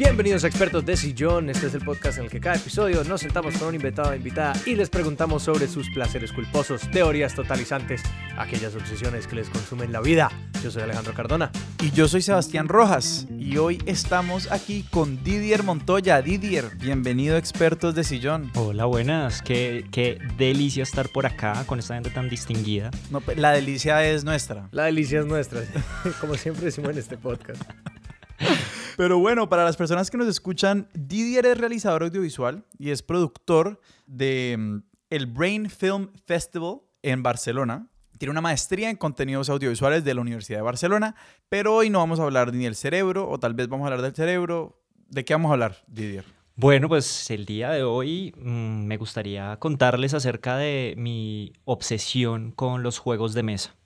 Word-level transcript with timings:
Bienvenidos 0.00 0.44
a 0.44 0.46
Expertos 0.46 0.86
de 0.86 0.96
Sillón. 0.96 1.50
Este 1.50 1.66
es 1.66 1.74
el 1.74 1.84
podcast 1.84 2.16
en 2.16 2.24
el 2.24 2.30
que 2.30 2.40
cada 2.40 2.56
episodio 2.56 3.04
nos 3.04 3.20
sentamos 3.20 3.54
con 3.58 3.68
un 3.68 3.74
invitado 3.74 4.12
o 4.12 4.14
invitada 4.14 4.54
y 4.64 4.74
les 4.74 4.88
preguntamos 4.88 5.42
sobre 5.42 5.68
sus 5.68 5.90
placeres 5.90 6.32
culposos, 6.32 6.90
teorías 6.90 7.34
totalizantes, 7.34 8.02
aquellas 8.38 8.74
obsesiones 8.74 9.26
que 9.26 9.36
les 9.36 9.50
consumen 9.50 9.92
la 9.92 10.00
vida. 10.00 10.30
Yo 10.64 10.70
soy 10.70 10.84
Alejandro 10.84 11.12
Cardona. 11.12 11.52
Y 11.82 11.90
yo 11.90 12.08
soy 12.08 12.22
Sebastián 12.22 12.68
Rojas. 12.68 13.26
Y 13.38 13.58
hoy 13.58 13.82
estamos 13.84 14.50
aquí 14.50 14.86
con 14.90 15.22
Didier 15.22 15.64
Montoya. 15.64 16.22
Didier, 16.22 16.64
bienvenido 16.78 17.36
a 17.36 17.38
Expertos 17.38 17.94
de 17.94 18.02
Sillón. 18.02 18.50
Hola, 18.54 18.86
buenas. 18.86 19.42
Qué, 19.42 19.84
qué 19.92 20.18
delicia 20.38 20.82
estar 20.82 21.10
por 21.10 21.26
acá 21.26 21.62
con 21.66 21.78
esta 21.78 21.92
gente 21.92 22.08
tan 22.08 22.30
distinguida. 22.30 22.90
No, 23.10 23.22
la 23.36 23.52
delicia 23.52 24.02
es 24.06 24.24
nuestra. 24.24 24.66
La 24.72 24.84
delicia 24.84 25.20
es 25.20 25.26
nuestra, 25.26 25.60
como 26.22 26.36
siempre 26.36 26.64
decimos 26.64 26.92
en 26.92 26.98
este 26.98 27.18
podcast. 27.18 27.60
Pero 29.00 29.18
bueno, 29.18 29.48
para 29.48 29.64
las 29.64 29.78
personas 29.78 30.10
que 30.10 30.18
nos 30.18 30.28
escuchan, 30.28 30.86
Didier 30.92 31.46
es 31.46 31.56
realizador 31.56 32.02
audiovisual 32.02 32.66
y 32.78 32.90
es 32.90 33.02
productor 33.02 33.80
de 34.06 34.56
mm, 34.58 34.76
el 35.08 35.24
Brain 35.24 35.70
Film 35.70 36.10
Festival 36.26 36.82
en 37.00 37.22
Barcelona. 37.22 37.88
Tiene 38.18 38.32
una 38.32 38.42
maestría 38.42 38.90
en 38.90 38.98
contenidos 38.98 39.48
audiovisuales 39.48 40.04
de 40.04 40.12
la 40.12 40.20
Universidad 40.20 40.58
de 40.58 40.64
Barcelona, 40.64 41.14
pero 41.48 41.76
hoy 41.76 41.88
no 41.88 42.00
vamos 42.00 42.20
a 42.20 42.24
hablar 42.24 42.52
ni 42.52 42.64
del 42.64 42.76
cerebro, 42.76 43.26
o 43.26 43.40
tal 43.40 43.54
vez 43.54 43.68
vamos 43.68 43.84
a 43.84 43.86
hablar 43.86 44.02
del 44.02 44.14
cerebro. 44.14 44.82
¿De 45.08 45.24
qué 45.24 45.32
vamos 45.32 45.48
a 45.48 45.54
hablar, 45.54 45.78
Didier? 45.86 46.26
Bueno, 46.56 46.86
pues 46.90 47.30
el 47.30 47.46
día 47.46 47.70
de 47.70 47.84
hoy 47.84 48.34
mm, 48.36 48.84
me 48.84 48.98
gustaría 48.98 49.56
contarles 49.60 50.12
acerca 50.12 50.58
de 50.58 50.92
mi 50.98 51.54
obsesión 51.64 52.52
con 52.52 52.82
los 52.82 52.98
juegos 52.98 53.32
de 53.32 53.44
mesa 53.44 53.79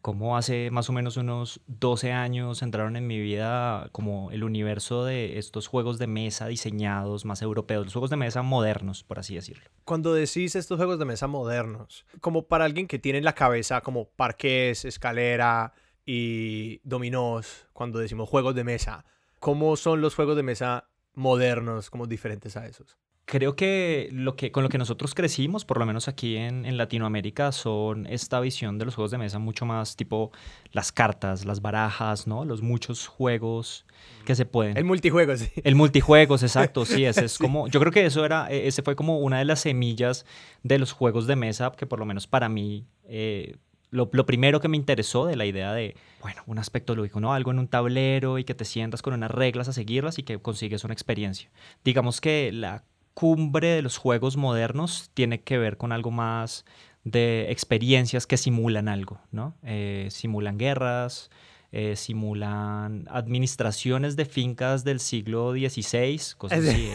cómo 0.00 0.36
hace 0.36 0.70
más 0.70 0.88
o 0.88 0.92
menos 0.92 1.16
unos 1.16 1.60
12 1.66 2.12
años 2.12 2.62
entraron 2.62 2.96
en 2.96 3.06
mi 3.06 3.20
vida 3.20 3.88
como 3.92 4.30
el 4.30 4.44
universo 4.44 5.04
de 5.04 5.38
estos 5.38 5.66
juegos 5.66 5.98
de 5.98 6.06
mesa 6.06 6.46
diseñados 6.46 7.24
más 7.24 7.42
europeos, 7.42 7.84
los 7.84 7.92
juegos 7.92 8.10
de 8.10 8.16
mesa 8.16 8.42
modernos, 8.42 9.04
por 9.04 9.18
así 9.18 9.34
decirlo. 9.34 9.64
Cuando 9.84 10.14
decís 10.14 10.56
estos 10.56 10.76
juegos 10.76 10.98
de 10.98 11.04
mesa 11.04 11.26
modernos, 11.26 12.06
como 12.20 12.46
para 12.46 12.64
alguien 12.64 12.86
que 12.86 12.98
tiene 12.98 13.18
en 13.18 13.24
la 13.24 13.34
cabeza 13.34 13.80
como 13.82 14.08
parques, 14.08 14.84
escalera 14.84 15.72
y 16.06 16.80
dominós, 16.82 17.66
cuando 17.72 17.98
decimos 17.98 18.28
juegos 18.28 18.54
de 18.54 18.64
mesa, 18.64 19.04
¿cómo 19.38 19.76
son 19.76 20.00
los 20.00 20.14
juegos 20.14 20.36
de 20.36 20.42
mesa 20.42 20.88
modernos, 21.14 21.90
como 21.90 22.06
diferentes 22.06 22.56
a 22.56 22.66
esos? 22.66 22.96
Creo 23.24 23.54
que, 23.54 24.08
lo 24.12 24.34
que 24.34 24.50
con 24.50 24.62
lo 24.62 24.68
que 24.68 24.78
nosotros 24.78 25.14
crecimos, 25.14 25.64
por 25.64 25.78
lo 25.78 25.86
menos 25.86 26.08
aquí 26.08 26.36
en, 26.36 26.64
en, 26.66 26.76
Latinoamérica, 26.76 27.52
son 27.52 28.06
esta 28.06 28.40
visión 28.40 28.78
de 28.78 28.84
los 28.84 28.94
juegos 28.96 29.12
de 29.12 29.18
mesa 29.18 29.38
mucho 29.38 29.66
más 29.66 29.96
tipo 29.96 30.32
las 30.72 30.90
cartas, 30.90 31.44
las 31.44 31.62
barajas, 31.62 32.26
¿no? 32.26 32.44
Los 32.44 32.60
muchos 32.60 33.06
juegos 33.06 33.86
que 34.24 34.34
se 34.34 34.46
pueden. 34.46 34.76
El 34.76 34.84
multijuego, 34.84 35.36
sí. 35.36 35.48
El 35.62 35.76
multijuegos, 35.76 36.42
exacto, 36.42 36.84
sí, 36.84 37.04
ese 37.04 37.24
es 37.24 37.38
como, 37.38 37.68
yo 37.68 37.78
creo 37.80 37.92
que 37.92 38.04
eso 38.04 38.24
era, 38.24 38.50
e, 38.50 38.66
ese 38.66 38.82
fue 38.82 38.96
como 38.96 39.18
una 39.18 39.38
de 39.38 39.44
las 39.44 39.60
semillas 39.60 40.26
de 40.62 40.78
los 40.78 40.92
juegos 40.92 41.26
de 41.26 41.36
mesa 41.36 41.70
que 41.72 41.86
por 41.86 41.98
lo 41.98 42.06
menos 42.06 42.26
para 42.26 42.48
mí... 42.48 42.86
Eh, 43.04 43.56
lo, 43.92 44.08
lo, 44.12 44.24
primero 44.24 44.60
que 44.60 44.68
me 44.68 44.76
interesó 44.76 45.26
de 45.26 45.34
la 45.34 45.46
idea 45.46 45.72
de, 45.72 45.96
bueno, 46.22 46.44
un 46.46 46.60
aspecto 46.60 46.94
lúdico, 46.94 47.18
¿no? 47.18 47.34
Algo 47.34 47.50
en 47.50 47.58
un 47.58 47.66
tablero 47.66 48.38
y 48.38 48.44
que 48.44 48.54
te 48.54 48.64
sientas 48.64 49.02
con 49.02 49.14
unas 49.14 49.32
reglas 49.32 49.68
a 49.68 49.72
seguirlas 49.72 50.16
y 50.20 50.22
que 50.22 50.38
consigues 50.38 50.84
una 50.84 50.94
experiencia. 50.94 51.50
Digamos 51.82 52.20
que 52.20 52.52
la 52.52 52.84
cumbre 53.14 53.68
de 53.68 53.82
los 53.82 53.96
juegos 53.96 54.36
modernos 54.36 55.10
tiene 55.14 55.42
que 55.42 55.58
ver 55.58 55.76
con 55.76 55.92
algo 55.92 56.10
más 56.10 56.64
de 57.04 57.50
experiencias 57.50 58.26
que 58.26 58.36
simulan 58.36 58.88
algo, 58.88 59.20
¿no? 59.30 59.54
Eh, 59.62 60.08
simulan 60.10 60.58
guerras, 60.58 61.30
eh, 61.72 61.96
simulan 61.96 63.06
administraciones 63.10 64.16
de 64.16 64.24
fincas 64.24 64.84
del 64.84 65.00
siglo 65.00 65.52
XVI, 65.52 66.20
cosas 66.36 66.66
así. 66.66 66.90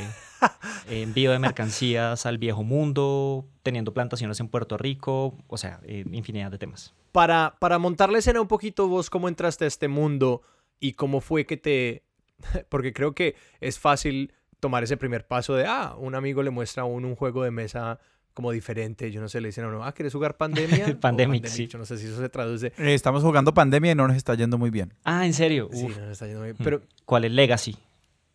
Eh, 0.89 1.01
envío 1.01 1.31
de 1.31 1.39
mercancías 1.39 2.27
al 2.27 2.37
viejo 2.37 2.63
mundo, 2.63 3.47
teniendo 3.63 3.93
plantaciones 3.93 4.39
en 4.39 4.47
Puerto 4.47 4.77
Rico, 4.77 5.35
o 5.47 5.57
sea, 5.57 5.79
infinidad 5.87 6.51
de 6.51 6.59
temas. 6.59 6.93
Para, 7.11 7.55
para 7.59 7.79
montar 7.79 8.11
la 8.11 8.19
escena 8.19 8.41
un 8.41 8.47
poquito, 8.47 8.87
vos, 8.87 9.09
¿cómo 9.09 9.27
entraste 9.27 9.65
a 9.65 9.67
este 9.67 9.87
mundo 9.87 10.43
y 10.79 10.93
cómo 10.93 11.21
fue 11.21 11.45
que 11.47 11.57
te... 11.57 12.03
Porque 12.69 12.93
creo 12.93 13.15
que 13.15 13.35
es 13.59 13.79
fácil 13.79 14.33
tomar 14.59 14.83
ese 14.83 14.97
primer 14.97 15.25
paso 15.25 15.55
de, 15.55 15.65
ah, 15.65 15.95
un 15.97 16.15
amigo 16.15 16.43
le 16.43 16.49
muestra 16.49 16.83
a 16.83 16.85
uno 16.85 17.07
un 17.07 17.15
juego 17.15 17.43
de 17.43 17.51
mesa 17.51 17.99
como 18.35 18.51
diferente. 18.51 19.11
Yo 19.11 19.21
no 19.21 19.29
sé, 19.29 19.41
le 19.41 19.47
dicen 19.47 19.63
a 19.63 19.69
uno, 19.69 19.83
ah, 19.83 19.93
¿quieres 19.93 20.13
jugar 20.13 20.37
Pandemia? 20.37 20.97
Pandemic, 21.01 21.47
sí. 21.47 21.67
Yo 21.67 21.79
no 21.79 21.85
sé 21.85 21.97
si 21.97 22.05
eso 22.05 22.17
se 22.17 22.29
traduce. 22.29 22.67
Eh, 22.77 22.93
estamos 22.93 23.23
jugando 23.23 23.53
Pandemia 23.53 23.93
y 23.93 23.95
no 23.95 24.07
nos 24.07 24.17
está 24.17 24.35
yendo 24.35 24.57
muy 24.57 24.69
bien. 24.69 24.93
Ah, 25.03 25.25
¿en 25.25 25.33
serio? 25.33 25.69
Sí, 25.71 25.87
no 25.87 26.01
nos 26.01 26.11
está 26.11 26.25
yendo 26.25 26.41
muy 26.41 26.49
bien. 26.49 26.57
Hmm. 26.59 26.63
Pero, 26.63 26.81
¿Cuál 27.05 27.25
es 27.25 27.31
Legacy? 27.31 27.77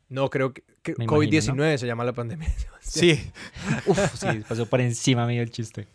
No, 0.09 0.29
creo 0.29 0.53
que, 0.53 0.65
COVID-19 0.83 1.77
se 1.77 1.87
llama 1.87 2.05
la 2.05 2.13
pandemia. 2.13 2.49
Sí. 2.83 3.31
Uf, 3.87 3.99
sí, 4.15 4.43
pasó 4.49 4.67
por 4.67 4.81
encima 4.81 5.25
mío 5.27 5.43
el 5.43 5.51
chiste. 5.51 5.87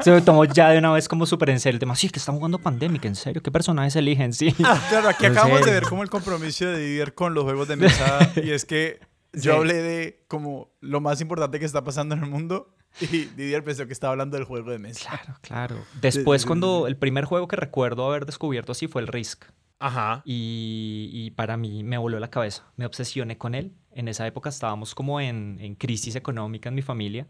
se 0.00 0.10
me 0.10 0.20
tomó 0.20 0.44
ya 0.44 0.70
de 0.70 0.78
una 0.78 0.92
vez 0.92 1.08
como 1.08 1.24
súper 1.24 1.50
en 1.50 1.60
serio 1.60 1.76
el 1.76 1.80
tema. 1.80 1.94
Sí, 1.94 2.10
que 2.10 2.18
estamos 2.18 2.40
jugando 2.40 2.58
Pandemic, 2.58 3.04
en 3.06 3.14
serio. 3.14 3.40
¿Qué 3.40 3.50
personajes 3.50 3.94
eligen? 3.96 4.34
Sí. 4.34 4.52
claro, 4.52 5.08
aquí 5.08 5.24
acabamos 5.24 5.64
de 5.64 5.70
ver 5.70 5.84
como 5.84 6.02
el 6.02 6.10
compromiso 6.10 6.66
de 6.66 6.78
dividir 6.78 7.14
con 7.14 7.32
los 7.32 7.44
juegos 7.44 7.68
de 7.68 7.76
mesa. 7.76 8.32
y 8.36 8.50
es 8.50 8.66
que 8.66 8.98
yo 9.32 9.56
hablé 9.56 9.74
de 9.74 10.24
como 10.28 10.70
lo 10.80 11.00
más 11.00 11.20
importante 11.20 11.58
que 11.58 11.64
está 11.64 11.84
pasando 11.84 12.14
en 12.14 12.24
el 12.24 12.30
mundo 12.30 12.74
y 13.00 13.24
Didier 13.36 13.62
pensó 13.64 13.86
que 13.86 13.92
estaba 13.92 14.12
hablando 14.12 14.36
del 14.36 14.44
juego 14.44 14.70
de 14.70 14.78
mesa. 14.78 15.08
Claro, 15.08 15.38
claro. 15.40 15.76
Después, 16.00 16.46
cuando 16.46 16.86
el 16.86 16.96
primer 16.96 17.24
juego 17.24 17.48
que 17.48 17.56
recuerdo 17.56 18.06
haber 18.06 18.26
descubierto 18.26 18.72
así 18.72 18.88
fue 18.88 19.02
el 19.02 19.08
Risk. 19.08 19.44
Ajá. 19.80 20.22
Y, 20.24 21.10
y, 21.12 21.30
para 21.32 21.56
mí 21.56 21.84
me 21.84 21.98
voló 21.98 22.18
la 22.18 22.30
cabeza. 22.30 22.64
Me 22.76 22.84
obsesioné 22.84 23.38
con 23.38 23.54
él. 23.54 23.72
En 23.92 24.08
esa 24.08 24.26
época 24.26 24.48
estábamos 24.48 24.94
como 24.94 25.20
en, 25.20 25.58
en 25.60 25.76
crisis 25.76 26.16
económica 26.16 26.68
en 26.68 26.74
mi 26.74 26.82
familia 26.82 27.28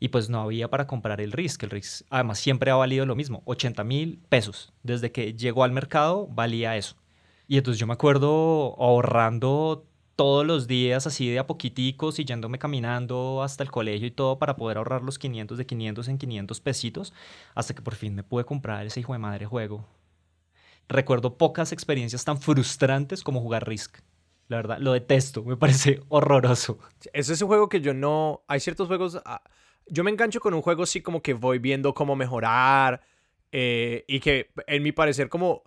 y 0.00 0.08
pues 0.08 0.28
no 0.28 0.40
había 0.40 0.68
para 0.68 0.86
comprar 0.86 1.20
el 1.20 1.32
Risk. 1.32 1.62
El 1.62 1.70
Risk 1.70 2.04
además 2.10 2.38
siempre 2.38 2.70
ha 2.70 2.74
valido 2.74 3.06
lo 3.06 3.14
mismo, 3.14 3.42
80 3.44 3.84
mil 3.84 4.20
pesos. 4.28 4.72
Desde 4.82 5.12
que 5.12 5.34
llegó 5.34 5.62
al 5.62 5.72
mercado 5.72 6.26
valía 6.26 6.76
eso. 6.76 6.96
Y 7.46 7.58
entonces 7.58 7.78
yo 7.78 7.86
me 7.86 7.92
acuerdo 7.92 8.74
ahorrando 8.78 9.86
todos 10.16 10.46
los 10.46 10.66
días 10.66 11.06
así 11.06 11.30
de 11.30 11.38
a 11.38 11.46
poquiticos 11.46 12.18
y 12.18 12.24
yéndome 12.24 12.58
caminando 12.58 13.42
hasta 13.42 13.62
el 13.62 13.70
colegio 13.70 14.06
y 14.06 14.10
todo 14.10 14.38
para 14.38 14.56
poder 14.56 14.78
ahorrar 14.78 15.02
los 15.02 15.18
500 15.18 15.58
de 15.58 15.66
500 15.66 16.08
en 16.08 16.18
500 16.18 16.60
pesitos 16.60 17.12
hasta 17.54 17.74
que 17.74 17.82
por 17.82 17.94
fin 17.94 18.14
me 18.14 18.22
pude 18.22 18.44
comprar 18.44 18.86
ese 18.86 19.00
hijo 19.00 19.12
de 19.12 19.18
madre 19.18 19.46
juego. 19.46 19.86
Recuerdo 20.88 21.38
pocas 21.38 21.72
experiencias 21.72 22.24
tan 22.24 22.38
frustrantes 22.38 23.22
como 23.22 23.40
jugar 23.40 23.66
Risk. 23.66 23.98
La 24.48 24.58
verdad, 24.58 24.78
lo 24.78 24.92
detesto, 24.92 25.42
me 25.42 25.56
parece 25.56 26.02
horroroso. 26.08 26.78
Ese 27.12 27.32
es 27.32 27.42
un 27.42 27.48
juego 27.48 27.68
que 27.68 27.80
yo 27.80 27.94
no... 27.94 28.42
Hay 28.46 28.60
ciertos 28.60 28.88
juegos... 28.88 29.20
Ah, 29.24 29.42
yo 29.86 30.04
me 30.04 30.10
engancho 30.10 30.40
con 30.40 30.54
un 30.54 30.62
juego 30.62 30.82
así 30.82 31.00
como 31.00 31.22
que 31.22 31.34
voy 31.34 31.58
viendo 31.58 31.94
cómo 31.94 32.16
mejorar 32.16 33.02
eh, 33.52 34.04
y 34.08 34.20
que 34.20 34.50
en 34.66 34.82
mi 34.82 34.92
parecer 34.92 35.28
como 35.28 35.62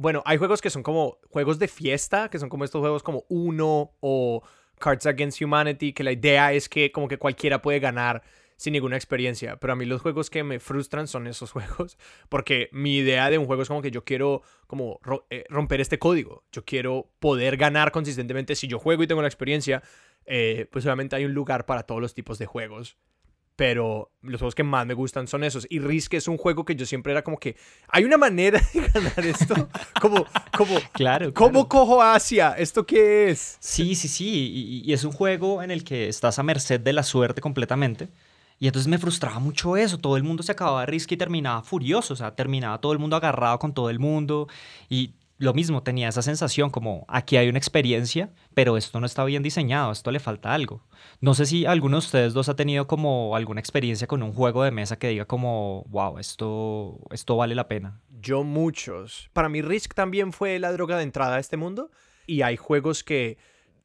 bueno, 0.00 0.22
hay 0.24 0.38
juegos 0.38 0.62
que 0.62 0.70
son 0.70 0.82
como 0.82 1.18
juegos 1.28 1.58
de 1.58 1.68
fiesta, 1.68 2.30
que 2.30 2.38
son 2.38 2.48
como 2.48 2.64
estos 2.64 2.80
juegos 2.80 3.02
como 3.02 3.26
Uno 3.28 3.92
o 4.00 4.42
Cards 4.78 5.04
Against 5.04 5.42
Humanity, 5.42 5.92
que 5.92 6.02
la 6.02 6.12
idea 6.12 6.54
es 6.54 6.70
que 6.70 6.90
como 6.90 7.06
que 7.06 7.18
cualquiera 7.18 7.60
puede 7.60 7.80
ganar 7.80 8.22
sin 8.56 8.72
ninguna 8.72 8.96
experiencia. 8.96 9.56
Pero 9.60 9.74
a 9.74 9.76
mí 9.76 9.84
los 9.84 10.00
juegos 10.00 10.30
que 10.30 10.42
me 10.42 10.58
frustran 10.58 11.06
son 11.06 11.26
esos 11.26 11.52
juegos. 11.52 11.98
Porque 12.30 12.70
mi 12.72 12.96
idea 12.96 13.28
de 13.28 13.36
un 13.36 13.44
juego 13.44 13.60
es 13.60 13.68
como 13.68 13.82
que 13.82 13.90
yo 13.90 14.02
quiero 14.02 14.40
como 14.66 15.00
eh, 15.28 15.44
romper 15.50 15.82
este 15.82 15.98
código. 15.98 16.44
Yo 16.50 16.64
quiero 16.64 17.10
poder 17.18 17.58
ganar 17.58 17.92
consistentemente. 17.92 18.54
Si 18.54 18.68
yo 18.68 18.78
juego 18.78 19.02
y 19.02 19.06
tengo 19.06 19.20
la 19.20 19.28
experiencia, 19.28 19.82
eh, 20.24 20.66
pues 20.72 20.86
obviamente 20.86 21.14
hay 21.14 21.26
un 21.26 21.34
lugar 21.34 21.66
para 21.66 21.82
todos 21.82 22.00
los 22.00 22.14
tipos 22.14 22.38
de 22.38 22.46
juegos 22.46 22.96
pero 23.60 24.10
los 24.22 24.40
juegos 24.40 24.54
que 24.54 24.62
más 24.62 24.86
me 24.86 24.94
gustan 24.94 25.28
son 25.28 25.44
esos. 25.44 25.66
Y 25.68 25.80
Risk 25.80 26.14
es 26.14 26.28
un 26.28 26.38
juego 26.38 26.64
que 26.64 26.74
yo 26.74 26.86
siempre 26.86 27.12
era 27.12 27.22
como 27.22 27.38
que 27.38 27.56
hay 27.88 28.04
una 28.04 28.16
manera 28.16 28.58
de 28.72 28.80
ganar 28.88 29.18
esto. 29.18 29.68
como, 30.00 30.24
como, 30.56 30.76
claro, 30.92 31.34
¿cómo 31.34 31.68
cojo 31.68 32.00
Asia? 32.00 32.54
¿Esto 32.56 32.86
qué 32.86 33.28
es? 33.28 33.58
Sí, 33.60 33.94
sí, 33.96 34.08
sí. 34.08 34.82
Y, 34.86 34.90
es 34.94 35.04
un 35.04 35.12
juego 35.12 35.62
en 35.62 35.70
el 35.70 35.84
que 35.84 36.08
estás 36.08 36.38
a 36.38 36.42
merced 36.42 36.80
de 36.80 36.94
la 36.94 37.02
suerte 37.02 37.42
completamente. 37.42 38.08
Y 38.58 38.66
entonces 38.66 38.88
me 38.88 38.96
frustraba 38.96 39.40
mucho 39.40 39.76
eso. 39.76 39.98
Todo 39.98 40.16
el 40.16 40.22
mundo 40.22 40.42
se 40.42 40.52
acababa 40.52 40.80
de 40.80 40.86
Risk 40.86 41.12
y 41.12 41.18
terminaba 41.18 41.62
furioso. 41.62 42.14
O 42.14 42.16
sea, 42.16 42.34
terminaba 42.34 42.80
todo 42.80 42.94
el 42.94 42.98
mundo 42.98 43.16
agarrado 43.16 43.58
con 43.58 43.74
todo 43.74 43.90
el 43.90 43.98
mundo. 43.98 44.48
Y 44.88 45.16
lo 45.40 45.54
mismo, 45.54 45.82
tenía 45.82 46.08
esa 46.08 46.20
sensación 46.20 46.68
como 46.68 47.06
aquí 47.08 47.38
hay 47.38 47.48
una 47.48 47.56
experiencia, 47.56 48.30
pero 48.52 48.76
esto 48.76 49.00
no 49.00 49.06
está 49.06 49.24
bien 49.24 49.42
diseñado, 49.42 49.90
esto 49.90 50.10
le 50.10 50.20
falta 50.20 50.52
algo. 50.52 50.86
No 51.22 51.32
sé 51.32 51.46
si 51.46 51.64
alguno 51.64 51.96
de 51.96 52.00
ustedes 52.00 52.34
dos 52.34 52.50
ha 52.50 52.56
tenido 52.56 52.86
como 52.86 53.34
alguna 53.34 53.58
experiencia 53.58 54.06
con 54.06 54.22
un 54.22 54.34
juego 54.34 54.62
de 54.62 54.70
mesa 54.70 54.98
que 54.98 55.08
diga 55.08 55.24
como, 55.24 55.86
wow, 55.88 56.18
esto, 56.18 57.00
esto 57.10 57.38
vale 57.38 57.54
la 57.54 57.68
pena. 57.68 58.02
Yo 58.20 58.44
muchos. 58.44 59.30
Para 59.32 59.48
mí 59.48 59.62
Risk 59.62 59.94
también 59.94 60.34
fue 60.34 60.58
la 60.58 60.72
droga 60.72 60.98
de 60.98 61.04
entrada 61.04 61.36
a 61.36 61.40
este 61.40 61.56
mundo 61.56 61.90
y 62.26 62.42
hay 62.42 62.58
juegos 62.58 63.02
que, 63.02 63.38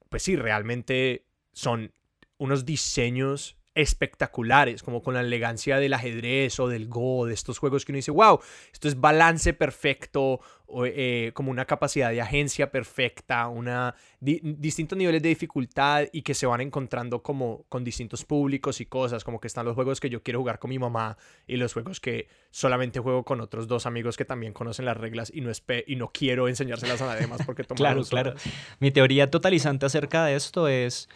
pues 0.10 0.24
sí, 0.24 0.36
realmente 0.36 1.26
son 1.54 1.94
unos 2.38 2.66
diseños 2.66 3.56
espectaculares, 3.76 4.82
como 4.82 5.04
con 5.04 5.14
la 5.14 5.20
elegancia 5.20 5.78
del 5.78 5.94
ajedrez 5.94 6.60
o 6.62 6.70
del 6.70 6.88
Go, 6.88 7.26
de 7.26 7.34
estos 7.34 7.60
juegos 7.60 7.84
que 7.84 7.92
uno 7.92 7.98
dice, 7.98 8.12
wow, 8.12 8.40
esto 8.72 8.88
es 8.88 9.00
balance 9.00 9.54
perfecto, 9.54 10.40
o, 10.68 10.86
eh, 10.86 11.32
como 11.34 11.52
una 11.52 11.66
capacidad 11.66 12.10
de 12.10 12.22
agencia 12.22 12.72
perfecta, 12.72 13.50
una, 13.50 13.94
distintos 14.20 14.98
niveles 14.98 15.22
de 15.22 15.30
dificultad 15.30 16.06
y 16.14 16.22
que 16.22 16.34
se 16.34 16.46
van 16.46 16.62
encontrando 16.62 17.22
como 17.22 17.66
con 17.68 17.84
distintos 17.84 18.24
públicos 18.24 18.80
y 18.80 18.86
cosas, 18.86 19.26
como 19.26 19.42
que 19.42 19.48
están 19.48 19.66
los 19.66 19.76
juegos 19.76 20.00
que 20.00 20.10
yo 20.10 20.24
quiero 20.24 20.40
jugar 20.40 20.58
con 20.58 20.70
mi 20.70 20.80
mamá 20.80 21.18
y 21.46 21.58
los 21.58 21.74
juegos 21.74 22.00
que 22.00 22.30
solamente 22.52 23.02
juego 23.02 23.24
con 23.26 23.42
otros 23.42 23.68
dos 23.68 23.86
amigos 23.86 24.16
que 24.16 24.26
también 24.26 24.54
conocen 24.54 24.86
las 24.86 24.96
reglas 24.96 25.32
y 25.36 25.42
no, 25.42 25.52
y 25.86 25.96
no 25.98 26.12
quiero 26.14 26.48
enseñárselas 26.48 27.02
a 27.02 27.08
nadie 27.08 27.28
más 27.28 27.46
porque 27.46 27.64
toman 27.66 27.78
Claro, 27.78 28.04
claro. 28.06 28.34
Mi 28.80 28.92
teoría 28.92 29.30
totalizante 29.30 29.86
acerca 29.86 30.24
de 30.26 30.36
esto 30.36 30.70
es, 30.70 31.10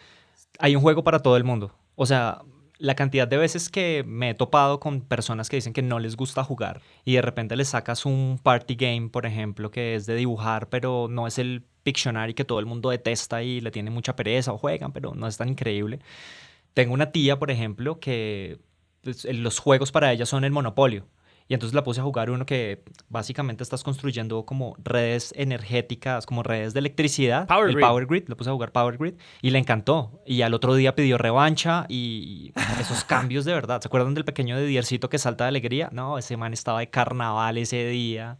hay 0.58 0.76
un 0.76 0.82
juego 0.82 1.02
para 1.02 1.20
todo 1.20 1.38
el 1.38 1.44
mundo. 1.44 1.74
O 2.02 2.06
sea, 2.06 2.40
la 2.78 2.94
cantidad 2.94 3.28
de 3.28 3.36
veces 3.36 3.68
que 3.68 4.04
me 4.06 4.30
he 4.30 4.34
topado 4.34 4.80
con 4.80 5.02
personas 5.02 5.50
que 5.50 5.56
dicen 5.56 5.74
que 5.74 5.82
no 5.82 5.98
les 5.98 6.16
gusta 6.16 6.42
jugar 6.42 6.80
y 7.04 7.12
de 7.12 7.20
repente 7.20 7.56
les 7.56 7.68
sacas 7.68 8.06
un 8.06 8.40
party 8.42 8.74
game, 8.74 9.10
por 9.10 9.26
ejemplo, 9.26 9.70
que 9.70 9.94
es 9.94 10.06
de 10.06 10.14
dibujar, 10.14 10.70
pero 10.70 11.08
no 11.10 11.26
es 11.26 11.38
el 11.38 11.62
Pictionary 11.82 12.32
que 12.32 12.46
todo 12.46 12.58
el 12.58 12.64
mundo 12.64 12.88
detesta 12.88 13.42
y 13.42 13.60
le 13.60 13.70
tiene 13.70 13.90
mucha 13.90 14.16
pereza 14.16 14.50
o 14.54 14.56
juegan, 14.56 14.92
pero 14.92 15.14
no 15.14 15.26
es 15.26 15.36
tan 15.36 15.50
increíble. 15.50 15.98
Tengo 16.72 16.94
una 16.94 17.12
tía, 17.12 17.38
por 17.38 17.50
ejemplo, 17.50 18.00
que 18.00 18.58
pues, 19.02 19.26
los 19.26 19.58
juegos 19.58 19.92
para 19.92 20.10
ella 20.10 20.24
son 20.24 20.44
el 20.44 20.52
monopolio. 20.52 21.06
Y 21.50 21.54
entonces 21.54 21.74
la 21.74 21.82
puse 21.82 21.98
a 21.98 22.04
jugar 22.04 22.30
uno 22.30 22.46
que 22.46 22.84
básicamente 23.08 23.64
estás 23.64 23.82
construyendo 23.82 24.46
como 24.46 24.76
redes 24.84 25.34
energéticas, 25.36 26.24
como 26.24 26.44
redes 26.44 26.74
de 26.74 26.78
electricidad. 26.78 27.48
Power 27.48 27.70
el 27.70 27.74
Grid. 27.74 27.84
Power 27.84 28.06
Grid. 28.06 28.28
Lo 28.28 28.36
puse 28.36 28.50
a 28.50 28.52
jugar 28.52 28.70
Power 28.70 28.96
Grid 28.96 29.14
y 29.42 29.50
le 29.50 29.58
encantó. 29.58 30.22
Y 30.24 30.42
al 30.42 30.54
otro 30.54 30.76
día 30.76 30.94
pidió 30.94 31.18
revancha 31.18 31.86
y 31.88 32.52
esos 32.78 33.02
cambios 33.04 33.44
de 33.44 33.52
verdad. 33.52 33.80
¿Se 33.80 33.88
acuerdan 33.88 34.14
del 34.14 34.24
pequeño 34.24 34.56
de 34.56 34.64
Diercito 34.64 35.08
que 35.08 35.18
salta 35.18 35.42
de 35.42 35.48
alegría? 35.48 35.88
No, 35.92 36.18
ese 36.18 36.36
man 36.36 36.52
estaba 36.52 36.78
de 36.78 36.88
carnaval 36.88 37.58
ese 37.58 37.84
día. 37.88 38.38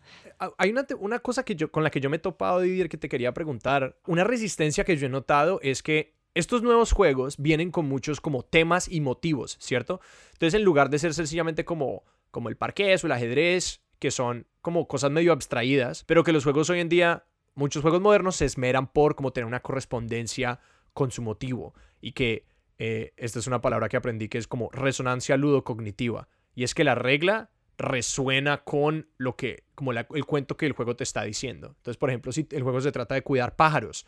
Hay 0.56 0.70
una, 0.70 0.86
una 1.00 1.18
cosa 1.18 1.44
que 1.44 1.56
yo, 1.56 1.72
con 1.72 1.82
la 1.82 1.90
que 1.90 2.00
yo 2.00 2.10
me 2.10 2.18
he 2.18 2.20
topado, 2.20 2.60
Didier, 2.60 2.88
que 2.88 2.96
te 2.96 3.08
quería 3.08 3.34
preguntar. 3.34 3.96
Una 4.06 4.22
resistencia 4.22 4.84
que 4.84 4.96
yo 4.96 5.06
he 5.06 5.10
notado 5.10 5.58
es 5.64 5.82
que 5.82 6.14
estos 6.34 6.62
nuevos 6.62 6.92
juegos 6.92 7.38
vienen 7.38 7.72
con 7.72 7.88
muchos 7.88 8.20
como 8.20 8.44
temas 8.44 8.86
y 8.86 9.00
motivos, 9.00 9.56
¿cierto? 9.58 10.00
Entonces, 10.34 10.54
en 10.54 10.64
lugar 10.64 10.90
de 10.90 11.00
ser 11.00 11.12
sencillamente 11.12 11.64
como 11.64 12.04
como 12.30 12.48
el 12.48 12.56
parqués 12.56 13.02
o 13.02 13.06
el 13.06 13.12
ajedrez, 13.12 13.80
que 13.98 14.10
son 14.10 14.46
como 14.60 14.88
cosas 14.88 15.10
medio 15.10 15.32
abstraídas, 15.32 16.04
pero 16.04 16.24
que 16.24 16.32
los 16.32 16.44
juegos 16.44 16.70
hoy 16.70 16.80
en 16.80 16.88
día, 16.88 17.24
muchos 17.54 17.82
juegos 17.82 18.00
modernos 18.00 18.36
se 18.36 18.44
esmeran 18.44 18.92
por 18.92 19.14
como 19.14 19.32
tener 19.32 19.46
una 19.46 19.60
correspondencia 19.60 20.60
con 20.92 21.10
su 21.10 21.22
motivo 21.22 21.74
y 22.00 22.12
que 22.12 22.46
eh, 22.78 23.12
esta 23.16 23.38
es 23.38 23.46
una 23.46 23.60
palabra 23.60 23.88
que 23.88 23.96
aprendí 23.96 24.28
que 24.28 24.38
es 24.38 24.48
como 24.48 24.70
resonancia 24.72 25.36
ludocognitiva 25.36 26.28
y 26.54 26.64
es 26.64 26.74
que 26.74 26.84
la 26.84 26.94
regla 26.94 27.50
resuena 27.76 28.64
con 28.64 29.08
lo 29.16 29.36
que, 29.36 29.64
como 29.74 29.92
el 29.92 30.26
cuento 30.26 30.56
que 30.56 30.66
el 30.66 30.72
juego 30.72 30.96
te 30.96 31.04
está 31.04 31.22
diciendo. 31.22 31.68
Entonces, 31.78 31.96
por 31.96 32.10
ejemplo, 32.10 32.32
si 32.32 32.46
el 32.50 32.62
juego 32.62 32.80
se 32.80 32.92
trata 32.92 33.14
de 33.14 33.22
cuidar 33.22 33.56
pájaros, 33.56 34.06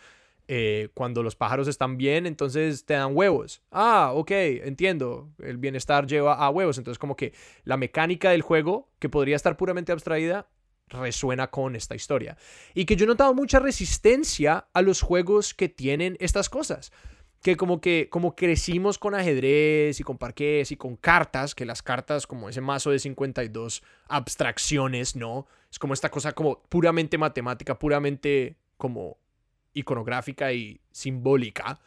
eh, 0.48 0.88
cuando 0.94 1.22
los 1.22 1.36
pájaros 1.36 1.68
están 1.68 1.96
bien, 1.96 2.26
entonces 2.26 2.84
te 2.84 2.94
dan 2.94 3.16
huevos. 3.16 3.62
Ah, 3.70 4.12
ok, 4.14 4.30
entiendo. 4.30 5.30
El 5.38 5.58
bienestar 5.58 6.06
lleva 6.06 6.34
a 6.34 6.50
huevos. 6.50 6.78
Entonces 6.78 6.98
como 6.98 7.16
que 7.16 7.32
la 7.64 7.76
mecánica 7.76 8.30
del 8.30 8.42
juego, 8.42 8.90
que 8.98 9.08
podría 9.08 9.36
estar 9.36 9.56
puramente 9.56 9.92
abstraída, 9.92 10.48
resuena 10.88 11.50
con 11.50 11.76
esta 11.76 11.94
historia. 11.94 12.36
Y 12.74 12.84
que 12.84 12.96
yo 12.96 13.04
he 13.04 13.08
notado 13.08 13.34
mucha 13.34 13.60
resistencia 13.60 14.66
a 14.72 14.82
los 14.82 15.00
juegos 15.00 15.54
que 15.54 15.68
tienen 15.68 16.16
estas 16.20 16.48
cosas. 16.48 16.92
Que 17.42 17.56
como 17.56 17.80
que 17.80 18.08
como 18.08 18.36
crecimos 18.36 18.98
con 18.98 19.14
ajedrez 19.14 19.98
y 19.98 20.04
con 20.04 20.16
parques 20.16 20.70
y 20.70 20.76
con 20.76 20.96
cartas, 20.96 21.54
que 21.54 21.64
las 21.64 21.82
cartas 21.82 22.26
como 22.26 22.48
ese 22.48 22.60
mazo 22.60 22.90
de 22.90 23.00
52 23.00 23.82
abstracciones, 24.08 25.16
¿no? 25.16 25.46
Es 25.70 25.78
como 25.78 25.94
esta 25.94 26.10
cosa 26.10 26.32
como 26.32 26.62
puramente 26.68 27.18
matemática, 27.18 27.78
puramente 27.78 28.58
como 28.76 29.21
iconográfica 29.74 30.52
y 30.52 30.80
simbólica, 30.90 31.78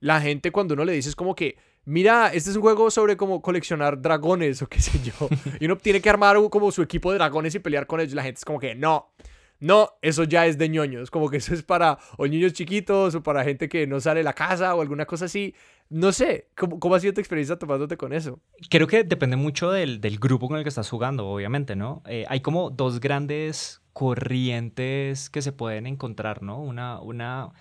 la 0.00 0.20
gente 0.20 0.50
cuando 0.50 0.74
uno 0.74 0.84
le 0.84 0.92
dice 0.92 1.08
es 1.08 1.16
como 1.16 1.34
que, 1.34 1.56
mira, 1.84 2.28
este 2.32 2.50
es 2.50 2.56
un 2.56 2.62
juego 2.62 2.90
sobre 2.90 3.16
cómo 3.16 3.42
coleccionar 3.42 4.00
dragones 4.00 4.62
o 4.62 4.68
qué 4.68 4.80
sé 4.80 5.00
yo, 5.02 5.28
y 5.60 5.66
uno 5.66 5.76
tiene 5.76 6.00
que 6.00 6.10
armar 6.10 6.36
como 6.50 6.70
su 6.70 6.82
equipo 6.82 7.12
de 7.12 7.18
dragones 7.18 7.54
y 7.54 7.58
pelear 7.58 7.86
con 7.86 8.00
ellos, 8.00 8.14
la 8.14 8.22
gente 8.22 8.38
es 8.38 8.44
como 8.44 8.58
que, 8.58 8.74
no, 8.74 9.12
no, 9.58 9.90
eso 10.02 10.24
ya 10.24 10.46
es 10.46 10.58
de 10.58 10.68
ñoños, 10.68 11.10
como 11.10 11.30
que 11.30 11.38
eso 11.38 11.54
es 11.54 11.62
para 11.62 11.98
o 12.18 12.26
niños 12.26 12.52
chiquitos 12.52 13.14
o 13.14 13.22
para 13.22 13.42
gente 13.42 13.68
que 13.68 13.86
no 13.86 14.00
sale 14.00 14.20
de 14.20 14.24
la 14.24 14.34
casa 14.34 14.74
o 14.74 14.82
alguna 14.82 15.06
cosa 15.06 15.26
así. 15.26 15.54
No 15.88 16.12
sé, 16.12 16.48
¿cómo, 16.56 16.78
cómo 16.78 16.94
ha 16.94 17.00
sido 17.00 17.14
tu 17.14 17.20
experiencia 17.20 17.56
tomándote 17.56 17.96
con 17.96 18.12
eso? 18.12 18.40
Creo 18.68 18.86
que 18.86 19.04
depende 19.04 19.36
mucho 19.36 19.70
del, 19.70 20.00
del 20.00 20.18
grupo 20.18 20.48
con 20.48 20.58
el 20.58 20.62
que 20.62 20.68
estás 20.68 20.90
jugando, 20.90 21.26
obviamente, 21.26 21.74
¿no? 21.74 22.02
Eh, 22.06 22.26
hay 22.28 22.40
como 22.40 22.70
dos 22.70 23.00
grandes 23.00 23.80
corrientes 23.96 25.30
que 25.30 25.40
se 25.40 25.52
pueden 25.52 25.86
encontrar, 25.86 26.42
¿no? 26.42 26.60
Una, 26.60 27.00
una, 27.00 27.52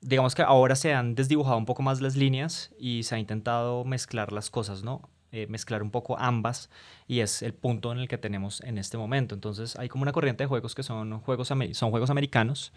digamos 0.00 0.36
que 0.36 0.42
ahora 0.42 0.76
se 0.76 0.94
han 0.94 1.16
desdibujado 1.16 1.56
un 1.56 1.66
poco 1.66 1.82
más 1.82 2.00
las 2.00 2.14
líneas 2.14 2.70
y 2.78 3.02
se 3.02 3.16
ha 3.16 3.18
intentado 3.18 3.84
mezclar 3.84 4.30
las 4.30 4.50
cosas, 4.50 4.84
¿no? 4.84 5.10
Eh, 5.32 5.48
mezclar 5.48 5.82
un 5.82 5.90
poco 5.90 6.16
ambas 6.16 6.70
y 7.08 7.18
es 7.18 7.42
el 7.42 7.54
punto 7.54 7.90
en 7.90 7.98
el 7.98 8.06
que 8.06 8.18
tenemos 8.18 8.60
en 8.60 8.78
este 8.78 8.98
momento. 8.98 9.34
Entonces 9.34 9.74
hay 9.74 9.88
como 9.88 10.02
una 10.02 10.12
corriente 10.12 10.44
de 10.44 10.46
juegos 10.46 10.76
que 10.76 10.84
son 10.84 11.18
juegos, 11.22 11.48
son 11.48 11.90
juegos 11.90 12.10
americanos, 12.10 12.72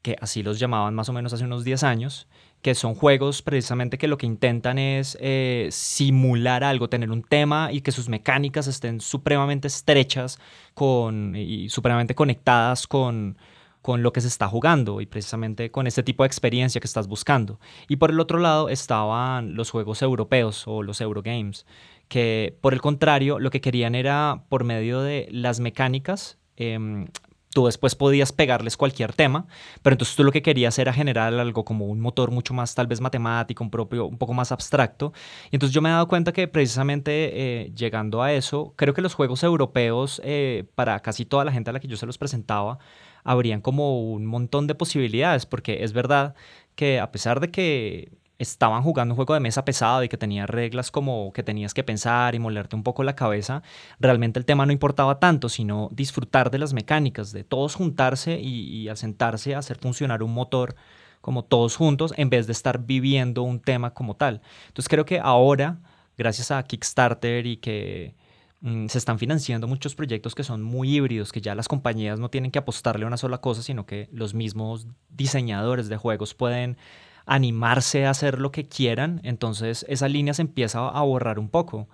que 0.00 0.16
así 0.20 0.44
los 0.44 0.60
llamaban 0.60 0.94
más 0.94 1.08
o 1.08 1.12
menos 1.12 1.32
hace 1.32 1.42
unos 1.42 1.64
10 1.64 1.82
años, 1.82 2.28
que 2.62 2.74
son 2.74 2.94
juegos 2.94 3.42
precisamente 3.42 3.96
que 3.96 4.08
lo 4.08 4.18
que 4.18 4.26
intentan 4.26 4.78
es 4.78 5.16
eh, 5.20 5.68
simular 5.70 6.62
algo, 6.62 6.88
tener 6.88 7.10
un 7.10 7.22
tema 7.22 7.72
y 7.72 7.80
que 7.80 7.92
sus 7.92 8.08
mecánicas 8.08 8.66
estén 8.66 9.00
supremamente 9.00 9.68
estrechas 9.68 10.38
con, 10.74 11.34
y 11.36 11.68
supremamente 11.70 12.14
conectadas 12.14 12.86
con, 12.86 13.38
con 13.82 14.02
lo 14.02 14.12
que 14.12 14.20
se 14.20 14.28
está 14.28 14.46
jugando 14.46 15.00
y 15.00 15.06
precisamente 15.06 15.70
con 15.70 15.86
este 15.86 16.02
tipo 16.02 16.22
de 16.22 16.26
experiencia 16.26 16.80
que 16.80 16.86
estás 16.86 17.08
buscando. 17.08 17.58
Y 17.88 17.96
por 17.96 18.10
el 18.10 18.20
otro 18.20 18.38
lado 18.38 18.68
estaban 18.68 19.54
los 19.54 19.70
juegos 19.70 20.02
europeos 20.02 20.64
o 20.66 20.82
los 20.82 21.00
Eurogames, 21.00 21.66
que 22.08 22.56
por 22.60 22.74
el 22.74 22.80
contrario 22.80 23.38
lo 23.38 23.50
que 23.50 23.60
querían 23.60 23.94
era 23.94 24.44
por 24.48 24.64
medio 24.64 25.00
de 25.00 25.28
las 25.30 25.60
mecánicas 25.60 26.38
em, 26.56 27.06
tú 27.52 27.66
después 27.66 27.96
podías 27.96 28.32
pegarles 28.32 28.76
cualquier 28.76 29.12
tema, 29.12 29.46
pero 29.82 29.94
entonces 29.94 30.14
tú 30.14 30.22
lo 30.24 30.32
que 30.32 30.42
querías 30.42 30.78
era 30.78 30.92
generar 30.92 31.34
algo 31.34 31.64
como 31.64 31.86
un 31.86 32.00
motor 32.00 32.30
mucho 32.30 32.54
más 32.54 32.74
tal 32.74 32.86
vez 32.86 33.00
matemático, 33.00 33.64
un 33.64 33.70
propio, 33.70 34.06
un 34.06 34.18
poco 34.18 34.34
más 34.34 34.52
abstracto. 34.52 35.12
Y 35.50 35.56
entonces 35.56 35.74
yo 35.74 35.82
me 35.82 35.88
he 35.88 35.92
dado 35.92 36.08
cuenta 36.08 36.32
que 36.32 36.46
precisamente 36.46 37.10
eh, 37.32 37.72
llegando 37.74 38.22
a 38.22 38.32
eso, 38.32 38.74
creo 38.76 38.94
que 38.94 39.02
los 39.02 39.14
juegos 39.14 39.42
europeos, 39.42 40.20
eh, 40.24 40.64
para 40.74 41.00
casi 41.00 41.24
toda 41.24 41.44
la 41.44 41.52
gente 41.52 41.70
a 41.70 41.72
la 41.72 41.80
que 41.80 41.88
yo 41.88 41.96
se 41.96 42.06
los 42.06 42.18
presentaba, 42.18 42.78
habrían 43.24 43.60
como 43.60 44.00
un 44.00 44.26
montón 44.26 44.66
de 44.66 44.74
posibilidades, 44.74 45.44
porque 45.44 45.82
es 45.84 45.92
verdad 45.92 46.34
que 46.76 47.00
a 47.00 47.10
pesar 47.10 47.40
de 47.40 47.50
que 47.50 48.12
estaban 48.40 48.82
jugando 48.82 49.12
un 49.12 49.16
juego 49.16 49.34
de 49.34 49.40
mesa 49.40 49.66
pesado 49.66 50.02
y 50.02 50.08
que 50.08 50.16
tenía 50.16 50.46
reglas 50.46 50.90
como 50.90 51.30
que 51.34 51.42
tenías 51.42 51.74
que 51.74 51.84
pensar 51.84 52.34
y 52.34 52.38
molerte 52.38 52.74
un 52.74 52.82
poco 52.82 53.02
la 53.04 53.14
cabeza, 53.14 53.62
realmente 54.00 54.38
el 54.38 54.46
tema 54.46 54.64
no 54.64 54.72
importaba 54.72 55.20
tanto, 55.20 55.50
sino 55.50 55.90
disfrutar 55.92 56.50
de 56.50 56.58
las 56.58 56.72
mecánicas, 56.72 57.32
de 57.32 57.44
todos 57.44 57.74
juntarse 57.74 58.40
y, 58.40 58.88
asentarse 58.88 59.54
a 59.54 59.58
hacer 59.58 59.76
funcionar 59.76 60.22
un 60.22 60.32
motor 60.32 60.74
como 61.20 61.44
todos 61.44 61.76
juntos 61.76 62.14
en 62.16 62.30
vez 62.30 62.46
de 62.46 62.52
estar 62.52 62.86
viviendo 62.86 63.42
un 63.42 63.60
tema 63.60 63.92
como 63.92 64.16
tal. 64.16 64.40
Entonces 64.68 64.88
creo 64.88 65.04
que 65.04 65.20
ahora, 65.20 65.78
gracias 66.16 66.50
a 66.50 66.62
Kickstarter 66.62 67.46
y 67.46 67.58
que 67.58 68.14
mm, 68.62 68.86
se 68.86 68.96
están 68.96 69.18
financiando 69.18 69.68
muchos 69.68 69.94
proyectos 69.94 70.34
que 70.34 70.44
son 70.44 70.62
muy 70.62 70.96
híbridos, 70.96 71.30
que 71.30 71.42
ya 71.42 71.54
las 71.54 71.68
compañías 71.68 72.18
no 72.18 72.30
tienen 72.30 72.50
que 72.50 72.58
apostarle 72.58 73.04
a 73.04 73.08
una 73.08 73.18
sola 73.18 73.38
cosa, 73.38 73.62
sino 73.62 73.84
que 73.84 74.08
los 74.12 74.32
mismos 74.32 74.86
diseñadores 75.10 75.90
de 75.90 75.98
juegos 75.98 76.34
pueden 76.34 76.78
animarse 77.30 78.06
a 78.06 78.10
hacer 78.10 78.40
lo 78.40 78.50
que 78.50 78.66
quieran, 78.66 79.20
entonces 79.22 79.86
esa 79.88 80.08
línea 80.08 80.34
se 80.34 80.42
empieza 80.42 80.88
a 80.88 81.00
borrar 81.02 81.38
un 81.38 81.48
poco. 81.48 81.88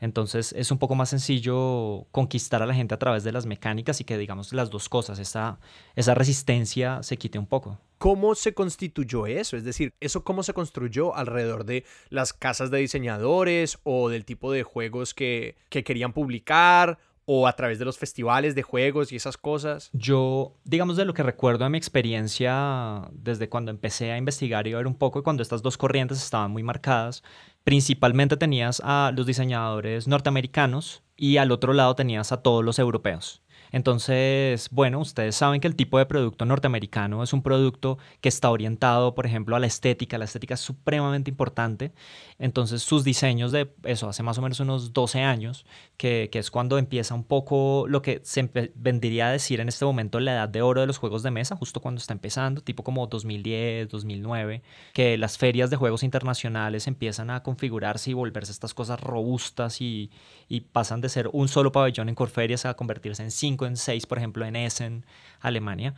Entonces 0.00 0.54
es 0.56 0.70
un 0.70 0.78
poco 0.78 0.94
más 0.94 1.08
sencillo 1.08 2.06
conquistar 2.12 2.62
a 2.62 2.66
la 2.66 2.74
gente 2.74 2.94
a 2.94 2.98
través 2.98 3.24
de 3.24 3.32
las 3.32 3.44
mecánicas 3.44 4.00
y 4.00 4.04
que 4.04 4.16
digamos 4.16 4.52
las 4.52 4.70
dos 4.70 4.88
cosas, 4.88 5.18
esa, 5.18 5.58
esa 5.96 6.14
resistencia 6.14 7.02
se 7.02 7.16
quite 7.16 7.40
un 7.40 7.46
poco. 7.46 7.80
¿Cómo 7.98 8.36
se 8.36 8.54
constituyó 8.54 9.26
eso? 9.26 9.56
Es 9.56 9.64
decir, 9.64 9.92
¿eso 9.98 10.22
cómo 10.22 10.44
se 10.44 10.54
construyó 10.54 11.16
alrededor 11.16 11.64
de 11.64 11.84
las 12.10 12.32
casas 12.32 12.70
de 12.70 12.78
diseñadores 12.78 13.80
o 13.82 14.08
del 14.08 14.24
tipo 14.24 14.52
de 14.52 14.62
juegos 14.62 15.12
que, 15.12 15.56
que 15.70 15.82
querían 15.82 16.12
publicar 16.12 17.00
o 17.30 17.46
a 17.46 17.52
través 17.52 17.78
de 17.78 17.84
los 17.84 17.98
festivales 17.98 18.54
de 18.54 18.62
juegos 18.62 19.12
y 19.12 19.16
esas 19.16 19.36
cosas? 19.36 19.90
Yo, 19.92 20.56
digamos, 20.64 20.96
de 20.96 21.04
lo 21.04 21.12
que 21.12 21.22
recuerdo 21.22 21.64
de 21.64 21.70
mi 21.70 21.76
experiencia 21.76 23.06
desde 23.12 23.50
cuando 23.50 23.70
empecé 23.70 24.10
a 24.12 24.16
investigar 24.16 24.66
y 24.66 24.72
a 24.72 24.78
ver 24.78 24.86
un 24.86 24.94
poco, 24.94 25.22
cuando 25.22 25.42
estas 25.42 25.60
dos 25.60 25.76
corrientes 25.76 26.22
estaban 26.22 26.50
muy 26.50 26.62
marcadas, 26.62 27.22
principalmente 27.64 28.38
tenías 28.38 28.80
a 28.82 29.12
los 29.14 29.26
diseñadores 29.26 30.08
norteamericanos 30.08 31.02
y 31.18 31.36
al 31.36 31.52
otro 31.52 31.74
lado 31.74 31.94
tenías 31.94 32.32
a 32.32 32.40
todos 32.40 32.64
los 32.64 32.78
europeos. 32.78 33.42
Entonces, 33.72 34.68
bueno, 34.70 35.00
ustedes 35.00 35.36
saben 35.36 35.60
que 35.60 35.68
el 35.68 35.76
tipo 35.76 35.98
de 35.98 36.06
producto 36.06 36.44
norteamericano 36.44 37.22
es 37.22 37.32
un 37.32 37.42
producto 37.42 37.98
que 38.20 38.28
está 38.28 38.50
orientado, 38.50 39.14
por 39.14 39.26
ejemplo, 39.26 39.56
a 39.56 39.60
la 39.60 39.66
estética. 39.66 40.18
La 40.18 40.24
estética 40.24 40.54
es 40.54 40.60
supremamente 40.60 41.30
importante. 41.30 41.92
Entonces, 42.38 42.82
sus 42.82 43.04
diseños 43.04 43.52
de 43.52 43.70
eso, 43.84 44.08
hace 44.08 44.22
más 44.22 44.38
o 44.38 44.42
menos 44.42 44.60
unos 44.60 44.92
12 44.92 45.20
años, 45.22 45.66
que, 45.96 46.30
es 46.32 46.50
cuando 46.50 46.78
empieza 46.78 47.14
un 47.14 47.24
poco 47.24 47.86
lo 47.88 48.00
que 48.00 48.20
se 48.22 48.48
vendría 48.76 49.28
a 49.28 49.32
decir 49.32 49.60
en 49.60 49.68
este 49.68 49.84
momento 49.84 50.20
la 50.20 50.34
edad 50.34 50.48
de 50.48 50.62
oro 50.62 50.80
de 50.80 50.86
los 50.86 50.98
juegos 50.98 51.24
de 51.24 51.32
mesa, 51.32 51.56
justo 51.56 51.80
cuando 51.80 51.98
está 51.98 52.12
empezando, 52.12 52.60
tipo 52.60 52.84
como 52.84 53.06
2010, 53.08 53.88
2009, 53.88 54.62
que 54.92 55.18
las 55.18 55.36
ferias 55.36 55.70
de 55.70 55.76
juegos 55.76 56.04
internacionales 56.04 56.86
empiezan 56.86 57.30
a 57.30 57.42
configurarse 57.42 58.10
y 58.10 58.14
volverse 58.14 58.52
estas 58.52 58.72
cosas 58.72 59.00
robustas 59.00 59.80
y, 59.80 60.10
y 60.48 60.60
pasan 60.60 61.00
de 61.00 61.08
ser 61.08 61.28
un 61.32 61.48
solo 61.48 61.72
pabellón 61.72 62.08
en 62.08 62.14
Corferias 62.14 62.64
a 62.64 62.74
convertirse 62.74 63.22
en 63.22 63.32
cinco 63.32 63.57
en 63.66 63.76
6, 63.76 64.06
por 64.06 64.18
ejemplo, 64.18 64.44
en 64.44 64.56
Essen, 64.56 65.06
Alemania. 65.40 65.94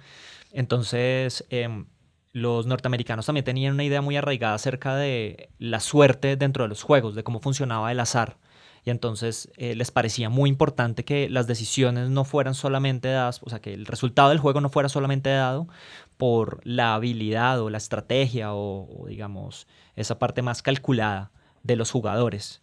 Entonces, 0.53 1.45
em, 1.51 1.87
los 2.33 2.67
norteamericanos 2.67 3.27
también 3.27 3.45
tenían 3.45 3.75
una 3.75 3.85
idea 3.85 4.03
muy 4.03 4.17
arraigada 4.17 4.55
acerca 4.55 4.97
de 4.97 5.51
la 5.59 5.81
suerte 5.81 6.37
dentro 6.37 6.65
de 6.65 6.69
los 6.69 6.83
juegos, 6.83 7.15
de 7.15 7.25
cómo 7.25 7.41
funcionaba 7.41 7.91
el 7.91 8.01
azar. 8.01 8.37
Y 8.85 8.91
entonces 8.91 9.51
eh, 9.57 9.75
les 9.75 9.91
parecía 9.91 10.31
muy 10.31 10.49
importante 10.49 11.05
que 11.05 11.29
las 11.29 11.47
decisiones 11.47 12.09
no 12.09 12.25
fueran 12.25 12.55
solamente 12.55 13.09
dadas, 13.09 13.41
o 13.43 13.51
sea, 13.51 13.61
que 13.61 13.75
el 13.75 13.85
resultado 13.85 14.31
del 14.31 14.39
juego 14.39 14.61
no 14.61 14.71
fuera 14.71 14.89
solamente 14.89 15.31
dado 15.31 15.69
por 16.17 16.61
la 16.65 16.95
habilidad 16.95 17.61
o 17.61 17.69
la 17.69 17.79
estrategia 17.79 18.55
o 18.55 19.05
digamos, 19.07 19.67
esa 19.97 20.19
parte 20.19 20.43
más 20.43 20.63
calculada 20.63 21.31
de 21.63 21.77
los 21.77 21.91
jugadores, 21.91 22.60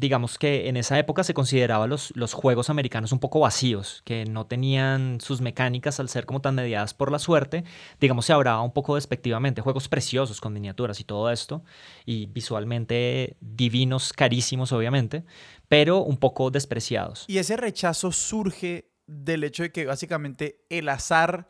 digamos 0.00 0.38
que 0.38 0.68
en 0.68 0.78
esa 0.78 0.98
época 0.98 1.22
se 1.24 1.34
consideraba 1.34 1.86
los, 1.86 2.10
los 2.16 2.32
juegos 2.32 2.70
americanos 2.70 3.12
un 3.12 3.18
poco 3.18 3.40
vacíos, 3.40 4.00
que 4.06 4.24
no 4.24 4.46
tenían 4.46 5.20
sus 5.20 5.42
mecánicas 5.42 6.00
al 6.00 6.08
ser 6.08 6.24
como 6.24 6.40
tan 6.40 6.54
mediadas 6.54 6.94
por 6.94 7.12
la 7.12 7.18
suerte. 7.18 7.64
Digamos, 8.00 8.24
se 8.24 8.32
hablaba 8.32 8.62
un 8.62 8.72
poco 8.72 8.94
despectivamente, 8.94 9.60
juegos 9.60 9.88
preciosos 9.88 10.40
con 10.40 10.54
miniaturas 10.54 11.00
y 11.00 11.04
todo 11.04 11.30
esto, 11.30 11.62
y 12.06 12.26
visualmente 12.26 13.36
divinos, 13.40 14.14
carísimos 14.14 14.72
obviamente, 14.72 15.24
pero 15.68 15.98
un 15.98 16.16
poco 16.16 16.50
despreciados. 16.50 17.26
Y 17.28 17.36
ese 17.36 17.58
rechazo 17.58 18.10
surge 18.10 18.90
del 19.06 19.44
hecho 19.44 19.64
de 19.64 19.70
que 19.70 19.84
básicamente 19.84 20.64
el 20.70 20.88
azar 20.88 21.46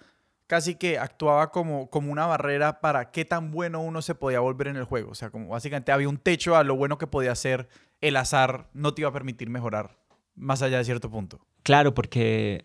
casi 0.49 0.75
que 0.75 0.99
actuaba 0.99 1.52
como, 1.52 1.88
como 1.88 2.11
una 2.11 2.26
barrera 2.26 2.80
para 2.80 3.12
qué 3.12 3.25
tan 3.25 3.52
bueno 3.52 3.80
uno 3.80 4.02
se 4.02 4.16
podía 4.16 4.40
volver 4.40 4.66
en 4.66 4.76
el 4.76 4.83
juego. 4.83 5.12
O 5.12 5.14
sea, 5.14 5.30
como 5.30 5.50
básicamente 5.50 5.92
había 5.92 6.09
un 6.09 6.19
techo 6.19 6.57
a 6.57 6.64
lo 6.64 6.75
bueno 6.75 6.99
que 6.99 7.07
podía 7.07 7.33
ser 7.37 7.69
el 8.00 8.16
azar 8.16 8.69
no 8.73 8.95
te 8.95 9.02
iba 9.02 9.11
a 9.11 9.12
permitir 9.12 9.50
mejorar 9.50 9.99
más 10.35 10.62
allá 10.62 10.78
de 10.78 10.85
cierto 10.85 11.11
punto. 11.11 11.40
Claro, 11.62 11.95
porque 11.95 12.64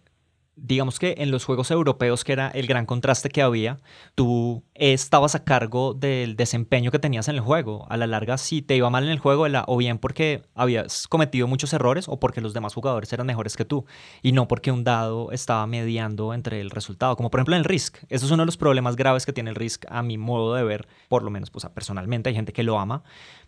digamos 0.55 0.99
que 0.99 1.15
en 1.17 1.31
los 1.31 1.43
juegos 1.43 1.69
europeos, 1.71 2.23
que 2.23 2.33
era 2.33 2.47
el 2.49 2.67
gran 2.67 2.85
contraste 2.85 3.29
que 3.29 3.41
había, 3.41 3.79
tú 4.15 4.63
estabas 4.73 5.35
a 5.35 5.43
cargo 5.43 5.93
del 5.93 6.35
desempeño 6.35 6.91
que 6.91 6.99
tenías 6.99 7.27
en 7.27 7.35
el 7.35 7.41
juego. 7.41 7.85
A 7.89 7.97
la 7.97 8.07
larga, 8.07 8.37
si 8.37 8.61
te 8.61 8.75
iba 8.75 8.89
mal 8.89 9.03
en 9.03 9.09
el 9.09 9.19
juego, 9.19 9.45
o 9.67 9.77
bien 9.77 9.97
porque 9.97 10.43
habías 10.53 11.07
cometido 11.07 11.47
muchos 11.47 11.73
errores 11.73 12.07
o 12.07 12.19
porque 12.19 12.41
los 12.41 12.53
demás 12.53 12.73
jugadores 12.73 13.11
eran 13.11 13.27
mejores 13.27 13.57
que 13.57 13.65
tú, 13.65 13.85
y 14.21 14.31
no 14.31 14.47
porque 14.47 14.71
un 14.71 14.83
dado 14.83 15.31
estaba 15.31 15.67
mediando 15.67 16.33
entre 16.33 16.61
el 16.61 16.69
resultado, 16.69 17.15
como 17.15 17.29
por 17.29 17.39
ejemplo 17.39 17.55
en 17.55 17.59
el 17.59 17.65
Risk. 17.65 17.97
Eso 18.09 18.25
es 18.25 18.31
uno 18.31 18.43
de 18.43 18.47
los 18.47 18.57
problemas 18.57 18.95
graves 18.95 19.25
que 19.25 19.33
tiene 19.33 19.49
el 19.49 19.55
Risk 19.55 19.85
a 19.89 20.01
mi 20.03 20.17
modo 20.17 20.55
de 20.55 20.63
ver, 20.63 20.87
por 21.09 21.23
lo 21.23 21.31
menos 21.31 21.51
pues, 21.51 21.65
personalmente, 21.73 22.29
hay 22.29 22.35
gente 22.35 22.53
que 22.53 22.63
lo 22.63 22.79
ama, 22.79 23.03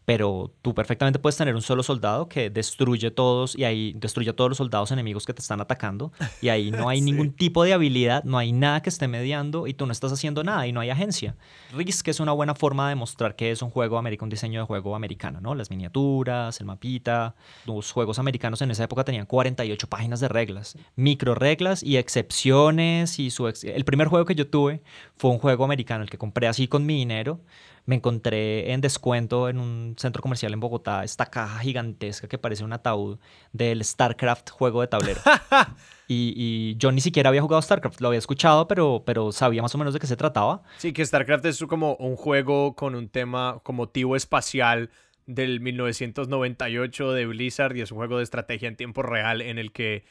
pero 0.08 0.54
tú 0.62 0.74
perfectamente 0.74 1.20
puedes 1.20 1.36
tener 1.36 1.54
un 1.54 1.62
solo 1.62 1.84
soldado 1.84 2.30
que 2.30 2.50
destruye 2.50 3.12
todos 3.12 3.58
y 3.58 3.66
ahí 3.66 3.92
destruye 3.98 4.30
a 4.30 4.34
todos 4.34 4.50
los 4.50 4.58
soldados 4.58 4.90
enemigos 4.92 5.26
que 5.26 5.34
te 5.34 5.42
están 5.42 5.60
atacando 5.60 6.14
y 6.42 6.48
ahí 6.48 6.72
no 6.72 6.88
hay 6.90 7.02
ningún 7.02 7.34
tipo 7.34 7.66
de 7.66 7.74
habilidad, 7.74 8.24
no 8.24 8.38
hay 8.38 8.54
nada 8.54 8.82
que 8.82 8.88
esté 8.88 9.10
mediando 9.10 9.68
y 9.68 9.74
tú 9.74 9.86
no 9.86 9.92
estás 9.92 10.14
haciendo 10.14 10.46
nada 10.46 10.66
y 10.66 10.72
no 10.72 10.80
hay 10.80 10.92
agencia. 10.92 11.36
Risk 11.76 12.08
es 12.08 12.22
una 12.22 12.32
buena 12.32 12.56
forma 12.56 12.88
de 12.88 12.96
mostrar 12.96 13.36
que 13.36 13.52
es 13.52 13.62
un 13.62 13.70
juego 13.70 13.98
americano, 13.98 14.28
un 14.28 14.30
diseño 14.30 14.62
de 14.62 14.66
juego 14.66 14.96
americano, 14.96 15.42
¿no? 15.42 15.56
Las 15.56 15.70
miniaturas, 15.72 16.58
el 16.62 16.68
mapita. 16.68 17.36
Los 17.66 17.92
juegos 17.92 18.18
americanos 18.18 18.62
en 18.62 18.72
esa 18.72 18.86
época 18.86 19.04
tenían 19.04 19.26
48 19.26 19.90
páginas 19.90 20.22
de 20.22 20.30
reglas, 20.30 20.78
micro 20.96 21.36
reglas 21.36 21.84
y 21.84 21.98
excepciones 21.98 23.20
y 23.20 23.30
su 23.30 23.46
el 23.48 23.84
primer 23.84 24.08
juego 24.08 24.24
que 24.24 24.36
yo 24.36 24.48
tuve 24.48 24.82
fue 25.18 25.32
un 25.32 25.40
juego 25.40 25.66
americano 25.66 26.06
el 26.06 26.10
que 26.10 26.18
compré 26.18 26.48
así 26.48 26.70
con 26.70 26.86
mi 26.86 26.96
dinero 26.96 27.42
me 27.88 27.96
encontré 27.96 28.74
en 28.74 28.82
descuento 28.82 29.48
en 29.48 29.60
un 29.60 29.96
centro 29.98 30.22
comercial 30.22 30.54
en 30.54 30.60
Bogotá 30.60 31.06
esta 31.06 31.26
caja 31.26 31.60
gigantesca 31.60 32.28
que 32.28 32.38
parece 32.38 32.66
un 32.66 32.74
ataúd 32.74 33.18
del 33.54 33.84
StarCraft 33.84 34.50
juego 34.50 34.82
de 34.82 34.88
tablero. 34.88 35.22
y, 36.08 36.76
yo 36.78 36.92
ni 36.92 37.00
siquiera 37.00 37.30
había 37.30 37.42
jugado 37.42 37.62
StarCraft, 37.62 38.02
lo 38.02 38.10
había 38.10 38.20
escuchado, 38.20 38.68
pero, 38.68 39.04
pero 39.06 39.32
sabía 39.32 39.62
más 39.62 39.74
o 39.74 39.78
menos 39.78 39.94
de 39.94 40.02
qué 40.02 40.08
se 40.08 40.18
trataba. 40.18 40.64
Sí, 40.78 40.92
que 40.92 41.06
StarCraft 41.06 41.46
es 41.46 41.64
como 41.64 41.96
un 41.96 42.18
juego 42.18 42.76
con 42.76 42.94
un 42.94 43.08
tema 43.08 43.62
como 43.64 43.84
motivo 43.84 44.18
espacial 44.18 44.90
del 45.26 45.62
1998 45.62 47.14
de 47.14 47.26
Blizzard 47.26 47.78
y 47.78 47.82
es 47.82 47.92
un 47.92 48.00
juego 48.00 48.18
de 48.18 48.24
estrategia 48.24 48.68
en 48.68 48.76
tiempo 48.76 49.02
real 49.02 49.42
en 49.42 49.60
el 49.60 49.72
que 49.72 50.04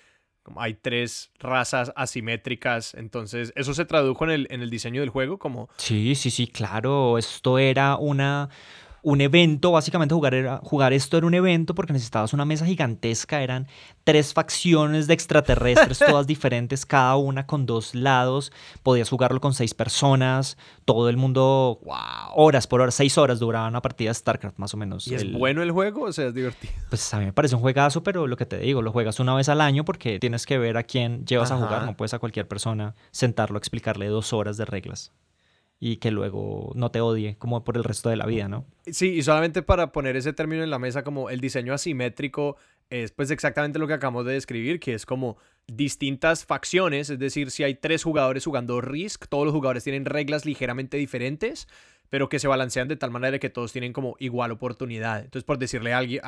hay 0.57 0.75
tres 0.75 1.31
razas 1.39 1.93
asimétricas, 1.97 2.95
entonces 2.95 3.53
eso 3.57 3.75
se 3.75 3.85
tradujo 3.85 4.25
en 4.25 4.31
el, 4.31 4.47
en 4.51 4.63
el 4.63 4.71
diseño 4.71 5.01
del 5.01 5.11
juego 5.11 5.39
como... 5.39 5.69
Sí, 5.77 6.15
sí, 6.15 6.31
sí, 6.31 6.47
claro, 6.47 7.19
esto 7.19 7.59
era 7.59 7.97
una 7.97 8.49
un 9.07 9.21
evento, 9.21 9.71
básicamente 9.71 10.17
jugar, 10.17 10.35
era, 10.35 10.61
jugar 10.65 10.93
esto 10.93 11.17
era 11.17 11.29
un 11.29 11.35
evento 11.35 11.77
porque 11.77 11.93
necesitabas 11.93 12.33
una 12.33 12.45
mesa 12.45 12.67
gigantesca, 12.67 13.41
eran 13.41 13.69
tres 14.03 14.35
facciones 14.35 15.07
de 15.07 15.15
extraterrestres, 15.15 16.01
todas 16.09 16.27
diferentes, 16.27 16.85
cada 16.85 17.15
una 17.15 17.47
con 17.47 17.67
dos 17.67 17.95
lados, 17.95 18.51
podías 18.83 19.09
jugarlo 19.09 19.41
con 19.41 19.55
seis 19.55 19.75
personas, 19.75 20.59
todo 20.85 21.09
el 21.09 21.17
mundo, 21.17 21.79
wow, 21.85 22.33
horas 22.35 22.67
por 22.67 22.81
horas, 22.81 22.97
seis 22.97 23.17
horas 23.17 23.39
duraba 23.39 23.69
una 23.69 23.81
partida 23.81 24.11
de 24.11 24.15
StarCraft 24.15 24.59
más 24.59 24.75
o 24.75 24.77
menos. 24.77 25.07
¿Y 25.07 25.15
es 25.15 25.33
bueno 25.33 25.63
el 25.63 25.71
juego 25.71 26.07
o 26.07 26.13
sea, 26.13 26.27
es 26.27 26.35
divertido? 26.35 26.73
Pues 26.89 27.15
a 27.15 27.21
mí 27.21 27.27
me 27.27 27.33
parece 27.33 27.55
un 27.55 27.61
juegazo, 27.61 28.03
pero 28.03 28.27
lo 28.27 28.37
que 28.37 28.45
te 28.45 28.59
digo, 28.59 28.83
lo 28.83 28.91
juegas 28.91 29.21
una 29.21 29.37
vez 29.37 29.49
al 29.49 29.61
año 29.61 29.85
porque 29.85 30.19
tienes 30.19 30.47
que 30.47 30.59
ver 30.59 30.77
a 30.77 30.83
quién 30.83 31.25
llevas 31.25 31.53
a 31.53 31.57
jugar, 31.59 31.85
no 31.87 31.97
puedes 31.97 32.13
a 32.13 32.19
cualquier 32.19 32.49
persona 32.49 32.97
sentarlo, 33.13 33.57
explicarle 33.57 34.09
dos 34.09 34.33
horas 34.33 34.57
de 34.57 34.65
reglas 34.65 35.13
y 35.79 35.97
que 35.97 36.11
luego 36.11 36.73
no 36.75 36.91
te 36.91 37.01
odie 37.01 37.37
como 37.37 37.63
por 37.65 37.77
el 37.77 37.85
resto 37.85 38.09
de 38.09 38.17
la 38.17 38.27
vida, 38.27 38.49
¿no? 38.49 38.65
Sí, 38.87 39.11
y 39.11 39.23
solamente 39.23 39.63
para 39.63 39.93
poner 39.93 40.17
ese 40.17 40.33
término 40.33 40.63
en 40.63 40.71
la 40.71 40.79
mesa, 40.79 41.05
como 41.05 41.29
el 41.29 41.41
diseño 41.41 41.75
asimétrico 41.75 42.57
es 42.89 43.13
pues 43.13 43.31
exactamente 43.31 43.79
lo 43.79 43.87
que 43.87 43.95
acabamos 43.95 44.25
de 44.25 44.33
describir, 44.33 44.81
que 44.81 44.95
es 44.95 45.05
como 45.05 45.37
distintas 45.67 46.45
facciones, 46.45 47.11
es 47.11 47.19
decir, 47.19 47.51
si 47.51 47.65
hay 47.65 47.75
tres 47.75 48.05
jugadores 48.05 48.45
jugando 48.45 48.81
Risk, 48.81 49.27
todos 49.27 49.45
los 49.45 49.55
jugadores 49.55 49.85
tienen 49.85 50.05
reglas 50.05 50.47
ligeramente 50.47 50.97
diferentes, 50.97 51.67
pero 52.09 52.29
que 52.29 52.39
se 52.39 52.49
balancean 52.49 52.89
de 52.89 52.97
tal 52.97 53.11
manera 53.11 53.39
que 53.39 53.51
todos 53.51 53.73
tienen 53.73 53.93
como 53.93 54.17
igual 54.19 54.51
oportunidad. 54.51 55.25
Entonces, 55.25 55.45
por 55.45 55.59
decirle 55.59 55.93
a 55.93 55.99
alguien, 55.99 56.21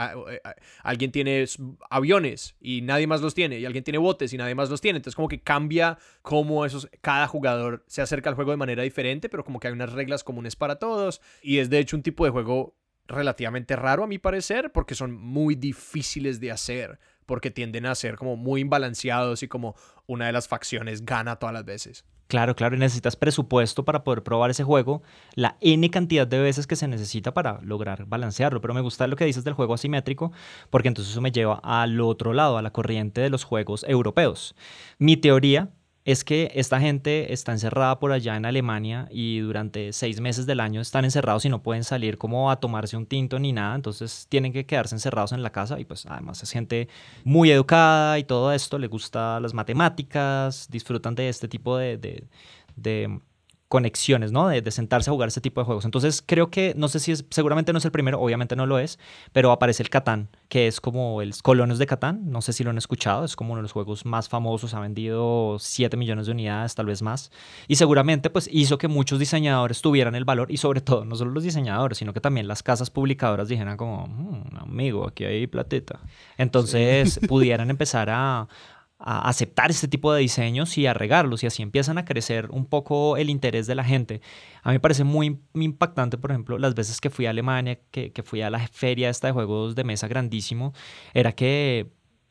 alguien 0.82 1.12
tiene 1.12 1.44
aviones 1.90 2.56
y 2.60 2.82
nadie 2.82 3.06
más 3.06 3.20
los 3.20 3.34
tiene, 3.34 3.58
y 3.58 3.64
alguien 3.64 3.84
tiene 3.84 3.98
botes 3.98 4.32
y 4.32 4.36
nadie 4.36 4.54
más 4.54 4.70
los 4.70 4.80
tiene. 4.80 4.98
Entonces, 4.98 5.16
como 5.16 5.28
que 5.28 5.40
cambia 5.40 5.98
cómo 6.22 6.64
esos, 6.64 6.88
cada 7.00 7.26
jugador 7.26 7.84
se 7.86 8.02
acerca 8.02 8.28
al 8.30 8.36
juego 8.36 8.50
de 8.50 8.56
manera 8.56 8.82
diferente, 8.82 9.28
pero 9.28 9.44
como 9.44 9.60
que 9.60 9.68
hay 9.68 9.72
unas 9.72 9.92
reglas 9.92 10.24
comunes 10.24 10.56
para 10.56 10.76
todos. 10.76 11.20
Y 11.42 11.58
es 11.58 11.70
de 11.70 11.78
hecho 11.78 11.96
un 11.96 12.02
tipo 12.02 12.24
de 12.24 12.30
juego 12.30 12.76
relativamente 13.06 13.74
raro 13.74 14.04
a 14.04 14.06
mi 14.06 14.18
parecer, 14.18 14.70
porque 14.70 14.94
son 14.94 15.14
muy 15.14 15.54
difíciles 15.54 16.40
de 16.40 16.52
hacer, 16.52 16.98
porque 17.28 17.50
tienden 17.50 17.84
a 17.84 17.94
ser 17.94 18.16
como 18.16 18.36
muy 18.36 18.62
imbalanceados 18.62 19.42
y 19.42 19.48
como 19.48 19.76
una 20.06 20.26
de 20.26 20.32
las 20.32 20.48
facciones 20.48 21.04
gana 21.04 21.36
todas 21.36 21.52
las 21.52 21.66
veces. 21.66 22.06
Claro, 22.26 22.56
claro, 22.56 22.74
y 22.74 22.78
necesitas 22.78 23.16
presupuesto 23.16 23.84
para 23.84 24.02
poder 24.02 24.22
probar 24.22 24.50
ese 24.50 24.64
juego, 24.64 25.02
la 25.34 25.56
N 25.60 25.88
cantidad 25.90 26.26
de 26.26 26.38
veces 26.38 26.66
que 26.66 26.76
se 26.76 26.88
necesita 26.88 27.32
para 27.32 27.60
lograr 27.62 28.06
balancearlo. 28.06 28.60
Pero 28.60 28.74
me 28.74 28.80
gusta 28.80 29.06
lo 29.06 29.16
que 29.16 29.26
dices 29.26 29.44
del 29.44 29.54
juego 29.54 29.74
asimétrico, 29.74 30.32
porque 30.70 30.88
entonces 30.88 31.12
eso 31.12 31.20
me 31.20 31.32
lleva 31.32 31.60
al 31.62 32.00
otro 32.00 32.32
lado, 32.32 32.58
a 32.58 32.62
la 32.62 32.70
corriente 32.70 33.20
de 33.20 33.30
los 33.30 33.44
juegos 33.44 33.84
europeos. 33.88 34.54
Mi 34.98 35.16
teoría 35.16 35.70
es 36.08 36.24
que 36.24 36.50
esta 36.54 36.80
gente 36.80 37.34
está 37.34 37.52
encerrada 37.52 37.98
por 37.98 38.12
allá 38.12 38.34
en 38.34 38.46
Alemania 38.46 39.08
y 39.10 39.40
durante 39.40 39.92
seis 39.92 40.22
meses 40.22 40.46
del 40.46 40.58
año 40.58 40.80
están 40.80 41.04
encerrados 41.04 41.44
y 41.44 41.50
no 41.50 41.62
pueden 41.62 41.84
salir 41.84 42.16
como 42.16 42.50
a 42.50 42.56
tomarse 42.60 42.96
un 42.96 43.04
tinto 43.04 43.38
ni 43.38 43.52
nada, 43.52 43.74
entonces 43.74 44.24
tienen 44.30 44.54
que 44.54 44.64
quedarse 44.64 44.94
encerrados 44.94 45.32
en 45.32 45.42
la 45.42 45.50
casa 45.50 45.78
y 45.78 45.84
pues 45.84 46.06
además 46.06 46.42
es 46.42 46.50
gente 46.50 46.88
muy 47.24 47.50
educada 47.50 48.18
y 48.18 48.24
todo 48.24 48.54
esto, 48.54 48.78
le 48.78 48.86
gusta 48.86 49.38
las 49.38 49.52
matemáticas, 49.52 50.66
disfrutan 50.70 51.14
de 51.14 51.28
este 51.28 51.46
tipo 51.46 51.76
de, 51.76 51.98
de 52.74 53.20
conexiones, 53.68 54.32
¿no? 54.32 54.48
De, 54.48 54.68
sentarse 54.70 55.10
a 55.10 55.12
jugar 55.12 55.28
ese 55.28 55.40
tipo 55.40 55.60
de 55.60 55.66
juegos. 55.66 55.84
Entonces 55.84 56.22
creo 56.24 56.50
que, 56.50 56.74
no 56.76 56.88
sé 56.88 57.00
si 57.00 57.12
es, 57.12 57.24
seguramente 57.30 57.72
no 57.72 57.78
es 57.78 57.84
el 57.84 57.90
primero, 57.90 58.20
obviamente 58.20 58.56
no 58.56 58.66
lo 58.66 58.78
es, 58.78 58.98
pero 59.32 59.50
aparece 59.52 59.82
el 59.82 59.90
Catán, 59.90 60.28
que 60.48 60.66
es 60.66 60.80
como 60.80 61.22
el 61.22 61.34
Colonos 61.42 61.78
de 61.78 61.86
Catán, 61.86 62.30
no 62.30 62.42
sé 62.42 62.52
si 62.52 62.64
lo 62.64 62.70
han 62.70 62.78
escuchado, 62.78 63.24
es 63.24 63.36
como 63.36 63.52
uno 63.52 63.58
de 63.58 63.62
los 63.62 63.72
juegos 63.72 64.04
más 64.04 64.28
famosos, 64.28 64.74
ha 64.74 64.80
vendido 64.80 65.58
7 65.58 65.96
millones 65.96 66.26
de 66.26 66.32
unidades, 66.32 66.74
tal 66.74 66.86
vez 66.86 67.02
más, 67.02 67.30
y 67.66 67.76
seguramente 67.76 68.30
pues 68.30 68.48
hizo 68.52 68.78
que 68.78 68.88
muchos 68.88 69.18
diseñadores 69.18 69.82
tuvieran 69.82 70.14
el 70.14 70.24
valor, 70.24 70.50
y 70.50 70.56
sobre 70.56 70.80
todo, 70.80 71.04
no 71.04 71.16
solo 71.16 71.30
los 71.30 71.42
diseñadores, 71.42 71.98
sino 71.98 72.12
que 72.12 72.20
también 72.20 72.48
las 72.48 72.62
casas 72.62 72.90
publicadoras 72.90 73.48
dijeran 73.48 73.76
como, 73.76 74.06
mm, 74.06 74.56
amigo, 74.62 75.06
aquí 75.06 75.24
hay 75.24 75.46
platita. 75.46 76.00
Entonces 76.36 77.20
pudieran 77.28 77.70
empezar 77.70 78.08
a 78.10 78.48
a 78.98 79.28
aceptar 79.28 79.70
este 79.70 79.88
tipo 79.88 80.12
de 80.12 80.20
diseños 80.20 80.76
y 80.76 80.86
a 80.86 80.94
regarlos 80.94 81.44
y 81.44 81.46
así 81.46 81.62
empiezan 81.62 81.98
a 81.98 82.04
crecer 82.04 82.48
un 82.50 82.66
poco 82.66 83.16
el 83.16 83.30
interés 83.30 83.66
de 83.66 83.74
la 83.74 83.84
gente. 83.84 84.20
A 84.62 84.70
mí 84.70 84.74
me 84.74 84.80
parece 84.80 85.04
muy, 85.04 85.38
impactante, 85.54 86.18
por 86.18 86.30
ejemplo, 86.32 86.58
las 86.58 86.74
veces 86.74 87.00
que 87.00 87.10
fui 87.10 87.26
a 87.26 87.30
Alemania, 87.30 87.78
que, 87.90 88.12
que 88.12 88.22
fui 88.22 88.42
a 88.42 88.50
la 88.50 88.66
feria 88.68 89.08
esta 89.08 89.28
de 89.28 89.32
juegos 89.32 89.74
de 89.76 89.84
mesa 89.84 90.08
grandísimo, 90.08 90.72
era 91.14 91.32
que 91.32 91.86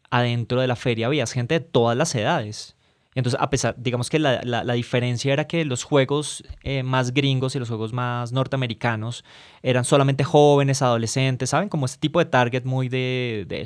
adentro 0.09 0.61
de 0.61 0.67
la 0.67 0.75
feria 0.75 1.07
había 1.07 1.25
gente 1.25 1.55
de 1.55 1.59
todas 1.61 1.97
las 1.97 2.13
edades. 2.15 2.77
Entonces, 3.15 3.41
a 3.41 3.49
pesar, 3.49 3.73
digamos 3.79 4.11
que 4.11 4.19
la, 4.19 4.43
la, 4.43 4.73
diferencia 4.73 5.33
era 5.33 5.47
que 5.47 5.65
los 5.65 5.83
juegos 5.83 6.43
eh, 6.61 6.83
más 6.83 7.15
gringos 7.15 7.55
y 7.55 7.59
los 7.59 7.67
juegos 7.67 7.91
más 7.91 8.31
norteamericanos 8.31 9.25
eran 9.63 9.85
solamente 9.85 10.23
jóvenes, 10.23 10.83
adolescentes, 10.83 11.49
¿saben? 11.49 11.67
Como 11.67 11.87
este 11.87 11.97
tipo 11.97 12.19
de 12.19 12.25
target 12.25 12.63
muy 12.63 12.89
de, 12.89 13.45
de 13.47 13.65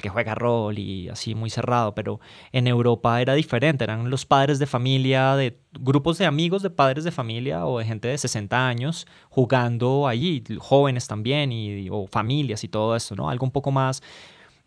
que 0.00 0.08
juega 0.08 0.34
rol 0.34 0.78
y 0.78 1.08
así 1.08 1.34
muy 1.34 1.50
cerrado, 1.50 1.94
pero 1.94 2.20
en 2.52 2.66
Europa 2.66 3.20
era 3.20 3.34
diferente, 3.34 3.84
eran 3.84 4.10
los 4.10 4.26
padres 4.26 4.58
de 4.58 4.66
familia, 4.66 5.36
de 5.36 5.58
grupos 5.72 6.18
de 6.18 6.26
amigos 6.26 6.62
de 6.62 6.70
padres 6.70 7.04
de 7.04 7.10
familia 7.10 7.66
o 7.66 7.78
de 7.78 7.84
gente 7.84 8.08
de 8.08 8.18
60 8.18 8.68
años 8.68 9.06
jugando 9.28 10.06
allí, 10.08 10.42
jóvenes 10.58 11.06
también 11.06 11.52
y, 11.52 11.88
o 11.90 12.06
familias 12.06 12.64
y 12.64 12.68
todo 12.68 12.96
eso, 12.96 13.14
¿no? 13.14 13.28
Algo 13.28 13.44
un 13.44 13.52
poco 13.52 13.70
más 13.70 14.02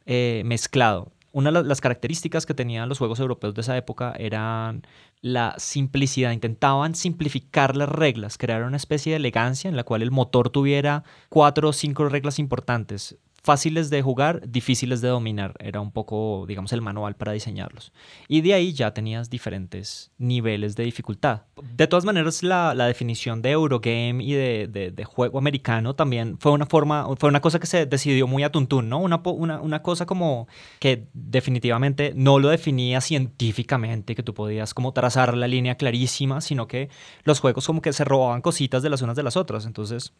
eh, 0.05 0.43
mezclado. 0.45 1.11
Una 1.31 1.51
de 1.51 1.63
las 1.63 1.81
características 1.81 2.45
que 2.45 2.53
tenían 2.53 2.87
los 2.87 2.97
juegos 2.97 3.19
europeos 3.19 3.53
de 3.55 3.61
esa 3.61 3.75
época 3.75 4.13
eran 4.17 4.83
la 5.21 5.55
simplicidad. 5.57 6.31
Intentaban 6.31 6.95
simplificar 6.95 7.75
las 7.75 7.89
reglas, 7.89 8.37
crear 8.37 8.63
una 8.63 8.77
especie 8.77 9.11
de 9.11 9.17
elegancia 9.17 9.67
en 9.67 9.75
la 9.75 9.83
cual 9.83 10.01
el 10.01 10.11
motor 10.11 10.49
tuviera 10.49 11.03
cuatro 11.27 11.69
o 11.69 11.73
cinco 11.73 12.07
reglas 12.07 12.39
importantes 12.39 13.17
fáciles 13.45 13.91
de 13.91 14.01
jugar, 14.01 14.41
difíciles 14.49 15.01
de 15.01 15.07
dominar. 15.07 15.53
Era 15.59 15.79
un 15.79 15.91
poco, 15.91 16.45
digamos, 16.47 16.73
el 16.73 16.81
manual 16.81 17.15
para 17.15 17.31
diseñarlos. 17.31 17.93
Y 18.27 18.41
de 18.41 18.55
ahí 18.55 18.73
ya 18.73 18.91
tenías 18.91 19.29
diferentes 19.29 20.11
niveles 20.17 20.75
de 20.75 20.83
dificultad. 20.83 21.43
De 21.77 21.85
todas 21.85 22.05
maneras, 22.05 22.41
la, 22.41 22.73
definición 22.73 23.43
de 23.43 23.51
Eurogame 23.51 24.23
y 24.23 24.33
de, 24.33 25.05
juego 25.05 25.37
americano 25.37 25.95
también 25.95 26.37
fue 26.39 26.51
una 26.51 26.65
forma, 26.65 27.07
fue 27.17 27.29
una 27.29 27.39
cosa 27.39 27.59
que 27.59 27.67
se 27.67 27.85
decidió 27.85 28.25
muy 28.25 28.43
a 28.43 28.51
tuntún, 28.51 28.89
¿no? 28.89 28.97
Una, 28.97 29.21
una, 29.27 29.81
cosa 29.83 30.07
como 30.07 30.47
que 30.79 31.07
definitivamente 31.13 32.13
no 32.15 32.39
lo 32.39 32.49
definía 32.49 32.99
científicamente, 32.99 34.15
que 34.15 34.23
tú 34.23 34.33
podías 34.33 34.73
como 34.73 34.91
trazar 34.91 35.37
la 35.37 35.47
línea 35.47 35.75
clarísima, 35.75 36.41
sino 36.41 36.67
que 36.67 36.89
los 37.23 37.39
juegos 37.39 37.67
como 37.67 37.81
que 37.81 37.93
se 37.93 38.03
robaban 38.03 38.41
cositas 38.41 38.81
de 38.81 38.89
las 38.89 39.03
unas 39.03 39.15
de 39.15 39.23
las 39.23 39.37
otras. 39.37 39.67
Entonces, 39.67 40.13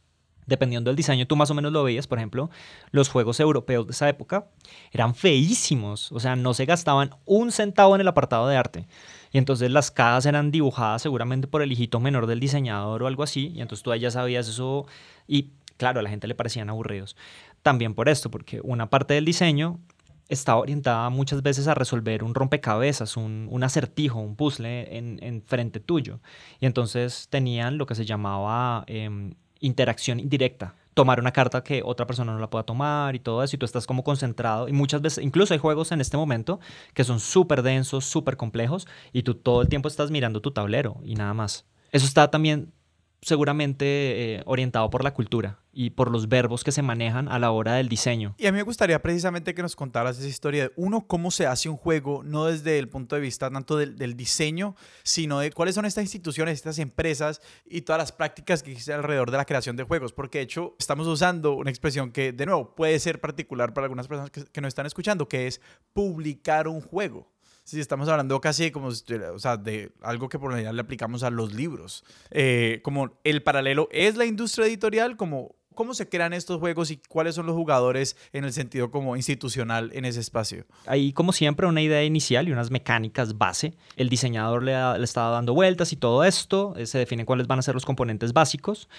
dependiendo 0.46 0.90
del 0.90 0.96
diseño, 0.96 1.28
tú 1.28 1.36
más 1.36 1.50
o 1.52 1.54
menos 1.54 1.72
lo 1.72 1.84
veías, 1.84 2.08
por 2.08 2.18
ejemplo, 2.18 2.50
los 2.92 3.10
juegos 3.10 3.40
europeos 3.40 3.88
de 3.88 3.92
esa 3.92 4.10
época 4.10 4.48
eran 4.92 5.16
feísimos, 5.16 6.12
o 6.12 6.20
sea, 6.20 6.36
no 6.36 6.54
se 6.54 6.66
gastaban 6.66 7.12
un 7.26 7.52
centavo 7.52 7.96
en 7.96 8.02
el 8.02 8.08
apartado 8.08 8.48
de 8.48 8.58
arte. 8.58 8.88
Y 9.32 9.38
entonces 9.38 9.70
las 9.72 9.92
cajas 9.92 10.26
eran 10.26 10.52
dibujadas 10.52 11.02
seguramente 11.02 11.48
por 11.48 11.62
el 11.62 11.72
hijito 11.72 12.00
menor 12.00 12.28
del 12.28 12.40
diseñador 12.40 13.04
o 13.04 13.08
algo 13.08 13.24
así, 13.24 13.52
y 13.56 13.62
entonces 13.62 13.84
tú 13.84 13.94
ya 13.96 14.12
sabías 14.12 14.48
eso 14.48 14.86
y 15.28 15.52
claro, 15.78 16.00
a 16.00 16.04
la 16.04 16.10
gente 16.10 16.28
le 16.28 16.36
parecían 16.36 16.70
aburridos. 16.70 17.16
También 17.62 17.94
por 17.94 18.10
esto, 18.10 18.30
porque 18.30 18.62
una 18.64 18.90
parte 18.90 19.14
del 19.14 19.26
diseño 19.26 19.80
estaba 20.30 20.60
orientada 20.60 21.10
muchas 21.10 21.44
veces 21.44 21.68
a 21.68 21.76
resolver 21.76 22.24
un 22.24 22.34
rompecabezas, 22.34 23.18
un, 23.18 23.64
acertijo, 23.64 24.20
un 24.20 24.36
puzzle 24.36 24.98
en, 24.98 25.44
frente 25.46 25.80
tuyo. 25.80 26.20
Y 26.60 26.66
entonces 26.66 27.28
tenían 27.30 27.78
lo 27.78 27.86
que 27.86 27.96
se 27.96 28.06
llamaba 28.06 28.84
em, 28.88 29.36
interacción 29.60 30.20
indirecta. 30.20 30.76
Tomar 30.94 31.20
una 31.20 31.32
carta 31.32 31.64
que 31.64 31.82
otra 31.84 32.08
persona 32.08 32.32
no 32.32 32.40
la 32.40 32.50
pueda 32.50 32.64
tomar 32.64 33.16
y 33.16 33.20
todo 33.20 33.44
eso, 33.44 33.56
y 33.56 33.60
tú 33.60 33.66
estás 33.66 33.86
como 33.86 34.04
concentrado. 34.04 34.70
Y 34.70 34.72
muchas 34.72 35.02
veces, 35.02 35.24
incluso 35.24 35.54
hay 35.54 35.60
juegos 35.60 35.92
en 35.92 36.00
este 36.00 36.16
momento 36.16 36.60
que 36.94 37.04
son 37.04 37.20
súper 37.20 37.64
densos, 37.64 38.06
súper 38.06 38.38
complejos, 38.38 38.88
y 39.12 39.24
tú 39.24 39.36
todo 39.36 39.62
el 39.62 39.68
tiempo 39.68 39.90
estás 39.90 40.10
mirando 40.12 40.42
tu 40.42 40.52
tablero 40.52 40.98
y 41.04 41.16
nada 41.16 41.34
más. 41.34 41.66
Eso 41.92 42.06
está 42.06 42.32
también 42.32 42.72
seguramente 43.26 43.86
eh, 44.36 44.44
orientado 44.46 44.92
por 44.92 45.04
la 45.04 45.12
cultura 45.12 45.60
y 45.74 45.90
por 45.90 46.12
los 46.12 46.30
verbos 46.30 46.64
que 46.64 46.72
se 46.72 46.84
manejan 46.84 47.28
a 47.28 47.40
la 47.40 47.50
hora 47.50 47.74
del 47.74 47.90
diseño. 47.90 48.36
Y 48.38 48.46
a 48.46 48.52
mí 48.52 48.58
me 48.58 48.64
gustaría 48.64 49.02
precisamente 49.02 49.56
que 49.56 49.64
nos 49.64 49.76
contaras 49.76 50.20
esa 50.20 50.28
historia 50.28 50.66
de, 50.66 50.72
uno, 50.76 51.08
cómo 51.08 51.32
se 51.32 51.48
hace 51.48 51.68
un 51.68 51.76
juego, 51.76 52.22
no 52.24 52.46
desde 52.46 52.78
el 52.78 52.88
punto 52.88 53.16
de 53.16 53.22
vista 53.22 53.50
tanto 53.50 53.78
del, 53.78 54.16
diseño, 54.16 54.76
sino 55.02 55.40
de 55.40 55.52
cuáles 55.52 55.74
son 55.74 55.86
estas 55.86 56.04
instituciones, 56.04 56.54
estas 56.54 56.78
empresas 56.78 57.42
y 57.66 57.82
todas 57.82 58.00
las 58.00 58.12
prácticas 58.12 58.62
que 58.62 58.72
existen 58.72 58.96
alrededor 58.96 59.32
de 59.32 59.38
la 59.38 59.46
creación 59.46 59.76
de 59.76 59.84
juegos, 59.84 60.14
porque 60.14 60.38
de 60.38 60.44
hecho 60.44 60.76
estamos 60.78 61.08
usando 61.08 61.56
una 61.56 61.72
expresión 61.72 62.12
que, 62.12 62.32
de 62.32 62.46
nuevo, 62.46 62.76
puede 62.76 63.00
ser 63.00 63.20
particular 63.20 63.74
para 63.74 63.86
algunas 63.86 64.08
personas 64.08 64.30
que, 64.30 64.44
que 64.46 64.62
nos 64.62 64.70
están 64.70 64.86
escuchando, 64.86 65.28
que 65.28 65.48
es 65.48 65.62
publicar 65.94 66.68
un 66.68 66.80
juego. 66.80 67.35
Sí, 67.66 67.80
estamos 67.80 68.08
hablando 68.10 68.40
casi 68.40 68.70
como, 68.70 68.90
o 68.90 69.40
sea, 69.40 69.58
de 69.58 69.92
algo 70.04 70.30
que 70.30 70.38
por 70.38 70.52
lo 70.52 70.56
general 70.56 70.76
le 70.76 70.84
aplicamos 70.84 71.24
a 71.24 71.32
los 71.32 71.52
libros. 71.52 72.04
Eh, 72.30 72.80
como 72.84 73.18
el 73.24 73.42
paralelo 73.42 73.90
es 73.92 74.18
la 74.18 74.26
industria 74.26 74.68
editorial, 74.68 75.18
como 75.18 75.56
cómo 75.74 75.96
se 75.96 76.08
crean 76.08 76.34
estos 76.34 76.60
juegos 76.60 76.92
y 76.92 76.98
cuáles 76.98 77.34
son 77.34 77.48
los 77.48 77.56
jugadores 77.56 78.18
en 78.34 78.46
el 78.46 78.54
sentido 78.54 78.92
como 78.92 79.16
institucional 79.16 79.90
en 79.96 80.06
ese 80.06 80.20
espacio. 80.20 80.68
Hay 80.86 81.12
como 81.12 81.34
siempre 81.34 81.66
una 81.66 81.82
idea 81.82 82.04
inicial 82.04 82.48
y 82.48 82.52
unas 82.52 82.70
mecánicas 82.70 83.36
base. 83.40 83.74
El 83.96 84.10
diseñador 84.10 84.62
le, 84.62 84.74
le 85.00 85.04
está 85.04 85.30
dando 85.30 85.56
vueltas 85.56 85.92
y 85.92 85.96
todo 85.96 86.24
esto, 86.24 86.76
eh, 86.78 86.86
se 86.86 87.00
definen 87.00 87.26
cuáles 87.26 87.48
van 87.48 87.58
a 87.58 87.64
ser 87.64 87.74
los 87.74 87.86
componentes 87.86 88.32
básicos 88.32 88.90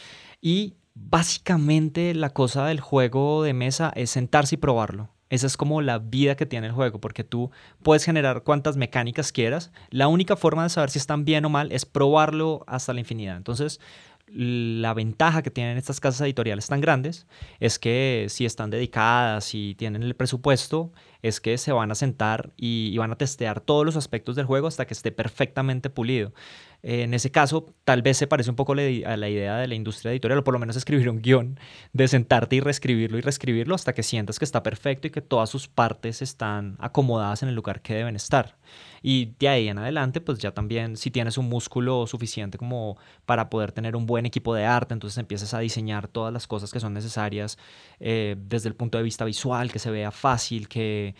y 0.40 0.74
básicamente 0.92 2.14
la 2.14 2.30
cosa 2.30 2.66
del 2.66 2.80
juego 2.80 3.44
de 3.44 3.54
mesa 3.54 3.92
es 3.94 4.10
sentarse 4.10 4.56
y 4.56 4.58
probarlo. 4.58 5.15
Esa 5.28 5.46
es 5.48 5.56
como 5.56 5.82
la 5.82 5.98
vida 5.98 6.36
que 6.36 6.46
tiene 6.46 6.68
el 6.68 6.72
juego, 6.72 7.00
porque 7.00 7.24
tú 7.24 7.50
puedes 7.82 8.04
generar 8.04 8.42
cuantas 8.42 8.76
mecánicas 8.76 9.32
quieras. 9.32 9.72
La 9.90 10.06
única 10.06 10.36
forma 10.36 10.62
de 10.62 10.68
saber 10.68 10.90
si 10.90 10.98
están 10.98 11.24
bien 11.24 11.44
o 11.44 11.48
mal 11.48 11.72
es 11.72 11.84
probarlo 11.84 12.64
hasta 12.68 12.92
la 12.92 13.00
infinidad. 13.00 13.36
Entonces, 13.36 13.80
la 14.28 14.92
ventaja 14.94 15.42
que 15.42 15.50
tienen 15.50 15.78
estas 15.78 16.00
casas 16.00 16.20
editoriales 16.22 16.66
tan 16.66 16.80
grandes 16.80 17.26
es 17.60 17.78
que 17.78 18.26
si 18.28 18.44
están 18.44 18.70
dedicadas 18.70 19.54
y 19.54 19.74
tienen 19.74 20.02
el 20.02 20.14
presupuesto, 20.14 20.92
es 21.22 21.40
que 21.40 21.58
se 21.58 21.72
van 21.72 21.90
a 21.90 21.94
sentar 21.94 22.52
y, 22.56 22.96
van 22.98 23.12
a 23.12 23.16
testear 23.16 23.60
todos 23.60 23.84
los 23.84 23.96
aspectos 23.96 24.36
del 24.36 24.46
juego 24.46 24.68
hasta 24.68 24.86
que 24.86 24.94
esté 24.94 25.12
perfectamente 25.12 25.90
pulido. 25.90 26.32
en 26.82 27.14
ese 27.14 27.30
caso, 27.30 27.74
tal 27.84 28.02
vez 28.02 28.16
se 28.16 28.26
parece 28.26 28.50
un 28.50 28.56
poco 28.56 28.72
a 28.72 28.76
la 28.76 29.28
idea 29.28 29.56
de 29.56 29.66
la 29.66 29.74
industria 29.74 30.12
editorial, 30.12 30.38
o 30.38 30.44
por 30.44 30.54
lo 30.54 30.60
menos 30.60 30.76
escribir 30.76 31.08
un 31.10 31.20
guion, 31.20 31.58
de 31.92 32.06
sentarte 32.08 32.56
y 32.56 32.60
reescribirlo 32.60 33.18
y 33.18 33.22
reescribirlo 33.22 33.74
hasta 33.74 33.92
que 33.92 34.02
sientas 34.02 34.38
que 34.38 34.44
está 34.44 34.62
perfecto 34.62 35.08
y 35.08 35.10
que 35.10 35.20
todas 35.22 35.50
sus 35.50 35.68
partes 35.68 36.22
están 36.22 36.76
acomodadas 36.78 37.42
en 37.42 37.48
el 37.48 37.54
lugar 37.54 37.82
que 37.82 37.94
deben 37.94 38.16
estar. 38.16 38.56
Y 39.02 39.34
de 39.38 39.48
ahí 39.48 39.68
en 39.68 39.78
adelante, 39.78 40.20
pues 40.20 40.38
ya 40.38 40.52
también 40.52 40.96
si 40.96 41.10
tienes 41.10 41.38
un 41.38 41.48
músculo 41.48 42.06
suficiente 42.06 42.58
como 42.58 42.96
para 43.24 43.50
poder 43.50 43.72
tener 43.72 43.96
un 43.96 44.06
buen 44.06 44.26
equipo 44.26 44.54
de 44.54 44.64
arte, 44.64 44.94
entonces 44.94 45.18
empiezas 45.18 45.54
a 45.54 45.60
diseñar 45.60 46.08
todas 46.08 46.32
las 46.32 46.46
cosas 46.46 46.72
que 46.72 46.80
son 46.80 46.94
necesarias 46.94 47.58
eh, 48.00 48.36
desde 48.38 48.68
el 48.68 48.74
punto 48.74 48.98
de 48.98 49.04
vista 49.04 49.24
visual, 49.24 49.72
que 49.72 49.78
se 49.78 49.90
vea 49.90 50.10
fácil, 50.10 50.68
que 50.68 51.14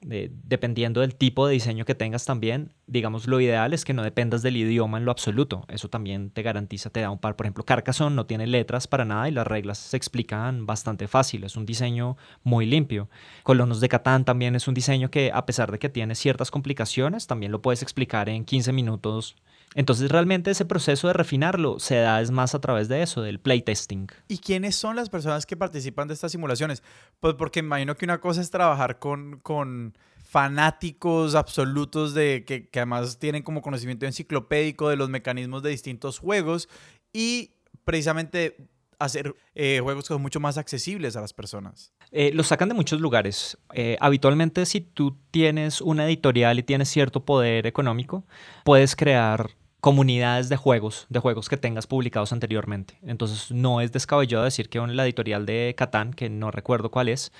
dependiendo 0.00 1.00
del 1.00 1.16
tipo 1.16 1.46
de 1.46 1.54
diseño 1.54 1.84
que 1.84 1.94
tengas 1.94 2.24
también, 2.24 2.72
digamos, 2.86 3.26
lo 3.26 3.40
ideal 3.40 3.74
es 3.74 3.84
que 3.84 3.94
no 3.94 4.04
dependas 4.04 4.42
del 4.42 4.56
idioma 4.56 4.98
en 4.98 5.04
lo 5.04 5.10
absoluto. 5.10 5.64
Eso 5.68 5.88
también 5.88 6.30
te 6.30 6.42
garantiza, 6.42 6.90
te 6.90 7.00
da 7.00 7.10
un 7.10 7.18
par. 7.18 7.34
Por 7.34 7.46
ejemplo, 7.46 7.64
Carcassonne 7.64 8.14
no 8.14 8.26
tiene 8.26 8.46
letras 8.46 8.86
para 8.86 9.04
nada 9.04 9.28
y 9.28 9.32
las 9.32 9.46
reglas 9.46 9.78
se 9.78 9.96
explican 9.96 10.66
bastante 10.66 11.08
fácil. 11.08 11.42
Es 11.42 11.56
un 11.56 11.66
diseño 11.66 12.16
muy 12.44 12.64
limpio. 12.64 13.08
Colonos 13.42 13.80
de 13.80 13.88
Catán 13.88 14.24
también 14.24 14.54
es 14.54 14.68
un 14.68 14.74
diseño 14.74 15.10
que, 15.10 15.32
a 15.34 15.46
pesar 15.46 15.72
de 15.72 15.80
que 15.80 15.88
tiene 15.88 16.14
ciertas 16.14 16.52
complicaciones, 16.52 17.26
también 17.26 17.50
lo 17.50 17.60
puedes 17.60 17.82
explicar 17.82 18.28
en 18.28 18.44
15 18.44 18.72
minutos 18.72 19.36
entonces 19.74 20.10
realmente 20.10 20.50
ese 20.50 20.64
proceso 20.64 21.08
de 21.08 21.12
refinarlo 21.12 21.78
se 21.78 21.96
da 21.96 22.20
es 22.20 22.30
más 22.30 22.54
a 22.54 22.60
través 22.60 22.88
de 22.88 23.02
eso, 23.02 23.22
del 23.22 23.40
playtesting. 23.40 24.08
¿Y 24.28 24.38
quiénes 24.38 24.76
son 24.76 24.96
las 24.96 25.10
personas 25.10 25.46
que 25.46 25.56
participan 25.56 26.08
de 26.08 26.14
estas 26.14 26.32
simulaciones? 26.32 26.82
Pues 27.20 27.34
porque 27.34 27.60
imagino 27.60 27.96
que 27.96 28.04
una 28.04 28.20
cosa 28.20 28.40
es 28.40 28.50
trabajar 28.50 28.98
con, 28.98 29.40
con 29.40 29.96
fanáticos 30.24 31.34
absolutos 31.34 32.14
de 32.14 32.44
que, 32.46 32.68
que 32.68 32.80
además 32.80 33.18
tienen 33.18 33.42
como 33.42 33.62
conocimiento 33.62 34.06
enciclopédico 34.06 34.88
de 34.88 34.96
los 34.96 35.08
mecanismos 35.08 35.62
de 35.62 35.70
distintos 35.70 36.18
juegos 36.18 36.68
y 37.12 37.52
precisamente 37.84 38.56
hacer 38.98 39.34
eh, 39.54 39.80
juegos 39.82 40.04
que 40.04 40.08
son 40.08 40.22
mucho 40.22 40.40
más 40.40 40.58
accesibles 40.58 41.16
a 41.16 41.20
las 41.20 41.32
personas. 41.32 41.92
Eh, 42.10 42.30
los 42.34 42.48
sacan 42.48 42.68
de 42.68 42.74
muchos 42.74 43.00
lugares. 43.00 43.58
Eh, 43.72 43.96
habitualmente 44.00 44.66
si 44.66 44.80
tú 44.80 45.16
tienes 45.30 45.80
una 45.80 46.06
editorial 46.06 46.58
y 46.58 46.62
tienes 46.62 46.88
cierto 46.88 47.24
poder 47.24 47.66
económico, 47.66 48.24
puedes 48.64 48.96
crear 48.96 49.50
comunidades 49.80 50.48
de 50.48 50.56
juegos, 50.56 51.06
de 51.08 51.20
juegos 51.20 51.48
que 51.48 51.56
tengas 51.56 51.86
publicados 51.86 52.32
anteriormente. 52.32 52.98
Entonces 53.02 53.50
no 53.52 53.80
es 53.80 53.92
descabellado 53.92 54.44
decir 54.44 54.68
que 54.68 54.78
la 54.78 55.04
editorial 55.04 55.46
de 55.46 55.74
Catán, 55.76 56.12
que 56.12 56.28
no 56.28 56.50
recuerdo 56.50 56.90
cuál 56.90 57.08
es, 57.08 57.32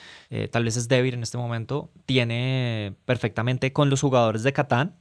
tal 0.50 0.64
vez 0.64 0.76
es 0.76 0.88
débil 0.88 1.14
en 1.14 1.22
este 1.22 1.38
momento, 1.38 1.90
tiene 2.06 2.94
perfectamente 3.06 3.72
con 3.72 3.90
los 3.90 4.00
jugadores 4.00 4.42
de 4.42 4.52
Catán 4.52 4.94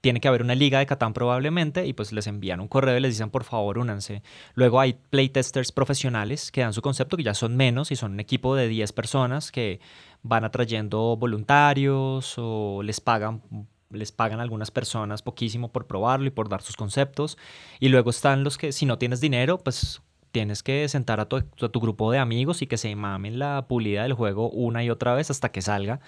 tiene 0.00 0.20
que 0.20 0.28
haber 0.28 0.42
una 0.42 0.54
liga 0.54 0.78
de 0.78 0.86
Catán 0.86 1.12
probablemente 1.12 1.86
y 1.86 1.92
pues 1.92 2.12
les 2.12 2.28
envían 2.28 2.60
un 2.60 2.68
correo 2.68 2.96
y 2.96 3.00
les 3.00 3.14
dicen 3.14 3.30
por 3.30 3.42
favor 3.42 3.78
únanse. 3.78 4.22
Luego 4.54 4.78
hay 4.78 4.92
playtesters 4.92 5.72
profesionales 5.72 6.52
que 6.52 6.60
dan 6.60 6.72
su 6.72 6.82
concepto 6.82 7.16
que 7.16 7.24
ya 7.24 7.34
son 7.34 7.56
menos 7.56 7.90
y 7.90 7.96
son 7.96 8.12
un 8.12 8.20
equipo 8.20 8.54
de 8.54 8.68
10 8.68 8.92
personas 8.92 9.50
que 9.50 9.80
van 10.22 10.44
atrayendo 10.44 11.16
voluntarios 11.16 12.34
o 12.38 12.82
les 12.84 13.00
pagan 13.00 13.42
les 13.90 14.12
pagan 14.12 14.40
algunas 14.40 14.70
personas 14.70 15.22
poquísimo 15.22 15.72
por 15.72 15.86
probarlo 15.86 16.26
y 16.26 16.30
por 16.30 16.48
dar 16.48 16.62
sus 16.62 16.76
conceptos. 16.76 17.38
Y 17.80 17.88
luego 17.88 18.10
están 18.10 18.44
los 18.44 18.58
que 18.58 18.72
si 18.72 18.86
no 18.86 18.98
tienes 18.98 19.20
dinero, 19.20 19.58
pues 19.58 20.02
tienes 20.30 20.62
que 20.62 20.88
sentar 20.88 21.20
a 21.20 21.28
tu, 21.28 21.42
tu, 21.42 21.80
grupo 21.80 22.12
de 22.12 22.18
amigos 22.18 22.62
y 22.62 22.66
que 22.66 22.76
se 22.76 22.94
mamen 22.94 23.38
la 23.38 23.66
pulida 23.66 24.02
del 24.02 24.12
juego 24.12 24.50
una 24.50 24.84
y 24.84 24.90
otra 24.90 25.14
vez 25.14 25.30
hasta 25.30 25.50
que 25.50 25.62
salga. 25.62 26.00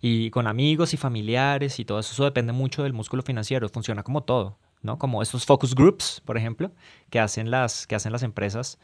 Y 0.00 0.30
con 0.30 0.46
amigos 0.46 0.94
y 0.94 0.96
familiares 0.96 1.78
y 1.78 1.84
todo 1.84 1.98
eso, 1.98 2.24
depende 2.24 2.52
mucho 2.52 2.82
del 2.82 2.92
músculo 2.92 3.22
financiero, 3.22 3.68
funciona 3.68 4.02
como 4.02 4.22
todo, 4.22 4.58
¿no? 4.82 4.98
Como 4.98 5.22
estos 5.22 5.44
focus 5.44 5.74
groups, 5.74 6.22
por 6.24 6.36
ejemplo, 6.36 6.72
que 7.10 7.20
hacen 7.20 7.50
las, 7.50 7.86
que 7.86 7.94
hacen 7.94 8.12
las 8.12 8.22
empresas, 8.22 8.78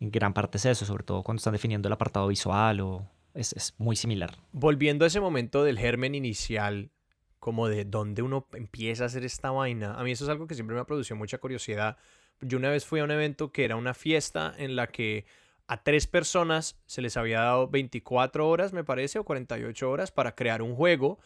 en 0.00 0.10
gran 0.10 0.34
parte 0.34 0.58
es 0.58 0.66
eso, 0.66 0.84
sobre 0.84 1.04
todo 1.04 1.22
cuando 1.22 1.38
están 1.38 1.52
definiendo 1.52 1.88
el 1.88 1.92
apartado 1.92 2.26
visual 2.28 2.80
o 2.80 3.06
es, 3.34 3.52
es 3.52 3.74
muy 3.78 3.96
similar. 3.96 4.36
Volviendo 4.52 5.04
a 5.04 5.08
ese 5.08 5.20
momento 5.20 5.62
del 5.64 5.78
germen 5.78 6.14
inicial, 6.14 6.90
como 7.42 7.68
de 7.68 7.84
dónde 7.84 8.22
uno 8.22 8.46
empieza 8.52 9.02
a 9.02 9.06
hacer 9.06 9.24
esta 9.24 9.50
vaina, 9.50 9.94
a 9.94 10.04
mí 10.04 10.12
eso 10.12 10.22
es 10.22 10.30
algo 10.30 10.46
que 10.46 10.54
siempre 10.54 10.76
me 10.76 10.80
ha 10.80 10.84
producido 10.84 11.16
mucha 11.16 11.38
curiosidad. 11.38 11.96
Yo 12.40 12.56
una 12.56 12.70
vez 12.70 12.86
fui 12.86 13.00
a 13.00 13.04
un 13.04 13.10
evento 13.10 13.50
que 13.50 13.64
era 13.64 13.74
una 13.74 13.94
fiesta 13.94 14.54
en 14.58 14.76
la 14.76 14.86
que 14.86 15.26
a 15.66 15.82
tres 15.82 16.06
personas 16.06 16.80
se 16.86 17.02
les 17.02 17.16
había 17.16 17.40
dado 17.40 17.66
24 17.66 18.48
horas, 18.48 18.72
me 18.72 18.84
parece, 18.84 19.18
o 19.18 19.24
48 19.24 19.90
horas 19.90 20.12
para 20.12 20.36
crear 20.36 20.62
un 20.62 20.76
juego 20.76 21.18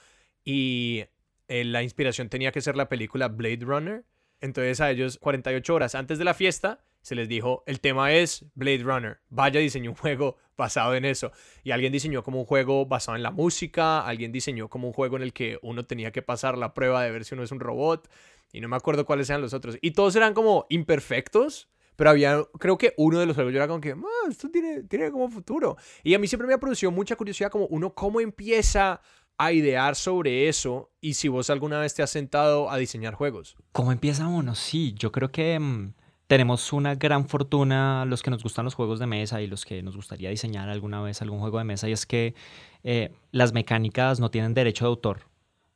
y 0.42 1.04
eh, 1.48 1.64
la 1.64 1.82
inspiración 1.82 2.30
tenía 2.30 2.50
que 2.50 2.62
ser 2.62 2.78
la 2.78 2.88
película 2.88 3.28
Blade 3.28 3.60
Runner. 3.60 4.02
Entonces 4.40 4.80
a 4.80 4.90
ellos 4.90 5.18
48 5.18 5.74
horas 5.74 5.94
antes 5.94 6.16
de 6.16 6.24
la 6.24 6.32
fiesta 6.32 6.80
se 7.06 7.14
les 7.14 7.28
dijo, 7.28 7.62
el 7.66 7.78
tema 7.78 8.12
es 8.12 8.44
Blade 8.56 8.82
Runner, 8.82 9.20
vaya 9.28 9.60
diseñó 9.60 9.90
un 9.90 9.96
juego 10.02 10.38
basado 10.56 10.96
en 10.96 11.04
eso. 11.04 11.30
Y 11.62 11.70
alguien 11.70 11.92
diseñó 11.92 12.24
como 12.24 12.40
un 12.40 12.46
juego 12.46 12.84
basado 12.84 13.14
en 13.14 13.22
la 13.22 13.30
música, 13.30 14.00
alguien 14.00 14.32
diseñó 14.32 14.68
como 14.68 14.88
un 14.88 14.92
juego 14.92 15.14
en 15.14 15.22
el 15.22 15.32
que 15.32 15.60
uno 15.62 15.86
tenía 15.86 16.10
que 16.10 16.22
pasar 16.22 16.58
la 16.58 16.74
prueba 16.74 17.04
de 17.04 17.12
ver 17.12 17.24
si 17.24 17.36
uno 17.36 17.44
es 17.44 17.52
un 17.52 17.60
robot, 17.60 18.10
y 18.52 18.60
no 18.60 18.66
me 18.66 18.74
acuerdo 18.74 19.06
cuáles 19.06 19.30
eran 19.30 19.40
los 19.40 19.54
otros. 19.54 19.78
Y 19.82 19.92
todos 19.92 20.16
eran 20.16 20.34
como 20.34 20.66
imperfectos, 20.68 21.68
pero 21.94 22.10
había, 22.10 22.42
creo 22.58 22.76
que 22.76 22.92
uno 22.96 23.20
de 23.20 23.26
los 23.26 23.36
juegos 23.36 23.52
yo 23.52 23.58
era 23.58 23.68
como 23.68 23.80
que, 23.80 23.92
ah, 23.92 24.28
esto 24.28 24.50
tiene, 24.50 24.82
tiene 24.82 25.12
como 25.12 25.30
futuro. 25.30 25.76
Y 26.02 26.12
a 26.14 26.18
mí 26.18 26.26
siempre 26.26 26.48
me 26.48 26.54
ha 26.54 26.58
producido 26.58 26.90
mucha 26.90 27.14
curiosidad 27.14 27.52
como 27.52 27.66
uno 27.66 27.94
cómo 27.94 28.20
empieza 28.20 29.00
a 29.38 29.52
idear 29.52 29.94
sobre 29.94 30.48
eso 30.48 30.90
y 31.00 31.14
si 31.14 31.28
vos 31.28 31.50
alguna 31.50 31.78
vez 31.78 31.94
te 31.94 32.02
has 32.02 32.10
sentado 32.10 32.68
a 32.68 32.78
diseñar 32.78 33.14
juegos. 33.14 33.54
¿Cómo 33.70 33.92
empieza 33.92 34.26
uno? 34.26 34.56
Sí, 34.56 34.92
yo 34.98 35.12
creo 35.12 35.30
que 35.30 35.56
mm, 35.60 35.92
tenemos 36.26 36.72
una 36.72 36.94
gran 36.94 37.28
fortuna 37.28 38.04
los 38.04 38.22
que 38.22 38.30
nos 38.30 38.42
gustan 38.42 38.64
los 38.64 38.74
juegos 38.74 38.98
de 38.98 39.06
mesa 39.06 39.40
y 39.42 39.46
los 39.46 39.64
que 39.64 39.82
nos 39.82 39.96
gustaría 39.96 40.30
diseñar 40.30 40.68
alguna 40.68 41.00
vez 41.00 41.22
algún 41.22 41.40
juego 41.40 41.58
de 41.58 41.64
mesa 41.64 41.88
y 41.88 41.92
es 41.92 42.06
que 42.06 42.34
eh, 42.82 43.12
las 43.32 43.52
mecánicas 43.52 44.20
no 44.20 44.30
tienen 44.30 44.54
derecho 44.54 44.84
de 44.84 44.88
autor. 44.88 45.20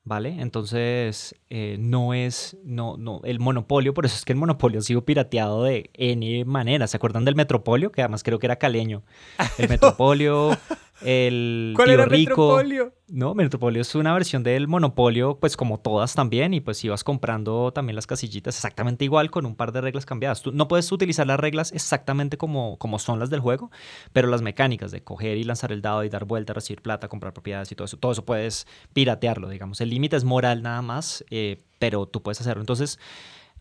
¿vale? 0.05 0.37
Entonces, 0.41 1.35
eh, 1.51 1.77
no 1.79 2.15
es, 2.15 2.57
no, 2.65 2.97
no, 2.97 3.21
el 3.25 3.39
monopolio, 3.39 3.95
por 3.95 4.07
eso 4.07 4.17
es 4.17 4.25
que 4.25 4.33
el 4.33 4.39
monopolio 4.39 4.81
ha 4.81 4.83
sido 4.83 5.05
pirateado 5.05 5.65
de 5.65 5.91
N 5.95 6.45
manera. 6.47 6.87
¿Se 6.87 6.97
acuerdan 6.97 7.25
del 7.25 7.37
Metropolio? 7.37 7.93
Que 7.93 8.03
además 8.03 8.23
creo 8.23 8.39
que 8.39 8.47
era 8.47 8.57
caleño. 8.57 9.03
El 9.59 9.69
Metropolio, 9.69 10.57
el 11.03 11.73
¿Cuál 11.77 11.91
era 11.91 12.05
Rico. 12.05 12.31
Metropolio? 12.31 12.95
No, 13.09 13.35
Metropolio 13.35 13.83
es 13.83 13.95
una 13.95 14.13
versión 14.13 14.43
del 14.43 14.69
Monopolio, 14.69 15.39
pues 15.41 15.57
como 15.57 15.81
todas 15.81 16.15
también, 16.15 16.55
y 16.55 16.61
pues 16.61 16.85
ibas 16.85 17.03
comprando 17.03 17.73
también 17.73 17.97
las 17.97 18.07
casillitas 18.07 18.55
exactamente 18.57 19.05
igual 19.05 19.31
con 19.31 19.47
un 19.47 19.57
par 19.57 19.73
de 19.73 19.81
reglas 19.81 20.07
cambiadas. 20.07 20.43
Tú 20.43 20.53
no 20.53 20.69
puedes 20.69 20.91
utilizar 20.93 21.27
las 21.27 21.41
reglas 21.41 21.73
exactamente 21.73 22.37
como, 22.37 22.79
como 22.79 22.99
son 22.99 23.19
las 23.19 23.31
del 23.31 23.41
juego, 23.41 23.71
pero 24.13 24.29
las 24.29 24.43
mecánicas 24.43 24.91
de 24.91 25.03
coger 25.03 25.39
y 25.39 25.45
lanzar 25.45 25.73
el 25.73 25.83
dado 25.83 26.05
y 26.05 26.09
dar 26.09 26.25
vuelta, 26.25 26.53
recibir 26.53 26.83
plata, 26.83 27.09
comprar 27.09 27.33
propiedades 27.33 27.73
y 27.73 27.75
todo 27.75 27.87
eso, 27.87 27.97
todo 27.97 28.13
eso 28.13 28.25
puedes 28.25 28.67
piratearlo, 28.93 29.49
digamos. 29.49 29.81
El 29.81 29.91
límite 29.91 30.17
es 30.17 30.25
moral 30.25 30.63
nada 30.63 30.83
más, 30.83 31.25
eh, 31.31 31.63
pero 31.79 32.07
tú 32.07 32.23
puedes 32.23 32.41
hacerlo. 32.41 32.63
Entonces, 32.63 32.99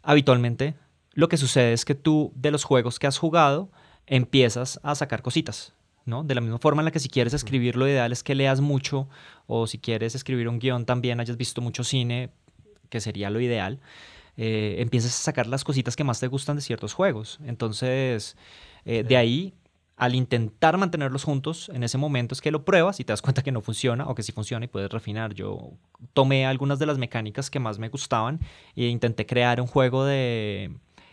habitualmente 0.03 0.75
lo 1.13 1.27
que 1.27 1.37
sucede 1.37 1.73
es 1.73 1.85
que 1.85 1.95
tú 1.95 2.31
de 2.35 2.51
los 2.51 2.63
juegos 2.63 2.99
que 2.99 3.07
has 3.07 3.17
jugado 3.17 3.71
empiezas 4.05 4.79
a 4.83 4.95
sacar 4.95 5.21
cositas 5.21 5.73
de 6.23 6.35
la 6.35 6.41
misma 6.41 6.57
forma 6.57 6.81
en 6.81 6.85
la 6.85 6.91
que 6.91 6.99
si 6.99 7.09
quieres 7.09 7.33
escribir, 7.33 7.75
lo 7.75 7.87
ideal 7.87 8.11
es 8.11 8.23
que 8.23 8.35
leas 8.35 8.61
mucho, 8.61 9.07
o 9.47 9.67
si 9.67 9.77
quieres 9.77 10.15
escribir 10.15 10.47
un 10.47 10.59
guion 10.59 10.85
también 10.85 11.19
hayas 11.19 11.37
visto 11.37 11.61
mucho 11.61 11.83
cine, 11.83 12.29
que 12.89 12.99
sería 12.99 13.29
lo 13.29 13.39
ideal, 13.39 13.79
eh, 14.37 14.77
empiezas 14.79 15.11
a 15.11 15.23
sacar 15.23 15.47
las 15.47 15.63
cositas 15.63 15.95
que 15.95 16.03
más 16.03 16.19
te 16.19 16.27
gustan 16.27 16.55
de 16.55 16.61
ciertos 16.61 16.93
juegos. 16.93 17.39
Entonces, 17.45 18.37
eh, 18.85 19.03
de 19.03 19.17
ahí, 19.17 19.53
al 19.97 20.15
intentar 20.15 20.77
mantenerlos 20.77 21.25
juntos, 21.25 21.69
en 21.73 21.83
ese 21.83 21.97
momento 21.97 22.33
es 22.33 22.39
que 22.39 22.51
lo 22.51 22.63
pruebas 22.63 23.01
y 23.01 23.03
te 23.03 23.11
das 23.11 23.21
cuenta 23.21 23.43
que 23.43 23.51
no 23.51 23.61
funciona 23.61 24.07
o 24.07 24.15
que 24.15 24.23
sí 24.23 24.31
funciona 24.31 24.63
y 24.63 24.69
puedes 24.69 24.89
refinar. 24.89 25.33
Yo 25.33 25.73
tomé 26.13 26.45
algunas 26.45 26.79
de 26.79 26.85
las 26.85 26.97
mecánicas 26.97 27.49
que 27.49 27.59
más 27.59 27.79
me 27.79 27.89
gustaban 27.89 28.39
e 28.77 28.85
intenté 28.85 29.25
crear 29.25 29.59
un 29.59 29.67
juego 29.67 30.05
de 30.05 30.71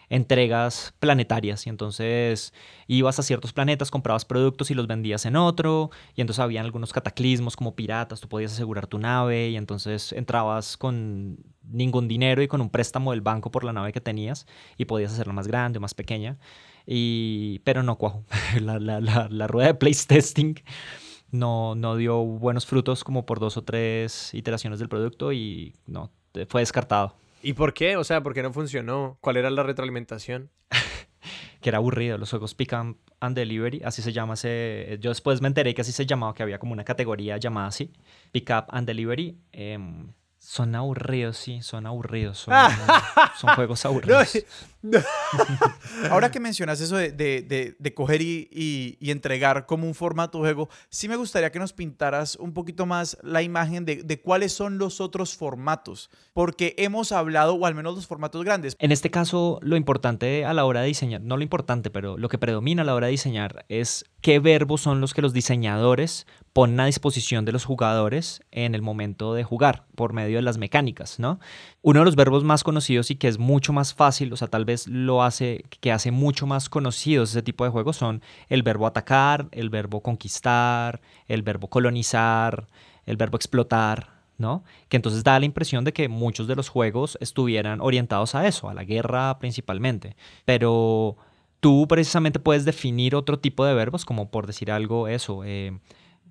entregas 0.09 0.95
planetarias. 0.99 1.67
Y 1.67 1.71
entonces 1.71 2.53
ibas 2.87 3.19
a 3.19 3.23
ciertos 3.23 3.53
planetas, 3.53 3.91
comprabas 3.91 4.25
productos 4.25 4.71
y 4.71 4.75
los 4.75 4.87
vendías 4.87 5.27
en 5.27 5.37
otro 5.37 5.91
y 6.15 6.21
entonces 6.21 6.41
habían 6.41 6.65
algunos 6.65 6.93
cataclismos 6.93 7.57
como 7.57 7.75
piratas, 7.75 8.21
tú 8.21 8.29
podías 8.29 8.53
asegurar 8.53 8.87
tu 8.87 8.99
nave 8.99 9.51
y 9.51 9.57
entonces 9.57 10.13
entrabas 10.13 10.77
con 10.77 11.39
ningún 11.63 12.09
dinero 12.09 12.43
y 12.43 12.49
con 12.49 12.61
un 12.61 12.71
préstamo 12.71 13.11
del 13.11 13.21
banco 13.21 13.51
por 13.51 13.65
la 13.65 13.73
nave 13.73 13.93
que 13.93 14.01
tenías 14.01 14.47
y 14.77 14.85
podías 14.85 15.13
hacerla 15.13 15.33
más 15.33 15.49
grande 15.49 15.79
o 15.79 15.81
más 15.81 15.95
pequeña. 15.95 16.39
Y 16.87 17.61
pero 17.61 17.83
no 17.83 17.97
cuajo 17.97 18.25
la, 18.61 18.79
la, 18.79 19.01
la, 19.01 19.29
la 19.31 19.47
rueda 19.47 19.69
de 19.69 19.75
place 19.75 20.07
testing 20.07 20.55
no, 21.31 21.75
no 21.75 21.97
dio 21.97 22.19
buenos 22.19 22.67
frutos 22.67 23.05
como 23.05 23.27
por 23.27 23.41
dos 23.41 23.57
o 23.57 23.65
tres 23.65 24.33
iteraciones 24.35 24.79
del 24.79 24.89
producto 24.89 25.33
y 25.33 25.75
no, 25.87 26.11
fue 26.49 26.63
descartado. 26.63 27.15
¿Y 27.47 27.53
por 27.53 27.75
qué? 27.75 27.97
O 27.97 28.03
sea, 28.03 28.25
¿por 28.25 28.35
qué 28.35 28.43
no 28.43 28.53
funcionó? 28.53 29.19
¿Cuál 29.21 29.37
era 29.37 29.51
la 29.51 29.63
retroalimentación? 29.63 30.51
que 31.61 31.69
era 31.69 31.79
aburrido, 31.79 32.19
los 32.19 32.31
juegos 32.31 32.57
Pick 32.57 32.73
up 32.73 32.99
and 33.21 33.37
Delivery, 33.37 33.83
así 33.85 34.03
se 34.03 34.13
llama 34.13 34.35
ese... 34.35 34.99
Yo 35.01 35.11
después 35.11 35.41
me 35.41 35.47
enteré 35.47 35.73
que 35.73 35.83
así 35.83 35.93
se 35.93 36.07
llamaba, 36.07 36.35
que 36.35 36.43
había 36.43 36.59
como 36.59 36.73
una 36.73 36.83
categoría 36.83 37.37
llamada 37.37 37.69
así, 37.69 37.93
Pick 38.33 38.51
Up 38.51 38.65
and 38.71 38.89
Delivery. 38.89 39.39
Em, 39.53 40.13
son 40.47 40.77
aburridos, 40.77 41.37
sí, 41.39 41.61
son 41.61 41.87
aburridos. 41.87 42.39
Son, 42.39 42.55
son 43.41 43.55
juegos 43.57 43.85
aburridos. 43.85 44.39
Ahora 46.11 46.31
que 46.31 46.39
mencionas 46.39 46.81
eso 46.81 46.97
de, 46.97 47.11
de, 47.11 47.75
de, 47.77 47.95
coger 47.95 48.23
y, 48.23 48.49
y, 49.01 49.11
entregar 49.11 49.67
como 49.67 49.89
un 49.89 49.95
formato 49.95 50.39
juego, 50.39 50.69
sí 50.89 51.09
me 51.09 51.17
gustaría 51.17 51.51
que 51.51 51.59
nos 51.59 51.73
pintaras 51.73 52.37
un 52.37 52.53
poquito 52.53 52.87
más 52.87 53.19
la 53.23 53.43
imagen 53.43 53.85
de, 53.85 54.21
cuáles 54.21 54.53
son 54.53 54.79
los 54.79 55.01
otros 55.01 55.35
formatos, 55.35 56.11
porque 56.33 56.77
hemos 56.79 57.11
hablado, 57.11 57.55
o 57.55 57.67
al 57.67 57.75
menos 57.75 57.97
los 57.97 58.07
formatos 58.07 58.45
grandes. 58.45 58.77
En 58.79 58.93
este 58.93 59.11
caso, 59.11 59.59
lo 59.63 59.77
importante 59.77 60.45
a 60.45 60.55
la 60.55 60.65
hora 60.65 60.83
de 60.83 60.87
diseñar, 60.87 61.23
no 61.23 61.37
lo 61.37 61.43
importante, 61.43 61.91
pero 61.91 62.17
lo 62.19 62.29
que 62.29 62.39
predomina 62.39 62.83
a 62.83 62.85
la 62.85 62.95
hora 62.95 63.07
de 63.09 63.13
diseñar 63.13 63.65
es 63.69 64.05
qué 64.27 64.41
verbos 64.41 64.81
son 64.81 65.01
los 65.01 65.15
que 65.15 65.23
los 65.23 65.33
diseñadores 65.33 66.27
ponen 66.53 66.81
a 66.81 66.87
disposición 66.87 67.45
de 67.45 67.53
los 67.53 67.65
jugadores 67.65 68.43
en 68.51 68.75
el 68.75 68.83
momento 68.83 69.35
de 69.35 69.45
jugar 69.45 69.85
por 69.95 70.13
medio 70.13 70.39
de 70.39 70.43
las 70.43 70.59
mecánicas, 70.59 71.21
¿no? 71.21 71.39
Uno 71.81 72.01
de 72.01 72.07
los 72.07 72.17
verbos 72.17 72.43
más 72.43 72.65
conocidos 72.65 73.13
y 73.13 73.15
que 73.15 73.29
es 73.29 73.39
mucho 73.39 73.73
más 73.73 73.95
fácil, 73.95 74.33
o 74.33 74.37
sea, 74.37 74.49
tal 74.49 74.65
vez 74.65 74.89
lo 74.89 75.23
hace, 75.23 75.65
que 75.79 75.93
hace 75.93 76.11
mucho 76.11 76.45
más 76.45 76.69
conocidos 76.69 77.31
ese 77.31 77.43
tipo 77.43 77.63
de 77.63 77.71
juegos 77.71 77.99
son 77.99 78.21
el 78.49 78.65
verbo 78.65 78.89
atacar, 78.89 79.47
el 79.53 79.71
verbo 79.71 80.01
conquistar, 80.01 81.01
el 81.29 81.43
verbo 81.43 81.71
colonizar, 81.71 82.67
el 83.05 83.17
verbo 83.17 83.37
explotar, 83.37 84.11
¿no? 84.39 84.65
Que 84.89 84.97
entonces 84.97 85.23
da 85.23 85.39
la 85.39 85.47
impresión 85.47 85.85
de 85.85 85.93
que 85.93 86.09
muchos 86.09 86.49
de 86.49 86.57
los 86.57 86.69
juegos 86.69 87.17
estuvieran 87.21 87.81
orientados 87.81 88.35
a 88.35 88.45
eso, 88.49 88.69
a 88.69 88.75
la 88.75 88.83
guerra 88.83 89.39
principalmente. 89.39 90.17
Pero 90.45 91.17
tú 91.67 91.89
precisamente 91.89 92.39
puedes 92.39 92.65
definir 92.65 93.17
otro 93.17 93.41
tipo 93.41 93.65
de 93.65 93.75
verbos, 93.75 94.05
como 94.05 94.31
por 94.31 94.47
decir 94.47 94.71
algo, 94.71 95.09
eso, 95.09 95.43
eh, 95.45 95.77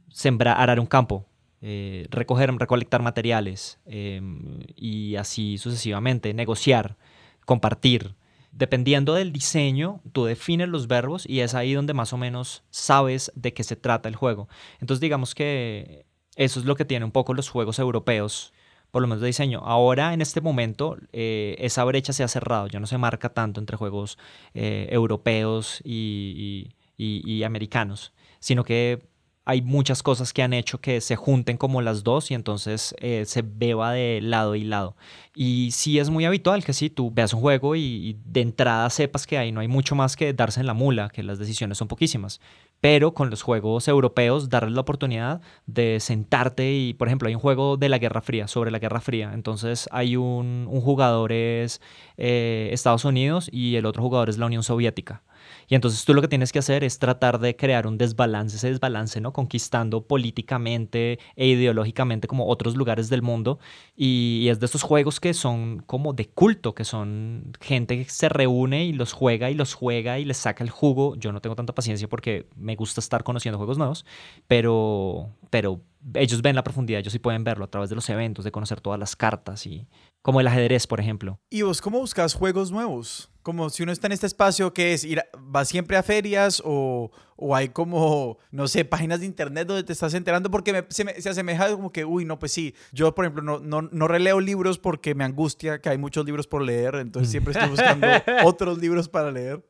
sembrar, 0.10 0.62
arar 0.62 0.80
un 0.80 0.86
campo, 0.86 1.26
eh, 1.60 2.08
recoger, 2.10 2.56
recolectar 2.56 3.02
materiales 3.02 3.78
em, 3.86 4.62
y 4.78 5.18
así 5.18 5.58
sucesivamente, 5.58 6.34
negociar, 6.34 6.96
compartir. 7.44 8.16
Dependiendo 8.54 9.14
del 9.14 9.34
diseño, 9.34 10.00
tú 10.14 10.24
defines 10.24 10.70
los 10.70 10.88
verbos 10.88 11.28
y 11.28 11.42
es 11.42 11.54
ahí 11.54 11.74
donde 11.74 11.94
más 11.94 12.14
o 12.14 12.18
menos 12.18 12.64
sabes 12.70 13.30
de 13.36 13.54
qué 13.54 13.66
se 13.66 13.76
trata 13.76 14.08
el 14.08 14.16
juego. 14.16 14.48
Entonces 14.80 15.02
digamos 15.02 15.36
que 15.36 16.06
eso 16.38 16.62
es 16.62 16.66
lo 16.66 16.78
que 16.78 16.86
tienen 16.86 17.08
un 17.08 17.12
poco 17.12 17.34
los 17.34 17.50
juegos 17.50 17.78
europeos, 17.78 18.54
por 18.96 19.02
lo 19.02 19.10
menos 19.10 19.20
de 19.20 19.28
diseño. 19.28 19.60
Ahora, 19.66 20.14
en 20.14 20.22
este 20.22 20.40
momento, 20.40 20.96
eh, 21.12 21.58
esa 21.60 21.84
brecha 21.84 22.14
se 22.14 22.24
ha 22.24 22.30
cerrado, 22.30 22.68
ya 22.68 22.80
no 22.80 22.88
se 22.88 22.98
marca 22.98 23.28
tanto 23.28 23.60
entre 23.60 23.76
juegos 23.76 24.18
eh, 24.54 24.88
europeos 24.90 25.82
y, 25.84 26.70
y 26.96 27.44
americanos, 27.44 28.14
sino 28.40 28.64
que 28.64 29.02
hay 29.46 29.62
muchas 29.62 30.02
cosas 30.02 30.34
que 30.34 30.42
han 30.42 30.54
hecho 30.54 30.80
que 30.80 31.00
se 31.02 31.16
junten 31.16 31.58
como 31.58 31.82
las 31.82 32.04
dos 32.04 32.32
y 32.32 32.34
entonces 32.34 32.96
eh, 33.00 33.26
se 33.28 33.44
beba 33.44 33.92
de 33.92 34.20
lado 34.22 34.56
y 34.56 34.64
lado. 34.64 34.96
Y 35.36 35.70
sí 35.72 36.00
es 36.00 36.10
muy 36.10 36.26
habitual 36.26 36.66
que 36.66 36.74
sí, 36.74 36.90
tú 36.90 37.12
veas 37.12 37.32
un 37.34 37.42
juego 37.42 37.76
y, 37.76 38.18
de 38.26 38.42
entrada 38.42 38.90
sepas 38.90 39.28
que 39.28 39.38
ahí 39.38 39.52
no 39.52 39.60
hay 39.60 39.68
mucho 39.68 39.94
más 39.96 40.16
que 40.16 40.34
darse 40.34 40.62
en 40.62 40.66
la 40.66 40.74
mula, 40.74 41.10
que 41.10 41.22
las 41.22 41.38
decisiones 41.38 41.78
son 41.78 41.88
poquísimas. 41.88 42.42
Pero 42.82 43.14
con 43.14 43.30
los 43.30 43.42
juegos 43.42 43.88
europeos 43.88 44.50
darles 44.50 44.74
la 44.74 44.82
oportunidad 44.82 45.42
de 45.66 46.00
sentarte 46.00 46.74
y, 46.74 46.94
por 46.94 47.08
ejemplo, 47.08 47.28
hay 47.28 47.36
un 47.36 47.42
juego 47.42 47.78
de 47.78 47.90
la 47.90 47.98
Guerra 47.98 48.22
Fría, 48.22 48.48
sobre 48.48 48.72
la 48.72 48.80
Guerra 48.80 49.02
Fría, 49.02 49.32
entonces 49.34 49.90
hay 49.92 50.16
un, 50.18 50.68
un 50.70 50.82
jugador 50.82 51.32
es 51.32 51.82
eh, 52.18 52.70
Estados 52.72 53.06
Unidos 53.06 53.50
y 53.52 53.76
el 53.76 53.86
otro 53.86 54.04
jugador 54.04 54.30
es 54.30 54.38
la 54.38 54.46
Unión 54.46 54.64
Soviética. 54.64 55.24
Y 55.68 55.76
entonces 55.76 56.06
tú 56.06 56.14
lo 56.14 56.22
que 56.22 56.28
tienes 56.28 56.52
que 56.52 56.60
hacer 56.60 56.84
es 56.84 57.00
tratar 57.00 57.40
de 57.40 57.56
crear 57.56 57.88
un 57.88 57.98
desbalance, 57.98 58.58
ese 58.58 58.70
desbalance, 58.70 59.22
¿no? 59.22 59.34
Conquistando 59.34 60.06
políticamente 60.06 61.20
e 61.36 61.48
ideológicamente 61.48 62.28
como 62.28 62.48
otros 62.48 62.76
lugares 62.76 63.10
del 63.10 63.22
mundo. 63.22 63.60
Y, 63.96 64.48
es 64.50 64.60
de 64.60 64.66
estos 64.68 64.84
juegos 64.84 65.20
que 65.20 65.34
son 65.34 65.84
como 65.88 66.14
de 66.14 66.28
culto, 66.28 66.76
que 66.76 66.84
son 66.86 67.54
gente 67.62 67.98
que 67.98 68.10
se 68.10 68.30
reúne 68.30 68.86
y 68.86 68.94
los 68.94 69.14
juega 69.14 69.50
y 69.50 69.56
los 69.56 69.74
juega 69.74 70.20
y 70.20 70.26
les 70.26 70.38
saca 70.38 70.64
el 70.64 70.70
jugo. 70.70 71.16
Yo 71.16 71.32
no 71.32 71.42
tengo 71.42 71.56
tanta 71.56 71.74
paciencia 71.74 72.08
porque 72.08 72.48
me 72.56 72.76
gusta 72.76 73.00
estar 73.02 73.24
conociendo 73.24 73.58
juegos 73.58 73.78
nuevos, 73.78 74.06
pero, 74.48 75.30
pero 75.50 75.82
ellos 76.14 76.42
ven 76.42 76.56
la 76.56 76.64
profundidad, 76.64 77.00
ellos 77.00 77.14
sí 77.14 77.20
pueden 77.20 77.44
verlo 77.44 77.66
a 77.66 77.70
través 77.70 77.90
de 77.90 77.96
los 77.96 78.10
eventos, 78.10 78.46
de 78.46 78.52
conocer 78.52 78.82
todas 78.82 79.00
las 79.00 79.16
cartas 79.16 79.66
y 79.66 79.88
como 80.26 80.42
el 80.42 80.48
ajedrez, 80.48 80.88
por 80.88 81.00
ejemplo. 81.00 81.40
¿Y 81.52 81.62
vos 81.62 81.82
cómo 81.82 82.00
buscas 82.00 82.34
juegos 82.34 82.72
nuevos? 82.72 83.30
Como 83.44 83.70
si 83.70 83.84
uno 83.84 83.92
está 83.92 84.08
en 84.08 84.14
este 84.14 84.26
espacio, 84.26 84.74
¿qué 84.74 84.94
es? 84.94 85.04
Ir 85.04 85.22
¿Va 85.56 85.66
siempre 85.66 85.98
a 85.98 86.02
ferias 86.02 86.64
o, 86.66 87.12
o, 87.36 87.56
hay 87.56 87.70
como, 87.70 88.40
no 88.50 88.68
sé, 88.68 88.86
páginas 88.86 89.20
de 89.20 89.28
internet 89.28 89.68
donde 89.68 89.84
te 89.84 89.94
estás 89.94 90.16
enterando? 90.16 90.50
Porque 90.50 90.84
se, 90.90 91.22
se, 91.22 91.30
asemeja 91.30 91.72
como 91.74 91.92
que, 91.92 92.06
uy, 92.06 92.26
no, 92.26 92.40
pues 92.40 92.54
sí. 92.54 92.74
Yo, 92.92 93.14
por 93.14 93.26
ejemplo, 93.26 93.44
no, 93.44 93.60
no, 93.60 93.88
no, 93.92 94.08
releo 94.08 94.40
libros 94.40 94.80
porque 94.80 95.14
me 95.14 95.24
angustia 95.24 95.80
que 95.80 95.90
hay 95.90 96.00
muchos 96.00 96.26
libros 96.26 96.48
por 96.48 96.64
leer, 96.64 96.96
entonces 96.96 97.30
siempre 97.30 97.54
estoy 97.54 97.70
buscando 97.70 98.08
otros 98.46 98.80
libros 98.80 99.08
para 99.08 99.32
leer. 99.32 99.64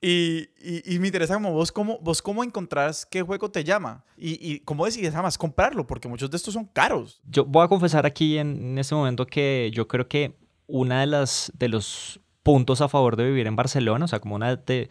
Y, 0.00 0.50
y, 0.60 0.98
me 1.00 1.08
interesa 1.08 1.34
como 1.34 1.52
vos 1.52 1.72
cómo, 1.72 1.98
vos 1.98 2.22
cómo 2.22 2.44
encontrás 2.44 3.04
qué 3.04 3.22
juego 3.22 3.50
te 3.50 3.64
llama 3.64 4.04
y, 4.16 4.38
y 4.40 4.60
cómo 4.60 4.84
decides 4.84 5.12
además 5.12 5.36
comprarlo, 5.36 5.88
porque 5.88 6.06
muchos 6.06 6.30
de 6.30 6.36
estos 6.36 6.54
son 6.54 6.66
caros. 6.66 7.20
Yo 7.28 7.44
voy 7.44 7.64
a 7.64 7.68
confesar 7.68 8.06
aquí 8.06 8.38
en, 8.38 8.78
este 8.78 8.94
momento 8.94 9.26
que 9.26 9.72
yo 9.74 9.88
creo 9.88 10.06
que 10.06 10.36
una 10.68 11.00
de 11.00 11.08
las 11.08 11.50
de 11.58 11.68
los 11.68 12.20
puntos 12.44 12.80
a 12.80 12.88
favor 12.88 13.16
de 13.16 13.24
vivir 13.24 13.48
en 13.48 13.56
Barcelona, 13.56 14.04
o 14.04 14.08
sea, 14.08 14.20
como 14.20 14.36
una 14.36 14.54
de, 14.54 14.88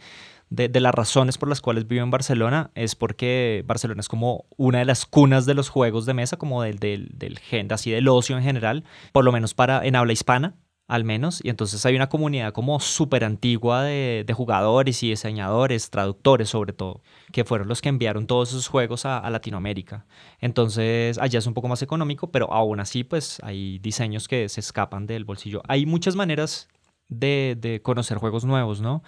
de, 0.50 0.68
de, 0.68 0.80
las 0.80 0.94
razones 0.94 1.38
por 1.38 1.48
las 1.48 1.62
cuales 1.62 1.88
vivo 1.88 2.02
en 2.02 2.10
Barcelona 2.10 2.70
es 2.74 2.94
porque 2.94 3.64
Barcelona 3.66 4.00
es 4.00 4.08
como 4.08 4.44
una 4.58 4.80
de 4.80 4.84
las 4.84 5.06
cunas 5.06 5.46
de 5.46 5.54
los 5.54 5.70
juegos 5.70 6.04
de 6.04 6.12
mesa, 6.12 6.36
como 6.36 6.62
del, 6.62 6.78
del, 6.78 7.08
del 7.14 7.40
así 7.70 7.90
del 7.90 8.08
ocio 8.08 8.36
en 8.36 8.42
general, 8.42 8.84
por 9.12 9.24
lo 9.24 9.32
menos 9.32 9.54
para 9.54 9.86
en 9.86 9.96
habla 9.96 10.12
hispana 10.12 10.54
al 10.88 11.04
menos. 11.04 11.40
Y 11.44 11.50
entonces 11.50 11.84
hay 11.86 11.94
una 11.94 12.08
comunidad 12.08 12.52
como 12.52 12.80
súper 12.80 13.22
antigua 13.22 13.84
de, 13.84 14.24
jugadores 14.34 15.02
y 15.02 15.10
diseñadores, 15.10 15.90
traductores 15.90 16.48
sobre 16.48 16.72
todo, 16.72 17.02
que 17.30 17.44
fueron 17.44 17.68
los 17.68 17.80
que 17.82 17.90
enviaron 17.90 18.26
todos 18.26 18.48
esos 18.48 18.66
juegos 18.66 19.04
a, 19.04 19.28
Latinoamérica. 19.30 20.06
Entonces 20.40 21.18
allá 21.18 21.38
es 21.38 21.46
un 21.46 21.54
poco 21.54 21.68
más 21.68 21.82
económico, 21.82 22.30
pero 22.32 22.52
aún 22.52 22.80
así 22.80 23.04
pues 23.04 23.38
hay 23.44 23.78
diseños 23.78 24.26
que 24.26 24.48
se 24.48 24.60
escapan 24.60 25.06
del 25.06 25.24
bolsillo. 25.24 25.62
Hay 25.68 25.84
muchas 25.86 26.16
maneras 26.16 26.68
de, 27.08 27.80
conocer 27.84 28.16
juegos 28.18 28.44
nuevos, 28.44 28.80
¿no? 28.80 29.02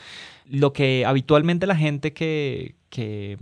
Lo 0.44 0.72
que 0.72 1.06
habitualmente 1.06 1.66
la 1.66 1.76
gente 1.76 2.12
que, 2.12 2.76
que, 2.90 3.38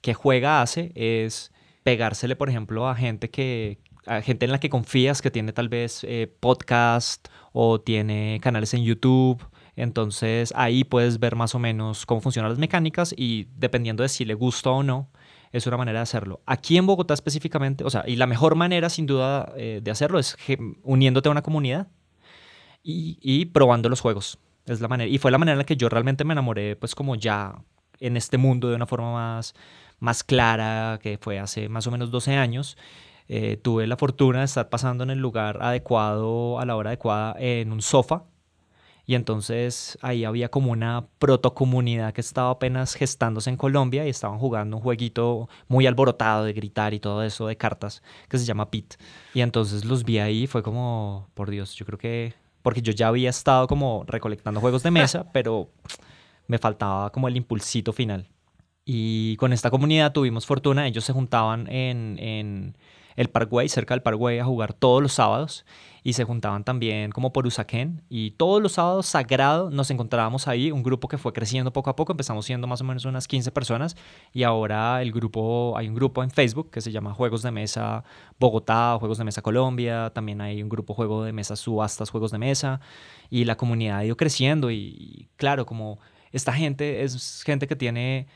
que 0.00 0.14
juega 0.14 0.62
hace 0.62 0.92
es 0.94 1.52
pegársele, 1.82 2.36
por 2.36 2.48
ejemplo, 2.48 2.88
a 2.88 2.94
gente 2.94 3.30
que, 3.30 3.78
gente 4.22 4.44
en 4.44 4.52
la 4.52 4.60
que 4.60 4.70
confías, 4.70 5.22
que 5.22 5.30
tiene 5.30 5.52
tal 5.52 5.68
vez 5.68 6.04
eh, 6.04 6.32
podcast 6.40 7.28
o 7.52 7.80
tiene 7.80 8.40
canales 8.42 8.74
en 8.74 8.84
YouTube. 8.84 9.44
Entonces 9.76 10.52
ahí 10.56 10.84
puedes 10.84 11.18
ver 11.18 11.36
más 11.36 11.54
o 11.54 11.58
menos 11.58 12.04
cómo 12.04 12.20
funcionan 12.20 12.50
las 12.50 12.58
mecánicas 12.58 13.14
y 13.16 13.48
dependiendo 13.56 14.02
de 14.02 14.08
si 14.08 14.24
le 14.24 14.34
gusta 14.34 14.70
o 14.70 14.82
no, 14.82 15.08
es 15.52 15.66
una 15.66 15.76
manera 15.76 16.00
de 16.00 16.02
hacerlo. 16.02 16.40
Aquí 16.46 16.76
en 16.76 16.86
Bogotá 16.86 17.14
específicamente, 17.14 17.84
o 17.84 17.90
sea, 17.90 18.04
y 18.06 18.16
la 18.16 18.26
mejor 18.26 18.54
manera 18.54 18.88
sin 18.88 19.06
duda 19.06 19.52
eh, 19.56 19.80
de 19.82 19.90
hacerlo 19.90 20.18
es 20.18 20.36
uniéndote 20.82 21.28
a 21.28 21.32
una 21.32 21.42
comunidad 21.42 21.88
y, 22.82 23.18
y, 23.20 23.46
probando 23.46 23.88
los 23.88 24.00
juegos. 24.00 24.38
Es 24.66 24.80
la 24.80 24.88
manera, 24.88 25.08
y 25.08 25.18
fue 25.18 25.30
la 25.30 25.38
manera 25.38 25.54
en 25.54 25.58
la 25.58 25.64
que 25.64 25.76
yo 25.76 25.88
realmente 25.88 26.24
me 26.24 26.32
enamoré, 26.32 26.76
pues 26.76 26.94
como 26.94 27.16
ya 27.16 27.62
en 28.00 28.16
este 28.16 28.38
mundo 28.38 28.68
de 28.68 28.76
una 28.76 28.86
forma 28.86 29.12
más, 29.12 29.54
más 30.00 30.24
clara, 30.24 30.98
que 31.02 31.18
fue 31.18 31.38
hace 31.38 31.68
más 31.68 31.86
o 31.86 31.90
menos 31.90 32.10
12 32.10 32.34
años. 32.34 32.76
Eh, 33.28 33.56
tuve 33.56 33.86
la 33.86 33.96
fortuna 33.96 34.40
de 34.40 34.44
estar 34.44 34.68
pasando 34.68 35.04
en 35.04 35.10
el 35.10 35.18
lugar 35.18 35.58
adecuado 35.62 36.58
a 36.58 36.66
la 36.66 36.76
hora 36.76 36.90
adecuada 36.90 37.34
en 37.38 37.72
un 37.72 37.82
sofá. 37.82 38.24
Y 39.04 39.14
entonces 39.14 39.98
ahí 40.00 40.24
había 40.24 40.48
como 40.48 40.70
una 40.70 41.06
protocomunidad 41.18 42.12
que 42.12 42.20
estaba 42.20 42.50
apenas 42.50 42.94
gestándose 42.94 43.50
en 43.50 43.56
Colombia 43.56 44.06
y 44.06 44.10
estaban 44.10 44.38
jugando 44.38 44.76
un 44.76 44.82
jueguito 44.82 45.48
muy 45.66 45.86
alborotado 45.86 46.44
de 46.44 46.52
gritar 46.52 46.94
y 46.94 47.00
todo 47.00 47.22
eso 47.24 47.48
de 47.48 47.56
cartas 47.56 48.02
que 48.28 48.38
se 48.38 48.44
llama 48.44 48.70
Pit. 48.70 48.94
Y 49.34 49.40
entonces 49.40 49.84
los 49.84 50.04
vi 50.04 50.18
ahí 50.18 50.44
y 50.44 50.46
fue 50.46 50.62
como, 50.62 51.28
por 51.34 51.50
Dios, 51.50 51.74
yo 51.74 51.84
creo 51.84 51.98
que, 51.98 52.34
porque 52.62 52.80
yo 52.80 52.92
ya 52.92 53.08
había 53.08 53.30
estado 53.30 53.66
como 53.66 54.04
recolectando 54.06 54.60
juegos 54.60 54.84
de 54.84 54.92
mesa, 54.92 55.26
pero 55.32 55.70
me 56.46 56.58
faltaba 56.58 57.10
como 57.10 57.26
el 57.26 57.36
impulsito 57.36 57.92
final. 57.92 58.28
Y 58.84 59.36
con 59.36 59.52
esta 59.52 59.70
comunidad 59.70 60.12
tuvimos 60.12 60.46
fortuna, 60.46 60.86
ellos 60.86 61.04
se 61.04 61.12
juntaban 61.12 61.68
en, 61.70 62.18
en 62.18 62.76
el 63.16 63.28
Paraguay, 63.28 63.68
cerca 63.68 63.94
del 63.94 64.02
Paraguay, 64.02 64.38
a 64.38 64.44
jugar 64.44 64.72
todos 64.72 65.02
los 65.02 65.12
sábados. 65.12 65.64
Y 66.04 66.14
se 66.14 66.24
juntaban 66.24 66.64
también 66.64 67.12
como 67.12 67.32
por 67.32 67.46
Usaquén. 67.46 68.02
Y 68.08 68.32
todos 68.32 68.60
los 68.60 68.72
sábados 68.72 69.06
sagrados 69.06 69.72
nos 69.72 69.88
encontrábamos 69.90 70.48
ahí, 70.48 70.72
un 70.72 70.82
grupo 70.82 71.06
que 71.06 71.16
fue 71.16 71.32
creciendo 71.32 71.72
poco 71.72 71.90
a 71.90 71.96
poco, 71.96 72.12
empezamos 72.12 72.44
siendo 72.44 72.66
más 72.66 72.80
o 72.80 72.84
menos 72.84 73.04
unas 73.04 73.28
15 73.28 73.52
personas. 73.52 73.96
Y 74.32 74.42
ahora 74.42 75.00
el 75.00 75.12
grupo, 75.12 75.74
hay 75.76 75.88
un 75.88 75.94
grupo 75.94 76.24
en 76.24 76.30
Facebook 76.30 76.70
que 76.70 76.80
se 76.80 76.90
llama 76.90 77.14
Juegos 77.14 77.42
de 77.42 77.52
Mesa 77.52 78.02
Bogotá, 78.40 78.96
Juegos 78.98 79.18
de 79.18 79.24
Mesa 79.24 79.42
Colombia, 79.42 80.10
también 80.10 80.40
hay 80.40 80.62
un 80.62 80.68
grupo 80.68 80.92
Juego 80.92 81.22
de 81.22 81.32
Mesa 81.32 81.54
Subastas, 81.54 82.10
Juegos 82.10 82.32
de 82.32 82.38
Mesa. 82.38 82.80
Y 83.30 83.44
la 83.44 83.56
comunidad 83.56 83.98
ha 83.98 84.04
ido 84.04 84.16
creciendo. 84.16 84.72
Y 84.72 85.28
claro, 85.36 85.66
como 85.66 86.00
esta 86.32 86.52
gente 86.52 87.02
es 87.04 87.42
gente 87.44 87.68
que 87.68 87.76
tiene 87.76 88.26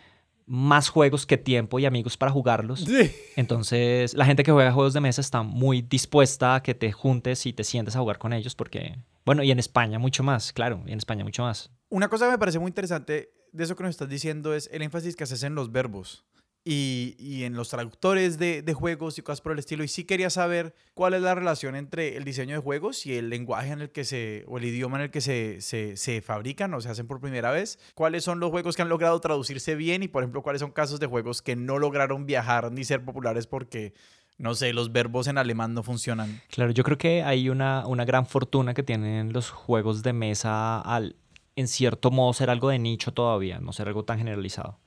más 0.46 0.88
juegos 0.88 1.26
que 1.26 1.36
tiempo 1.36 1.78
y 1.78 1.86
amigos 1.86 2.16
para 2.16 2.30
jugarlos. 2.30 2.86
Entonces, 3.34 4.14
la 4.14 4.24
gente 4.24 4.42
que 4.42 4.52
juega 4.52 4.72
juegos 4.72 4.94
de 4.94 5.00
mesa 5.00 5.20
está 5.20 5.42
muy 5.42 5.82
dispuesta 5.82 6.54
a 6.54 6.62
que 6.62 6.74
te 6.74 6.92
juntes 6.92 7.46
y 7.46 7.52
te 7.52 7.64
sientes 7.64 7.96
a 7.96 8.00
jugar 8.00 8.18
con 8.18 8.32
ellos 8.32 8.54
porque, 8.54 8.96
bueno, 9.24 9.42
y 9.42 9.50
en 9.50 9.58
España 9.58 9.98
mucho 9.98 10.22
más, 10.22 10.52
claro, 10.52 10.82
y 10.86 10.92
en 10.92 10.98
España 10.98 11.24
mucho 11.24 11.42
más. 11.42 11.70
Una 11.88 12.08
cosa 12.08 12.26
que 12.26 12.32
me 12.32 12.38
parece 12.38 12.58
muy 12.58 12.68
interesante 12.68 13.30
de 13.52 13.64
eso 13.64 13.76
que 13.76 13.82
nos 13.82 13.90
estás 13.90 14.08
diciendo 14.08 14.54
es 14.54 14.68
el 14.72 14.82
énfasis 14.82 15.16
que 15.16 15.24
haces 15.24 15.42
en 15.42 15.54
los 15.54 15.72
verbos 15.72 16.24
y, 16.68 17.14
y, 17.20 17.44
en 17.44 17.54
los 17.54 17.68
traductores 17.68 18.38
de, 18.38 18.60
de, 18.60 18.74
juegos 18.74 19.16
y 19.18 19.22
cosas 19.22 19.40
por 19.40 19.52
el 19.52 19.60
estilo. 19.60 19.84
Y 19.84 19.88
sí 19.88 20.02
quería 20.02 20.30
saber 20.30 20.74
cuál 20.94 21.14
es 21.14 21.22
la 21.22 21.32
relación 21.32 21.76
entre 21.76 22.16
el 22.16 22.24
diseño 22.24 22.56
de 22.56 22.60
juegos 22.60 23.06
y 23.06 23.14
el 23.14 23.30
lenguaje 23.30 23.70
en 23.70 23.82
el 23.82 23.90
que 23.90 24.04
se, 24.04 24.44
o 24.48 24.58
el 24.58 24.64
idioma 24.64 24.96
en 24.96 25.04
el 25.04 25.10
que 25.12 25.20
se, 25.20 25.60
se, 25.60 25.96
se, 25.96 26.20
fabrican 26.22 26.74
o 26.74 26.80
se 26.80 26.88
hacen 26.88 27.06
por 27.06 27.20
primera 27.20 27.52
vez. 27.52 27.78
¿Cuáles 27.94 28.24
son 28.24 28.40
los 28.40 28.50
juegos 28.50 28.74
que 28.74 28.82
han 28.82 28.88
logrado 28.88 29.20
traducirse 29.20 29.76
bien? 29.76 30.02
Y, 30.02 30.08
por 30.08 30.24
ejemplo, 30.24 30.42
cuáles 30.42 30.58
son 30.58 30.72
casos 30.72 30.98
de 30.98 31.06
juegos 31.06 31.40
que 31.40 31.54
no 31.54 31.78
lograron 31.78 32.26
viajar 32.26 32.72
ni 32.72 32.82
ser 32.82 33.04
populares 33.04 33.46
porque 33.46 33.94
no 34.36 34.56
sé, 34.56 34.72
los 34.72 34.90
verbos 34.92 35.28
en 35.28 35.38
alemán 35.38 35.72
no 35.72 35.84
funcionan. 35.84 36.42
Claro, 36.50 36.72
yo 36.72 36.82
creo 36.82 36.98
que 36.98 37.22
hay 37.22 37.48
una, 37.48 37.86
una 37.86 38.04
gran 38.04 38.26
fortuna 38.26 38.74
que 38.74 38.82
tienen 38.82 39.32
los 39.32 39.50
juegos 39.50 40.02
de 40.02 40.12
mesa 40.12 40.80
al, 40.80 41.14
en 41.54 41.68
cierto 41.68 42.10
modo, 42.10 42.32
ser 42.32 42.50
algo 42.50 42.70
de 42.70 42.80
nicho 42.80 43.12
todavía, 43.12 43.60
no 43.60 43.72
ser 43.72 43.86
algo 43.86 44.04
tan 44.04 44.18
generalizado 44.18 44.80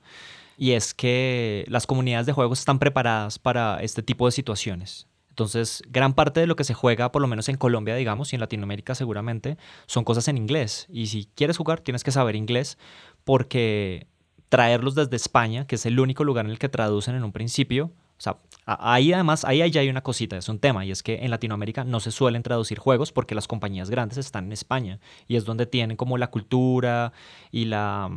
y 0.60 0.72
es 0.72 0.92
que 0.92 1.64
las 1.68 1.86
comunidades 1.86 2.26
de 2.26 2.34
juegos 2.34 2.58
están 2.58 2.78
preparadas 2.78 3.38
para 3.38 3.80
este 3.80 4.02
tipo 4.02 4.26
de 4.26 4.32
situaciones. 4.32 5.08
Entonces, 5.30 5.82
gran 5.88 6.12
parte 6.12 6.40
de 6.40 6.46
lo 6.46 6.54
que 6.54 6.64
se 6.64 6.74
juega, 6.74 7.10
por 7.12 7.22
lo 7.22 7.28
menos 7.28 7.48
en 7.48 7.56
Colombia, 7.56 7.94
digamos, 7.94 8.30
y 8.30 8.36
en 8.36 8.40
Latinoamérica 8.40 8.94
seguramente, 8.94 9.56
son 9.86 10.04
cosas 10.04 10.28
en 10.28 10.36
inglés. 10.36 10.86
Y 10.90 11.06
si 11.06 11.30
quieres 11.34 11.56
jugar, 11.56 11.80
tienes 11.80 12.04
que 12.04 12.10
saber 12.10 12.36
inglés 12.36 12.76
porque 13.24 14.06
traerlos 14.50 14.94
desde 14.94 15.16
España, 15.16 15.66
que 15.66 15.76
es 15.76 15.86
el 15.86 15.98
único 15.98 16.24
lugar 16.24 16.44
en 16.44 16.50
el 16.50 16.58
que 16.58 16.68
traducen 16.68 17.14
en 17.14 17.24
un 17.24 17.32
principio, 17.32 17.86
o 18.18 18.22
sea, 18.22 18.36
ahí 18.66 19.14
además, 19.14 19.46
ahí 19.46 19.70
ya 19.70 19.80
hay 19.80 19.88
una 19.88 20.02
cosita, 20.02 20.36
es 20.36 20.50
un 20.50 20.58
tema, 20.58 20.84
y 20.84 20.90
es 20.90 21.02
que 21.02 21.24
en 21.24 21.30
Latinoamérica 21.30 21.84
no 21.84 22.00
se 22.00 22.10
suelen 22.10 22.42
traducir 22.42 22.78
juegos 22.78 23.12
porque 23.12 23.34
las 23.34 23.48
compañías 23.48 23.88
grandes 23.88 24.18
están 24.18 24.44
en 24.44 24.52
España 24.52 25.00
y 25.26 25.36
es 25.36 25.46
donde 25.46 25.64
tienen 25.64 25.96
como 25.96 26.18
la 26.18 26.26
cultura 26.26 27.14
y 27.50 27.64
la 27.64 28.10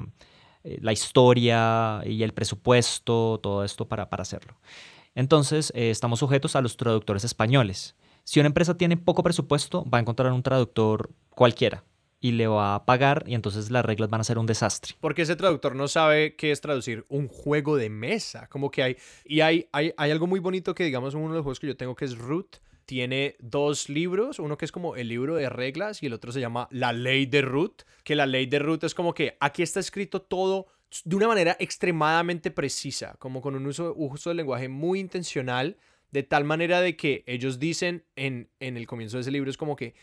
eh, 0.63 0.77
la 0.81 0.93
historia 0.93 2.01
y 2.05 2.23
el 2.23 2.33
presupuesto, 2.33 3.39
todo 3.41 3.63
esto 3.63 3.87
para, 3.87 4.09
para 4.09 4.21
hacerlo. 4.21 4.55
Entonces, 5.15 5.71
eh, 5.75 5.89
estamos 5.89 6.19
sujetos 6.19 6.55
a 6.55 6.61
los 6.61 6.77
traductores 6.77 7.23
españoles. 7.23 7.95
Si 8.23 8.39
una 8.39 8.47
empresa 8.47 8.77
tiene 8.77 8.97
poco 8.97 9.23
presupuesto, 9.23 9.85
va 9.89 9.97
a 9.97 10.01
encontrar 10.01 10.31
un 10.31 10.43
traductor 10.43 11.09
cualquiera 11.29 11.83
y 12.19 12.31
le 12.31 12.47
va 12.47 12.75
a 12.75 12.85
pagar 12.85 13.25
y 13.27 13.35
entonces 13.35 13.69
las 13.69 13.83
reglas 13.83 14.09
van 14.09 14.21
a 14.21 14.23
ser 14.23 14.37
un 14.37 14.45
desastre. 14.45 14.95
Porque 15.01 15.23
ese 15.23 15.35
traductor 15.35 15.75
no 15.75 15.89
sabe 15.89 16.37
qué 16.37 16.51
es 16.51 16.61
traducir 16.61 17.05
un 17.09 17.27
juego 17.27 17.75
de 17.75 17.89
mesa. 17.89 18.47
Como 18.47 18.71
que 18.71 18.81
hay... 18.81 18.97
Y 19.25 19.41
hay, 19.41 19.67
hay, 19.73 19.93
hay 19.97 20.11
algo 20.11 20.25
muy 20.25 20.39
bonito 20.39 20.73
que, 20.73 20.85
digamos, 20.85 21.15
uno 21.15 21.29
de 21.29 21.35
los 21.35 21.43
juegos 21.43 21.59
que 21.59 21.67
yo 21.67 21.75
tengo 21.75 21.95
que 21.95 22.05
es 22.05 22.17
Root 22.17 22.57
tiene 22.85 23.35
dos 23.39 23.89
libros, 23.89 24.39
uno 24.39 24.57
que 24.57 24.65
es 24.65 24.71
como 24.71 24.95
el 24.95 25.07
libro 25.07 25.35
de 25.35 25.49
reglas 25.49 26.03
y 26.03 26.07
el 26.07 26.13
otro 26.13 26.31
se 26.31 26.39
llama 26.39 26.67
La 26.71 26.93
Ley 26.93 27.25
de 27.25 27.41
Ruth, 27.41 27.83
que 28.03 28.15
la 28.15 28.25
Ley 28.25 28.45
de 28.45 28.59
Ruth 28.59 28.83
es 28.83 28.93
como 28.93 29.13
que 29.13 29.37
aquí 29.39 29.63
está 29.63 29.79
escrito 29.79 30.21
todo 30.21 30.67
de 31.03 31.15
una 31.15 31.27
manera 31.27 31.55
extremadamente 31.59 32.51
precisa, 32.51 33.15
como 33.19 33.41
con 33.41 33.55
un 33.55 33.65
uso, 33.65 33.93
uso 33.95 34.29
del 34.29 34.37
lenguaje 34.37 34.69
muy 34.69 34.99
intencional, 34.99 35.77
de 36.11 36.23
tal 36.23 36.43
manera 36.43 36.81
de 36.81 36.95
que 36.95 37.23
ellos 37.25 37.57
dicen 37.57 38.05
en, 38.15 38.49
en 38.59 38.77
el 38.77 38.85
comienzo 38.85 39.17
de 39.17 39.21
ese 39.21 39.31
libro, 39.31 39.49
es 39.49 39.57
como 39.57 39.75
que 39.75 39.95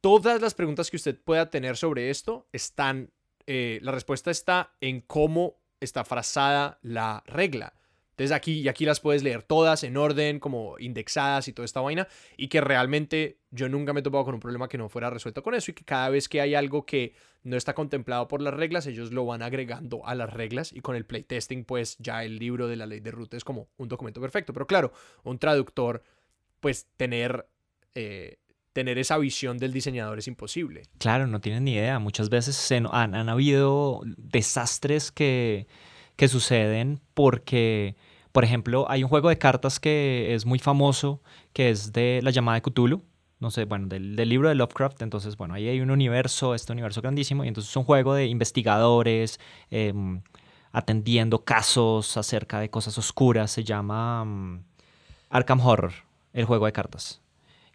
todas 0.00 0.40
las 0.40 0.54
preguntas 0.54 0.90
que 0.90 0.96
usted 0.96 1.20
pueda 1.20 1.50
tener 1.50 1.76
sobre 1.76 2.08
esto 2.08 2.48
están, 2.52 3.10
eh, 3.46 3.78
la 3.82 3.92
respuesta 3.92 4.30
está 4.30 4.74
en 4.80 5.02
cómo 5.02 5.58
está 5.80 6.04
frazada 6.04 6.78
la 6.82 7.22
regla. 7.26 7.74
Entonces 8.18 8.36
aquí, 8.36 8.54
y 8.54 8.66
aquí 8.66 8.84
las 8.84 8.98
puedes 8.98 9.22
leer 9.22 9.44
todas 9.44 9.84
en 9.84 9.96
orden, 9.96 10.40
como 10.40 10.76
indexadas 10.80 11.46
y 11.46 11.52
toda 11.52 11.64
esta 11.64 11.80
vaina, 11.80 12.08
y 12.36 12.48
que 12.48 12.60
realmente 12.60 13.38
yo 13.52 13.68
nunca 13.68 13.92
me 13.92 14.00
he 14.00 14.02
topado 14.02 14.24
con 14.24 14.34
un 14.34 14.40
problema 14.40 14.68
que 14.68 14.76
no 14.76 14.88
fuera 14.88 15.08
resuelto 15.08 15.44
con 15.44 15.54
eso, 15.54 15.70
y 15.70 15.74
que 15.74 15.84
cada 15.84 16.08
vez 16.08 16.28
que 16.28 16.40
hay 16.40 16.56
algo 16.56 16.84
que 16.84 17.14
no 17.44 17.56
está 17.56 17.74
contemplado 17.74 18.26
por 18.26 18.42
las 18.42 18.54
reglas, 18.54 18.88
ellos 18.88 19.12
lo 19.12 19.24
van 19.24 19.40
agregando 19.40 20.04
a 20.04 20.16
las 20.16 20.32
reglas, 20.32 20.72
y 20.72 20.80
con 20.80 20.96
el 20.96 21.04
playtesting, 21.04 21.64
pues 21.64 21.96
ya 22.00 22.24
el 22.24 22.40
libro 22.40 22.66
de 22.66 22.74
la 22.74 22.86
ley 22.86 22.98
de 22.98 23.12
ruta 23.12 23.36
es 23.36 23.44
como 23.44 23.68
un 23.76 23.86
documento 23.86 24.20
perfecto. 24.20 24.52
Pero 24.52 24.66
claro, 24.66 24.92
un 25.22 25.38
traductor, 25.38 26.02
pues 26.58 26.88
tener... 26.96 27.46
Eh, 27.94 28.38
tener 28.72 28.98
esa 28.98 29.18
visión 29.18 29.58
del 29.58 29.72
diseñador 29.72 30.20
es 30.20 30.28
imposible. 30.28 30.82
Claro, 30.98 31.26
no 31.26 31.40
tienen 31.40 31.64
ni 31.64 31.74
idea. 31.74 31.98
Muchas 31.98 32.30
veces 32.30 32.70
han, 32.70 32.86
han 32.92 33.28
habido 33.28 34.02
desastres 34.16 35.10
que, 35.10 35.66
que 36.14 36.28
suceden 36.28 37.00
porque 37.14 37.96
por 38.32 38.44
ejemplo, 38.44 38.86
hay 38.88 39.02
un 39.02 39.08
juego 39.08 39.28
de 39.28 39.38
cartas 39.38 39.80
que 39.80 40.34
es 40.34 40.46
muy 40.46 40.58
famoso, 40.58 41.22
que 41.52 41.70
es 41.70 41.92
de 41.92 42.20
la 42.22 42.30
llamada 42.30 42.56
de 42.56 42.62
Cthulhu. 42.62 43.02
No 43.40 43.50
sé, 43.50 43.64
bueno, 43.64 43.86
del, 43.86 44.16
libro 44.16 44.48
de 44.48 44.54
Lovecraft. 44.54 45.02
Entonces, 45.02 45.36
bueno, 45.36 45.54
ahí 45.54 45.68
hay 45.68 45.80
un 45.80 45.90
universo, 45.90 46.54
este 46.54 46.72
universo 46.72 47.00
grandísimo. 47.00 47.44
Y 47.44 47.48
entonces 47.48 47.70
es 47.70 47.76
un 47.76 47.84
juego 47.84 48.14
de 48.14 48.26
investigadores 48.26 49.38
em, 49.70 50.22
atendiendo 50.72 51.44
casos 51.44 52.16
acerca 52.16 52.60
de 52.60 52.70
cosas 52.70 52.98
oscuras. 52.98 53.50
Se 53.50 53.64
llama 53.64 54.24
mm, 54.24 54.64
Arkham 55.30 55.60
Horror, 55.60 55.92
el 56.32 56.44
juego 56.44 56.66
de 56.66 56.72
cartas. 56.72 57.22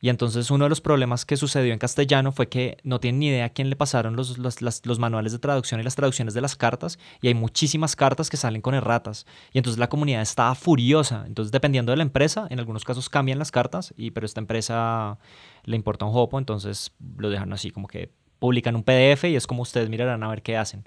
Y 0.04 0.10
entonces 0.10 0.52
uno 0.52 0.66
de 0.66 0.70
los 0.70 0.82
problemas 0.82 1.24
que 1.24 1.38
sucedió 1.38 1.72
en 1.72 1.80
castellano 1.80 2.34
fue 2.34 2.50
que 2.50 2.76
no 2.84 3.00
tienen 3.00 3.20
ni 3.20 3.28
idea 3.30 3.46
a 3.46 3.50
quién 3.50 3.70
le 3.70 3.78
pasaron 3.78 4.18
los, 4.18 4.38
los, 4.38 5.00
manuales 5.00 5.32
de 5.32 5.40
traducción 5.40 5.80
y 5.80 5.84
las 5.84 5.96
traducciones 5.96 6.34
de 6.34 6.42
las 6.42 6.58
cartas. 6.58 7.00
Y 7.22 7.30
hay 7.30 7.34
muchísimas 7.34 7.96
cartas 7.96 8.30
que 8.30 8.36
salen 8.36 8.62
con 8.62 8.76
erratas. 8.76 9.26
Y 9.54 9.60
entonces 9.60 9.80
la 9.80 9.88
comunidad 9.88 10.22
estaba 10.22 10.56
furiosa. 10.56 11.24
Entonces 11.26 11.54
dependiendo 11.54 11.94
de 11.94 11.96
la 11.96 12.04
empresa, 12.04 12.48
en 12.50 12.60
algunos 12.60 12.84
casos 12.84 13.08
cambian 13.08 13.40
las 13.40 13.50
cartas, 13.50 13.94
y, 13.96 14.12
pero 14.12 14.26
esta 14.26 14.42
empresa 14.42 15.20
le 15.64 15.78
importa 15.78 16.04
un 16.04 16.12
jopo, 16.12 16.38
entonces 16.38 16.92
lo 17.16 17.30
dejan 17.30 17.54
así 17.54 17.72
como 17.72 17.88
que 17.88 18.12
publican 18.40 18.76
un 18.76 18.84
PDF 18.84 19.24
y 19.24 19.38
es 19.38 19.48
como 19.48 19.62
ustedes 19.62 19.88
mirarán 19.88 20.22
a 20.22 20.28
ver 20.28 20.42
qué 20.42 20.58
hacen. 20.58 20.86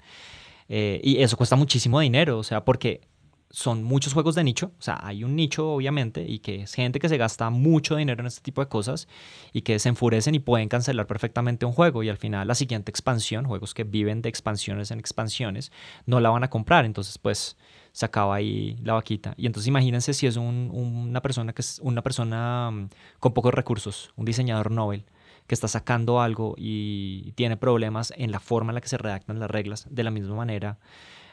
Eh, 0.69 1.01
y 1.03 1.23
eso 1.23 1.37
cuesta 1.37 1.55
muchísimo 1.55 1.99
dinero, 2.01 2.37
o 2.37 2.43
sea, 2.43 2.63
porque 2.63 3.01
son 3.49 3.83
muchos 3.83 4.13
juegos 4.13 4.35
de 4.35 4.43
nicho, 4.43 4.71
o 4.77 4.81
sea, 4.81 4.99
hay 5.01 5.23
un 5.23 5.35
nicho 5.35 5.71
obviamente 5.71 6.25
y 6.27 6.39
que 6.39 6.63
es 6.63 6.73
gente 6.73 6.99
que 6.99 7.07
se 7.07 7.17
gasta 7.17 7.49
mucho 7.49 7.95
dinero 7.95 8.21
en 8.21 8.27
este 8.27 8.41
tipo 8.41 8.61
de 8.61 8.67
cosas 8.67 9.07
y 9.53 9.61
que 9.61 9.79
se 9.79 9.89
enfurecen 9.89 10.35
y 10.35 10.39
pueden 10.39 10.67
cancelar 10.67 11.07
perfectamente 11.07 11.65
un 11.65 11.71
juego 11.71 12.03
y 12.03 12.09
al 12.09 12.17
final 12.17 12.47
la 12.47 12.55
siguiente 12.55 12.91
expansión, 12.91 13.45
juegos 13.45 13.73
que 13.73 13.83
viven 13.85 14.21
de 14.21 14.29
expansiones 14.29 14.91
en 14.91 14.99
expansiones, 14.99 15.71
no 16.05 16.19
la 16.19 16.29
van 16.29 16.43
a 16.43 16.49
comprar, 16.49 16.85
entonces 16.85 17.17
pues 17.17 17.57
se 17.93 18.05
acaba 18.05 18.35
ahí 18.35 18.77
la 18.83 18.93
vaquita. 18.93 19.33
Y 19.37 19.47
entonces 19.47 19.67
imagínense 19.67 20.13
si 20.13 20.27
es 20.27 20.37
una 20.37 21.21
persona 21.21 21.53
que 21.53 21.61
es 21.61 21.79
una 21.81 22.01
persona 22.03 22.69
mm, 22.71 22.89
con 23.19 23.33
pocos 23.33 23.53
recursos, 23.53 24.11
un 24.15 24.25
diseñador 24.25 24.71
Nobel 24.71 25.05
que 25.47 25.55
está 25.55 25.69
sacando 25.69 26.19
algo 26.19 26.55
y 26.57 27.31
tiene 27.35 27.55
problemas 27.55 28.13
en 28.17 28.31
la 28.31 28.41
forma 28.41 28.71
en 28.71 28.75
la 28.75 28.81
que 28.81 28.89
se 28.89 28.97
redactan 28.97 29.39
las 29.39 29.49
reglas, 29.49 29.87
de 29.89 30.03
la 30.03 30.11
misma 30.11 30.35
manera 30.35 30.77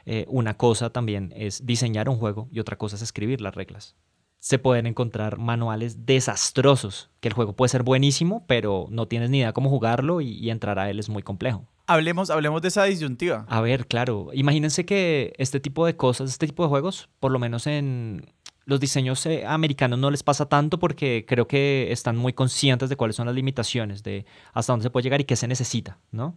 eh, 0.06 0.26
una 0.28 0.56
cosa 0.56 0.90
también 0.90 1.32
es 1.36 1.66
diseñar 1.66 2.08
un 2.08 2.16
juego 2.16 2.48
y 2.50 2.60
otra 2.60 2.76
cosa 2.76 2.96
es 2.96 3.02
escribir 3.02 3.40
las 3.40 3.54
reglas. 3.54 3.96
Se 4.38 4.58
pueden 4.58 4.86
encontrar 4.86 5.38
manuales 5.38 6.04
desastrosos, 6.04 7.10
que 7.20 7.28
el 7.28 7.34
juego 7.34 7.54
puede 7.54 7.70
ser 7.70 7.82
buenísimo, 7.82 8.44
pero 8.46 8.86
no 8.90 9.08
tienes 9.08 9.30
ni 9.30 9.38
idea 9.38 9.54
cómo 9.54 9.70
jugarlo 9.70 10.20
y, 10.20 10.50
entrar 10.50 10.78
a 10.78 10.90
él 10.90 10.98
es 10.98 11.08
muy 11.08 11.22
complejo. 11.22 11.64
Hablemos, 11.86 12.28
hablemos 12.28 12.60
de 12.60 12.68
esa 12.68 12.84
disyuntiva. 12.84 13.46
A 13.48 13.60
ver, 13.62 13.86
claro. 13.86 14.28
Imagínense 14.34 14.84
que 14.84 15.32
este 15.38 15.60
tipo 15.60 15.86
de 15.86 15.96
cosas, 15.96 16.30
este 16.30 16.46
tipo 16.46 16.62
de 16.62 16.68
juegos, 16.68 17.08
por 17.20 17.32
lo 17.32 17.38
menos 17.38 17.66
en 17.66 18.26
los 18.64 18.80
diseños 18.80 19.24
eh, 19.26 19.44
americanos 19.46 19.98
no 19.98 20.10
les 20.10 20.22
pasa 20.22 20.48
tanto 20.48 20.78
porque 20.78 21.24
creo 21.26 21.46
que 21.46 21.92
están 21.92 22.16
muy 22.16 22.32
conscientes 22.32 22.88
de 22.88 22.96
cuáles 22.96 23.16
son 23.16 23.26
las 23.26 23.34
limitaciones, 23.34 24.02
de 24.02 24.24
hasta 24.52 24.72
dónde 24.72 24.84
se 24.84 24.90
puede 24.90 25.04
llegar 25.04 25.20
y 25.20 25.24
qué 25.24 25.36
se 25.36 25.48
necesita, 25.48 25.98
¿no? 26.10 26.36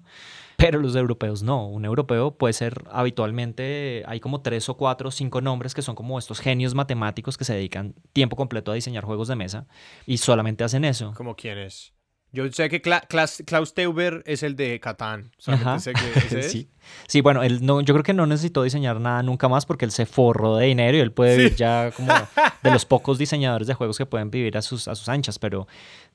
pero 0.58 0.80
los 0.80 0.96
europeos 0.96 1.44
no. 1.44 1.68
Un 1.68 1.86
europeo 1.86 2.32
puede 2.32 2.54
ser 2.54 2.84
habitualmente, 2.92 4.04
hay 4.08 4.20
como 4.20 4.42
tres 4.42 4.68
o 4.68 4.76
cuatro 4.76 5.10
o 5.10 5.12
cinco 5.12 5.40
nombres 5.40 5.74
que 5.74 5.84
son 5.84 5.96
como 5.96 6.20
estos 6.20 6.40
genios 6.40 6.74
matemáticos 6.74 7.38
que 7.38 7.46
se 7.46 7.54
dedican 7.54 7.94
tiempo 8.12 8.36
completo 8.36 8.72
a 8.72 8.76
diseñar 8.76 9.06
juegos 9.06 9.30
de 9.30 9.36
mesa 9.36 9.68
y 10.06 10.18
solamente 10.18 10.64
hacen 10.64 10.84
eso. 10.84 11.14
¿Como 11.16 11.36
quiénes? 11.36 11.94
Yo 12.32 12.52
sé 12.52 12.70
que 12.70 12.82
Klaus 12.82 13.74
Teuber 13.74 14.22
es 14.26 14.44
el 14.44 14.56
de 14.56 14.80
Catán. 14.80 15.32
Sé 15.38 15.94
que 15.94 16.44
sí. 16.44 16.70
sí, 17.08 17.22
bueno, 17.22 17.42
él 17.42 17.66
no, 17.66 17.82
yo 17.82 17.94
creo 17.94 18.04
que 18.04 18.14
no 18.14 18.26
necesitó 18.26 18.64
diseñar 18.64 19.00
nada 19.00 19.24
nunca 19.24 19.48
más 19.48 19.66
porque 19.66 19.86
él 19.86 19.92
se 19.92 20.06
forró 20.06 20.58
de 20.58 20.68
dinero 20.68 20.98
y 20.98 21.00
él 21.00 21.12
puede 21.12 21.38
vivir 21.38 21.56
ya 21.56 21.92
como 21.96 22.14
de 22.64 22.72
los 22.72 22.86
pocos 22.86 23.18
diseñadores 23.18 23.68
de 23.68 23.74
juegos 23.74 23.98
que 23.98 24.06
pueden 24.06 24.30
vivir 24.30 24.58
a 24.58 24.62
sus, 24.62 24.88
a 24.88 24.96
sus 24.96 25.08
anchas, 25.10 25.40
pero 25.40 25.68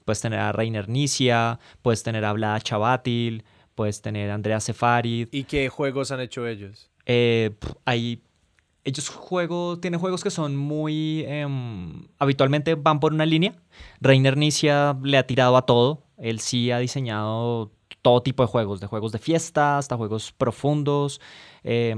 puedes 0.04 0.20
tener 0.20 0.38
a 0.38 0.52
Reiner 0.52 0.88
Nicia, 0.88 1.58
puedes 1.80 2.02
tener 2.02 2.24
a 2.24 2.32
Vlad 2.32 2.60
Chavatil, 2.60 3.44
puedes 3.74 4.02
tener 4.02 4.30
Andrea 4.30 4.60
Sefarid. 4.60 5.28
¿Y 5.32 5.44
qué 5.44 5.68
juegos 5.70 6.12
han 6.12 6.20
hecho 6.20 6.46
ellos? 6.46 6.90
Eh, 7.06 7.50
hay, 7.84 8.22
ellos 8.84 9.08
juego, 9.08 9.78
tienen 9.78 10.00
juegos 10.00 10.22
que 10.22 10.30
son 10.30 10.56
muy... 10.56 11.24
Em, 11.26 12.06
habitualmente 12.18 12.74
van 12.74 13.00
por 13.00 13.12
una 13.12 13.26
línea. 13.26 13.54
Reiner 14.00 14.36
Nicia 14.36 14.96
le 15.02 15.18
ha 15.18 15.26
tirado 15.26 15.56
a 15.56 15.66
todo. 15.66 16.02
Él 16.18 16.40
sí 16.40 16.70
ha 16.70 16.78
diseñado 16.78 17.70
todo 18.02 18.22
tipo 18.22 18.42
de 18.42 18.48
juegos, 18.48 18.80
de 18.80 18.86
juegos 18.86 19.12
de 19.12 19.18
fiesta 19.18 19.78
hasta 19.78 19.96
juegos 19.96 20.32
profundos. 20.32 21.20
Eh, 21.62 21.94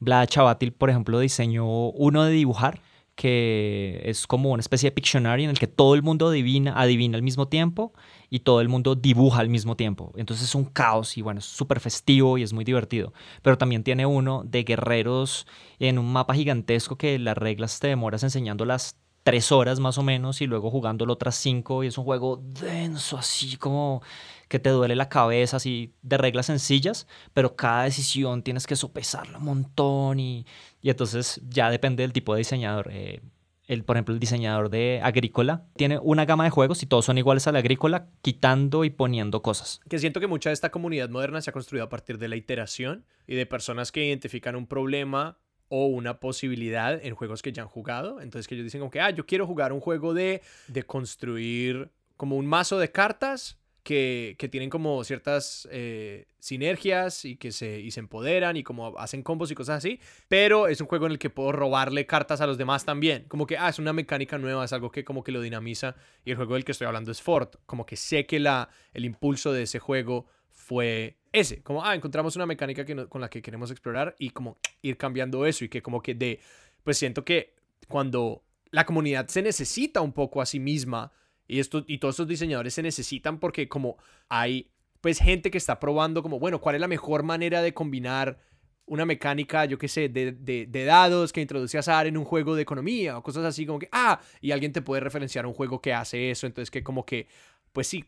Vlad 0.00 0.26
Chavatil, 0.26 0.72
por 0.72 0.88
ejemplo, 0.88 1.18
diseñó 1.18 1.90
uno 1.90 2.24
de 2.24 2.32
dibujar 2.32 2.80
que 3.14 4.00
es 4.04 4.26
como 4.26 4.50
una 4.50 4.60
especie 4.60 4.88
de 4.88 4.94
Pictionary 4.94 5.44
en 5.44 5.50
el 5.50 5.58
que 5.58 5.66
todo 5.66 5.94
el 5.94 6.02
mundo 6.02 6.28
adivina, 6.28 6.78
adivina 6.80 7.16
al 7.16 7.22
mismo 7.22 7.46
tiempo 7.48 7.92
y 8.30 8.40
todo 8.40 8.60
el 8.60 8.68
mundo 8.68 8.94
dibuja 8.94 9.40
al 9.40 9.48
mismo 9.48 9.76
tiempo. 9.76 10.12
Entonces 10.16 10.48
es 10.48 10.54
un 10.54 10.64
caos 10.64 11.18
y 11.18 11.22
bueno, 11.22 11.40
es 11.40 11.44
súper 11.44 11.80
festivo 11.80 12.38
y 12.38 12.42
es 12.42 12.52
muy 12.52 12.64
divertido. 12.64 13.12
Pero 13.42 13.58
también 13.58 13.84
tiene 13.84 14.06
uno 14.06 14.42
de 14.44 14.64
guerreros 14.64 15.46
en 15.78 15.98
un 15.98 16.10
mapa 16.12 16.34
gigantesco 16.34 16.96
que 16.96 17.18
las 17.18 17.36
reglas 17.36 17.78
te 17.80 17.88
demoras 17.88 18.22
enseñándolas 18.22 18.96
tres 19.22 19.52
horas 19.52 19.80
más 19.80 19.98
o 19.98 20.02
menos 20.02 20.40
y 20.40 20.46
luego 20.46 20.70
jugándolo 20.70 21.12
otras 21.12 21.36
cinco 21.36 21.84
y 21.84 21.88
es 21.88 21.98
un 21.98 22.04
juego 22.04 22.42
denso 22.42 23.18
así 23.18 23.56
como 23.56 24.02
que 24.48 24.58
te 24.58 24.70
duele 24.70 24.96
la 24.96 25.08
cabeza 25.08 25.56
así 25.56 25.94
de 26.02 26.18
reglas 26.18 26.46
sencillas 26.46 27.06
pero 27.32 27.56
cada 27.56 27.84
decisión 27.84 28.42
tienes 28.42 28.66
que 28.66 28.76
sopesarla 28.76 29.38
un 29.38 29.44
montón 29.44 30.20
y, 30.20 30.46
y 30.80 30.90
entonces 30.90 31.40
ya 31.48 31.70
depende 31.70 32.02
del 32.02 32.12
tipo 32.12 32.34
de 32.34 32.38
diseñador 32.38 32.88
eh, 32.90 33.20
el, 33.68 33.84
por 33.84 33.96
ejemplo, 33.96 34.12
el 34.12 34.20
diseñador 34.20 34.70
de 34.70 35.00
Agrícola 35.02 35.66
tiene 35.76 35.98
una 35.98 36.24
gama 36.24 36.44
de 36.44 36.50
juegos 36.50 36.82
y 36.82 36.86
todos 36.86 37.04
son 37.04 37.16
iguales 37.16 37.46
a 37.46 37.52
la 37.52 37.60
Agrícola, 37.60 38.08
quitando 38.20 38.84
y 38.84 38.90
poniendo 38.90 39.40
cosas. 39.40 39.80
Que 39.88 39.98
siento 39.98 40.20
que 40.20 40.26
mucha 40.26 40.50
de 40.50 40.54
esta 40.54 40.70
comunidad 40.70 41.08
moderna 41.08 41.40
se 41.40 41.50
ha 41.50 41.52
construido 41.52 41.84
a 41.84 41.88
partir 41.88 42.18
de 42.18 42.28
la 42.28 42.36
iteración 42.36 43.06
y 43.26 43.36
de 43.36 43.46
personas 43.46 43.92
que 43.92 44.04
identifican 44.04 44.56
un 44.56 44.66
problema 44.66 45.38
o 45.74 45.86
una 45.86 46.20
posibilidad 46.20 47.02
en 47.02 47.14
juegos 47.14 47.40
que 47.40 47.50
ya 47.50 47.62
han 47.62 47.68
jugado. 47.68 48.20
Entonces 48.20 48.46
que 48.46 48.54
ellos 48.54 48.66
dicen 48.66 48.80
como 48.80 48.90
que, 48.90 49.00
ah, 49.00 49.08
yo 49.08 49.24
quiero 49.24 49.46
jugar 49.46 49.72
un 49.72 49.80
juego 49.80 50.12
de, 50.12 50.42
de 50.68 50.82
construir 50.82 51.90
como 52.18 52.36
un 52.36 52.44
mazo 52.44 52.78
de 52.78 52.92
cartas 52.92 53.58
que, 53.82 54.36
que 54.38 54.50
tienen 54.50 54.68
como 54.68 55.02
ciertas 55.02 55.66
eh, 55.72 56.26
sinergias 56.38 57.24
y 57.24 57.36
que 57.36 57.52
se, 57.52 57.80
y 57.80 57.90
se 57.90 58.00
empoderan 58.00 58.58
y 58.58 58.62
como 58.62 58.98
hacen 58.98 59.22
combos 59.22 59.50
y 59.50 59.54
cosas 59.54 59.78
así, 59.78 59.98
pero 60.28 60.68
es 60.68 60.78
un 60.82 60.88
juego 60.88 61.06
en 61.06 61.12
el 61.12 61.18
que 61.18 61.30
puedo 61.30 61.52
robarle 61.52 62.04
cartas 62.04 62.42
a 62.42 62.46
los 62.46 62.58
demás 62.58 62.84
también. 62.84 63.24
Como 63.28 63.46
que, 63.46 63.56
ah, 63.56 63.70
es 63.70 63.78
una 63.78 63.94
mecánica 63.94 64.36
nueva, 64.36 64.66
es 64.66 64.74
algo 64.74 64.90
que 64.90 65.06
como 65.06 65.24
que 65.24 65.32
lo 65.32 65.40
dinamiza 65.40 65.96
y 66.22 66.32
el 66.32 66.36
juego 66.36 66.52
del 66.52 66.66
que 66.66 66.72
estoy 66.72 66.86
hablando 66.86 67.10
es 67.10 67.22
Fort. 67.22 67.56
Como 67.64 67.86
que 67.86 67.96
sé 67.96 68.26
que 68.26 68.38
la, 68.38 68.68
el 68.92 69.06
impulso 69.06 69.54
de 69.54 69.62
ese 69.62 69.78
juego 69.78 70.26
fue 70.50 71.16
ese, 71.32 71.62
como, 71.62 71.84
ah, 71.84 71.94
encontramos 71.94 72.36
una 72.36 72.46
mecánica 72.46 72.84
que 72.84 73.06
con 73.08 73.20
la 73.20 73.30
que 73.30 73.42
queremos 73.42 73.70
explorar 73.70 74.14
y 74.18 74.30
como 74.30 74.58
ir 74.82 74.96
cambiando 74.96 75.46
eso 75.46 75.64
y 75.64 75.68
que 75.68 75.82
como 75.82 76.02
que 76.02 76.14
de, 76.14 76.40
pues 76.84 76.98
siento 76.98 77.24
que 77.24 77.54
cuando 77.88 78.42
la 78.70 78.84
comunidad 78.84 79.28
se 79.28 79.42
necesita 79.42 80.00
un 80.00 80.12
poco 80.12 80.42
a 80.42 80.46
sí 80.46 80.60
misma 80.60 81.12
y, 81.48 81.58
esto, 81.58 81.84
y 81.86 81.98
todos 81.98 82.14
estos 82.14 82.28
diseñadores 82.28 82.74
se 82.74 82.82
necesitan 82.82 83.38
porque 83.38 83.68
como 83.68 83.96
hay 84.28 84.70
pues 85.00 85.18
gente 85.18 85.50
que 85.50 85.58
está 85.58 85.80
probando 85.80 86.22
como, 86.22 86.38
bueno, 86.38 86.60
¿cuál 86.60 86.76
es 86.76 86.80
la 86.80 86.88
mejor 86.88 87.22
manera 87.24 87.60
de 87.60 87.74
combinar 87.74 88.38
una 88.86 89.04
mecánica, 89.04 89.64
yo 89.64 89.78
qué 89.78 89.88
sé, 89.88 90.08
de, 90.08 90.32
de, 90.32 90.66
de, 90.66 90.84
dados 90.84 91.32
que 91.32 91.40
introduce 91.40 91.78
azar 91.78 92.06
en 92.06 92.16
un 92.16 92.24
juego 92.24 92.54
de 92.54 92.62
economía 92.62 93.16
o 93.16 93.22
cosas 93.22 93.44
así 93.44 93.64
como 93.64 93.78
que, 93.78 93.88
ah, 93.92 94.20
y 94.40 94.50
alguien 94.52 94.72
te 94.72 94.82
puede 94.82 95.00
referenciar 95.00 95.46
un 95.46 95.54
juego 95.54 95.80
que 95.80 95.92
hace 95.92 96.30
eso, 96.30 96.46
entonces 96.46 96.70
que 96.70 96.82
como 96.82 97.04
que, 97.06 97.26
pues 97.72 97.86
sí, 97.86 98.04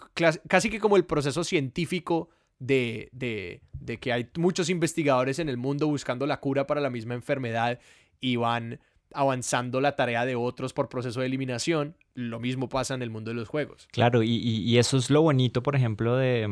casi 0.47 0.71
que 0.71 0.81
como 0.81 0.97
el 0.97 1.05
proceso 1.05 1.43
científico 1.43 2.29
de, 2.59 3.09
de, 3.13 3.61
de 3.73 3.99
que 3.99 4.13
hay 4.13 4.29
muchos 4.39 4.71
investigadores 4.71 5.39
en 5.39 5.49
el 5.49 5.57
mundo 5.57 5.87
buscando 5.87 6.27
la 6.27 6.41
cura 6.41 6.67
para 6.67 6.81
la 6.81 6.91
misma 6.91 7.15
enfermedad 7.15 7.79
y 8.21 8.37
van 8.37 8.81
avanzando 9.13 9.81
la 9.81 9.95
tarea 9.97 10.25
de 10.27 10.35
otros 10.35 10.73
por 10.73 10.89
proceso 10.89 11.21
de 11.21 11.27
eliminación, 11.27 11.95
lo 12.15 12.41
mismo 12.41 12.69
pasa 12.69 12.95
en 12.95 13.03
el 13.03 13.11
mundo 13.11 13.31
de 13.31 13.37
los 13.37 13.49
juegos. 13.49 13.87
Claro, 13.93 14.23
y, 14.23 14.31
y- 14.31 14.63
y 14.63 14.79
eso 14.79 14.97
es 14.97 15.09
lo 15.11 15.23
bonito, 15.23 15.63
por 15.63 15.77
ejemplo, 15.77 16.17
de, 16.17 16.49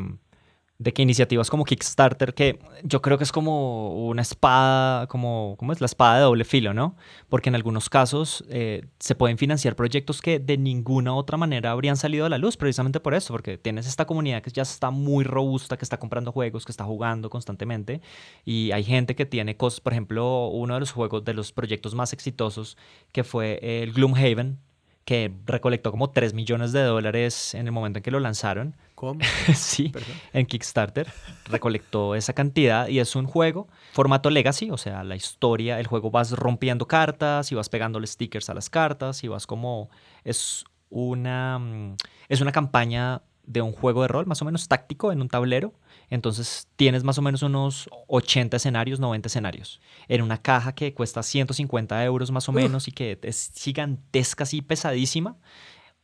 de 0.82 0.92
que 0.92 1.02
iniciativas 1.02 1.48
como 1.48 1.64
Kickstarter, 1.64 2.34
que 2.34 2.58
yo 2.82 3.00
creo 3.00 3.16
que 3.18 3.24
es 3.24 3.32
como 3.32 4.06
una 4.06 4.22
espada, 4.22 5.06
como, 5.06 5.54
¿cómo 5.58 5.72
es? 5.72 5.80
La 5.80 5.86
espada 5.86 6.16
de 6.16 6.22
doble 6.22 6.44
filo, 6.44 6.74
¿no? 6.74 6.96
Porque 7.28 7.48
en 7.48 7.54
algunos 7.54 7.88
casos 7.88 8.44
eh, 8.48 8.84
se 8.98 9.14
pueden 9.14 9.38
financiar 9.38 9.76
proyectos 9.76 10.20
que 10.20 10.40
de 10.40 10.58
ninguna 10.58 11.14
otra 11.14 11.36
manera 11.36 11.70
habrían 11.70 11.96
salido 11.96 12.26
a 12.26 12.28
la 12.28 12.38
luz, 12.38 12.56
precisamente 12.56 12.98
por 13.00 13.14
eso, 13.14 13.32
porque 13.32 13.58
tienes 13.58 13.86
esta 13.86 14.06
comunidad 14.06 14.42
que 14.42 14.50
ya 14.50 14.62
está 14.62 14.90
muy 14.90 15.24
robusta, 15.24 15.76
que 15.76 15.84
está 15.84 15.98
comprando 15.98 16.32
juegos, 16.32 16.64
que 16.64 16.72
está 16.72 16.84
jugando 16.84 17.30
constantemente, 17.30 18.00
y 18.44 18.72
hay 18.72 18.82
gente 18.82 19.14
que 19.14 19.24
tiene 19.24 19.56
cosas, 19.56 19.80
por 19.80 19.92
ejemplo, 19.92 20.48
uno 20.48 20.74
de 20.74 20.80
los 20.80 20.90
juegos, 20.90 21.24
de 21.24 21.34
los 21.34 21.52
proyectos 21.52 21.94
más 21.94 22.12
exitosos, 22.12 22.76
que 23.12 23.22
fue 23.22 23.60
el 23.62 23.92
Gloomhaven, 23.92 24.58
que 25.04 25.32
recolectó 25.46 25.90
como 25.90 26.10
3 26.10 26.34
millones 26.34 26.72
de 26.72 26.82
dólares 26.82 27.54
en 27.54 27.66
el 27.66 27.72
momento 27.72 27.98
en 27.98 28.02
que 28.02 28.10
lo 28.10 28.20
lanzaron. 28.20 28.76
¿Cómo? 28.94 29.20
sí, 29.54 29.88
Perdón. 29.88 30.14
en 30.32 30.46
Kickstarter. 30.46 31.08
Recolectó 31.46 32.14
esa 32.14 32.32
cantidad 32.32 32.86
y 32.88 33.00
es 33.00 33.16
un 33.16 33.26
juego 33.26 33.68
formato 33.92 34.30
legacy, 34.30 34.70
o 34.70 34.76
sea, 34.76 35.02
la 35.02 35.16
historia, 35.16 35.80
el 35.80 35.86
juego 35.86 36.10
vas 36.10 36.30
rompiendo 36.32 36.86
cartas 36.86 37.50
y 37.50 37.54
vas 37.54 37.68
pegándole 37.68 38.06
stickers 38.06 38.48
a 38.48 38.54
las 38.54 38.70
cartas 38.70 39.24
y 39.24 39.28
vas 39.28 39.46
como 39.46 39.90
es 40.24 40.64
una 40.88 41.58
mm, 41.58 41.96
es 42.28 42.40
una 42.40 42.52
campaña 42.52 43.22
de 43.44 43.60
un 43.60 43.72
juego 43.72 44.02
de 44.02 44.08
rol 44.08 44.26
más 44.26 44.40
o 44.42 44.44
menos 44.44 44.68
táctico 44.68 45.10
en 45.10 45.20
un 45.20 45.28
tablero. 45.28 45.72
Entonces 46.12 46.68
tienes 46.76 47.04
más 47.04 47.16
o 47.16 47.22
menos 47.22 47.42
unos 47.42 47.88
80 48.06 48.58
escenarios, 48.58 49.00
90 49.00 49.28
escenarios. 49.28 49.80
En 50.08 50.20
una 50.20 50.36
caja 50.36 50.74
que 50.74 50.92
cuesta 50.92 51.22
150 51.22 52.04
euros 52.04 52.30
más 52.30 52.46
o 52.50 52.52
Uf. 52.52 52.56
menos 52.56 52.86
y 52.86 52.92
que 52.92 53.18
es 53.22 53.50
gigantesca, 53.56 54.42
así 54.42 54.60
pesadísima. 54.60 55.38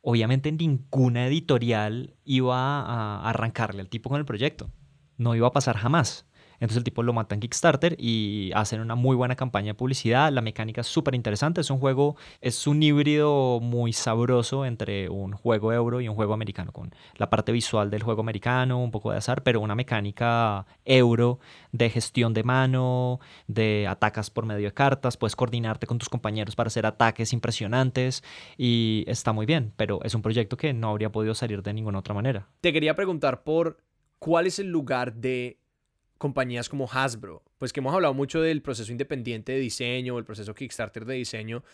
Obviamente 0.01 0.51
ninguna 0.51 1.27
editorial 1.27 2.15
iba 2.25 2.81
a 2.81 3.29
arrancarle 3.29 3.83
al 3.83 3.91
tipo 3.91 4.09
con 4.09 4.19
el 4.19 4.25
proyecto. 4.25 4.71
No 5.19 5.35
iba 5.35 5.47
a 5.47 5.53
pasar 5.53 5.77
jamás. 5.77 6.25
Entonces 6.61 6.79
el 6.79 6.85
tipo 6.85 7.03
lo 7.03 7.13
mata 7.13 7.35
en 7.35 7.41
Kickstarter 7.41 7.97
y 7.99 8.51
hacen 8.55 8.81
una 8.81 8.95
muy 8.95 9.17
buena 9.17 9.37
campaña 9.37 9.69
de 9.69 9.75
publicidad. 9.75 10.33
La 10.33 10.41
mecánica 10.41 10.81
es 10.81 10.87
súper 10.87 11.15
interesante. 11.15 11.61
Es 11.61 11.71
un 11.71 11.79
juego, 11.79 12.17
es 12.41 12.67
un 12.67 12.83
híbrido 12.83 13.61
muy 13.61 13.93
sabroso 13.93 14.65
entre 14.65 15.09
un 15.09 15.33
juego 15.33 15.73
euro 15.73 16.01
y 16.01 16.09
un 16.09 16.15
juego 16.15 16.35
americano, 16.35 16.73
con 16.73 16.93
la 17.17 17.31
parte 17.31 17.53
visual 17.53 17.91
del 17.91 18.03
juego 18.03 18.21
americano, 18.21 18.83
un 18.83 18.91
poco 18.91 19.13
de 19.13 19.19
azar, 19.19 19.43
pero 19.43 19.61
una 19.61 19.75
mecánica 19.75 20.67
euro 20.85 21.39
de 21.73 21.91
gestión 21.91 22.35
de 22.35 22.43
mano, 22.43 23.21
de 23.47 23.87
atacas 23.89 24.31
por 24.31 24.47
medio 24.47 24.67
de 24.67 24.75
cartas. 24.75 25.17
Puedes 25.17 25.37
coordinarte 25.37 25.87
con 25.87 25.99
tus 25.99 26.09
compañeros 26.09 26.57
para 26.57 26.69
hacer 26.69 26.87
ataques 26.87 27.33
impresionantes 27.33 28.25
y 28.57 29.05
está 29.07 29.33
muy 29.33 29.47
bien, 29.47 29.73
pero 29.77 30.01
es 30.03 30.15
un 30.15 30.23
proyecto 30.23 30.57
que 30.57 30.73
no 30.73 30.91
habría 30.91 31.13
podido 31.13 31.35
salir 31.35 31.63
de 31.63 31.73
ninguna 31.73 31.99
otra 32.01 32.15
manera. 32.15 32.49
Te 32.61 32.73
quería 32.73 32.95
preguntar 32.95 33.43
por 33.45 33.79
cuál 34.19 34.47
es 34.47 34.59
el 34.59 34.69
lugar 34.69 35.15
de 35.15 35.59
compañías 36.19 36.69
como 36.69 36.89
Hasbro. 36.91 37.43
Pues 37.59 37.73
que 37.73 37.81
hemos 37.81 37.95
hablado 37.95 38.15
mucho 38.15 38.43
del 38.43 38.63
proceso 38.63 38.93
independiente 38.93 39.53
de 39.53 39.59
diseño, 39.59 40.19
el 40.19 40.25
proceso 40.25 40.55
Kickstarter 40.55 41.05
de 41.05 41.15
diseño, 41.15 41.65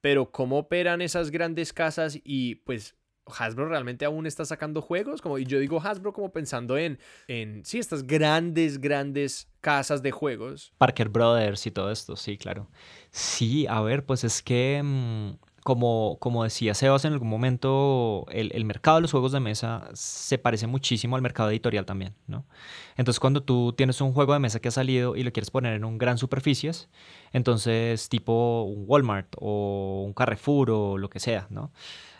pero 0.00 0.30
cómo 0.30 0.58
operan 0.58 1.00
esas 1.00 1.30
grandes 1.30 1.72
casas 1.72 2.18
y 2.22 2.56
pues 2.56 2.96
Hasbro 3.26 3.68
realmente 3.68 4.04
aún 4.04 4.26
está 4.26 4.44
sacando 4.44 4.82
juegos, 4.82 5.22
como 5.22 5.38
y 5.38 5.44
yo 5.44 5.60
digo 5.60 5.80
Hasbro 5.80 6.12
como 6.12 6.32
pensando 6.32 6.76
en 6.76 6.98
en 7.28 7.64
sí 7.64 7.78
estas 7.78 8.04
grandes 8.06 8.80
grandes 8.80 9.48
casas 9.60 10.02
de 10.02 10.10
juegos. 10.10 10.72
Parker 10.78 11.08
Brothers 11.08 11.66
y 11.66 11.70
todo 11.70 11.92
esto, 11.92 12.16
sí, 12.16 12.36
claro. 12.36 12.68
Sí, 13.10 13.66
a 13.68 13.80
ver, 13.80 14.04
pues 14.04 14.24
es 14.24 14.42
que, 14.42 14.82
mm, 14.82 15.34
como, 15.64 16.16
como 16.18 16.44
decía 16.44 16.74
Sebas 16.74 17.04
en 17.04 17.12
algún 17.12 17.28
momento, 17.28 18.26
el, 18.30 18.50
el 18.54 18.64
mercado 18.64 18.96
de 18.96 19.02
los 19.02 19.12
juegos 19.12 19.32
de 19.32 19.40
mesa 19.40 19.88
se 19.94 20.38
parece 20.38 20.66
muchísimo 20.66 21.16
al 21.16 21.22
mercado 21.22 21.50
editorial 21.50 21.86
también, 21.86 22.14
¿no? 22.26 22.44
Entonces, 22.96 23.20
cuando 23.20 23.42
tú 23.42 23.72
tienes 23.76 24.00
un 24.00 24.12
juego 24.12 24.32
de 24.32 24.40
mesa 24.40 24.60
que 24.60 24.68
ha 24.68 24.72
salido 24.72 25.16
y 25.16 25.22
lo 25.22 25.32
quieres 25.32 25.50
poner 25.50 25.74
en 25.74 25.84
un 25.84 25.98
gran 25.98 26.18
superficies, 26.18 26.88
entonces 27.32 28.08
tipo 28.08 28.62
un 28.64 28.84
Walmart 28.86 29.28
o 29.38 30.02
un 30.04 30.12
Carrefour 30.12 30.70
o 30.70 30.98
lo 30.98 31.08
que 31.08 31.20
sea, 31.20 31.46
¿no? 31.50 31.70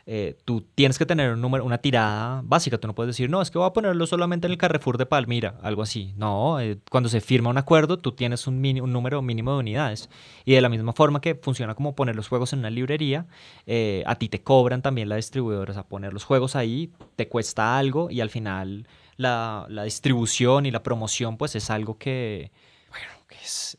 Eh, 0.07 0.36
tú 0.44 0.64
tienes 0.74 0.98
que 0.98 1.07
tener 1.07 1.32
un 1.32 1.40
número, 1.40 1.64
una 1.64 1.78
tirada 1.78 2.42
básica. 2.44 2.78
Tú 2.78 2.86
no 2.88 2.94
puedes 2.94 3.09
decir, 3.14 3.30
no, 3.30 3.40
es 3.42 3.50
que 3.50 3.59
voy 3.59 3.66
a 3.66 3.72
ponerlo 3.72 4.07
solamente 4.07 4.46
en 4.46 4.53
el 4.53 4.59
Carrefour 4.59 4.98
de 4.98 5.07
Palmira, 5.07 5.59
algo 5.62 5.82
así. 5.82 6.12
No, 6.16 6.61
eh, 6.61 6.78
cuando 6.90 7.09
se 7.09 7.20
firma 7.20 7.50
un 7.50 7.59
acuerdo, 7.59 7.98
tú 7.98 8.12
tienes 8.12 8.46
un, 8.46 8.61
mini- 8.61 8.80
un 8.80 8.92
número 8.92 9.22
mínimo 9.22 9.53
de 9.53 9.59
unidades. 9.59 10.11
Y 10.44 10.53
de 10.55 10.61
la 10.61 10.68
misma 10.68 10.92
forma 10.92 11.20
que 11.20 11.34
funciona 11.34 11.74
como 11.74 11.94
poner 11.94 12.16
los 12.16 12.28
juegos 12.28 12.53
en 12.53 12.61
una 12.61 12.70
librería, 12.70 13.26
eh, 13.66 14.03
a 14.07 14.16
ti 14.16 14.28
te 14.28 14.42
cobran 14.42 14.82
también 14.82 15.09
la 15.09 15.16
distribuidora. 15.16 15.70
O 15.70 15.74
sea, 15.74 15.84
poner 15.84 16.12
los 16.12 16.24
juegos 16.24 16.57
ahí 16.57 16.90
te 17.16 17.28
cuesta 17.28 17.78
algo 17.78 18.11
y 18.11 18.20
al 18.20 18.30
final 18.30 18.86
la, 19.16 19.66
la 19.68 19.84
distribución 19.84 20.66
y 20.66 20.70
la 20.70 20.82
promoción, 20.82 21.36
pues 21.36 21.55
es 21.55 21.70
algo 21.70 21.98
que. 21.98 22.50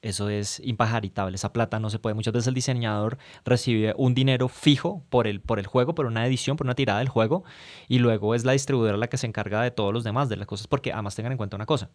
Eso 0.01 0.29
es 0.29 0.59
impajaritable. 0.63 1.35
Esa 1.35 1.53
plata 1.53 1.79
no 1.79 1.89
se 1.89 1.99
puede. 1.99 2.13
Muchas 2.13 2.33
veces 2.33 2.47
el 2.47 2.53
diseñador 2.53 3.17
recibe 3.45 3.93
un 3.97 4.13
dinero 4.13 4.47
fijo 4.47 5.03
por 5.09 5.27
el, 5.27 5.41
por 5.41 5.59
el 5.59 5.67
juego, 5.67 5.95
por 5.95 6.05
una 6.05 6.25
edición, 6.25 6.57
por 6.57 6.67
una 6.67 6.75
tirada 6.75 6.99
del 6.99 7.09
juego, 7.09 7.43
y 7.87 7.99
luego 7.99 8.35
es 8.35 8.45
la 8.45 8.53
distribuidora 8.53 8.97
la 8.97 9.07
que 9.07 9.17
se 9.17 9.27
encarga 9.27 9.61
de 9.61 9.71
todos 9.71 9.93
los 9.93 10.03
demás, 10.03 10.29
de 10.29 10.37
las 10.37 10.47
cosas, 10.47 10.67
porque 10.67 10.91
además 10.91 11.15
tengan 11.15 11.31
en 11.31 11.37
cuenta 11.37 11.55
una 11.55 11.65
cosa. 11.65 11.91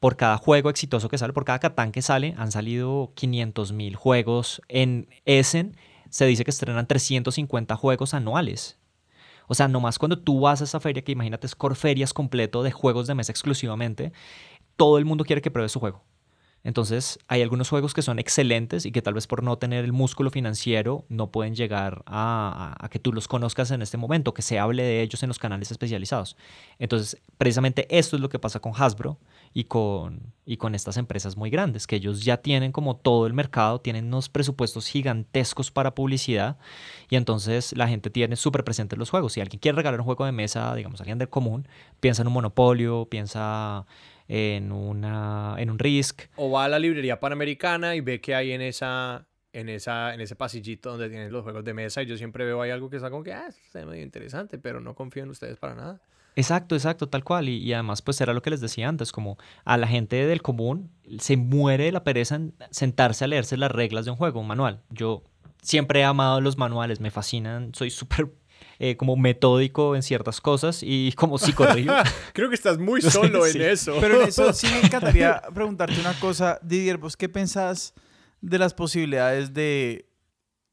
Por 0.00 0.16
cada 0.16 0.36
juego 0.36 0.70
exitoso 0.70 1.08
que 1.08 1.18
sale, 1.18 1.32
por 1.32 1.44
cada 1.44 1.58
Catán 1.58 1.92
que 1.92 2.02
sale, 2.02 2.34
han 2.36 2.52
salido 2.52 3.12
500 3.14 3.72
mil 3.72 3.96
juegos. 3.96 4.62
En 4.68 5.08
Essen 5.24 5.76
se 6.10 6.26
dice 6.26 6.44
que 6.44 6.50
estrenan 6.50 6.86
350 6.86 7.76
juegos 7.76 8.14
anuales. 8.14 8.78
O 9.48 9.54
sea, 9.54 9.66
nomás 9.66 9.98
cuando 9.98 10.18
tú 10.18 10.40
vas 10.40 10.60
a 10.60 10.64
esa 10.64 10.78
feria, 10.78 11.02
que 11.02 11.12
imagínate 11.12 11.46
es 11.46 11.54
Corferias 11.54 12.12
completo 12.12 12.62
de 12.62 12.70
juegos 12.70 13.06
de 13.06 13.14
mesa 13.14 13.32
exclusivamente, 13.32 14.12
todo 14.76 14.98
el 14.98 15.04
mundo 15.04 15.24
quiere 15.24 15.42
que 15.42 15.50
pruebes 15.50 15.72
su 15.72 15.80
juego. 15.80 16.04
Entonces, 16.64 17.18
hay 17.28 17.42
algunos 17.42 17.68
juegos 17.68 17.94
que 17.94 18.02
son 18.02 18.18
excelentes 18.18 18.84
y 18.84 18.92
que 18.92 19.00
tal 19.00 19.14
vez 19.14 19.26
por 19.26 19.42
no 19.42 19.58
tener 19.58 19.84
el 19.84 19.92
músculo 19.92 20.30
financiero 20.30 21.04
no 21.08 21.30
pueden 21.30 21.54
llegar 21.54 22.02
a, 22.06 22.88
que 22.90 22.98
tú 22.98 23.12
los 23.12 23.28
conozcas 23.28 23.70
en 23.70 23.80
este 23.80 23.96
momento, 23.96 24.34
que 24.34 24.42
se 24.42 24.58
hable 24.58 24.82
de 24.82 25.02
ellos 25.02 25.22
en 25.22 25.28
los 25.28 25.38
canales 25.38 25.70
especializados. 25.70 26.36
Entonces, 26.78 27.20
precisamente 27.38 27.86
esto 27.96 28.16
es 28.16 28.22
lo 28.22 28.28
que 28.28 28.38
pasa 28.38 28.60
con 28.60 28.72
Hasbro 28.76 29.18
y 29.54 29.64
con, 29.64 30.32
y 30.44 30.56
con 30.56 30.74
estas 30.74 30.96
empresas 30.96 31.36
muy 31.36 31.50
grandes, 31.50 31.86
que 31.86 31.96
ellos 31.96 32.24
ya 32.24 32.38
tienen 32.38 32.72
como 32.72 32.96
todo 32.96 33.26
el 33.26 33.34
mercado, 33.34 33.80
tienen 33.80 34.06
unos 34.06 34.28
presupuestos 34.28 34.88
gigantescos 34.88 35.70
para 35.70 35.94
publicidad 35.94 36.58
y 37.08 37.16
entonces 37.16 37.76
la 37.76 37.88
gente 37.88 38.10
tiene 38.10 38.36
súper 38.36 38.64
presentes 38.64 38.98
los 38.98 39.10
juegos. 39.10 39.32
Si 39.32 39.40
alguien 39.40 39.60
quiere 39.60 39.76
regalar 39.76 40.00
un 40.00 40.06
juego 40.06 40.24
de 40.24 40.32
mesa, 40.32 40.74
digamos, 40.74 41.00
alguien 41.00 41.18
del 41.18 41.28
común, 41.28 41.68
piensa 42.00 42.22
en 42.22 42.28
un 42.28 42.34
Monopolio, 42.34 43.06
piensa 43.06 43.86
en, 44.28 44.70
una, 44.72 45.56
en 45.58 45.70
un 45.70 45.78
Risk, 45.78 46.22
O 46.36 46.50
va 46.50 46.64
a 46.64 46.68
la 46.68 46.78
librería 46.78 47.18
panamericana 47.18 47.96
y 47.96 48.00
ve 48.00 48.20
que 48.20 48.34
hay 48.34 48.52
en 48.52 48.60
esa, 48.60 49.26
en 49.52 49.68
esa, 49.68 50.14
en 50.14 50.20
ese 50.20 50.36
pasillito 50.36 50.90
donde 50.90 51.08
tienen 51.08 51.32
los 51.32 51.42
juegos 51.42 51.64
de 51.64 51.74
mesa 51.74 52.02
y 52.02 52.06
yo 52.06 52.16
siempre 52.16 52.44
veo 52.44 52.60
ahí 52.60 52.70
algo 52.70 52.90
que 52.90 52.96
está 52.96 53.10
como 53.10 53.24
que, 53.24 53.32
ah, 53.32 53.46
esto 53.48 53.60
está 53.64 53.84
medio 53.86 54.02
interesante, 54.02 54.58
pero 54.58 54.80
no 54.80 54.94
confío 54.94 55.22
en 55.22 55.30
ustedes 55.30 55.56
para 55.56 55.74
nada. 55.74 56.00
Exacto, 56.36 56.76
exacto, 56.76 57.08
tal 57.08 57.24
cual. 57.24 57.48
Y, 57.48 57.56
y 57.56 57.72
además, 57.72 58.00
pues 58.00 58.20
era 58.20 58.32
lo 58.32 58.42
que 58.42 58.50
les 58.50 58.60
decía 58.60 58.88
antes, 58.88 59.10
como 59.10 59.38
a 59.64 59.76
la 59.76 59.88
gente 59.88 60.24
del 60.24 60.40
común 60.40 60.92
se 61.18 61.36
muere 61.36 61.84
de 61.84 61.92
la 61.92 62.04
pereza 62.04 62.36
en 62.36 62.54
sentarse 62.70 63.24
a 63.24 63.28
leerse 63.28 63.56
las 63.56 63.72
reglas 63.72 64.04
de 64.04 64.12
un 64.12 64.16
juego, 64.16 64.38
un 64.38 64.46
manual. 64.46 64.82
Yo 64.90 65.24
siempre 65.62 66.00
he 66.00 66.04
amado 66.04 66.40
los 66.40 66.56
manuales, 66.56 67.00
me 67.00 67.10
fascinan, 67.10 67.74
soy 67.74 67.90
súper 67.90 68.28
eh, 68.80 68.96
como 68.96 69.16
metódico 69.16 69.96
en 69.96 70.02
ciertas 70.02 70.40
cosas 70.40 70.80
y 70.82 71.12
como 71.16 71.38
psicorrígido. 71.38 71.94
Creo 72.32 72.48
que 72.48 72.54
estás 72.54 72.78
muy 72.78 73.02
solo 73.02 73.44
Sí. 73.46 73.58
en 73.58 73.70
eso. 73.70 73.96
Pero 74.00 74.22
en 74.22 74.28
eso 74.28 74.52
sí 74.52 74.66
me 74.68 74.86
encantaría 74.86 75.42
preguntarte 75.54 75.98
una 76.00 76.18
cosa. 76.20 76.58
Didier, 76.62 76.98
¿vos 76.98 77.16
qué 77.16 77.28
pensás 77.28 77.94
de 78.40 78.58
las 78.58 78.74
posibilidades 78.74 79.52
de 79.52 80.08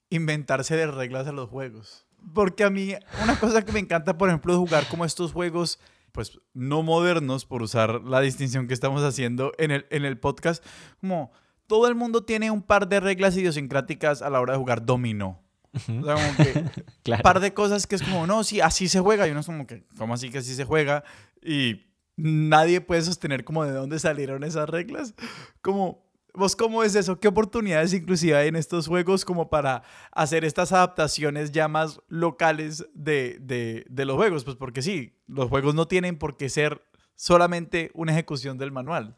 inventarse 0.10 0.76
de 0.76 0.88
reglas 0.88 1.28
a 1.28 1.32
los 1.32 1.50
juegos? 1.50 2.06
Porque 2.34 2.64
a 2.64 2.70
mí 2.70 2.94
una 3.24 3.40
cosa 3.40 3.64
que 3.64 3.72
me 3.72 3.80
encanta, 3.80 4.18
por 4.18 4.30
ejemplo, 4.30 4.54
es 4.54 4.58
jugar 4.60 4.88
como 4.88 5.06
estos 5.06 5.32
juegos, 5.32 5.80
pues 6.12 6.40
no 6.54 6.82
modernos, 6.82 7.46
por 7.46 7.62
usar 7.62 8.02
la 8.02 8.22
distinción 8.22 8.68
que 8.68 8.74
estamos 8.74 9.04
haciendo 9.04 9.52
en 9.58 9.72
el, 9.72 9.86
en 9.90 10.06
el 10.06 10.18
podcast, 10.18 10.64
como 11.02 11.32
todo 11.68 11.88
el 11.88 11.96
mundo 11.96 12.24
tiene 12.24 12.52
un 12.52 12.62
par 12.64 12.88
de 12.88 13.00
reglas 13.00 13.36
idiosincráticas 13.38 14.22
a 14.22 14.30
la 14.30 14.40
hora 14.40 14.54
de 14.54 14.60
jugar 14.60 14.86
dominó. 14.86 15.44
O 15.76 16.04
sea, 16.04 16.16
como 16.16 16.38
que 16.38 16.64
claro. 17.04 17.24
par 17.24 17.40
de 17.40 17.54
cosas 17.54 17.88
que 17.88 17.96
es 17.96 18.04
como, 18.04 18.26
no, 18.28 18.44
sí, 18.44 18.62
así 18.62 18.88
se 18.88 19.00
juega. 19.00 19.28
Y 19.28 19.32
uno 19.32 19.42
es 19.42 19.46
como 19.46 19.68
que, 19.68 19.86
¿cómo 19.98 20.14
así 20.14 20.30
que 20.30 20.40
así 20.40 20.56
se 20.56 20.66
juega? 20.66 21.04
Y 21.42 21.86
nadie 22.18 22.82
puede 22.82 23.02
sostener 23.02 23.44
como 23.44 23.66
de 23.66 23.72
dónde 23.72 24.00
salieron 24.00 24.44
esas 24.44 24.70
reglas. 24.70 25.14
Como, 25.62 26.06
¿vos 26.34 26.56
cómo 26.56 26.84
es 26.84 26.96
eso? 26.96 27.20
¿Qué 27.20 27.28
oportunidades 27.28 27.94
inclusive 27.94 28.36
hay 28.36 28.48
en 28.48 28.56
estos 28.56 28.88
juegos 28.88 29.26
como 29.26 29.50
para 29.50 29.84
hacer 30.12 30.46
estas 30.46 30.72
adaptaciones 30.72 31.52
ya 31.52 31.68
más 31.68 32.00
locales 32.08 32.86
de, 32.94 33.38
de, 33.42 33.86
de 33.90 34.06
los 34.06 34.16
juegos? 34.16 34.44
Pues 34.44 34.56
porque 34.56 34.82
sí, 34.82 35.18
los 35.28 35.50
juegos 35.50 35.76
no 35.76 35.88
tienen 35.88 36.18
por 36.18 36.38
qué 36.38 36.50
ser 36.50 36.82
solamente 37.16 37.92
una 37.94 38.12
ejecución 38.12 38.58
del 38.58 38.72
manual. 38.72 39.16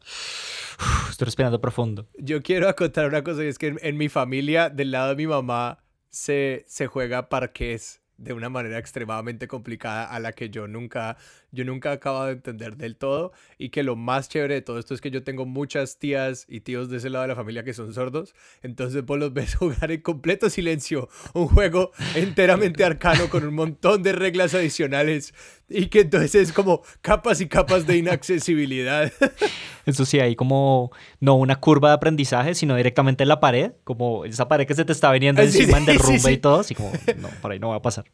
Estoy 1.10 1.26
respirando 1.26 1.60
profundo. 1.60 2.08
Yo 2.18 2.42
quiero 2.42 2.68
acotar 2.68 3.06
una 3.06 3.24
cosa, 3.24 3.44
y 3.44 3.48
es 3.48 3.58
que 3.58 3.68
en, 3.68 3.78
en 3.82 3.96
mi 3.96 4.08
familia, 4.08 4.70
del 4.70 4.92
lado 4.92 5.10
de 5.10 5.16
mi 5.16 5.26
mamá, 5.26 5.78
se, 6.10 6.64
se 6.66 6.86
juega 6.86 7.28
parqués 7.28 8.02
de 8.16 8.32
una 8.32 8.48
manera 8.48 8.78
extremadamente 8.78 9.46
complicada 9.46 10.04
a 10.04 10.18
la 10.18 10.32
que 10.32 10.50
yo 10.50 10.66
nunca, 10.66 11.16
yo 11.50 11.64
nunca 11.64 11.92
acabo 11.92 12.24
de 12.24 12.32
entender 12.32 12.76
del 12.76 12.96
todo 12.96 13.32
y 13.56 13.70
que 13.70 13.82
lo 13.82 13.96
más 13.96 14.28
chévere 14.28 14.54
de 14.54 14.62
todo 14.62 14.78
esto 14.78 14.94
es 14.94 15.00
que 15.00 15.10
yo 15.10 15.22
tengo 15.22 15.46
muchas 15.46 15.98
tías 15.98 16.44
y 16.48 16.60
tíos 16.60 16.90
de 16.90 16.98
ese 16.98 17.10
lado 17.10 17.22
de 17.22 17.28
la 17.28 17.36
familia 17.36 17.64
que 17.64 17.72
son 17.74 17.92
sordos, 17.94 18.34
entonces 18.62 19.04
vos 19.04 19.18
los 19.18 19.32
ves 19.32 19.54
jugar 19.56 19.90
en 19.90 20.00
completo 20.02 20.50
silencio 20.50 21.08
un 21.34 21.48
juego 21.48 21.92
enteramente 22.14 22.84
arcano 22.84 23.28
con 23.28 23.46
un 23.46 23.54
montón 23.54 24.02
de 24.02 24.12
reglas 24.12 24.54
adicionales 24.54 25.34
y 25.68 25.86
que 25.86 26.00
entonces 26.00 26.34
es 26.34 26.52
como 26.52 26.82
capas 27.02 27.40
y 27.40 27.48
capas 27.48 27.86
de 27.86 27.96
inaccesibilidad. 27.98 29.12
Eso 29.86 30.04
sí, 30.04 30.20
hay 30.20 30.36
como 30.36 30.90
no 31.20 31.34
una 31.34 31.56
curva 31.56 31.88
de 31.88 31.94
aprendizaje, 31.94 32.54
sino 32.54 32.76
directamente 32.76 33.22
en 33.22 33.28
la 33.28 33.40
pared, 33.40 33.72
como 33.84 34.24
esa 34.24 34.48
pared 34.48 34.66
que 34.66 34.74
se 34.74 34.84
te 34.84 34.92
está 34.92 35.10
viniendo 35.12 35.42
Sí, 35.46 35.60
encima 35.60 35.78
en 35.78 35.86
derrumbe 35.86 36.18
sí, 36.18 36.26
sí. 36.26 36.32
y 36.32 36.36
todo, 36.38 36.60
así 36.60 36.74
como, 36.74 36.92
no, 37.16 37.28
por 37.40 37.52
ahí 37.52 37.58
no 37.58 37.70
va 37.70 37.76
a 37.76 37.82
pasar. 37.82 38.04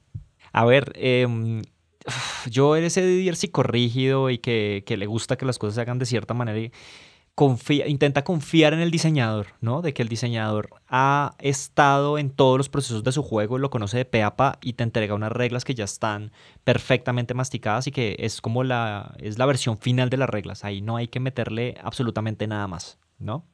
A 0.52 0.64
ver, 0.64 0.92
em, 0.94 1.62
yo 2.50 2.76
eres 2.76 2.96
ese 2.96 3.06
Didier 3.06 3.36
psicorrígido 3.36 4.30
y 4.30 4.38
que, 4.38 4.84
que 4.86 4.96
le 4.96 5.06
gusta 5.06 5.36
que 5.36 5.46
las 5.46 5.58
cosas 5.58 5.76
se 5.76 5.80
hagan 5.80 5.98
de 5.98 6.06
cierta 6.06 6.34
manera 6.34 6.58
y 6.58 6.72
confía, 7.34 7.88
intenta 7.88 8.22
confiar 8.22 8.74
en 8.74 8.80
el 8.80 8.90
diseñador, 8.90 9.48
¿no? 9.60 9.82
De 9.82 9.92
que 9.92 10.02
el 10.02 10.08
diseñador 10.08 10.70
ha 10.88 11.34
estado 11.40 12.18
en 12.18 12.30
todos 12.30 12.58
los 12.58 12.68
procesos 12.68 13.02
de 13.02 13.12
su 13.12 13.22
juego, 13.22 13.58
lo 13.58 13.70
conoce 13.70 13.98
de 13.98 14.04
pe 14.04 14.24
pa 14.36 14.58
y 14.62 14.74
te 14.74 14.84
entrega 14.84 15.14
unas 15.14 15.32
reglas 15.32 15.64
que 15.64 15.74
ya 15.74 15.84
están 15.84 16.32
perfectamente 16.62 17.34
masticadas 17.34 17.86
y 17.86 17.90
que 17.90 18.16
es 18.20 18.40
como 18.40 18.62
la, 18.62 19.14
es 19.18 19.38
la 19.38 19.46
versión 19.46 19.78
final 19.78 20.10
de 20.10 20.16
las 20.16 20.30
reglas. 20.30 20.64
Ahí 20.64 20.80
no 20.80 20.96
hay 20.96 21.08
que 21.08 21.20
meterle 21.20 21.76
absolutamente 21.82 22.46
nada 22.46 22.68
más, 22.68 22.98
¿no? 23.18 23.44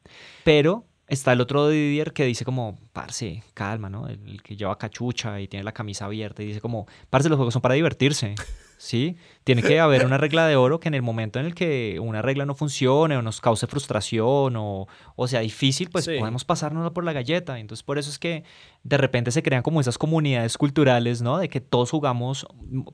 Pero 0.45 0.87
está 1.11 1.33
el 1.33 1.41
otro 1.41 1.69
Didier 1.69 2.13
que 2.13 2.25
dice 2.25 2.45
como, 2.45 2.79
parce, 2.93 3.43
calma, 3.55 3.91
¿no? 3.91 4.09
El, 4.09 4.19
el 4.27 4.43
que 4.43 4.57
lleva 4.57 4.79
cachucha 4.79 5.41
y 5.41 5.49
tiene 5.49 5.65
la 5.65 5.73
camisa 5.73 6.07
abierta 6.07 6.43
y 6.43 6.47
dice 6.47 6.61
como, 6.61 6.87
parce, 7.11 7.29
los 7.29 7.37
juegos 7.37 7.53
son 7.53 7.63
para 7.63 7.75
divertirse. 7.75 8.35
¿Sí? 8.79 9.17
Tiene 9.45 9.63
que 9.63 9.79
haber 9.79 10.07
una 10.07 10.17
regla 10.17 10.47
de 10.47 10.57
oro 10.57 10.81
que 10.81 10.89
en 10.89 10.95
el 10.95 11.03
momento 11.03 11.39
en 11.39 11.45
el 11.45 11.55
que 11.55 11.99
una 12.01 12.23
regla 12.23 12.47
no 12.47 12.55
funcione 12.55 13.15
o 13.19 13.21
nos 13.21 13.43
cause 13.43 13.67
frustración 13.67 14.57
o, 14.57 14.87
o 15.17 15.29
sea 15.29 15.41
difícil, 15.41 15.91
pues 15.91 16.07
Sí. 16.07 16.17
podemos 16.19 16.47
pasárnosla 16.47 16.91
por 16.95 17.05
la 17.05 17.13
galleta. 17.13 17.59
Entonces, 17.59 17.83
por 17.83 17.99
eso 17.99 18.09
es 18.09 18.19
que 18.19 18.43
de 18.83 18.97
repente 18.97 19.33
se 19.33 19.43
crean 19.43 19.63
como 19.63 19.83
esas 19.83 19.99
comunidades 19.99 20.57
culturales, 20.57 21.21
¿no? 21.21 21.37
De 21.37 21.51
que 21.51 21.61
todos 21.61 21.91
jugamos, 21.91 22.47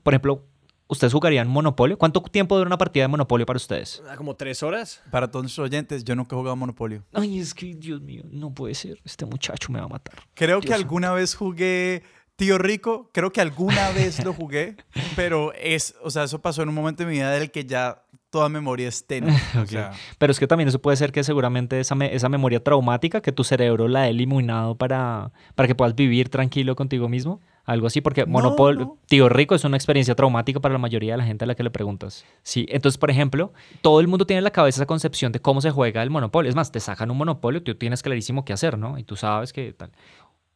por 0.03 0.13
ejemplo, 0.13 0.43
¿ustedes 0.87 1.13
jugarían 1.13 1.47
Monopolio? 1.47 1.97
¿Cuánto 1.97 2.21
tiempo 2.21 2.55
dura 2.57 2.67
una 2.67 2.77
partida 2.77 3.03
de 3.03 3.07
Monopolio 3.09 3.45
para 3.45 3.57
ustedes? 3.57 4.01
Ah, 4.09 4.15
Como 4.15 4.35
tres 4.35 4.63
horas. 4.63 5.01
Para 5.11 5.29
todos 5.29 5.43
nuestros 5.43 5.65
oyentes, 5.65 6.03
yo 6.03 6.15
nunca 6.15 6.35
he 6.35 6.39
jugado 6.39 6.55
Monopolio. 6.55 7.03
Ay, 7.13 7.39
es 7.39 7.53
que, 7.53 7.75
Dios 7.75 8.01
mío, 8.01 8.23
no 8.31 8.53
puede 8.53 8.73
ser. 8.75 8.99
Este 9.03 9.25
muchacho 9.25 9.71
me 9.71 9.79
va 9.79 9.85
a 9.85 9.89
matar. 9.89 10.15
Creo 10.33 10.59
que 10.61 10.67
Dios 10.67 10.79
alguna 10.79 11.11
vez 11.11 11.35
jugué 11.35 12.03
Tío 12.35 12.57
Rico, 12.59 13.09
creo 13.13 13.31
que 13.31 13.41
alguna 13.41 13.89
vez 13.95 14.23
lo 14.23 14.33
jugué, 14.33 14.75
pero 15.15 15.53
es, 15.53 15.95
o 16.03 16.11
sea, 16.11 16.23
eso 16.23 16.39
pasó 16.39 16.61
en 16.61 16.69
un 16.69 16.75
momento 16.75 17.03
de 17.03 17.09
mi 17.09 17.15
vida 17.15 17.31
del 17.31 17.49
que 17.49 17.65
ya 17.65 18.03
toda 18.29 18.47
memoria 18.47 18.87
es 18.87 19.07
tenue. 19.07 19.31
O 19.57 19.61
Ok. 19.61 19.67
sea, 19.69 19.91
Pero 20.19 20.31
es 20.31 20.39
que 20.39 20.45
también 20.45 20.67
eso 20.69 20.79
puede 20.79 20.97
ser 20.97 21.11
que 21.11 21.23
seguramente 21.23 21.79
esa, 21.79 21.95
me- 21.95 22.13
esa 22.13 22.29
memoria 22.29 22.63
traumática 22.63 23.21
que 23.21 23.31
tu 23.31 23.43
cerebro 23.43 23.87
la 23.87 24.01
ha 24.01 24.07
eliminado 24.09 24.75
para, 24.75 25.31
para 25.55 25.65
que 25.67 25.73
puedas 25.75 25.95
vivir 25.95 26.29
tranquilo 26.29 26.75
contigo 26.75 27.09
mismo. 27.09 27.41
Algo 27.67 27.87
así, 27.87 27.99
porque 27.99 28.25
No. 28.25 28.97
Tío 29.07 29.27
Rico 29.27 29.53
es 29.53 29.65
una 29.65 29.75
experiencia 29.75 30.15
traumática 30.15 30.61
para 30.61 30.71
la 30.71 30.79
mayoría 30.79 31.13
de 31.13 31.17
la 31.17 31.25
gente 31.25 31.43
a 31.43 31.47
la 31.47 31.53
que 31.53 31.63
le 31.63 31.69
preguntas. 31.69 32.25
Sí, 32.41 32.65
entonces, 32.69 32.97
por 32.97 33.11
ejemplo, 33.11 33.51
todo 33.81 33.99
el 33.99 34.07
mundo 34.07 34.25
tiene 34.25 34.37
en 34.37 34.45
la 34.45 34.51
cabeza 34.51 34.77
esa 34.77 34.85
concepción 34.85 35.33
de 35.33 35.41
cómo 35.41 35.59
se 35.59 35.69
juega 35.69 36.01
el 36.01 36.09
Monopolio. 36.09 36.47
Es 36.47 36.55
más, 36.55 36.71
te 36.71 36.79
sacan 36.79 37.11
un 37.11 37.17
Monopolio, 37.17 37.61
tú 37.61 37.75
tienes 37.75 38.03
clarísimo 38.03 38.45
qué 38.45 38.53
hacer, 38.53 38.77
¿no? 38.77 38.97
Y 38.97 39.03
tú 39.03 39.17
sabes 39.17 39.51
que 39.51 39.73
tal. 39.73 39.91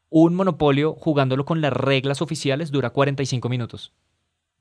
Un 0.09 0.35
Monopolio 0.35 0.93
jugándolo 0.93 1.43
con 1.43 1.59
las 1.59 1.73
reglas 1.73 2.21
oficiales 2.21 2.71
dura 2.71 2.91
45 2.91 3.49
minutos. 3.49 3.91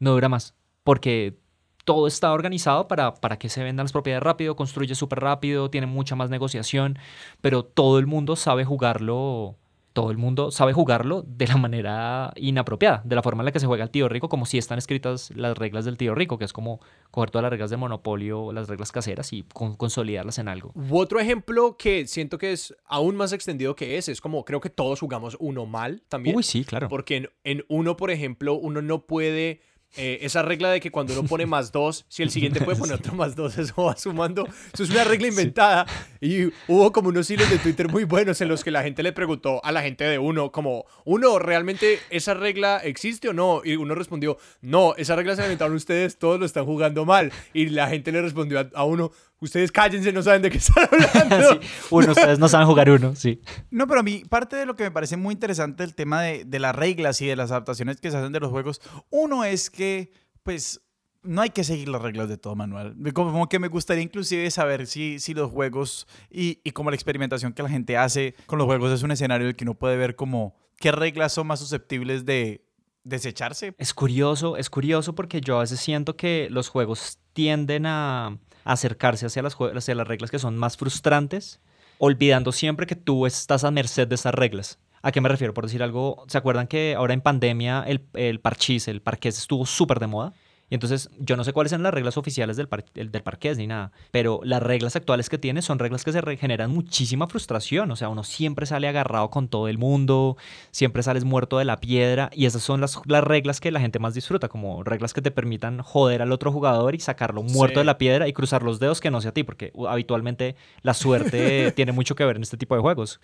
No 0.00 0.10
dura 0.10 0.28
más, 0.28 0.56
porque 0.82 1.38
todo 1.84 2.08
está 2.08 2.32
organizado 2.32 2.88
para, 2.88 3.14
para 3.14 3.38
que 3.38 3.48
se 3.48 3.62
vendan 3.62 3.84
las 3.84 3.92
propiedades 3.92 4.24
rápido, 4.24 4.56
construye 4.56 4.96
súper 4.96 5.20
rápido, 5.20 5.70
tiene 5.70 5.86
mucha 5.86 6.16
más 6.16 6.30
negociación, 6.30 6.98
pero 7.40 7.64
todo 7.64 8.00
el 8.00 8.08
mundo 8.08 8.34
sabe 8.34 8.64
jugarlo, 8.64 9.56
todo 9.92 10.10
el 10.10 10.18
mundo 10.18 10.50
sabe 10.50 10.72
jugarlo 10.72 11.24
de 11.26 11.46
la 11.48 11.56
manera 11.56 12.32
inapropiada, 12.36 13.02
de 13.04 13.16
la 13.16 13.22
forma 13.22 13.42
en 13.42 13.46
la 13.46 13.52
que 13.52 13.60
se 13.60 13.66
juega 13.66 13.82
el 13.84 13.90
tío 13.90 14.08
rico, 14.08 14.28
como 14.28 14.46
si 14.46 14.56
están 14.58 14.78
escritas 14.78 15.30
las 15.34 15.58
reglas 15.58 15.84
del 15.84 15.96
tío 15.96 16.14
rico, 16.14 16.38
que 16.38 16.44
es 16.44 16.52
como 16.52 16.80
coger 17.10 17.30
todas 17.30 17.42
las 17.42 17.50
reglas 17.50 17.70
de 17.70 17.76
monopolio, 17.76 18.52
las 18.52 18.68
reglas 18.68 18.92
caseras 18.92 19.32
y 19.32 19.42
con- 19.52 19.74
consolidarlas 19.76 20.38
en 20.38 20.48
algo. 20.48 20.72
U 20.74 20.96
otro 20.98 21.18
ejemplo 21.18 21.76
que 21.76 22.06
siento 22.06 22.38
que 22.38 22.52
es 22.52 22.74
aún 22.86 23.16
más 23.16 23.32
extendido 23.32 23.74
que 23.74 23.98
ese, 23.98 24.12
es 24.12 24.20
como 24.20 24.44
creo 24.44 24.60
que 24.60 24.70
todos 24.70 25.00
jugamos 25.00 25.36
uno 25.40 25.66
mal 25.66 26.02
también. 26.08 26.36
Uy, 26.36 26.42
sí, 26.44 26.64
claro. 26.64 26.88
Porque 26.88 27.16
en, 27.16 27.30
en 27.44 27.64
uno, 27.68 27.96
por 27.96 28.10
ejemplo, 28.10 28.54
uno 28.54 28.82
no 28.82 29.06
puede. 29.06 29.60
Eh, 29.96 30.18
esa 30.22 30.42
regla 30.42 30.70
de 30.70 30.80
que 30.80 30.90
cuando 30.90 31.12
uno 31.12 31.28
pone 31.28 31.46
más 31.46 31.72
dos, 31.72 32.04
si 32.08 32.22
el 32.22 32.30
siguiente 32.30 32.60
puede 32.60 32.78
poner 32.78 32.94
otro 32.96 33.14
más 33.14 33.34
dos, 33.34 33.58
eso 33.58 33.84
va 33.84 33.96
sumando. 33.96 34.46
Eso 34.72 34.84
es 34.84 34.90
una 34.90 35.04
regla 35.04 35.28
inventada. 35.28 35.86
Y 36.20 36.46
hubo 36.68 36.92
como 36.92 37.08
unos 37.08 37.28
hilos 37.30 37.50
de 37.50 37.58
Twitter 37.58 37.88
muy 37.88 38.04
buenos 38.04 38.40
en 38.40 38.48
los 38.48 38.62
que 38.62 38.70
la 38.70 38.82
gente 38.82 39.02
le 39.02 39.12
preguntó 39.12 39.64
a 39.64 39.72
la 39.72 39.82
gente 39.82 40.04
de 40.04 40.18
uno, 40.18 40.52
como, 40.52 40.84
uno, 41.04 41.38
¿realmente 41.38 41.98
esa 42.10 42.34
regla 42.34 42.78
existe 42.78 43.28
o 43.28 43.32
no? 43.32 43.62
Y 43.64 43.76
uno 43.76 43.94
respondió, 43.94 44.38
no, 44.60 44.94
esa 44.96 45.16
regla 45.16 45.34
se 45.34 45.42
la 45.42 45.46
inventaron 45.46 45.74
ustedes, 45.74 46.18
todos 46.18 46.38
lo 46.38 46.46
están 46.46 46.66
jugando 46.66 47.04
mal. 47.04 47.32
Y 47.52 47.66
la 47.70 47.88
gente 47.88 48.12
le 48.12 48.22
respondió 48.22 48.60
a, 48.60 48.68
a 48.74 48.84
uno, 48.84 49.10
ustedes 49.40 49.72
cállense, 49.72 50.12
no 50.12 50.22
saben 50.22 50.42
de 50.42 50.50
qué 50.50 50.58
están 50.58 50.88
hablando. 50.90 51.52
Sí, 51.52 51.68
Uno, 51.90 52.12
ustedes 52.12 52.38
no 52.38 52.48
saben 52.48 52.66
jugar 52.66 52.90
uno, 52.90 53.14
sí. 53.16 53.40
No, 53.70 53.86
pero 53.86 54.00
a 54.00 54.02
mí 54.02 54.22
parte 54.28 54.56
de 54.56 54.66
lo 54.66 54.76
que 54.76 54.84
me 54.84 54.90
parece 54.90 55.16
muy 55.16 55.32
interesante 55.32 55.84
el 55.84 55.94
tema 55.94 56.22
de, 56.22 56.44
de 56.44 56.58
las 56.58 56.74
reglas 56.74 57.20
y 57.20 57.26
de 57.26 57.36
las 57.36 57.50
adaptaciones 57.50 58.00
que 58.00 58.10
se 58.10 58.16
hacen 58.16 58.32
de 58.32 58.40
los 58.40 58.50
juegos, 58.50 58.80
uno 59.10 59.44
es 59.44 59.70
que, 59.70 60.12
pues, 60.42 60.80
no 61.22 61.42
hay 61.42 61.50
que 61.50 61.64
seguir 61.64 61.88
las 61.88 62.00
reglas 62.00 62.28
de 62.28 62.38
todo 62.38 62.56
manual. 62.56 62.96
Como 63.12 63.48
que 63.48 63.58
me 63.58 63.68
gustaría 63.68 64.02
inclusive 64.02 64.50
saber 64.50 64.86
si, 64.86 65.18
si 65.18 65.34
los 65.34 65.50
juegos 65.50 66.06
y, 66.30 66.60
y 66.64 66.70
como 66.70 66.90
la 66.90 66.96
experimentación 66.96 67.52
que 67.52 67.62
la 67.62 67.68
gente 67.68 67.96
hace 67.96 68.34
con 68.46 68.58
los 68.58 68.66
juegos 68.66 68.90
es 68.92 69.02
un 69.02 69.10
escenario 69.10 69.44
en 69.46 69.50
el 69.50 69.56
que 69.56 69.64
uno 69.64 69.74
puede 69.74 69.96
ver 69.96 70.16
como 70.16 70.56
qué 70.78 70.92
reglas 70.92 71.32
son 71.32 71.46
más 71.46 71.60
susceptibles 71.60 72.24
de 72.24 72.66
desecharse. 73.04 73.74
Es 73.78 73.94
curioso, 73.94 74.56
es 74.56 74.70
curioso 74.70 75.14
porque 75.14 75.40
yo 75.40 75.58
a 75.58 75.60
veces 75.60 75.80
siento 75.80 76.16
que 76.16 76.48
los 76.50 76.68
juegos 76.68 77.18
tienden 77.32 77.86
a 77.86 78.38
acercarse 78.64 79.26
hacia 79.26 79.42
las, 79.42 79.56
hacia 79.56 79.94
las 79.94 80.08
reglas 80.08 80.30
que 80.30 80.38
son 80.38 80.56
más 80.56 80.76
frustrantes, 80.76 81.60
olvidando 81.98 82.52
siempre 82.52 82.86
que 82.86 82.96
tú 82.96 83.26
estás 83.26 83.64
a 83.64 83.70
merced 83.70 84.08
de 84.08 84.14
esas 84.14 84.34
reglas. 84.34 84.78
¿A 85.02 85.12
qué 85.12 85.20
me 85.20 85.28
refiero? 85.28 85.54
Por 85.54 85.64
decir 85.64 85.82
algo, 85.82 86.24
¿se 86.28 86.38
acuerdan 86.38 86.66
que 86.66 86.94
ahora 86.94 87.14
en 87.14 87.22
pandemia 87.22 87.84
el, 87.86 88.06
el 88.14 88.40
parchís, 88.40 88.86
el 88.88 89.00
parqués 89.00 89.38
estuvo 89.38 89.64
súper 89.64 89.98
de 89.98 90.06
moda? 90.06 90.34
Y 90.70 90.74
entonces 90.74 91.10
yo 91.18 91.36
no 91.36 91.42
sé 91.44 91.52
cuáles 91.52 91.70
son 91.72 91.82
las 91.82 91.92
reglas 91.92 92.16
oficiales 92.16 92.56
del, 92.56 92.68
par- 92.68 92.84
del, 92.94 93.10
parqués 93.22 93.58
ni 93.58 93.66
nada, 93.66 93.90
pero 94.12 94.40
las 94.44 94.62
reglas 94.62 94.94
actuales 94.96 95.28
que 95.28 95.36
tiene 95.36 95.62
son 95.62 95.78
reglas 95.80 96.04
que 96.04 96.12
se 96.12 96.36
generan 96.36 96.70
muchísima 96.70 97.26
frustración. 97.26 97.90
O 97.90 97.96
sea, 97.96 98.08
uno 98.08 98.22
siempre 98.24 98.66
sale 98.66 98.86
agarrado 98.88 99.30
con 99.30 99.48
todo 99.48 99.66
el 99.68 99.78
mundo, 99.78 100.36
siempre 100.70 101.02
sales 101.02 101.24
muerto 101.24 101.58
de 101.58 101.64
la 101.64 101.80
piedra 101.80 102.30
y 102.32 102.46
esas 102.46 102.62
son 102.62 102.80
las, 102.80 103.00
las 103.06 103.24
reglas 103.24 103.60
que 103.60 103.70
la 103.72 103.80
gente 103.80 103.98
más 103.98 104.14
disfruta, 104.14 104.48
como 104.48 104.84
reglas 104.84 105.12
que 105.12 105.20
te 105.22 105.30
permitan 105.32 105.82
joder 105.82 106.22
al 106.22 106.30
otro 106.32 106.52
jugador 106.52 106.94
y 106.94 107.00
sacarlo 107.00 107.42
muerto 107.42 107.74
Sí. 107.74 107.80
de 107.80 107.84
la 107.84 107.98
piedra 107.98 108.28
y 108.28 108.32
cruzar 108.32 108.62
los 108.62 108.78
dedos 108.78 109.00
que 109.00 109.10
no 109.10 109.20
sea 109.20 109.30
a 109.30 109.34
ti, 109.34 109.42
porque 109.42 109.72
uh, 109.74 109.88
habitualmente 109.88 110.54
la 110.82 110.94
suerte 110.94 111.72
tiene 111.76 111.90
mucho 111.92 112.14
que 112.14 112.24
ver 112.24 112.36
en 112.36 112.42
este 112.42 112.56
tipo 112.56 112.76
de 112.76 112.80
juegos. 112.80 113.20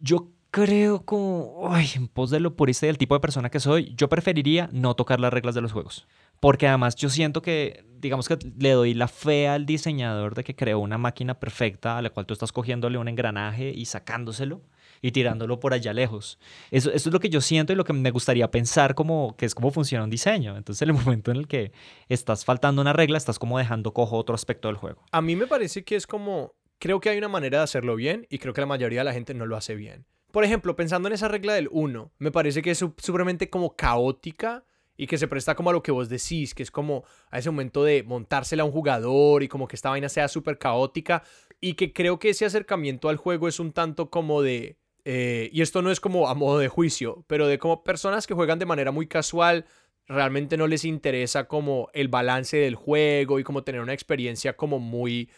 Yo 0.00 0.28
creo 0.50 1.04
como, 1.04 1.68
ay, 1.70 1.86
en 1.94 2.08
pos 2.08 2.30
de 2.30 2.40
lo 2.40 2.56
purista 2.56 2.86
y 2.86 2.88
del 2.88 2.98
tipo 2.98 3.14
de 3.14 3.20
persona 3.20 3.50
que 3.50 3.60
soy, 3.60 3.94
yo 3.96 4.08
preferiría 4.08 4.68
no 4.72 4.94
tocar 4.94 5.20
las 5.20 5.32
reglas 5.32 5.54
de 5.54 5.60
los 5.60 5.72
juegos. 5.72 6.06
Porque 6.40 6.68
además 6.68 6.94
yo 6.96 7.08
siento 7.10 7.42
que, 7.42 7.84
digamos 7.98 8.28
que 8.28 8.38
le 8.58 8.70
doy 8.72 8.94
la 8.94 9.08
fe 9.08 9.48
al 9.48 9.66
diseñador 9.66 10.34
de 10.34 10.44
que 10.44 10.54
creó 10.54 10.78
una 10.78 10.98
máquina 10.98 11.38
perfecta 11.40 11.98
a 11.98 12.02
la 12.02 12.10
cual 12.10 12.26
tú 12.26 12.32
estás 12.34 12.52
cogiéndole 12.52 12.98
un 12.98 13.08
engranaje 13.08 13.70
y 13.74 13.84
sacándoselo 13.86 14.62
y 15.02 15.12
tirándolo 15.12 15.60
por 15.60 15.74
allá 15.74 15.92
lejos. 15.92 16.38
Eso, 16.70 16.90
eso 16.92 17.08
es 17.08 17.12
lo 17.12 17.20
que 17.20 17.28
yo 17.28 17.40
siento 17.40 17.72
y 17.72 17.76
lo 17.76 17.84
que 17.84 17.92
me 17.92 18.10
gustaría 18.10 18.50
pensar 18.50 18.94
como 18.94 19.36
que 19.36 19.46
es 19.46 19.54
cómo 19.54 19.70
funciona 19.70 20.04
un 20.04 20.10
diseño. 20.10 20.56
Entonces 20.56 20.82
en 20.82 20.88
el 20.90 20.94
momento 21.04 21.30
en 21.30 21.36
el 21.38 21.48
que 21.48 21.72
estás 22.08 22.44
faltando 22.44 22.82
una 22.82 22.92
regla, 22.92 23.18
estás 23.18 23.38
como 23.38 23.58
dejando 23.58 23.92
cojo 23.92 24.16
otro 24.16 24.34
aspecto 24.34 24.68
del 24.68 24.76
juego. 24.76 25.04
A 25.12 25.20
mí 25.20 25.34
me 25.36 25.46
parece 25.46 25.84
que 25.84 25.96
es 25.96 26.06
como, 26.06 26.54
creo 26.78 27.00
que 27.00 27.10
hay 27.10 27.18
una 27.18 27.28
manera 27.28 27.58
de 27.58 27.64
hacerlo 27.64 27.96
bien 27.96 28.26
y 28.30 28.38
creo 28.38 28.54
que 28.54 28.60
la 28.60 28.66
mayoría 28.66 29.00
de 29.00 29.04
la 29.04 29.12
gente 29.12 29.34
no 29.34 29.46
lo 29.46 29.56
hace 29.56 29.74
bien. 29.74 30.06
Por 30.32 30.44
ejemplo, 30.44 30.76
pensando 30.76 31.08
en 31.08 31.14
esa 31.14 31.26
regla 31.28 31.54
del 31.54 31.68
1, 31.70 32.12
me 32.18 32.30
parece 32.30 32.60
que 32.62 32.70
es 32.72 32.78
su- 32.78 32.94
supremamente 32.98 33.48
como 33.50 33.74
caótica 33.76 34.64
y 34.98 35.06
que 35.06 35.16
se 35.16 35.28
presta 35.28 35.54
como 35.54 35.70
a 35.70 35.72
lo 35.72 35.82
que 35.82 35.92
vos 35.92 36.10
decís, 36.10 36.54
que 36.54 36.62
es 36.62 36.70
como 36.70 37.04
a 37.30 37.38
ese 37.38 37.50
momento 37.50 37.84
de 37.84 38.02
montársela 38.02 38.64
a 38.64 38.66
un 38.66 38.72
jugador 38.72 39.42
y 39.44 39.48
como 39.48 39.68
que 39.68 39.76
esta 39.76 39.88
vaina 39.88 40.10
sea 40.10 40.28
súper 40.28 40.58
caótica 40.58 41.22
y 41.60 41.74
que 41.74 41.92
creo 41.92 42.18
que 42.18 42.30
ese 42.30 42.44
acercamiento 42.44 43.08
al 43.08 43.16
juego 43.16 43.48
es 43.48 43.60
un 43.60 43.72
tanto 43.72 44.10
como 44.10 44.42
de... 44.42 44.76
eh, 45.04 45.48
y 45.52 45.62
esto 45.62 45.80
no 45.82 45.92
es 45.92 46.00
como 46.00 46.28
a 46.28 46.34
modo 46.34 46.58
de 46.58 46.68
juicio, 46.68 47.24
pero 47.28 47.46
de 47.46 47.58
como 47.58 47.84
personas 47.84 48.26
que 48.26 48.34
juegan 48.34 48.58
de 48.58 48.66
manera 48.66 48.90
muy 48.90 49.06
casual 49.06 49.64
realmente 50.08 50.56
no 50.56 50.66
les 50.66 50.84
interesa 50.84 51.46
como 51.46 51.90
el 51.92 52.08
balance 52.08 52.56
del 52.56 52.74
juego 52.74 53.38
y 53.38 53.44
como 53.44 53.62
tener 53.62 53.80
una 53.80 53.92
experiencia 53.92 54.56
como 54.56 54.80
muy 54.80 55.30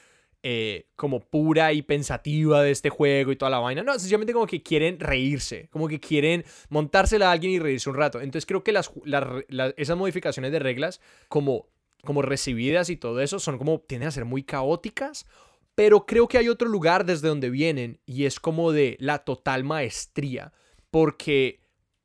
eh, 0.43 0.87
como 0.97 1.21
pura 1.21 1.75
y 1.75 1.83
pensativa 1.83 2.63
de 2.63 2.71
este 2.71 2.89
juego 2.89 3.31
y 3.31 3.37
toda 3.37 3.51
la 3.51 3.59
vaina. 3.59 3.83
No, 3.83 3.93
sencillamente 3.93 4.33
como 4.33 4.47
que 4.47 4.63
quieren 4.63 4.99
reírse, 4.99 5.69
como 5.71 5.87
que 5.87 6.01
quieren 6.01 6.45
montársela 6.71 7.29
a 7.29 7.33
alguien 7.33 7.53
y 7.53 7.59
reírse 7.59 7.91
un 7.91 7.97
rato. 7.97 8.21
Entonces 8.23 8.47
creo 8.47 8.65
que 8.65 8.73
las, 8.73 8.91
esas 9.77 9.99
modificaciones 9.99 10.51
de 10.51 10.59
reglas 10.59 11.03
como, 11.29 11.69
como 12.05 12.23
recibidas 12.23 12.89
y 12.89 12.97
todo 12.97 13.21
eso 13.21 13.39
son 13.39 13.59
como, 13.59 13.81
tienden 13.81 14.09
a 14.09 14.13
ser 14.13 14.25
muy 14.25 14.43
caóticas. 14.43 15.27
Pero 15.75 16.07
creo 16.07 16.27
que 16.27 16.39
hay 16.39 16.49
otro 16.49 16.69
lugar 16.69 17.05
desde 17.05 17.29
donde 17.29 17.51
vienen 17.51 18.01
y 18.07 18.25
es 18.25 18.41
como 18.41 18.73
de 18.73 18.97
la 18.99 19.19
total 19.19 19.65
maestría. 19.65 20.55
Porque 20.91 21.61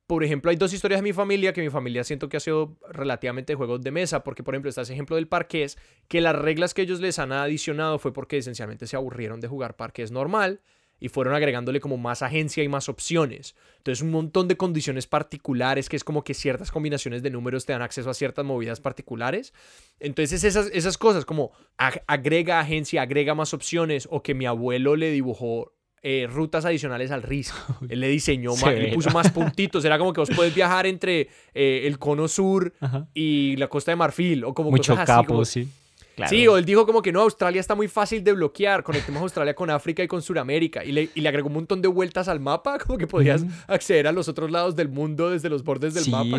por 0.06 0.22
ejemplo, 0.22 0.50
hay 0.50 0.56
dos 0.56 0.72
historias 0.72 1.00
de 1.00 1.02
mi 1.02 1.12
familia 1.12 1.52
que 1.52 1.60
mi 1.60 1.70
familia 1.70 2.04
siento 2.04 2.28
que 2.28 2.36
ha 2.36 2.40
sido 2.40 2.76
relativamente 2.90 3.54
juegos 3.54 3.82
de 3.82 3.90
mesa, 3.90 4.22
porque 4.22 4.44
por 4.44 4.54
ejemplo 4.54 4.68
está 4.68 4.82
ese 4.82 4.92
ejemplo 4.92 5.16
del 5.16 5.26
parqués, 5.26 5.78
que 6.08 6.20
las 6.20 6.36
reglas 6.36 6.74
que 6.74 6.82
ellos 6.82 7.00
les 7.00 7.18
han 7.18 7.32
adicionado 7.32 7.98
fue 7.98 8.12
porque 8.12 8.38
esencialmente 8.38 8.86
se 8.86 8.96
aburrieron 8.96 9.40
de 9.40 9.48
jugar 9.48 9.76
parqués 9.76 10.12
normal 10.12 10.60
y 10.98 11.08
fueron 11.08 11.34
agregándole 11.34 11.80
como 11.80 11.96
más 11.98 12.22
agencia 12.22 12.62
y 12.62 12.68
más 12.68 12.88
opciones. 12.88 13.54
Entonces 13.78 14.02
un 14.02 14.10
montón 14.10 14.48
de 14.48 14.56
condiciones 14.56 15.06
particulares, 15.06 15.88
que 15.88 15.96
es 15.96 16.04
como 16.04 16.24
que 16.24 16.34
ciertas 16.34 16.70
combinaciones 16.70 17.22
de 17.22 17.30
números 17.30 17.66
te 17.66 17.72
dan 17.72 17.82
acceso 17.82 18.08
a 18.08 18.14
ciertas 18.14 18.44
movidas 18.44 18.80
particulares. 18.80 19.52
Entonces 20.00 20.44
esas, 20.44 20.70
esas 20.72 20.96
cosas 20.96 21.24
como 21.24 21.52
agrega 21.76 22.60
agencia, 22.60 23.02
agrega 23.02 23.34
más 23.34 23.52
opciones, 23.52 24.08
o 24.10 24.22
que 24.22 24.34
mi 24.34 24.46
abuelo 24.46 24.96
le 24.96 25.10
dibujó 25.10 25.75
eh, 26.08 26.28
rutas 26.28 26.64
adicionales 26.64 27.10
al 27.10 27.24
RIS. 27.24 27.52
Él 27.88 27.98
le 27.98 28.06
diseñó 28.06 28.54
más, 28.54 28.72
le 28.72 28.94
puso 28.94 29.10
más 29.10 29.32
puntitos. 29.32 29.84
Era 29.84 29.98
como 29.98 30.12
que 30.12 30.20
vos 30.20 30.30
puedes 30.36 30.54
viajar 30.54 30.86
entre 30.86 31.28
eh, 31.52 31.82
el 31.84 31.98
cono 31.98 32.28
sur 32.28 32.72
y 33.12 33.56
la 33.56 33.66
costa 33.66 33.90
de 33.90 33.96
Marfil. 33.96 34.44
O 34.44 34.54
como 34.54 34.70
Mucho 34.70 34.94
capo, 34.94 35.44
sí. 35.44 35.68
Sí, 36.28 36.46
o 36.46 36.56
él 36.56 36.64
dijo 36.64 36.86
como 36.86 37.02
que 37.02 37.10
no, 37.10 37.22
Australia 37.22 37.60
está 37.60 37.74
muy 37.74 37.88
fácil 37.88 38.22
de 38.22 38.32
bloquear. 38.32 38.84
Conectemos 38.84 39.20
Australia 39.20 39.54
con 39.54 39.68
África 39.68 40.04
y 40.04 40.06
con 40.06 40.22
Sudamérica. 40.22 40.84
Y 40.84 40.92
le, 40.92 41.10
y 41.12 41.20
le 41.22 41.28
agregó 41.28 41.48
un 41.48 41.54
montón 41.54 41.82
de 41.82 41.88
vueltas 41.88 42.28
al 42.28 42.38
mapa, 42.38 42.78
como 42.86 42.98
que 42.98 43.08
podías 43.08 43.44
acceder 43.66 44.06
a 44.06 44.12
los 44.12 44.28
otros 44.28 44.52
lados 44.52 44.76
del 44.76 44.88
mundo 44.88 45.30
desde 45.30 45.50
los 45.50 45.64
bordes 45.64 45.92
del 45.92 46.08
mapa. 46.08 46.38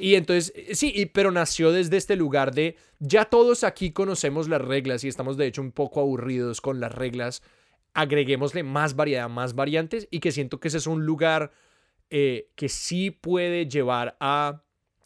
Y 0.00 0.16
entonces, 0.16 0.52
sí, 0.72 1.08
pero 1.14 1.30
nació 1.30 1.70
desde 1.70 1.98
este 1.98 2.16
lugar 2.16 2.52
de 2.52 2.76
ya 2.98 3.26
todos 3.26 3.62
aquí 3.62 3.92
conocemos 3.92 4.48
las 4.48 4.60
reglas 4.60 5.04
y 5.04 5.08
estamos 5.08 5.36
de 5.36 5.46
hecho 5.46 5.62
un 5.62 5.70
poco 5.70 6.00
aburridos 6.00 6.60
con 6.60 6.80
las 6.80 6.92
reglas 6.92 7.42
agreguémosle 7.94 8.62
más 8.62 8.96
variedad, 8.96 9.28
más 9.28 9.54
variantes 9.54 10.08
y 10.10 10.20
que 10.20 10.32
siento 10.32 10.60
que 10.60 10.68
ese 10.68 10.78
es 10.78 10.86
un 10.86 11.04
lugar 11.04 11.52
eh, 12.10 12.50
que 12.54 12.68
sí 12.68 13.10
puede 13.10 13.66
llevar 13.68 14.16
a 14.20 14.62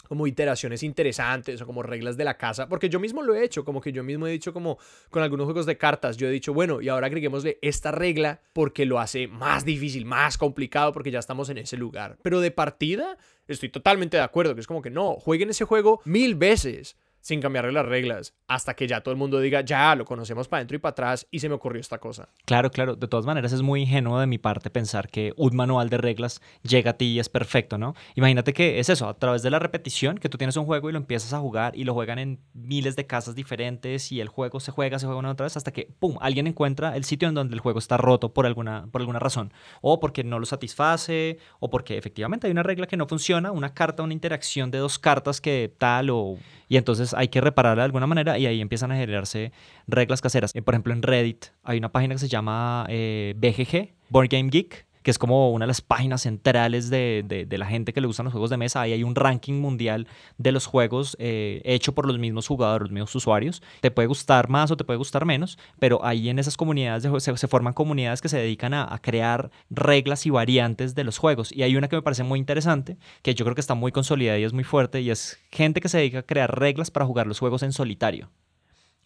como 0.07 0.27
iteraciones 0.27 0.83
interesantes 0.83 1.61
o 1.61 1.67
como 1.67 1.83
reglas 1.83 2.17
de 2.17 2.25
la 2.25 2.37
casa, 2.37 2.69
porque 2.69 2.89
yo 2.89 3.01
mismo 3.01 3.23
lo 3.23 3.35
he 3.35 3.45
hecho, 3.45 3.65
como 3.65 3.81
que 3.81 3.93
yo 3.93 4.05
mismo 4.05 4.27
he 4.27 4.31
dicho 4.31 4.53
como 4.53 4.79
con 5.11 5.23
algunos 5.23 5.45
juegos 5.45 5.67
de 5.67 5.77
cartas, 5.77 6.17
yo 6.17 6.29
he 6.29 6.31
dicho, 6.31 6.55
bueno, 6.55 6.81
y 6.81 6.89
ahora 6.89 7.09
agreguémosle 7.09 7.59
esta 7.61 7.91
regla 7.91 8.41
porque 8.53 8.87
lo 8.87 9.01
hace 9.01 9.27
más 9.29 9.65
difícil, 9.65 10.05
más 10.05 10.39
complicado, 10.39 10.93
porque 10.93 11.11
ya 11.11 11.19
estamos 11.19 11.49
en 11.49 11.59
ese 11.59 11.77
lugar. 11.77 12.19
Pero 12.23 12.41
de 12.41 12.51
partida, 12.51 13.19
estoy 13.49 13.69
totalmente 13.69 14.17
de 14.17 14.23
acuerdo, 14.23 14.55
que 14.55 14.61
es 14.61 14.67
como 14.67 14.83
que 14.83 14.91
no, 14.91 15.15
jueguen 15.15 15.51
ese 15.51 15.65
juego 15.65 16.01
mil 16.05 16.35
veces 16.35 16.97
sin 17.27 17.41
cambiarle 17.41 17.73
las 17.73 17.85
reglas, 17.85 18.35
hasta 18.47 18.75
que 18.75 18.87
ya 18.87 19.01
todo 19.01 19.11
el 19.11 19.19
mundo 19.19 19.41
diga, 19.41 19.61
ya, 19.63 19.97
lo 19.97 20.05
conocemos 20.05 20.47
para 20.47 20.61
adentro 20.61 20.77
y 20.77 20.79
para 20.79 20.93
atrás 20.93 21.27
y 21.33 21.41
se 21.41 21.49
me 21.49 21.57
ocurrió 21.57 21.81
esta 21.81 21.99
cosa. 21.99 22.29
Claro, 22.45 22.71
claro. 22.71 22.95
De 22.95 23.09
todas 23.09 23.27
maneras, 23.27 23.53
es 23.53 23.63
muy 23.63 23.81
ingenuo 23.81 24.21
de 24.21 24.29
mi 24.29 24.39
parte 24.39 24.71
pensar 24.71 25.09
que 25.09 25.33
un 25.37 25.57
manual 25.57 25.91
de 25.91 25.99
reglas 25.99 26.41
llega 26.63 26.93
a 26.93 26.97
ti 26.97 27.07
y 27.07 27.19
es 27.19 27.29
perfecto, 27.29 27.79
¿no? 27.79 27.97
Imagínate 28.15 28.53
que 28.53 28.79
es 28.79 28.91
eso, 28.91 29.09
a 29.09 29.19
través 29.19 29.43
de 29.43 29.51
la 29.51 29.59
repetición, 29.59 30.19
que 30.19 30.29
tú 30.29 30.39
tienes 30.39 30.57
un 30.57 30.67
juego 30.67 30.89
y 30.89 30.93
lo 30.93 30.99
empiezas 30.99 31.33
a 31.33 31.41
jugar 31.41 31.77
y 31.77 31.83
lo 31.83 31.95
juegan 31.95 32.21
en 32.21 32.39
miles 32.55 32.95
de 32.95 33.09
casas 33.09 33.35
diferentes 33.35 34.13
y 34.13 34.21
el 34.21 34.29
juego 34.29 34.61
se 34.61 34.71
juega, 34.71 35.01
se 35.01 35.07
juega 35.07 35.19
una 35.19 35.33
otra 35.33 35.47
vez 35.47 35.57
hasta 35.57 35.73
que, 35.73 35.93
¡pum!, 35.99 36.19
alguien 36.21 36.47
encuentra 36.47 36.95
el 36.95 37.03
sitio 37.03 37.29
en 37.29 37.35
donde 37.35 37.55
el 37.55 37.61
juego 37.61 37.81
está 37.81 37.97
roto 37.97 38.33
por 38.33 38.47
alguna, 38.47 38.87
por 38.93 39.01
alguna 39.01 39.19
razón. 39.19 39.53
O 39.81 39.99
porque 39.99 40.23
no 40.23 40.39
lo 40.39 40.47
satisface, 40.47 41.39
o 41.59 41.71
porque 41.71 41.99
efectivamente 41.99 42.47
hay 42.47 42.53
una 42.53 42.63
regla 42.63 42.87
que 42.87 42.97
no 42.97 43.09
funciona, 43.09 43.51
una 43.51 43.75
carta, 43.75 44.05
una 44.05 44.13
interacción 44.13 44.71
de 44.71 44.79
dos 44.79 45.01
cartas 45.01 45.41
que 45.41 45.75
tal 45.77 46.11
o 46.11 46.37
y 46.69 46.77
entonces 46.77 47.15
hay 47.17 47.29
que 47.29 47.41
repararla 47.41 47.83
de 47.83 47.87
alguna 47.87 48.07
manera 48.07 48.39
y 48.39 48.47
ahí 48.47 48.61
empiezan 48.61 48.93
a 48.93 48.97
generarse 48.97 49.53
reglas 49.87 50.21
caseras. 50.21 50.55
Eh, 50.55 50.63
por 50.63 50.75
ejemplo, 50.75 50.93
en 50.93 51.03
Reddit 51.03 51.47
hay 51.65 51.79
una 51.79 51.91
página 51.91 52.15
que 52.15 52.19
se 52.19 52.29
llama 52.29 52.87
eh, 52.89 53.35
BGG, 53.37 53.95
Board 54.11 54.29
Game 54.29 54.51
Geek, 54.51 54.87
que 55.07 55.13
es 55.13 55.19
como 55.19 55.53
una 55.53 55.67
de 55.67 55.69
las 55.69 55.83
páginas 55.83 56.23
centrales 56.23 56.91
de, 56.91 57.47
la 57.49 57.67
gente 57.67 57.93
que 57.93 58.01
le 58.01 58.09
gustan 58.09 58.25
los 58.25 58.33
juegos 58.33 58.51
de 58.51 58.57
mesa. 58.57 58.81
Ahí 58.81 58.93
hay 58.93 59.05
un 59.05 59.15
ranking 59.15 59.53
mundial 59.53 60.09
de 60.37 60.51
los 60.51 60.67
juegos 60.67 61.17
eh, 61.21 61.63
hecho 61.65 61.95
por 61.95 62.09
los 62.09 62.19
mismos 62.19 62.49
jugadores, 62.49 62.87
los 62.87 62.91
mismos 62.91 63.15
usuarios. 63.15 63.63
Te 63.83 63.93
puede 63.93 64.09
gustar 64.09 64.49
más 64.49 64.73
o 64.73 64.77
te 64.77 64.83
puede 64.83 64.97
gustar 64.97 65.25
menos, 65.25 65.61
pero 65.79 66.05
ahí 66.05 66.29
en 66.29 66.41
esas 66.41 66.57
comunidades 66.57 67.05
se, 67.23 67.37
se, 67.37 67.47
forman 67.47 67.73
comunidades 67.73 68.21
que 68.21 68.29
se 68.29 68.39
dedican 68.39 68.75
a, 68.75 68.99
crear 69.01 69.53
reglas 69.71 70.27
y 70.27 70.31
variantes 70.31 70.97
de 70.97 71.05
los 71.05 71.19
juegos. 71.19 71.53
Y 71.53 71.63
hay 71.63 71.77
una 71.77 71.87
que 71.87 71.95
me 71.95 72.03
parece 72.03 72.25
muy 72.25 72.41
interesante, 72.41 72.97
que 73.23 73.37
yo 73.37 73.45
creo 73.45 73.55
que 73.55 73.61
está 73.61 73.77
muy 73.77 73.93
consolidada 73.93 74.41
y 74.41 74.43
es 74.43 74.55
muy 74.55 74.65
fuerte, 74.65 75.03
y 75.03 75.11
es 75.11 75.39
gente 75.53 75.81
que 75.81 75.89
se 75.89 75.99
dedica 75.99 76.19
a 76.19 76.23
crear 76.25 76.59
reglas 76.59 76.91
para 76.91 77.07
jugar 77.07 77.29
los 77.29 77.39
juegos 77.39 77.63
en 77.63 77.71
solitario. 77.71 78.29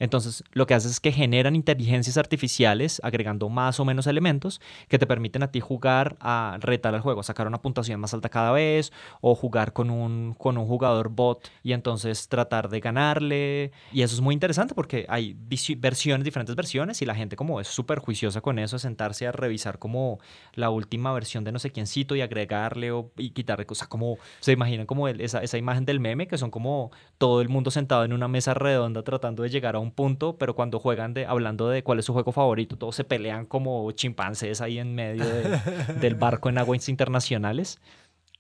Entonces, 0.01 0.42
lo 0.53 0.66
que 0.66 0.74
hace 0.74 0.88
es 0.88 0.98
que 0.98 1.12
generan 1.12 1.55
inteligencias 1.55 2.16
artificiales 2.16 3.01
agregando 3.05 3.48
más 3.51 3.78
o 3.78 3.84
menos 3.84 4.07
elementos 4.07 4.61
que 4.88 4.98
te 4.98 5.07
permiten 5.07 5.42
a 5.42 5.53
ti 5.53 5.61
jugar 5.61 6.16
a 6.20 6.57
retar 6.61 6.94
al 6.94 7.03
juego, 7.03 7.22
sacar 7.22 7.46
una 7.46 7.61
puntuación 7.61 8.01
más 8.01 8.14
alta 8.14 8.30
cada 8.30 8.51
vez 8.51 8.92
o 9.20 9.34
jugar 9.34 9.74
con 9.74 9.90
un, 9.90 10.34
con 10.38 10.57
un 10.57 10.66
jugador 10.66 11.11
bot 11.11 11.48
y 11.62 11.74
entonces 11.74 12.28
tratar 12.28 12.70
de 12.70 12.80
ganarle. 12.80 13.72
Y 13.92 14.03
eso 14.03 14.14
es 14.14 14.22
muy 14.22 14.32
interesante 14.32 14.74
porque 14.74 15.05
hay 15.09 15.36
versiones, 15.76 16.24
diferentes 16.24 16.57
versiones 16.57 17.03
y 17.03 17.07
la 17.07 17.14
gente 17.14 17.36
como 17.36 17.61
es 17.61 17.68
súper 17.68 17.98
juiciosa 17.98 18.40
con 18.40 18.59
eso, 18.59 18.78
sentarse 18.78 19.26
a 19.26 19.32
revisar 19.32 19.78
como 19.78 20.18
la 20.55 20.70
última 20.70 21.12
versión 21.12 21.44
de 21.44 21.53
no 21.53 21.59
sé 21.59 21.70
quiéncito 21.70 22.16
y 22.16 22.22
agregarle 22.22 22.90
o, 22.90 23.12
y 23.18 23.30
quitarle 23.30 23.66
cosas 23.66 23.86
como, 23.88 24.16
se 24.40 24.53
imaginan 24.53 24.86
como 24.86 25.09
esa, 25.09 25.42
esa 25.42 25.59
imagen 25.59 25.84
del 25.84 26.01
meme 26.01 26.26
que 26.26 26.38
son 26.38 26.51
como 26.51 26.90
todo 27.18 27.42
el 27.42 27.51
mundo 27.51 27.70
sentado 27.70 28.05
en 28.05 28.14
una 28.14 28.28
mesa 28.28 28.55
redonda 28.55 29.03
tratando 29.03 29.42
de 29.42 29.51
llegar 29.51 29.76
a 29.76 29.78
un 29.78 29.89
punto, 29.91 30.36
pero 30.38 30.55
cuando 30.55 30.78
juegan 30.78 31.14
de, 31.14 31.26
hablando 31.26 31.68
de 31.68 31.82
cuál 31.82 31.99
es 31.99 32.05
su 32.05 32.12
juego 32.12 32.32
favorito, 32.32 32.76
todos 32.76 32.97
se 32.97 33.05
pelean 33.05 33.47
como 33.47 33.91
chimpancés 33.93 34.61
ahí 34.61 34.78
en 34.78 34.95
medio 34.95 35.24
del 36.01 36.14
barco 36.14 36.49
en 36.49 36.59
aguas 36.59 36.88
internacionales. 36.88 37.78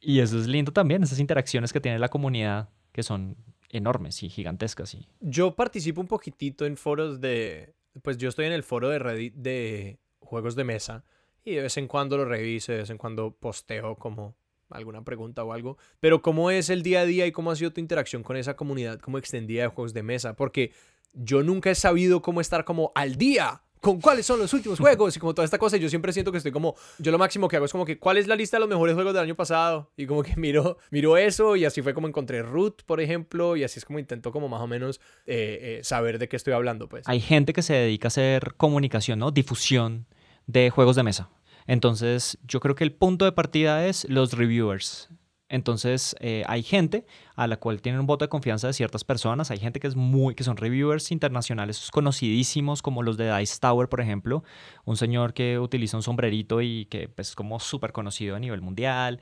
Y 0.00 0.20
eso 0.20 0.38
es 0.38 0.46
lindo 0.46 0.72
también, 0.72 1.02
esas 1.02 1.18
interacciones 1.18 1.72
que 1.72 1.80
tiene 1.80 1.98
la 1.98 2.08
comunidad, 2.08 2.70
que 2.92 3.02
son 3.02 3.36
enormes 3.70 4.22
y 4.22 4.28
gigantescas. 4.28 4.94
Y... 4.94 5.06
Yo 5.20 5.54
participo 5.54 6.00
un 6.00 6.08
poquitito 6.08 6.66
en 6.66 6.76
foros 6.76 7.20
de, 7.20 7.74
pues 8.02 8.16
yo 8.18 8.28
estoy 8.28 8.46
en 8.46 8.52
el 8.52 8.62
foro 8.62 8.88
de 8.88 8.98
Reddit 8.98 9.34
de 9.34 9.98
juegos 10.20 10.54
de 10.56 10.64
mesa 10.64 11.04
y 11.44 11.54
de 11.54 11.62
vez 11.62 11.76
en 11.76 11.86
cuando 11.86 12.16
lo 12.16 12.24
reviso, 12.24 12.72
de 12.72 12.78
vez 12.78 12.90
en 12.90 12.98
cuando 12.98 13.32
posteo 13.32 13.96
como 13.96 14.34
alguna 14.70 15.02
pregunta 15.02 15.42
o 15.44 15.52
algo, 15.52 15.78
pero 15.98 16.22
¿cómo 16.22 16.50
es 16.50 16.70
el 16.70 16.82
día 16.82 17.00
a 17.00 17.04
día 17.04 17.26
y 17.26 17.32
cómo 17.32 17.50
ha 17.50 17.56
sido 17.56 17.72
tu 17.72 17.80
interacción 17.80 18.22
con 18.22 18.36
esa 18.36 18.54
comunidad 18.54 19.00
como 19.00 19.18
extendida 19.18 19.62
de 19.62 19.68
juegos 19.68 19.92
de 19.92 20.02
mesa? 20.02 20.34
Porque 20.34 20.72
yo 21.12 21.42
nunca 21.42 21.70
he 21.70 21.74
sabido 21.74 22.22
cómo 22.22 22.40
estar 22.40 22.64
como 22.64 22.92
al 22.94 23.16
día 23.16 23.62
con 23.80 24.00
cuáles 24.00 24.26
son 24.26 24.38
los 24.38 24.52
últimos 24.52 24.78
juegos 24.78 25.16
y 25.16 25.20
como 25.20 25.34
toda 25.34 25.44
esta 25.44 25.58
cosa. 25.58 25.76
yo 25.76 25.88
siempre 25.88 26.12
siento 26.12 26.30
que 26.30 26.38
estoy 26.38 26.52
como, 26.52 26.74
yo 26.98 27.10
lo 27.10 27.18
máximo 27.18 27.48
que 27.48 27.56
hago 27.56 27.64
es 27.64 27.72
como 27.72 27.84
que, 27.84 27.98
¿cuál 27.98 28.18
es 28.18 28.26
la 28.26 28.36
lista 28.36 28.56
de 28.56 28.60
los 28.60 28.68
mejores 28.68 28.94
juegos 28.94 29.14
del 29.14 29.22
año 29.22 29.34
pasado? 29.34 29.90
Y 29.96 30.06
como 30.06 30.22
que 30.22 30.36
miro, 30.36 30.78
miro 30.90 31.16
eso 31.16 31.56
y 31.56 31.64
así 31.64 31.82
fue 31.82 31.94
como 31.94 32.06
encontré 32.06 32.42
Root, 32.42 32.82
por 32.84 33.00
ejemplo, 33.00 33.56
y 33.56 33.64
así 33.64 33.78
es 33.78 33.84
como 33.84 33.98
intento 33.98 34.32
como 34.32 34.48
más 34.48 34.60
o 34.60 34.66
menos 34.66 35.00
eh, 35.26 35.78
eh, 35.78 35.80
saber 35.82 36.18
de 36.18 36.28
qué 36.28 36.36
estoy 36.36 36.52
hablando, 36.52 36.88
pues. 36.88 37.08
Hay 37.08 37.20
gente 37.20 37.52
que 37.52 37.62
se 37.62 37.74
dedica 37.74 38.06
a 38.06 38.08
hacer 38.08 38.54
comunicación, 38.56 39.18
¿no? 39.18 39.30
Difusión 39.30 40.06
de 40.46 40.70
juegos 40.70 40.96
de 40.96 41.02
mesa. 41.02 41.30
Entonces, 41.66 42.38
yo 42.46 42.60
creo 42.60 42.74
que 42.74 42.84
el 42.84 42.92
punto 42.92 43.24
de 43.24 43.32
partida 43.32 43.86
es 43.86 44.08
los 44.08 44.32
reviewers. 44.32 45.08
Entonces, 45.50 46.14
eh, 46.20 46.44
hay 46.46 46.62
gente 46.62 47.04
a 47.34 47.48
la 47.48 47.58
cual 47.58 47.82
tienen 47.82 48.00
un 48.00 48.06
voto 48.06 48.24
de 48.24 48.28
confianza 48.28 48.68
de 48.68 48.72
ciertas 48.72 49.02
personas. 49.02 49.50
Hay 49.50 49.58
gente 49.58 49.80
que 49.80 49.88
es 49.88 49.96
muy, 49.96 50.36
que 50.36 50.44
son 50.44 50.56
reviewers 50.56 51.10
internacionales 51.10 51.90
conocidísimos, 51.90 52.82
como 52.82 53.02
los 53.02 53.16
de 53.16 53.36
Dice 53.36 53.58
Tower, 53.60 53.88
por 53.88 54.00
ejemplo. 54.00 54.44
Un 54.84 54.96
señor 54.96 55.34
que 55.34 55.58
utiliza 55.58 55.96
un 55.96 56.04
sombrerito 56.04 56.62
y 56.62 56.86
que 56.86 57.08
pues, 57.08 57.30
es 57.30 57.34
como 57.34 57.58
súper 57.58 57.90
conocido 57.90 58.36
a 58.36 58.38
nivel 58.38 58.60
mundial. 58.60 59.20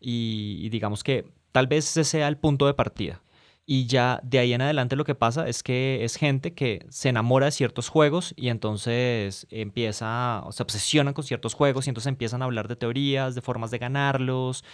Y, 0.00 0.68
digamos 0.70 1.04
que 1.04 1.30
tal 1.52 1.68
vez 1.68 1.88
ese 1.88 2.02
sea 2.02 2.26
el 2.26 2.38
punto 2.38 2.66
de 2.66 2.74
partida. 2.74 3.22
Y 3.64 3.86
ya 3.86 4.20
de 4.24 4.40
ahí 4.40 4.54
en 4.54 4.62
adelante 4.62 4.96
lo 4.96 5.04
que 5.04 5.14
pasa 5.14 5.46
es 5.48 5.62
que 5.62 6.02
es 6.02 6.16
gente 6.16 6.54
que 6.54 6.86
se 6.88 7.10
enamora 7.10 7.46
de 7.46 7.52
ciertos 7.52 7.88
juegos 7.88 8.34
y 8.36 8.48
entonces 8.48 9.46
empieza, 9.50 10.42
o 10.44 10.52
se 10.52 10.62
obsesiona 10.62 11.12
con 11.12 11.22
ciertos 11.22 11.54
juegos 11.54 11.86
y 11.86 11.90
entonces 11.90 12.08
empiezan 12.08 12.42
a 12.42 12.46
hablar 12.46 12.66
de 12.66 12.76
teorías, 12.76 13.34
de 13.36 13.42
formas 13.42 13.70
de 13.70 13.78
ganarlos 13.78 14.64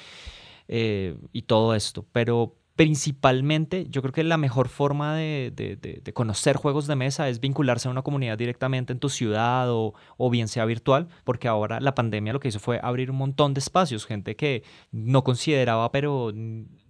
eh, 0.69 1.17
y 1.33 1.43
todo 1.43 1.75
esto. 1.75 2.07
Pero 2.13 2.57
principalmente 2.77 3.87
yo 3.89 4.03
creo 4.03 4.13
que 4.13 4.25
la 4.25 4.37
mejor 4.37 4.69
forma 4.69 5.15
de, 5.15 6.03
conocer 6.13 6.57
juegos 6.57 6.87
de 6.87 6.97
mesa 6.97 7.29
es 7.29 7.41
vincularse 7.41 7.87
a 7.87 7.91
una 7.91 8.03
comunidad 8.03 8.37
directamente 8.37 8.93
en 8.93 8.99
tu 8.99 9.09
ciudad 9.09 9.71
o, 9.71 9.95
o, 10.17 10.31
bien 10.31 10.49
sea 10.49 10.65
virtual, 10.65 11.09
porque 11.25 11.47
ahora 11.47 11.81
la 11.81 11.95
pandemia 11.95 12.33
lo 12.33 12.41
que 12.41 12.49
hizo 12.49 12.59
fue 12.59 12.81
abrir 12.83 13.11
un 13.11 13.17
montón 13.17 13.55
de 13.55 13.61
espacios, 13.61 14.07
gente 14.07 14.35
que 14.35 14.65
no 14.91 15.23
consideraba, 15.23 15.93
pero 15.93 16.33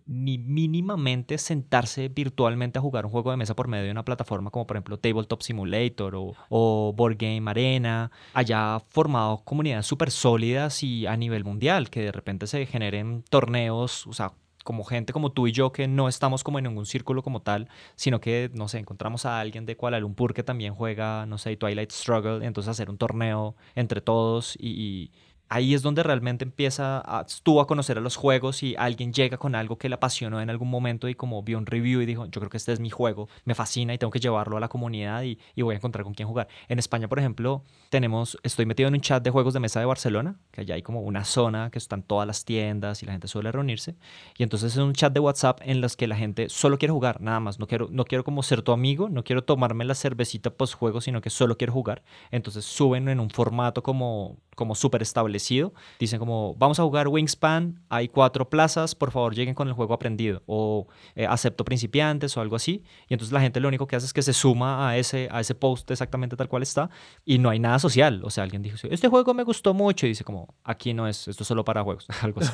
ni 0.07 0.39
mínimamente 0.39 1.39
sentarse 1.39 2.09
virtualmente 2.09 2.79
a 2.79 2.83
jugar 2.83 3.07
un 3.07 3.13
juego 3.13 3.31
de 3.31 3.37
mesa 3.37 3.57
por 3.57 3.69
medio 3.69 3.85
de 3.85 3.91
una 3.91 4.05
plataforma 4.05 4.51
como 4.51 4.67
por 4.67 4.77
ejemplo 4.77 4.99
Tabletop 4.99 5.41
Simulator 5.41 6.15
o, 6.15 6.35
o 6.51 6.93
Board 6.95 7.17
Game 7.19 7.51
Arena 7.51 8.11
haya 8.35 8.81
formado 8.91 9.43
comunidades 9.45 9.87
súper 9.87 10.11
sólidas 10.11 10.83
y 10.83 11.07
a 11.07 11.17
nivel 11.17 11.45
mundial, 11.45 11.91
que 11.91 12.03
de 12.03 12.13
repente 12.13 12.47
se 12.47 12.67
generen 12.67 13.25
torneos, 13.31 14.07
o 14.07 14.13
sea, 14.13 14.33
como 14.65 14.83
gente 14.85 15.13
como 15.13 15.31
tú 15.31 15.47
y 15.47 15.53
yo 15.53 15.73
que 15.73 15.87
no 15.87 16.09
estamos 16.09 16.43
como 16.43 16.59
en 16.59 16.65
ningún 16.65 16.87
círculo 16.87 17.23
como 17.23 17.43
tal, 17.43 17.69
sino 17.97 18.21
que, 18.21 18.51
no 18.55 18.67
sé, 18.69 18.79
encontramos 18.79 19.27
a 19.27 19.39
alguien 19.39 19.67
de 19.67 19.77
Kuala 19.77 20.01
Lumpur 20.01 20.35
que 20.35 20.43
también 20.43 20.75
juega, 20.75 21.27
no 21.27 21.39
sé, 21.39 21.57
Twilight 21.57 21.93
Struggle, 21.93 22.45
entonces 22.45 22.71
hacer 22.71 22.91
un 22.91 22.99
torneo 22.99 23.55
entre 23.75 24.01
todos 24.01 24.57
y 24.59 25.13
ahí 25.55 25.73
es 25.73 25.83
donde 25.83 26.03
realmente 26.03 26.43
empieza 26.45 27.01
a, 27.07 27.25
tú 27.45 27.61
a 27.61 27.69
conocer 27.69 27.97
a 27.97 28.01
los 28.01 28.17
juegos 28.17 28.65
y 28.65 28.75
alguien 28.77 29.13
llega 29.13 29.37
con 29.37 29.55
algo 29.55 29.79
que 29.79 29.89
le 29.89 29.95
apasionó 29.95 30.41
en 30.41 30.51
algún 30.51 30.69
momento 30.69 31.09
y 31.09 31.15
como 31.15 31.45
vio 31.45 31.59
un 31.59 31.67
review 31.67 32.01
y 32.01 32.07
dijo, 32.07 32.27
yo 32.27 32.41
creo 32.41 32.51
que 32.51 32.57
este 32.57 32.73
es 32.73 32.81
mi 32.81 32.91
juego, 32.91 33.29
me 33.45 33.55
fascina 33.55 33.95
y 33.95 33.99
tengo 33.99 34.11
que 34.11 34.19
llevarlo 34.19 34.57
a 34.57 34.61
la 34.61 34.69
comunidad 34.69 35.23
y, 35.23 35.39
y 35.55 35.63
voy 35.63 35.75
a 35.75 35.77
encontrar 35.77 36.03
con 36.03 36.13
quién 36.13 36.27
jugar. 36.27 36.49
En 36.67 36.81
España, 36.81 37.07
por 37.07 37.21
ejemplo, 37.21 37.63
tenemos, 37.95 38.37
estoy 38.43 38.67
metido 38.67 38.89
en 38.89 38.95
un 38.95 39.01
chat 39.01 39.23
de 39.23 39.31
juegos 39.31 39.55
de 39.55 39.61
mesa 39.61 39.79
de 39.79 39.87
Barcelona, 39.87 40.35
que 40.51 40.63
allá 40.63 40.75
hay 40.75 40.83
como 40.83 41.03
una 41.03 41.25
zona 41.25 41.71
que 41.71 41.79
están 41.79 42.03
todas 42.03 42.27
las 42.27 42.45
tiendas 42.45 43.05
y 43.05 43.07
la 43.07 43.13
gente 43.13 43.29
suele 43.29 43.53
reunirse. 43.53 43.95
Y 44.37 44.43
entonces 44.43 44.73
es 44.73 44.79
un 44.79 44.95
chat 44.95 45.13
de 45.13 45.21
WhatsApp 45.21 45.61
en 45.63 45.81
los 45.81 45.95
que 45.95 46.09
la 46.09 46.17
gente 46.17 46.49
solo 46.49 46.77
quiere 46.77 46.91
jugar, 46.91 47.21
nada 47.21 47.39
más. 47.39 47.61
No 47.61 47.69
quiero, 47.69 47.87
no 47.93 48.05
quiero 48.05 48.25
como 48.25 48.43
ser 48.43 48.63
tu 48.63 48.73
amigo, 48.73 49.09
no 49.09 49.23
quiero 49.23 49.45
tomarme 49.45 49.85
la 49.85 49.95
cervecita 49.95 50.51
post 50.51 50.75
juego, 50.75 51.01
sino 51.01 51.21
que 51.21 51.31
solo 51.31 51.57
quiero 51.57 51.73
jugar. 51.73 52.03
Entonces 52.33 52.65
suben 52.65 53.09
en 53.09 53.21
un 53.21 53.31
formato 53.31 53.85
como 53.85 54.39
como 54.55 54.75
súper 54.75 55.03
establecido. 55.03 55.75
Dicen 55.99 56.19
como, 56.19 56.55
vamos 56.57 56.79
a 56.79 56.83
jugar 56.83 57.09
Wingspan, 57.09 57.81
hay 57.89 58.09
cuatro 58.09 58.49
plazas, 58.49 58.95
por 58.95 59.11
favor 59.11 59.35
lleguen 59.35 59.55
con 59.55 59.69
el 59.69 59.75
juego 59.75 59.95
aprendido. 59.95 60.43
O 60.47 60.87
eh, 61.15 61.27
acepto 61.27 61.65
principiantes 61.65 62.37
o 62.37 62.41
algo 62.41 62.57
así. 62.57 62.83
Y 63.09 63.15
entonces 63.15 63.33
la 63.33 63.41
gente 63.41 63.61
lo 63.61 63.69
único 63.69 63.87
que 63.87 63.97
hace 63.97 64.07
es 64.07 64.13
que 64.13 64.23
se 64.23 64.33
suma 64.33 64.89
a 64.89 64.97
ese, 64.97 65.29
a 65.31 65.41
ese 65.41 65.55
post 65.55 65.91
exactamente 65.91 66.37
tal 66.37 66.49
cual 66.49 66.63
está. 66.63 66.91
Y 67.25 67.39
no 67.39 67.51
hay 67.51 67.59
nada 67.59 67.79
social. 67.85 68.21
O 68.25 68.31
sea, 68.31 68.45
alguien 68.45 68.63
dijo, 68.63 68.77
este 68.91 69.09
juego 69.09 69.35
me 69.35 69.43
gustó 69.43 69.75
mucho. 69.75 70.07
Y 70.07 70.11
dice 70.11 70.25
como, 70.25 70.55
aquí 70.65 70.95
no 70.95 71.07
es, 71.07 71.29
esto 71.29 71.43
es 71.45 71.49
solo 71.49 71.65
para 71.65 71.83
juegos. 71.83 72.07
algo 72.23 72.41
así. 72.41 72.51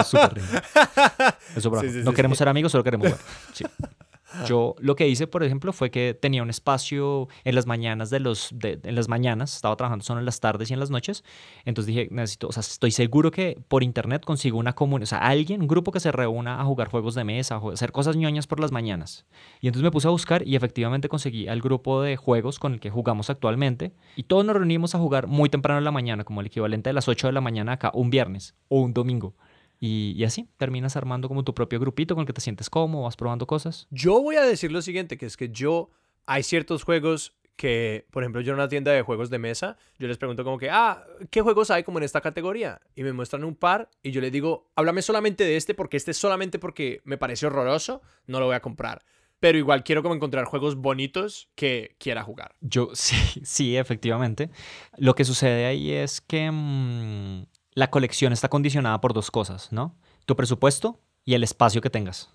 es 0.00 0.06
súper 0.06 1.80
sí, 1.80 1.90
sí, 1.90 2.00
no 2.04 2.12
queremos 2.12 2.38
ser 2.38 2.48
amigos, 2.48 2.72
solo 2.72 2.84
queremos 2.84 3.08
jugar. 3.08 3.70
Yo 4.46 4.76
lo 4.78 4.96
que 4.96 5.08
hice, 5.08 5.26
por 5.26 5.42
ejemplo, 5.42 5.72
fue 5.72 5.90
que 5.90 6.14
tenía 6.14 6.42
un 6.42 6.50
espacio 6.50 7.28
en 7.44 7.54
las 7.54 7.66
mañanas 7.66 8.10
de 8.10 8.20
los, 8.20 8.54
en 8.62 8.94
las 8.94 9.08
mañanas, 9.08 9.54
estaba 9.56 9.76
trabajando 9.76 10.04
solo 10.04 10.20
en 10.20 10.26
las 10.26 10.40
tardes 10.40 10.70
y 10.70 10.74
en 10.74 10.80
las 10.80 10.90
noches, 10.90 11.24
entonces 11.64 11.94
dije, 11.94 12.08
necesito, 12.10 12.48
o 12.48 12.52
sea, 12.52 12.60
estoy 12.60 12.90
seguro 12.90 13.30
que 13.30 13.58
por 13.68 13.82
internet 13.82 14.24
consigo 14.24 14.58
una 14.58 14.74
comunidad, 14.74 15.04
o 15.04 15.06
sea, 15.06 15.18
alguien, 15.18 15.62
un 15.62 15.68
grupo 15.68 15.90
que 15.92 16.00
se 16.00 16.12
reúna 16.12 16.60
a 16.60 16.64
jugar 16.64 16.88
juegos 16.88 17.14
de 17.14 17.24
mesa, 17.24 17.56
a 17.56 17.72
hacer 17.72 17.92
cosas 17.92 18.16
ñoñas 18.16 18.46
por 18.46 18.60
las 18.60 18.72
mañanas. 18.72 19.26
Y 19.60 19.66
entonces 19.66 19.84
me 19.84 19.90
puse 19.90 20.08
a 20.08 20.10
buscar 20.10 20.46
y 20.46 20.56
efectivamente 20.56 21.08
conseguí 21.08 21.48
al 21.48 21.60
grupo 21.60 22.02
de 22.02 22.16
juegos 22.16 22.58
con 22.58 22.74
el 22.74 22.80
que 22.80 22.90
jugamos 22.90 23.30
actualmente 23.30 23.92
y 24.16 24.24
todos 24.24 24.44
nos 24.44 24.56
reunimos 24.56 24.94
a 24.94 24.98
jugar 24.98 25.26
muy 25.26 25.48
temprano 25.48 25.78
en 25.78 25.84
la 25.84 25.90
mañana, 25.90 26.24
como 26.24 26.40
el 26.40 26.46
equivalente 26.46 26.90
de 26.90 26.94
las 26.94 27.08
8 27.08 27.26
de 27.26 27.32
la 27.32 27.40
mañana 27.40 27.72
acá, 27.72 27.90
un 27.94 28.10
viernes 28.10 28.54
o 28.68 28.80
un 28.80 28.94
domingo. 28.94 29.34
Y, 29.82 30.22
así 30.24 30.46
terminas 30.58 30.96
armando 30.96 31.26
como 31.26 31.42
tu 31.42 31.54
propio 31.54 31.80
grupito 31.80 32.14
con 32.14 32.22
el 32.22 32.26
que 32.26 32.34
te 32.34 32.42
sientes 32.42 32.68
cómodo, 32.68 33.04
vas 33.04 33.16
probando 33.16 33.46
cosas. 33.46 33.88
Yo 33.90 34.20
voy 34.20 34.36
a 34.36 34.42
decir 34.42 34.70
lo 34.70 34.82
siguiente, 34.82 35.16
que 35.16 35.24
es 35.24 35.38
que 35.38 35.48
yo, 35.48 35.88
hay 36.26 36.42
ciertos 36.42 36.84
juegos 36.84 37.34
que, 37.56 38.06
por 38.10 38.22
ejemplo, 38.22 38.42
yo 38.42 38.52
en 38.52 38.58
una 38.58 38.68
tienda 38.68 38.92
de 38.92 39.02
juegos 39.02 39.30
de 39.30 39.38
mesa, 39.38 39.78
yo 39.98 40.06
les 40.06 40.18
pregunto 40.18 40.44
como 40.44 40.58
que, 40.58 40.70
ah, 40.70 41.04
¿qué 41.30 41.40
juegos 41.40 41.70
hay 41.70 41.82
como 41.82 41.98
en 41.98 42.04
esta 42.04 42.20
categoría? 42.20 42.80
Y 42.94 43.02
me 43.02 43.12
muestran 43.12 43.44
un 43.44 43.54
par 43.54 43.90
y 44.02 44.10
yo 44.10 44.20
les 44.20 44.32
digo, 44.32 44.70
háblame 44.76 45.02
solamente 45.02 45.44
de 45.44 45.56
este 45.56 45.74
porque 45.74 45.96
este 45.96 46.12
solamente 46.12 46.58
porque 46.58 47.00
me 47.04 47.18
parece 47.18 47.46
horroroso, 47.46 48.02
no 48.26 48.38
lo 48.38 48.46
voy 48.46 48.56
a 48.56 48.60
comprar. 48.60 49.02
Pero 49.40 49.56
igual 49.56 49.84
quiero 49.84 50.02
como 50.02 50.14
encontrar 50.14 50.44
juegos 50.44 50.76
bonitos 50.76 51.48
que 51.54 51.96
quiera 51.98 52.22
jugar. 52.22 52.54
Yo 52.60 52.90
sí, 52.94 53.40
sí, 53.42 53.76
efectivamente. 53.76 54.50
Lo 54.98 55.14
que 55.14 55.24
sucede 55.24 55.64
ahí 55.64 55.92
es 55.92 56.20
que 56.20 56.50
mm, 56.50 57.46
la 57.72 57.90
colección 57.90 58.32
está 58.32 58.48
condicionada 58.48 59.00
por 59.00 59.12
dos 59.12 59.30
cosas, 59.30 59.72
¿no? 59.72 59.96
Tu 60.26 60.36
presupuesto 60.36 61.00
y 61.24 61.34
el 61.34 61.42
espacio 61.42 61.80
que 61.80 61.90
tengas. 61.90 62.30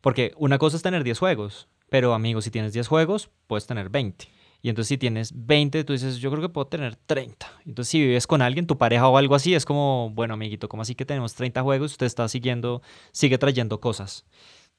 Porque 0.00 0.32
una 0.36 0.58
cosa 0.58 0.76
es 0.76 0.82
tener 0.82 1.04
10 1.04 1.18
juegos, 1.18 1.68
pero 1.88 2.14
amigos, 2.14 2.44
si 2.44 2.50
tienes 2.50 2.72
10 2.72 2.88
juegos, 2.88 3.30
puedes 3.46 3.66
tener 3.66 3.90
20. 3.90 4.28
Y 4.62 4.68
entonces 4.68 4.88
si 4.88 4.98
tienes 4.98 5.32
20, 5.34 5.84
tú 5.84 5.92
dices, 5.92 6.18
yo 6.18 6.30
creo 6.30 6.42
que 6.42 6.48
puedo 6.48 6.66
tener 6.66 6.96
30. 6.96 7.46
Entonces 7.66 7.90
si 7.90 8.00
vives 8.00 8.26
con 8.26 8.42
alguien, 8.42 8.66
tu 8.66 8.78
pareja 8.78 9.08
o 9.08 9.16
algo 9.16 9.34
así, 9.34 9.54
es 9.54 9.64
como, 9.64 10.10
bueno, 10.10 10.34
amiguito, 10.34 10.68
¿cómo 10.68 10.82
así 10.82 10.94
que 10.94 11.04
tenemos 11.04 11.34
30 11.34 11.62
juegos? 11.62 11.92
Usted 11.92 12.06
está 12.06 12.28
siguiendo, 12.28 12.82
sigue 13.12 13.38
trayendo 13.38 13.80
cosas. 13.80 14.26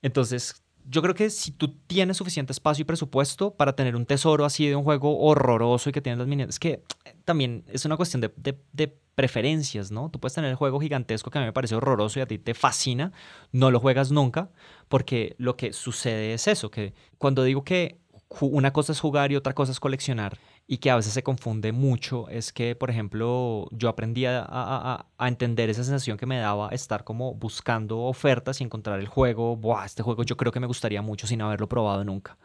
Entonces, 0.02 0.64
yo 0.86 1.02
creo 1.02 1.16
que 1.16 1.30
si 1.30 1.52
tú 1.52 1.76
tienes 1.88 2.18
suficiente 2.18 2.52
espacio 2.52 2.84
y 2.84 2.86
presupuesto 2.86 3.56
para 3.56 3.76
tener 3.76 3.96
un 3.96 4.06
tesoro 4.06 4.46
así 4.46 4.68
de 4.68 4.76
un 4.76 4.84
juego 4.84 5.20
horroroso 5.20 5.90
y 5.90 5.94
que 5.94 6.02
tienes 6.02 6.20
las 6.20 6.28
miniaturas, 6.28 6.56
es 6.56 6.60
que 6.60 6.84
también 7.26 7.64
es 7.68 7.86
una 7.86 7.98
cuestión 7.98 8.22
de, 8.22 8.98
preferencias, 9.22 9.92
¿no? 9.92 10.10
Tú 10.10 10.20
puedes 10.20 10.34
tener 10.34 10.50
el 10.50 10.56
juego 10.56 10.80
gigantesco 10.80 11.30
que 11.30 11.38
a 11.38 11.42
mí 11.42 11.46
me 11.46 11.54
parece 11.54 11.76
horroroso 11.76 12.18
y 12.18 12.24
a 12.24 12.26
ti 12.26 12.40
te 12.40 12.56
fascina, 12.56 13.12
no 13.52 13.70
lo 13.70 13.80
juegas 13.80 14.12
nunca, 14.12 14.50
porque 14.88 15.36
lo 15.38 15.56
que 15.56 15.74
sucede 15.74 16.34
es 16.34 16.48
eso, 16.48 16.72
que 16.72 16.96
cuando 17.20 17.44
digo 17.44 17.64
que 17.64 18.00
una 18.40 18.74
cosa 18.74 18.94
es 18.94 19.00
jugar 19.00 19.32
y 19.32 19.36
otra 19.36 19.54
cosa 19.54 19.74
es 19.74 19.80
coleccionar, 19.80 20.40
y 20.66 20.78
que 20.78 20.90
a 20.90 20.96
veces 20.96 21.14
se 21.14 21.22
confunde 21.22 21.72
mucho 21.72 22.30
es 22.30 22.52
que, 22.52 22.76
por 22.76 22.90
ejemplo, 22.90 23.68
yo 23.72 23.90
aprendí 23.90 24.26
a, 24.26 25.06
entender 25.20 25.70
esa 25.70 25.84
sensación 25.84 26.18
que 26.18 26.26
me 26.26 26.40
daba 26.40 26.70
estar 26.70 27.04
como 27.04 27.36
buscando 27.36 28.00
ofertas 28.00 28.60
y 28.60 28.64
encontrar 28.64 29.00
el 29.00 29.08
juego, 29.08 29.56
Buah, 29.56 29.86
este 29.86 30.02
juego 30.02 30.24
yo 30.24 30.36
creo 30.36 30.52
que 30.52 30.60
me 30.60 30.66
gustaría 30.66 31.04
mucho 31.04 31.28
sin 31.28 31.44
haberlo 31.44 31.70
probado 31.70 32.04
nunca. 32.04 32.38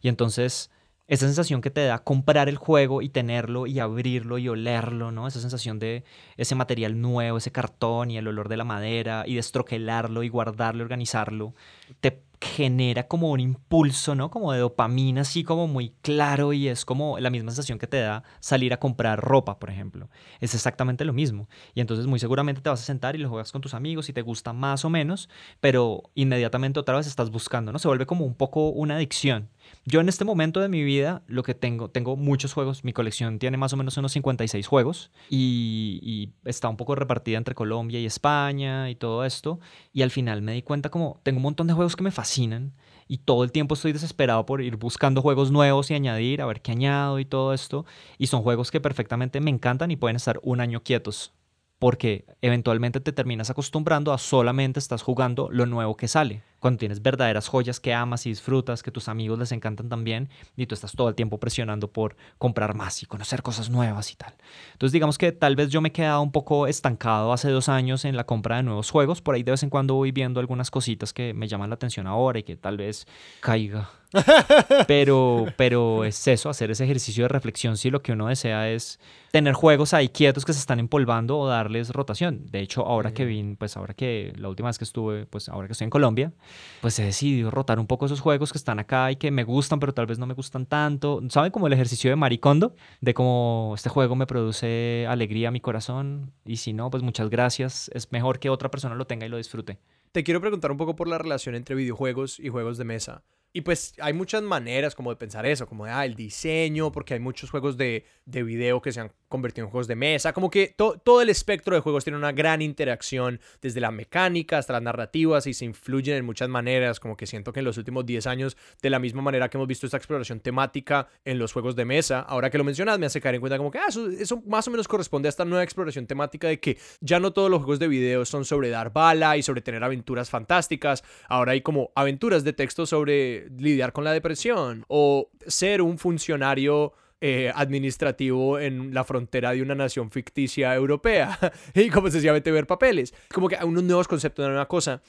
Y 0.00 0.08
entonces 0.08 0.70
esa 1.08 1.26
sensación 1.26 1.60
que 1.60 1.70
te 1.70 1.84
da 1.84 1.98
comprar 1.98 2.48
el 2.48 2.56
juego 2.56 3.00
y 3.00 3.08
tenerlo 3.08 3.66
y 3.66 3.78
abrirlo 3.78 4.38
y 4.38 4.48
olerlo, 4.48 5.12
¿no? 5.12 5.28
Esa 5.28 5.40
sensación 5.40 5.78
de 5.78 6.04
ese 6.36 6.54
material 6.54 7.00
nuevo, 7.00 7.38
ese 7.38 7.52
cartón 7.52 8.10
y 8.10 8.18
el 8.18 8.26
olor 8.26 8.48
de 8.48 8.56
la 8.56 8.64
madera 8.64 9.24
y 9.26 9.36
destroquelarlo 9.36 10.22
y 10.24 10.28
guardarlo, 10.28 10.82
organizarlo, 10.82 11.54
te 12.00 12.22
genera 12.40 13.06
como 13.06 13.30
un 13.30 13.40
impulso, 13.40 14.14
¿no? 14.14 14.30
Como 14.30 14.52
de 14.52 14.58
dopamina, 14.58 15.22
así 15.22 15.44
como 15.44 15.66
muy 15.66 15.90
claro 16.02 16.52
y 16.52 16.68
es 16.68 16.84
como 16.84 17.18
la 17.18 17.30
misma 17.30 17.50
sensación 17.50 17.78
que 17.78 17.86
te 17.86 18.00
da 18.00 18.24
salir 18.40 18.72
a 18.72 18.78
comprar 18.78 19.20
ropa, 19.20 19.58
por 19.58 19.70
ejemplo. 19.70 20.10
Es 20.40 20.54
exactamente 20.54 21.04
lo 21.04 21.12
mismo. 21.12 21.48
Y 21.74 21.80
entonces 21.80 22.06
muy 22.06 22.18
seguramente 22.18 22.60
te 22.60 22.68
vas 22.68 22.80
a 22.80 22.84
sentar 22.84 23.14
y 23.16 23.18
lo 23.18 23.28
juegas 23.28 23.52
con 23.52 23.62
tus 23.62 23.74
amigos 23.74 24.08
y 24.08 24.12
te 24.12 24.22
gusta 24.22 24.52
más 24.52 24.84
o 24.84 24.90
menos, 24.90 25.28
pero 25.60 26.02
inmediatamente 26.14 26.80
otra 26.80 26.96
vez 26.96 27.06
estás 27.06 27.30
buscando, 27.30 27.72
¿no? 27.72 27.78
Se 27.78 27.88
vuelve 27.88 28.06
como 28.06 28.24
un 28.24 28.34
poco 28.34 28.68
una 28.68 28.96
adicción. 28.96 29.48
Yo 29.88 30.00
en 30.00 30.08
este 30.08 30.24
momento 30.24 30.58
de 30.58 30.68
mi 30.68 30.82
vida 30.82 31.22
lo 31.28 31.44
que 31.44 31.54
tengo, 31.54 31.88
tengo 31.88 32.16
muchos 32.16 32.52
juegos, 32.52 32.82
mi 32.82 32.92
colección 32.92 33.38
tiene 33.38 33.56
más 33.56 33.72
o 33.72 33.76
menos 33.76 33.96
unos 33.96 34.10
56 34.10 34.66
juegos 34.66 35.12
y, 35.30 36.32
está 36.44 36.68
un 36.68 36.76
poco 36.76 36.96
repartida 36.96 37.38
entre 37.38 37.54
Colombia 37.54 38.00
y 38.00 38.04
España 38.04 38.90
y 38.90 38.96
todo 38.96 39.24
esto. 39.24 39.60
Y 39.92 40.02
al 40.02 40.10
final 40.10 40.42
me 40.42 40.54
di 40.54 40.62
cuenta 40.62 40.90
como 40.90 41.20
tengo 41.22 41.36
un 41.36 41.44
montón 41.44 41.68
de 41.68 41.72
juegos 41.72 41.94
que 41.94 42.02
me 42.02 42.10
fascinan 42.10 42.74
y 43.06 43.18
todo 43.18 43.44
el 43.44 43.52
tiempo 43.52 43.74
estoy 43.74 43.92
desesperado 43.92 44.44
por 44.44 44.60
ir 44.60 44.76
buscando 44.76 45.22
juegos 45.22 45.52
nuevos 45.52 45.88
y 45.92 45.94
añadir, 45.94 46.42
a 46.42 46.46
ver 46.46 46.62
qué 46.62 46.72
añado 46.72 47.20
y 47.20 47.24
todo 47.24 47.54
esto. 47.54 47.86
Y 48.18 48.26
son 48.26 48.42
juegos 48.42 48.72
que 48.72 48.80
perfectamente 48.80 49.40
me 49.40 49.50
encantan 49.50 49.92
y 49.92 49.96
pueden 49.96 50.16
estar 50.16 50.40
un 50.42 50.60
año 50.60 50.82
quietos 50.82 51.32
porque 51.78 52.24
eventualmente 52.40 53.00
te 53.00 53.12
terminas 53.12 53.50
acostumbrando 53.50 54.12
a 54.12 54.18
solamente 54.18 54.78
estás 54.78 55.02
jugando 55.02 55.48
lo 55.50 55.66
nuevo 55.66 55.96
que 55.96 56.08
sale. 56.08 56.42
Cuando 56.60 56.78
tienes 56.78 57.02
verdaderas 57.02 57.48
joyas 57.48 57.80
que 57.80 57.94
amas 57.94 58.26
y 58.26 58.30
disfrutas, 58.30 58.82
que 58.82 58.90
tus 58.90 59.08
amigos 59.08 59.38
les 59.38 59.52
encantan 59.52 59.88
también, 59.88 60.28
y 60.56 60.66
tú 60.66 60.74
estás 60.74 60.92
todo 60.92 61.08
el 61.08 61.14
tiempo 61.14 61.38
presionando 61.38 61.88
por 61.92 62.16
comprar 62.38 62.74
más 62.74 63.02
y 63.02 63.06
conocer 63.06 63.42
cosas 63.42 63.70
nuevas 63.70 64.12
y 64.12 64.16
tal. 64.16 64.34
Entonces 64.72 64.92
digamos 64.92 65.18
que 65.18 65.32
tal 65.32 65.56
vez 65.56 65.70
yo 65.70 65.80
me 65.80 65.90
he 65.90 65.92
quedado 65.92 66.22
un 66.22 66.32
poco 66.32 66.66
estancado 66.66 67.32
hace 67.32 67.50
dos 67.50 67.68
años 67.68 68.04
en 68.04 68.16
la 68.16 68.24
compra 68.24 68.56
de 68.56 68.62
nuevos 68.62 68.90
juegos. 68.90 69.20
Por 69.20 69.34
ahí 69.34 69.42
de 69.42 69.52
vez 69.52 69.62
en 69.62 69.70
cuando 69.70 69.94
voy 69.94 70.12
viendo 70.12 70.40
algunas 70.40 70.70
cositas 70.70 71.12
que 71.12 71.34
me 71.34 71.48
llaman 71.48 71.70
la 71.70 71.74
atención 71.74 72.06
ahora 72.06 72.38
y 72.38 72.42
que 72.42 72.56
tal 72.56 72.76
vez 72.76 73.06
caiga 73.40 73.90
pero, 74.86 75.46
pero 75.56 76.04
es 76.04 76.26
eso, 76.28 76.48
hacer 76.48 76.70
ese 76.70 76.84
ejercicio 76.84 77.24
de 77.24 77.28
reflexión 77.28 77.76
si 77.76 77.90
lo 77.90 78.02
que 78.02 78.12
uno 78.12 78.28
desea 78.28 78.70
es 78.70 79.00
tener 79.30 79.54
juegos 79.54 79.92
ahí 79.94 80.08
quietos 80.08 80.44
que 80.44 80.52
se 80.52 80.60
están 80.60 80.78
empolvando 80.78 81.38
o 81.38 81.46
darles 81.46 81.90
rotación. 81.90 82.46
De 82.50 82.60
hecho, 82.60 82.86
ahora 82.86 83.12
que 83.12 83.24
vine, 83.24 83.56
pues 83.56 83.76
ahora 83.76 83.94
que 83.94 84.32
la 84.36 84.48
última 84.48 84.68
vez 84.68 84.78
que 84.78 84.84
estuve, 84.84 85.26
pues 85.26 85.48
ahora 85.48 85.66
que 85.66 85.72
estoy 85.72 85.86
en 85.86 85.90
Colombia, 85.90 86.32
pues 86.80 86.98
he 86.98 87.04
decidido 87.04 87.50
rotar 87.50 87.78
un 87.78 87.86
poco 87.86 88.06
esos 88.06 88.20
juegos 88.20 88.52
que 88.52 88.58
están 88.58 88.78
acá 88.78 89.10
y 89.10 89.16
que 89.16 89.30
me 89.30 89.44
gustan, 89.44 89.80
pero 89.80 89.94
tal 89.94 90.06
vez 90.06 90.18
no 90.18 90.26
me 90.26 90.34
gustan 90.34 90.66
tanto. 90.66 91.20
¿Saben? 91.28 91.50
Como 91.50 91.66
el 91.66 91.72
ejercicio 91.72 92.10
de 92.10 92.16
Maricondo, 92.16 92.74
de 93.00 93.14
cómo 93.14 93.72
este 93.74 93.88
juego 93.88 94.16
me 94.16 94.26
produce 94.26 95.06
alegría 95.08 95.48
a 95.48 95.50
mi 95.50 95.60
corazón 95.60 96.32
y 96.44 96.56
si 96.56 96.72
no, 96.72 96.90
pues 96.90 97.02
muchas 97.02 97.30
gracias. 97.30 97.90
Es 97.94 98.12
mejor 98.12 98.38
que 98.38 98.50
otra 98.50 98.70
persona 98.70 98.94
lo 98.94 99.06
tenga 99.06 99.26
y 99.26 99.28
lo 99.28 99.36
disfrute. 99.36 99.78
Te 100.12 100.24
quiero 100.24 100.40
preguntar 100.40 100.70
un 100.70 100.78
poco 100.78 100.96
por 100.96 101.08
la 101.08 101.18
relación 101.18 101.54
entre 101.54 101.74
videojuegos 101.74 102.40
y 102.40 102.48
juegos 102.48 102.78
de 102.78 102.84
mesa. 102.84 103.22
Y 103.52 103.62
pues 103.62 103.94
hay 104.02 104.12
muchas 104.12 104.42
maneras 104.42 104.94
como 104.94 105.08
de 105.08 105.16
pensar 105.16 105.46
eso, 105.46 105.66
como 105.66 105.86
de, 105.86 105.90
ah, 105.90 106.04
el 106.04 106.14
diseño, 106.14 106.92
porque 106.92 107.14
hay 107.14 107.20
muchos 107.20 107.50
juegos 107.50 107.78
de, 107.78 108.04
de 108.26 108.42
video 108.42 108.82
que 108.82 108.92
se 108.92 109.00
han 109.00 109.12
convertido 109.28 109.66
en 109.66 109.70
juegos 109.70 109.86
de 109.86 109.96
mesa. 109.96 110.32
Como 110.32 110.50
que 110.50 110.74
todo 110.76 111.20
el 111.20 111.28
espectro 111.28 111.74
de 111.74 111.80
juegos 111.80 112.04
tiene 112.04 112.18
una 112.18 112.32
gran 112.32 112.62
interacción, 112.62 113.40
desde 113.60 113.80
la 113.80 113.90
mecánica 113.90 114.58
hasta 114.58 114.72
las 114.72 114.82
narrativas, 114.82 115.46
y 115.46 115.54
se 115.54 115.64
influyen 115.64 116.16
en 116.16 116.24
muchas 116.24 116.48
maneras. 116.48 117.00
Como 117.00 117.16
que 117.16 117.26
siento 117.26 117.52
que 117.52 117.60
en 117.60 117.64
los 117.64 117.78
últimos 117.78 118.06
10 118.06 118.26
años, 118.26 118.56
de 118.82 118.90
la 118.90 118.98
misma 118.98 119.22
manera 119.22 119.48
que 119.48 119.56
hemos 119.56 119.68
visto 119.68 119.86
esta 119.86 119.96
exploración 119.96 120.40
temática 120.40 121.08
en 121.24 121.38
los 121.38 121.52
juegos 121.52 121.76
de 121.76 121.84
mesa, 121.84 122.20
ahora 122.20 122.50
que 122.50 122.58
lo 122.58 122.64
mencionas, 122.64 122.98
me 122.98 123.06
hace 123.06 123.20
caer 123.20 123.36
en 123.36 123.40
cuenta 123.40 123.58
como 123.58 123.70
que 123.70 123.78
ah, 123.78 123.86
eso, 124.18 124.42
más 124.46 124.66
o 124.68 124.70
menos 124.70 124.88
corresponde 124.88 125.28
a 125.28 125.30
esta 125.30 125.44
nueva 125.44 125.64
exploración 125.64 126.06
temática 126.06 126.48
de 126.48 126.60
que 126.60 126.78
ya 127.00 127.20
no 127.20 127.32
todos 127.32 127.50
los 127.50 127.60
juegos 127.60 127.78
de 127.78 127.88
video 127.88 128.24
son 128.24 128.44
sobre 128.44 128.70
dar 128.70 128.92
bala 128.92 129.36
y 129.36 129.42
sobre 129.42 129.60
tener 129.60 129.82
aventuras 129.82 130.30
fantásticas. 130.30 131.04
Ahora 131.28 131.52
hay 131.52 131.60
como 131.60 131.90
aventuras 131.94 132.44
de 132.44 132.52
texto 132.52 132.86
sobre 132.86 133.48
lidiar 133.50 133.92
con 133.92 134.04
la 134.04 134.12
depresión 134.12 134.84
o 134.88 135.30
ser 135.46 135.82
un 135.82 135.98
funcionario 135.98 136.92
eh, 137.20 137.50
administrativo 137.54 138.58
en 138.58 138.92
la 138.92 139.02
frontera 139.02 139.52
de 139.52 139.62
una 139.62 139.74
nación 139.74 140.10
ficticia 140.10 140.74
europea 140.74 141.38
y 141.74 141.88
como 141.88 142.10
sencillamente 142.10 142.52
ver 142.52 142.66
papeles. 142.66 143.14
Como 143.32 143.48
que 143.48 143.56
unos 143.64 143.84
nuevos 143.84 144.08
conceptos 144.08 144.46
una 144.46 144.66
cosa. 144.66 145.02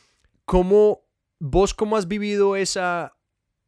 ¿Cómo, 0.45 1.03
vos 1.39 1.73
cómo 1.73 1.97
has 1.97 2.07
vivido 2.07 2.55
esa, 2.55 3.17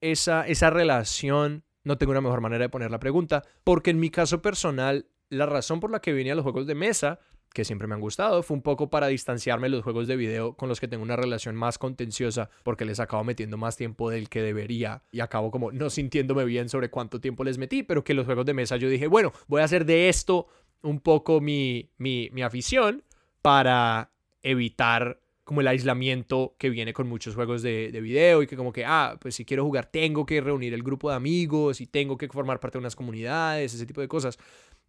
esa, 0.01 0.47
esa 0.47 0.69
relación? 0.69 1.65
No 1.83 1.97
tengo 1.97 2.11
una 2.11 2.21
mejor 2.21 2.39
manera 2.41 2.63
de 2.63 2.69
poner 2.69 2.91
la 2.91 2.99
pregunta, 2.99 3.43
porque 3.63 3.91
en 3.91 3.99
mi 3.99 4.09
caso 4.09 4.41
personal, 4.41 5.07
la 5.29 5.45
razón 5.45 5.79
por 5.79 5.91
la 5.91 5.99
que 5.99 6.13
vine 6.13 6.31
a 6.31 6.35
los 6.35 6.43
juegos 6.43 6.65
de 6.65 6.75
mesa 6.75 7.19
que 7.53 7.65
siempre 7.65 7.87
me 7.87 7.95
han 7.95 8.01
gustado. 8.01 8.43
Fue 8.43 8.55
un 8.55 8.61
poco 8.61 8.89
para 8.89 9.07
distanciarme 9.07 9.67
de 9.67 9.75
los 9.75 9.83
juegos 9.83 10.07
de 10.07 10.15
video 10.15 10.53
con 10.53 10.69
los 10.69 10.79
que 10.79 10.87
tengo 10.87 11.03
una 11.03 11.15
relación 11.15 11.55
más 11.55 11.77
contenciosa 11.77 12.49
porque 12.63 12.85
les 12.85 12.99
acabo 12.99 13.23
metiendo 13.23 13.57
más 13.57 13.75
tiempo 13.75 14.09
del 14.09 14.29
que 14.29 14.41
debería 14.41 15.03
y 15.11 15.19
acabo 15.21 15.51
como 15.51 15.71
no 15.71 15.89
sintiéndome 15.89 16.45
bien 16.45 16.69
sobre 16.69 16.89
cuánto 16.89 17.19
tiempo 17.19 17.43
les 17.43 17.57
metí, 17.57 17.83
pero 17.83 18.03
que 18.03 18.13
los 18.13 18.25
juegos 18.25 18.45
de 18.45 18.53
mesa 18.53 18.77
yo 18.77 18.89
dije, 18.89 19.07
bueno, 19.07 19.33
voy 19.47 19.61
a 19.61 19.65
hacer 19.65 19.85
de 19.85 20.09
esto 20.09 20.47
un 20.81 20.99
poco 20.99 21.41
mi, 21.41 21.89
mi, 21.97 22.29
mi 22.31 22.41
afición 22.41 23.03
para 23.41 24.11
evitar 24.43 25.19
como 25.43 25.61
el 25.61 25.67
aislamiento 25.67 26.55
que 26.59 26.69
viene 26.69 26.93
con 26.93 27.09
muchos 27.09 27.33
juegos 27.33 27.63
de, 27.63 27.91
de, 27.91 28.01
video 28.01 28.43
y 28.43 28.47
que 28.47 28.55
como 28.55 28.71
que, 28.71 28.85
ah, 28.85 29.17
pues 29.19 29.33
si 29.33 29.45
quiero 29.45 29.65
jugar 29.65 29.87
tengo 29.87 30.23
que 30.23 30.39
reunir 30.41 30.75
el 30.75 30.83
grupo 30.83 31.09
de 31.09 31.15
amigos 31.15 31.81
y 31.81 31.87
tengo 31.87 32.17
que 32.19 32.27
formar 32.27 32.59
parte 32.59 32.77
de 32.77 32.81
unas 32.81 32.95
comunidades, 32.95 33.73
ese 33.73 33.87
tipo 33.87 33.99
de 33.99 34.07
cosas. 34.07 34.37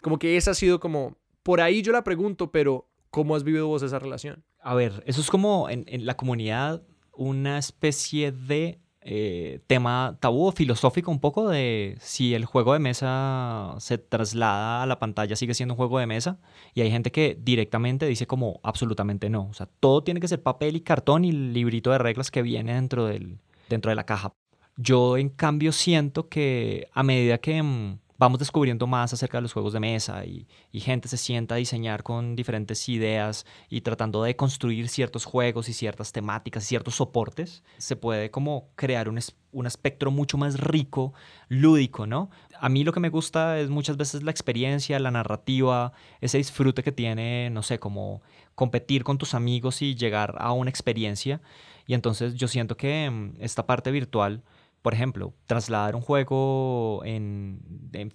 Como 0.02 0.18
que 0.18 0.36
esa 0.36 0.50
ha 0.50 0.54
sido 0.54 0.78
como 0.78 1.16
por 1.42 1.60
ahí 1.60 1.82
yo 1.82 1.92
la 1.92 2.04
pregunto, 2.04 2.50
pero 2.50 2.88
¿cómo 3.10 3.36
has 3.36 3.44
vivido 3.44 3.66
vos 3.66 3.82
esa 3.82 3.98
relación? 3.98 4.44
A 4.62 4.74
ver, 4.74 5.02
eso 5.06 5.20
es 5.20 5.30
como 5.30 5.68
en, 5.68 5.84
la 6.04 6.16
comunidad 6.16 6.82
una 7.12 7.58
especie 7.58 8.32
de 8.32 8.78
eh, 9.02 9.60
tema 9.66 10.18
tabú 10.20 10.52
filosófico 10.52 11.10
un 11.10 11.20
poco 11.20 11.48
de 11.48 11.96
si 12.00 12.34
el 12.34 12.44
juego 12.44 12.74
de 12.74 12.78
mesa 12.78 13.74
se 13.78 13.96
traslada 13.96 14.82
a 14.82 14.86
la 14.86 14.98
pantalla 14.98 15.36
sigue 15.36 15.54
siendo 15.54 15.72
un 15.72 15.78
juego 15.78 15.98
de 15.98 16.06
mesa 16.06 16.38
y 16.74 16.82
hay 16.82 16.90
gente 16.90 17.10
que 17.10 17.38
directamente 17.40 18.04
dice 18.04 18.26
como 18.26 18.60
absolutamente 18.62 19.30
no, 19.30 19.48
o 19.48 19.54
sea, 19.54 19.68
todo 19.80 20.04
tiene 20.04 20.20
que 20.20 20.28
ser 20.28 20.42
papel 20.42 20.76
y 20.76 20.82
cartón 20.82 21.24
y 21.24 21.32
librito 21.32 21.90
de 21.90 21.98
reglas 21.98 22.30
que 22.30 22.42
viene 22.42 22.74
dentro, 22.74 23.06
del, 23.06 23.38
dentro 23.70 23.88
de 23.90 23.94
la 23.94 24.04
caja. 24.04 24.34
Yo 24.76 25.16
en 25.16 25.30
cambio 25.30 25.72
siento 25.72 26.28
que 26.28 26.88
a 26.92 27.02
medida 27.02 27.38
que 27.38 27.62
mm, 27.62 27.98
vamos 28.20 28.38
descubriendo 28.38 28.86
más 28.86 29.14
acerca 29.14 29.38
de 29.38 29.42
los 29.42 29.54
juegos 29.54 29.72
de 29.72 29.80
mesa 29.80 30.26
y, 30.26 30.46
gente 30.74 31.08
se 31.08 31.16
sienta 31.16 31.54
a 31.54 31.58
diseñar 31.58 32.02
con 32.02 32.36
diferentes 32.36 32.86
ideas 32.90 33.46
y 33.70 33.80
tratando 33.80 34.22
de 34.22 34.36
construir 34.36 34.90
ciertos 34.90 35.24
juegos 35.24 35.70
y 35.70 35.72
ciertas 35.72 36.12
temáticas, 36.12 36.64
ciertos 36.64 36.96
soportes, 36.96 37.62
se 37.78 37.96
puede 37.96 38.30
como 38.30 38.68
crear 38.76 39.08
un, 39.08 39.18
un 39.52 39.66
espectro 39.66 40.10
mucho 40.10 40.36
más 40.36 40.60
rico, 40.60 41.14
lúdico, 41.48 42.06
¿no? 42.06 42.28
A 42.60 42.68
mí 42.68 42.84
lo 42.84 42.92
que 42.92 43.00
me 43.00 43.08
gusta 43.08 43.58
es 43.58 43.70
muchas 43.70 43.96
veces 43.96 44.22
la 44.22 44.30
experiencia, 44.30 44.98
la 44.98 45.10
narrativa, 45.10 45.92
ese 46.20 46.36
disfrute 46.36 46.82
que 46.82 46.92
tiene, 46.92 47.48
no 47.48 47.62
sé, 47.62 47.78
como 47.78 48.20
competir 48.54 49.02
con 49.02 49.16
tus 49.16 49.32
amigos 49.32 49.80
y 49.80 49.94
llegar 49.94 50.34
a 50.38 50.52
una 50.52 50.68
experiencia. 50.68 51.40
Y 51.86 51.94
entonces 51.94 52.34
yo 52.34 52.48
siento 52.48 52.76
que 52.76 53.08
mm, 53.10 53.36
esta 53.40 53.66
parte 53.66 53.90
virtual 53.90 54.42
por 54.82 54.94
ejemplo, 54.94 55.34
trasladar 55.46 55.94
un 55.94 56.02
juego 56.02 57.02
en, 57.04 57.60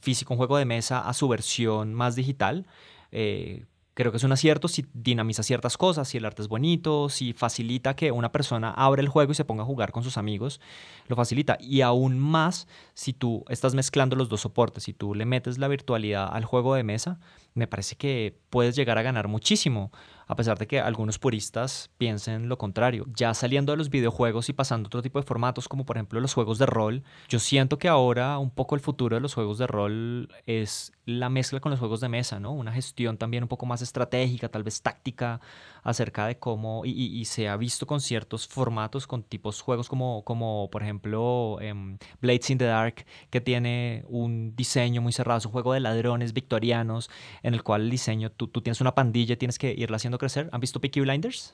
físico, 0.02 0.34
un 0.34 0.38
juego 0.38 0.58
de 0.58 0.66
mesa, 0.66 1.08
a 1.08 1.14
su 1.14 1.28
versión 1.28 1.94
más 1.94 2.16
digital, 2.16 2.66
eh, 3.12 3.66
creo 3.96 4.12
que 4.12 4.18
es 4.18 4.24
un 4.24 4.32
acierto 4.32 4.68
si 4.68 4.86
dinamiza 4.94 5.42
ciertas 5.42 5.78
cosas, 5.78 6.08
si 6.08 6.18
el 6.18 6.26
arte 6.26 6.42
es 6.42 6.48
bonito, 6.48 7.10
si 7.10 7.34
facilita 7.34 7.96
que 7.96 8.12
una 8.12 8.32
persona 8.32 8.72
abra 8.72 9.02
el 9.02 9.08
juego 9.08 9.32
y 9.32 9.36
se 9.36 9.46
ponga 9.46 9.64
a 9.64 9.66
jugar 9.66 9.92
con 9.92 10.04
sus 10.04 10.18
amigos, 10.18 10.60
lo 11.08 11.16
facilita. 11.16 11.58
Y 11.60 11.82
aún 11.82 12.20
más 12.20 12.68
si 12.94 13.14
tú 13.14 13.46
estás 13.48 13.74
mezclando 13.74 14.16
los 14.16 14.28
dos 14.28 14.42
soportes, 14.42 14.84
si 14.84 14.94
tú 14.94 15.16
le 15.16 15.26
metes 15.26 15.58
la 15.58 15.70
virtualidad 15.70 16.30
al 16.32 16.46
juego 16.46 16.76
de 16.76 16.84
mesa, 16.84 17.20
me 17.56 17.68
parece 17.68 17.96
que 17.96 18.38
puedes 18.50 18.76
llegar 18.76 18.98
a 18.98 19.02
ganar 19.02 19.28
muchísimo 19.28 19.92
a 20.28 20.36
pesar 20.36 20.58
de 20.58 20.68
que 20.68 20.80
algunos 20.80 21.20
puristas 21.20 21.92
piensen 21.98 22.50
lo 22.50 22.58
contrario. 22.58 23.06
Ya 23.16 23.34
saliendo 23.34 23.72
de 23.72 23.78
los 23.78 23.90
videojuegos 23.90 24.50
y 24.50 24.54
pasando 24.54 24.88
otro 24.88 25.02
tipo 25.02 25.20
de 25.20 25.26
formatos, 25.26 25.68
como 25.68 25.86
por 25.86 25.98
ejemplo 25.98 26.20
los 26.20 26.34
juegos 26.34 26.58
de 26.58 26.66
rol, 26.66 27.04
yo 27.30 27.40
siento 27.40 27.78
que 27.78 27.88
ahora 27.88 28.40
un 28.40 28.50
poco 28.50 28.76
el 28.76 28.82
futuro 28.82 29.16
de 29.16 29.22
los 29.22 29.34
juegos 29.34 29.58
de 29.58 29.68
rol 29.68 30.30
es 30.46 30.92
la 31.06 31.30
mezcla 31.30 31.60
con 31.60 31.70
los 31.70 31.80
juegos 31.80 32.02
de 32.02 32.10
mesa, 32.10 32.40
¿no? 32.40 32.52
Una 32.52 32.72
gestión 32.72 33.18
también 33.18 33.44
un 33.44 33.50
poco 33.50 33.68
más 33.68 33.84
estratégica, 33.84 34.50
tal 34.50 34.64
vez 34.64 34.82
táctica, 34.82 35.40
acerca 35.84 36.26
de 36.26 36.40
cómo, 36.40 36.82
y, 36.84 37.24
se 37.26 37.48
ha 37.48 37.58
visto 37.58 37.86
con 37.86 38.02
ciertos 38.02 38.48
formatos, 38.48 39.06
con 39.06 39.22
tipos 39.22 39.62
juegos 39.62 39.88
como, 39.88 40.24
como 40.24 40.68
por 40.72 40.82
ejemplo 40.82 41.60
em, 41.62 42.00
Blades 42.22 42.50
in 42.50 42.58
the 42.58 42.66
Dark, 42.66 43.06
que 43.30 43.40
tiene 43.40 44.04
un 44.08 44.56
diseño 44.56 45.02
muy 45.02 45.14
cerrado, 45.14 45.38
es 45.38 45.46
un 45.46 45.52
juego 45.52 45.74
de 45.74 45.80
ladrones 45.82 46.34
victorianos, 46.34 47.12
en 47.46 47.54
el 47.54 47.62
cual 47.62 47.84
el 47.84 47.90
diseño, 47.92 48.32
tú, 48.32 48.48
tú 48.48 48.62
tienes 48.62 48.82
una 48.82 48.96
pandilla 48.96 49.34
y 49.36 49.38
tienes 49.38 49.60
que 49.60 49.72
irla 49.72 49.98
haciendo 49.98 50.18
crecer. 50.18 50.50
¿Han 50.52 50.60
visto 50.60 50.82
Peaky 50.82 51.02
Blinders? 51.02 51.54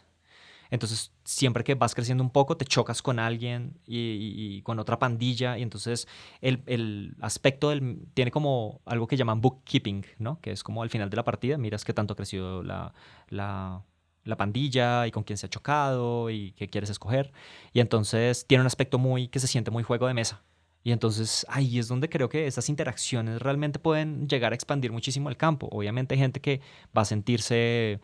Entonces, 0.69 1.11
siempre 1.25 1.65
que 1.65 1.75
vas 1.75 1.93
creciendo 1.93 2.23
un 2.23 2.29
poco, 2.29 2.55
te 2.55 2.63
chocas 2.63 3.01
con 3.01 3.19
alguien 3.19 3.77
y, 3.85 4.61
con 4.61 4.79
otra 4.79 4.99
pandilla. 4.99 5.57
Y 5.57 5.63
entonces, 5.63 6.07
el, 6.39 6.63
el, 6.65 7.17
aspecto 7.19 7.71
del, 7.71 8.07
tiene 8.13 8.31
como 8.31 8.79
algo 8.85 9.05
que 9.05 9.17
llaman 9.17 9.41
bookkeeping, 9.41 10.05
¿no? 10.17 10.39
Que 10.39 10.51
es 10.51 10.63
como 10.63 10.81
al 10.81 10.89
final 10.89 11.09
de 11.09 11.17
la 11.17 11.25
partida, 11.25 11.57
miras 11.57 11.83
qué 11.83 11.91
tanto 11.93 12.13
ha 12.13 12.15
crecido 12.15 12.63
la, 12.63 12.93
la, 13.27 13.83
la 14.23 14.37
pandilla 14.37 15.07
y 15.07 15.11
con 15.11 15.23
quién 15.23 15.35
se 15.35 15.47
ha 15.47 15.49
chocado 15.49 16.29
y 16.29 16.53
qué 16.53 16.69
quieres 16.69 16.89
escoger. 16.89 17.33
Y 17.73 17.81
entonces, 17.81 18.47
tiene 18.47 18.61
un 18.61 18.67
aspecto 18.67 18.97
muy 18.97 19.27
que 19.27 19.41
se 19.41 19.47
siente 19.47 19.71
muy 19.71 19.83
juego 19.83 20.07
de 20.07 20.13
mesa. 20.13 20.41
Y 20.83 20.91
entonces 20.91 21.45
ahí 21.49 21.79
es 21.79 21.87
donde 21.87 22.09
creo 22.09 22.29
que 22.29 22.47
esas 22.47 22.69
interacciones 22.69 23.41
realmente 23.41 23.79
pueden 23.79 24.27
llegar 24.27 24.51
a 24.51 24.55
expandir 24.55 24.91
muchísimo 24.91 25.29
el 25.29 25.37
campo. 25.37 25.67
Obviamente 25.71 26.15
hay 26.15 26.19
gente 26.19 26.41
que 26.41 26.61
va 26.95 27.03
a 27.03 27.05
sentirse 27.05 27.99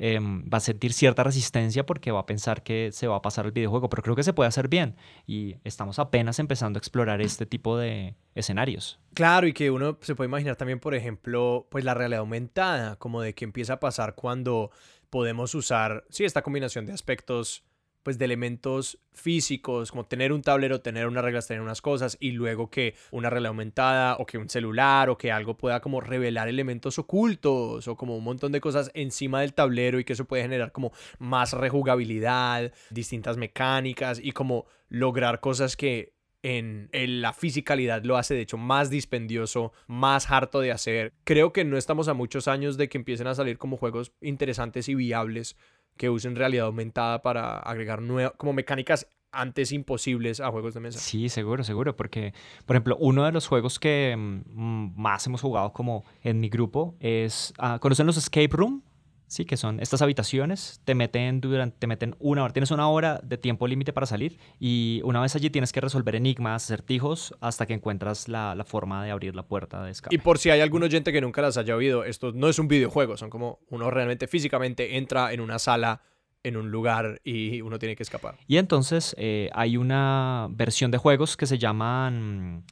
Em, 0.00 0.44
va 0.44 0.58
a 0.58 0.60
sentir 0.60 0.92
cierta 0.92 1.24
resistencia 1.24 1.84
porque 1.84 2.12
va 2.12 2.20
a 2.20 2.26
pensar 2.26 2.62
que 2.62 2.90
se 2.92 3.08
va 3.08 3.16
a 3.16 3.22
pasar 3.22 3.46
el 3.46 3.52
videojuego, 3.52 3.90
pero 3.90 4.04
creo 4.04 4.14
que 4.14 4.22
se 4.22 4.32
puede 4.32 4.46
hacer 4.46 4.68
bien 4.68 4.94
y 5.26 5.56
estamos 5.64 5.98
apenas 5.98 6.38
empezando 6.38 6.76
a 6.76 6.80
explorar 6.80 7.20
este 7.20 7.46
tipo 7.46 7.76
de 7.76 8.14
escenarios. 8.36 9.00
Claro, 9.14 9.48
y 9.48 9.52
que 9.52 9.72
uno 9.72 9.98
se 10.00 10.14
puede 10.14 10.28
imaginar 10.28 10.54
también, 10.54 10.78
por 10.78 10.94
ejemplo, 10.94 11.66
pues 11.68 11.84
la 11.84 11.94
realidad 11.94 12.20
aumentada, 12.20 12.94
como 12.94 13.22
de 13.22 13.34
que 13.34 13.44
empieza 13.44 13.72
a 13.74 13.80
pasar 13.80 14.14
cuando 14.14 14.70
podemos 15.10 15.52
usar, 15.56 16.04
sí, 16.10 16.24
esta 16.24 16.42
combinación 16.42 16.86
de 16.86 16.92
aspectos 16.92 17.64
pues 18.08 18.16
de 18.16 18.24
elementos 18.24 18.98
físicos, 19.12 19.90
como 19.90 20.06
tener 20.06 20.32
un 20.32 20.40
tablero, 20.40 20.80
tener 20.80 21.06
unas 21.06 21.22
reglas, 21.22 21.46
tener 21.46 21.60
unas 21.60 21.82
cosas, 21.82 22.16
y 22.18 22.30
luego 22.30 22.70
que 22.70 22.94
una 23.10 23.28
realidad 23.28 23.50
aumentada 23.50 24.16
o 24.18 24.24
que 24.24 24.38
un 24.38 24.48
celular 24.48 25.10
o 25.10 25.18
que 25.18 25.30
algo 25.30 25.58
pueda 25.58 25.82
como 25.82 26.00
revelar 26.00 26.48
elementos 26.48 26.98
ocultos 26.98 27.86
o 27.86 27.96
como 27.96 28.16
un 28.16 28.24
montón 28.24 28.50
de 28.50 28.62
cosas 28.62 28.90
encima 28.94 29.42
del 29.42 29.52
tablero 29.52 30.00
y 30.00 30.04
que 30.04 30.14
eso 30.14 30.24
puede 30.24 30.44
generar 30.44 30.72
como 30.72 30.90
más 31.18 31.52
rejugabilidad, 31.52 32.72
distintas 32.88 33.36
mecánicas 33.36 34.20
y 34.22 34.32
como 34.32 34.64
lograr 34.88 35.40
cosas 35.40 35.76
que 35.76 36.14
en, 36.42 36.88
en, 36.92 37.20
la 37.20 37.34
fisicalidad 37.34 38.04
lo 38.04 38.16
hace 38.16 38.32
de 38.32 38.40
hecho 38.40 38.56
más 38.56 38.88
dispendioso, 38.88 39.72
más 39.86 40.30
harto 40.30 40.60
de 40.60 40.72
hacer. 40.72 41.12
Creo 41.24 41.52
que 41.52 41.66
no 41.66 41.76
estamos 41.76 42.08
a 42.08 42.14
muchos 42.14 42.48
años 42.48 42.78
de 42.78 42.88
que 42.88 42.96
empiecen 42.96 43.26
a 43.26 43.34
salir 43.34 43.58
como 43.58 43.76
juegos 43.76 44.12
interesantes 44.22 44.88
y 44.88 44.94
viables 44.94 45.56
que 45.98 46.08
usen 46.08 46.36
realidad 46.36 46.66
aumentada 46.66 47.20
para 47.20 47.58
agregar 47.58 48.00
como 48.38 48.54
mecánicas 48.54 49.06
antes 49.30 49.72
imposibles 49.72 50.40
a 50.40 50.50
juegos 50.50 50.74
de 50.74 50.80
mesa. 50.80 50.98
Sí, 50.98 51.28
seguro, 51.28 51.62
seguro, 51.64 51.96
porque, 51.96 52.32
por 52.64 52.76
ejemplo, 52.76 52.96
uno 52.98 53.24
de 53.24 53.32
los 53.32 53.46
juegos 53.46 53.78
que 53.78 54.14
mm, 54.16 55.00
más 55.00 55.26
hemos 55.26 55.42
jugado 55.42 55.72
como 55.72 56.04
en 56.22 56.40
mi 56.40 56.48
grupo 56.48 56.94
es, 57.00 57.52
ah, 57.58 57.78
¿conocen 57.80 58.06
los 58.06 58.16
escape 58.16 58.48
room? 58.52 58.82
Sí, 59.28 59.44
que 59.44 59.58
son 59.58 59.78
estas 59.80 60.00
habitaciones, 60.00 60.80
te 60.84 60.94
meten 60.94 61.40
durante, 61.40 61.76
te 61.78 61.86
meten 61.86 62.16
una 62.18 62.44
hora, 62.44 62.52
tienes 62.52 62.70
una 62.70 62.88
hora 62.88 63.20
de 63.22 63.36
tiempo 63.36 63.66
límite 63.68 63.92
para 63.92 64.06
salir 64.06 64.38
y 64.58 65.02
una 65.04 65.20
vez 65.20 65.36
allí 65.36 65.50
tienes 65.50 65.70
que 65.70 65.82
resolver 65.82 66.16
enigmas, 66.16 66.64
acertijos, 66.64 67.34
hasta 67.40 67.66
que 67.66 67.74
encuentras 67.74 68.28
la, 68.28 68.54
la, 68.54 68.64
forma 68.64 69.04
de 69.04 69.10
abrir 69.10 69.36
la 69.36 69.42
puerta 69.42 69.82
de 69.82 69.90
escape. 69.90 70.14
Y 70.14 70.18
por 70.18 70.38
si 70.38 70.48
hay 70.48 70.62
algún 70.62 70.82
oyente 70.82 71.12
que 71.12 71.20
nunca 71.20 71.42
las 71.42 71.58
haya 71.58 71.76
oído, 71.76 72.04
esto 72.04 72.32
no 72.32 72.48
es 72.48 72.58
un 72.58 72.68
videojuego, 72.68 73.18
son 73.18 73.28
como 73.28 73.60
uno 73.68 73.90
realmente 73.90 74.26
físicamente 74.26 74.96
entra 74.96 75.32
en 75.32 75.40
una 75.40 75.58
sala 75.58 76.00
en 76.42 76.56
un 76.56 76.70
lugar 76.70 77.20
y 77.24 77.60
uno 77.60 77.78
tiene 77.78 77.96
que 77.96 78.02
escapar. 78.02 78.36
Y 78.46 78.56
entonces 78.56 79.14
eh, 79.18 79.50
hay 79.52 79.76
una 79.76 80.48
versión 80.50 80.90
de 80.90 80.98
juegos 80.98 81.36
que 81.36 81.46
se 81.46 81.58
llaman 81.58 82.64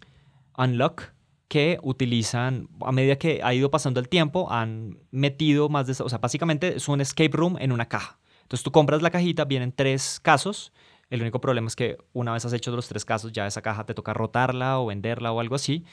Unlock, 0.56 1.12
que 1.48 1.78
utilizan, 1.82 2.68
a 2.80 2.92
medida 2.92 3.16
que 3.16 3.40
ha 3.42 3.54
ido 3.54 3.70
pasando 3.70 4.00
el 4.00 4.08
tiempo, 4.08 4.50
han 4.50 4.98
metido 5.10 5.68
más 5.68 5.86
de... 5.86 6.02
O 6.02 6.08
sea, 6.08 6.18
básicamente 6.18 6.76
es 6.76 6.88
un 6.88 7.00
escape 7.00 7.30
room 7.32 7.56
en 7.60 7.72
una 7.72 7.88
caja. 7.88 8.18
Entonces 8.42 8.64
tú 8.64 8.72
compras 8.72 9.02
la 9.02 9.10
cajita, 9.10 9.44
vienen 9.44 9.72
tres 9.72 10.20
casos. 10.20 10.72
El 11.10 11.20
único 11.20 11.40
problema 11.40 11.68
es 11.68 11.76
que 11.76 11.98
una 12.12 12.32
vez 12.32 12.44
has 12.44 12.52
hecho 12.52 12.74
los 12.74 12.88
tres 12.88 13.04
casos, 13.04 13.32
ya 13.32 13.46
esa 13.46 13.62
caja 13.62 13.84
te 13.84 13.94
toca 13.94 14.12
rotarla 14.12 14.78
o 14.78 14.86
venderla 14.86 15.32
o 15.32 15.40
algo 15.40 15.54
así. 15.54 15.84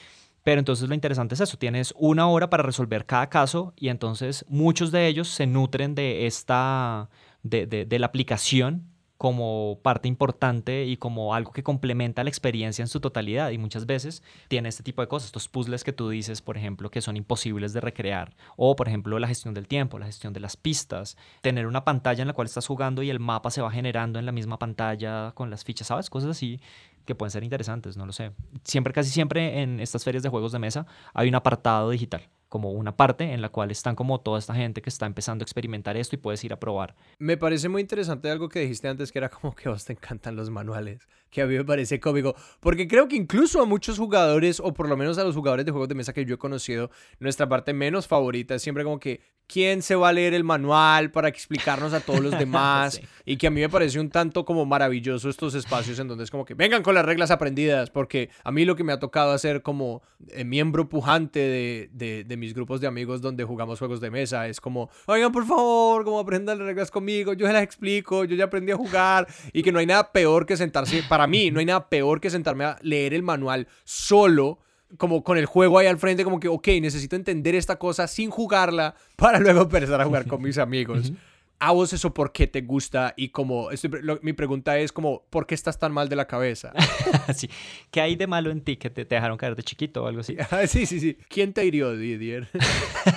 Pero 0.42 0.58
entonces 0.58 0.88
lo 0.88 0.94
interesante 0.94 1.34
es 1.34 1.40
eso, 1.40 1.56
tienes 1.56 1.94
una 1.96 2.28
hora 2.28 2.50
para 2.50 2.62
resolver 2.62 3.06
cada 3.06 3.30
caso 3.30 3.72
y 3.76 3.88
entonces 3.88 4.44
muchos 4.48 4.92
de 4.92 5.06
ellos 5.06 5.28
se 5.28 5.46
nutren 5.46 5.94
de 5.94 6.26
esta, 6.26 7.08
de, 7.42 7.66
de, 7.66 7.86
de 7.86 7.98
la 7.98 8.06
aplicación 8.06 8.93
como 9.24 9.78
parte 9.80 10.06
importante 10.06 10.84
y 10.84 10.98
como 10.98 11.34
algo 11.34 11.50
que 11.50 11.62
complementa 11.62 12.22
la 12.22 12.28
experiencia 12.28 12.82
en 12.82 12.88
su 12.88 13.00
totalidad. 13.00 13.52
Y 13.52 13.56
muchas 13.56 13.86
veces 13.86 14.22
tiene 14.48 14.68
este 14.68 14.82
tipo 14.82 15.00
de 15.00 15.08
cosas, 15.08 15.28
estos 15.28 15.48
puzzles 15.48 15.82
que 15.82 15.94
tú 15.94 16.10
dices, 16.10 16.42
por 16.42 16.58
ejemplo, 16.58 16.90
que 16.90 17.00
son 17.00 17.16
imposibles 17.16 17.72
de 17.72 17.80
recrear. 17.80 18.36
O, 18.58 18.76
por 18.76 18.86
ejemplo, 18.86 19.18
la 19.18 19.26
gestión 19.26 19.54
del 19.54 19.66
tiempo, 19.66 19.98
la 19.98 20.04
gestión 20.04 20.34
de 20.34 20.40
las 20.40 20.58
pistas, 20.58 21.16
tener 21.40 21.66
una 21.66 21.86
pantalla 21.86 22.20
en 22.20 22.28
la 22.28 22.34
cual 22.34 22.44
estás 22.44 22.66
jugando 22.66 23.02
y 23.02 23.08
el 23.08 23.18
mapa 23.18 23.50
se 23.50 23.62
va 23.62 23.70
generando 23.70 24.18
en 24.18 24.26
la 24.26 24.32
misma 24.32 24.58
pantalla 24.58 25.32
con 25.34 25.48
las 25.48 25.64
fichas, 25.64 25.86
¿sabes? 25.86 26.10
Cosas 26.10 26.28
así 26.28 26.60
que 27.06 27.14
pueden 27.14 27.30
ser 27.30 27.44
interesantes, 27.44 27.96
no 27.96 28.04
lo 28.04 28.12
sé. 28.12 28.32
Siempre, 28.62 28.92
casi 28.92 29.08
siempre 29.08 29.62
en 29.62 29.80
estas 29.80 30.04
ferias 30.04 30.22
de 30.22 30.28
juegos 30.28 30.52
de 30.52 30.58
mesa 30.58 30.86
hay 31.14 31.30
un 31.30 31.34
apartado 31.34 31.88
digital 31.88 32.28
como 32.54 32.70
una 32.70 32.96
parte 32.96 33.32
en 33.32 33.42
la 33.42 33.48
cual 33.48 33.72
están 33.72 33.96
como 33.96 34.20
toda 34.20 34.38
esta 34.38 34.54
gente 34.54 34.80
que 34.80 34.88
está 34.88 35.06
empezando 35.06 35.42
a 35.42 35.44
experimentar 35.44 35.96
esto 35.96 36.14
y 36.14 36.20
puedes 36.20 36.44
ir 36.44 36.52
a 36.52 36.60
probar. 36.60 36.94
Me 37.18 37.36
parece 37.36 37.68
muy 37.68 37.82
interesante 37.82 38.30
algo 38.30 38.48
que 38.48 38.60
dijiste 38.60 38.86
antes, 38.86 39.10
que 39.10 39.18
era 39.18 39.28
como 39.28 39.56
que 39.56 39.68
vos 39.68 39.84
te 39.84 39.94
encantan 39.94 40.36
los 40.36 40.50
manuales, 40.50 41.08
que 41.34 41.42
a 41.42 41.46
mí 41.46 41.56
me 41.56 41.64
parece 41.64 41.98
cómico, 41.98 42.36
porque 42.60 42.86
creo 42.86 43.08
que 43.08 43.16
incluso 43.16 43.60
a 43.60 43.66
muchos 43.66 43.98
jugadores, 43.98 44.60
o 44.60 44.72
por 44.72 44.88
lo 44.88 44.96
menos 44.96 45.18
a 45.18 45.24
los 45.24 45.34
jugadores 45.34 45.66
de 45.66 45.72
juegos 45.72 45.88
de 45.88 45.96
mesa 45.96 46.12
que 46.12 46.24
yo 46.24 46.36
he 46.36 46.38
conocido, 46.38 46.90
nuestra 47.18 47.48
parte 47.48 47.72
menos 47.72 48.06
favorita 48.06 48.54
es 48.54 48.62
siempre 48.62 48.84
como 48.84 49.00
que, 49.00 49.20
¿quién 49.48 49.82
se 49.82 49.96
va 49.96 50.10
a 50.10 50.12
leer 50.12 50.32
el 50.32 50.44
manual 50.44 51.10
para 51.10 51.28
explicarnos 51.28 51.92
a 51.92 52.00
todos 52.00 52.20
los 52.20 52.38
demás? 52.38 52.94
sí. 52.94 53.02
Y 53.26 53.36
que 53.36 53.46
a 53.46 53.50
mí 53.50 53.60
me 53.60 53.68
parece 53.68 53.98
un 53.98 54.10
tanto 54.10 54.44
como 54.44 54.64
maravilloso 54.64 55.28
estos 55.28 55.54
espacios 55.54 55.98
en 55.98 56.08
donde 56.08 56.24
es 56.24 56.30
como 56.30 56.44
que 56.44 56.54
vengan 56.54 56.82
con 56.82 56.94
las 56.94 57.04
reglas 57.04 57.30
aprendidas, 57.30 57.90
porque 57.90 58.30
a 58.44 58.52
mí 58.52 58.64
lo 58.64 58.76
que 58.76 58.84
me 58.84 58.92
ha 58.92 58.98
tocado 59.00 59.32
hacer 59.32 59.62
como 59.62 60.02
eh, 60.28 60.44
miembro 60.44 60.88
pujante 60.88 61.40
de, 61.40 61.90
de, 61.92 62.24
de 62.24 62.36
mis 62.36 62.54
grupos 62.54 62.80
de 62.80 62.86
amigos 62.86 63.22
donde 63.22 63.42
jugamos 63.42 63.78
juegos 63.78 64.00
de 64.00 64.10
mesa. 64.10 64.46
Es 64.46 64.60
como, 64.60 64.88
oigan, 65.06 65.32
por 65.32 65.46
favor, 65.46 66.04
como 66.04 66.20
aprendan 66.20 66.58
las 66.58 66.66
reglas 66.66 66.90
conmigo, 66.90 67.32
yo 67.32 67.46
se 67.46 67.52
las 67.52 67.62
explico, 67.62 68.24
yo 68.24 68.36
ya 68.36 68.44
aprendí 68.44 68.70
a 68.72 68.76
jugar. 68.76 69.26
Y 69.52 69.62
que 69.62 69.72
no 69.72 69.78
hay 69.78 69.86
nada 69.86 70.12
peor 70.12 70.46
que 70.46 70.56
sentarse, 70.56 71.02
para 71.08 71.23
mí, 71.26 71.50
no 71.50 71.60
hay 71.60 71.66
nada 71.66 71.88
peor 71.88 72.20
que 72.20 72.30
sentarme 72.30 72.64
a 72.64 72.78
leer 72.82 73.14
el 73.14 73.22
manual 73.22 73.68
solo 73.84 74.60
como 74.98 75.24
con 75.24 75.38
el 75.38 75.46
juego 75.46 75.78
ahí 75.78 75.86
al 75.86 75.98
frente, 75.98 76.24
como 76.24 76.40
que, 76.40 76.48
ok, 76.48 76.68
necesito 76.80 77.16
entender 77.16 77.54
esta 77.54 77.76
cosa 77.76 78.06
sin 78.06 78.30
jugarla 78.30 78.94
para 79.16 79.38
luego 79.38 79.62
empezar 79.62 80.00
a 80.00 80.04
jugar 80.04 80.26
con 80.26 80.42
mis 80.42 80.58
amigos. 80.58 81.12
¿A 81.60 81.72
vos 81.72 81.92
eso 81.92 82.12
por 82.12 82.32
qué 82.32 82.46
te 82.46 82.60
gusta? 82.62 83.14
Y 83.16 83.28
como, 83.28 83.70
estoy, 83.70 83.90
lo, 84.02 84.18
mi 84.22 84.32
pregunta 84.32 84.78
es 84.78 84.92
como, 84.92 85.24
¿por 85.30 85.46
qué 85.46 85.54
estás 85.54 85.78
tan 85.78 85.92
mal 85.92 86.08
de 86.08 86.16
la 86.16 86.26
cabeza? 86.26 86.72
sí. 87.34 87.48
¿Qué 87.90 88.00
hay 88.00 88.16
de 88.16 88.26
malo 88.26 88.50
en 88.50 88.60
ti 88.60 88.76
que 88.76 88.90
te, 88.90 89.04
te, 89.04 89.14
dejaron 89.14 89.38
caer 89.38 89.56
de 89.56 89.62
chiquito 89.62 90.04
o 90.04 90.06
algo 90.06 90.20
así? 90.20 90.36
sí, 90.66 90.84
sí, 90.84 91.00
sí. 91.00 91.16
¿Quién 91.28 91.52
te 91.52 91.64
hirió, 91.64 91.96
Didier? 91.96 92.48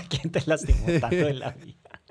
¿Quién 0.09 0.31
te 0.31 0.41
lastimó 0.45 0.99
tanto 0.99 1.27
en 1.27 1.39
la 1.39 1.51
vida? 1.51 2.01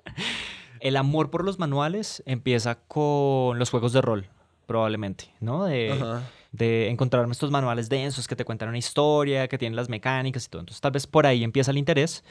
El 0.80 0.97
amor 0.97 1.30
por 1.30 1.44
los 1.44 1.59
manuales 1.59 2.22
empieza 2.26 2.76
con 2.86 3.59
los 3.59 3.70
juegos 3.70 3.92
de 3.92 4.03
rol, 4.03 4.28
probablemente, 4.66 5.32
¿no? 5.40 5.64
De, 5.64 5.92
Ajá. 5.92 6.22
de 6.52 6.90
encontrarme 6.90 7.32
estos 7.32 7.50
manuales 7.50 7.88
densos 7.88 8.28
que 8.28 8.36
te 8.36 8.44
cuentan 8.44 8.68
una 8.68 8.78
historia, 8.78 9.48
que 9.48 9.58
tienen 9.58 9.76
las 9.76 9.88
mecánicas 9.88 10.46
y 10.46 10.48
todo. 10.48 10.60
Entonces, 10.60 10.80
tal 10.80 10.92
vez 10.92 11.06
por 11.06 11.26
ahí 11.26 11.44
empieza 11.44 11.70
el 11.70 11.78
interés 11.78 12.24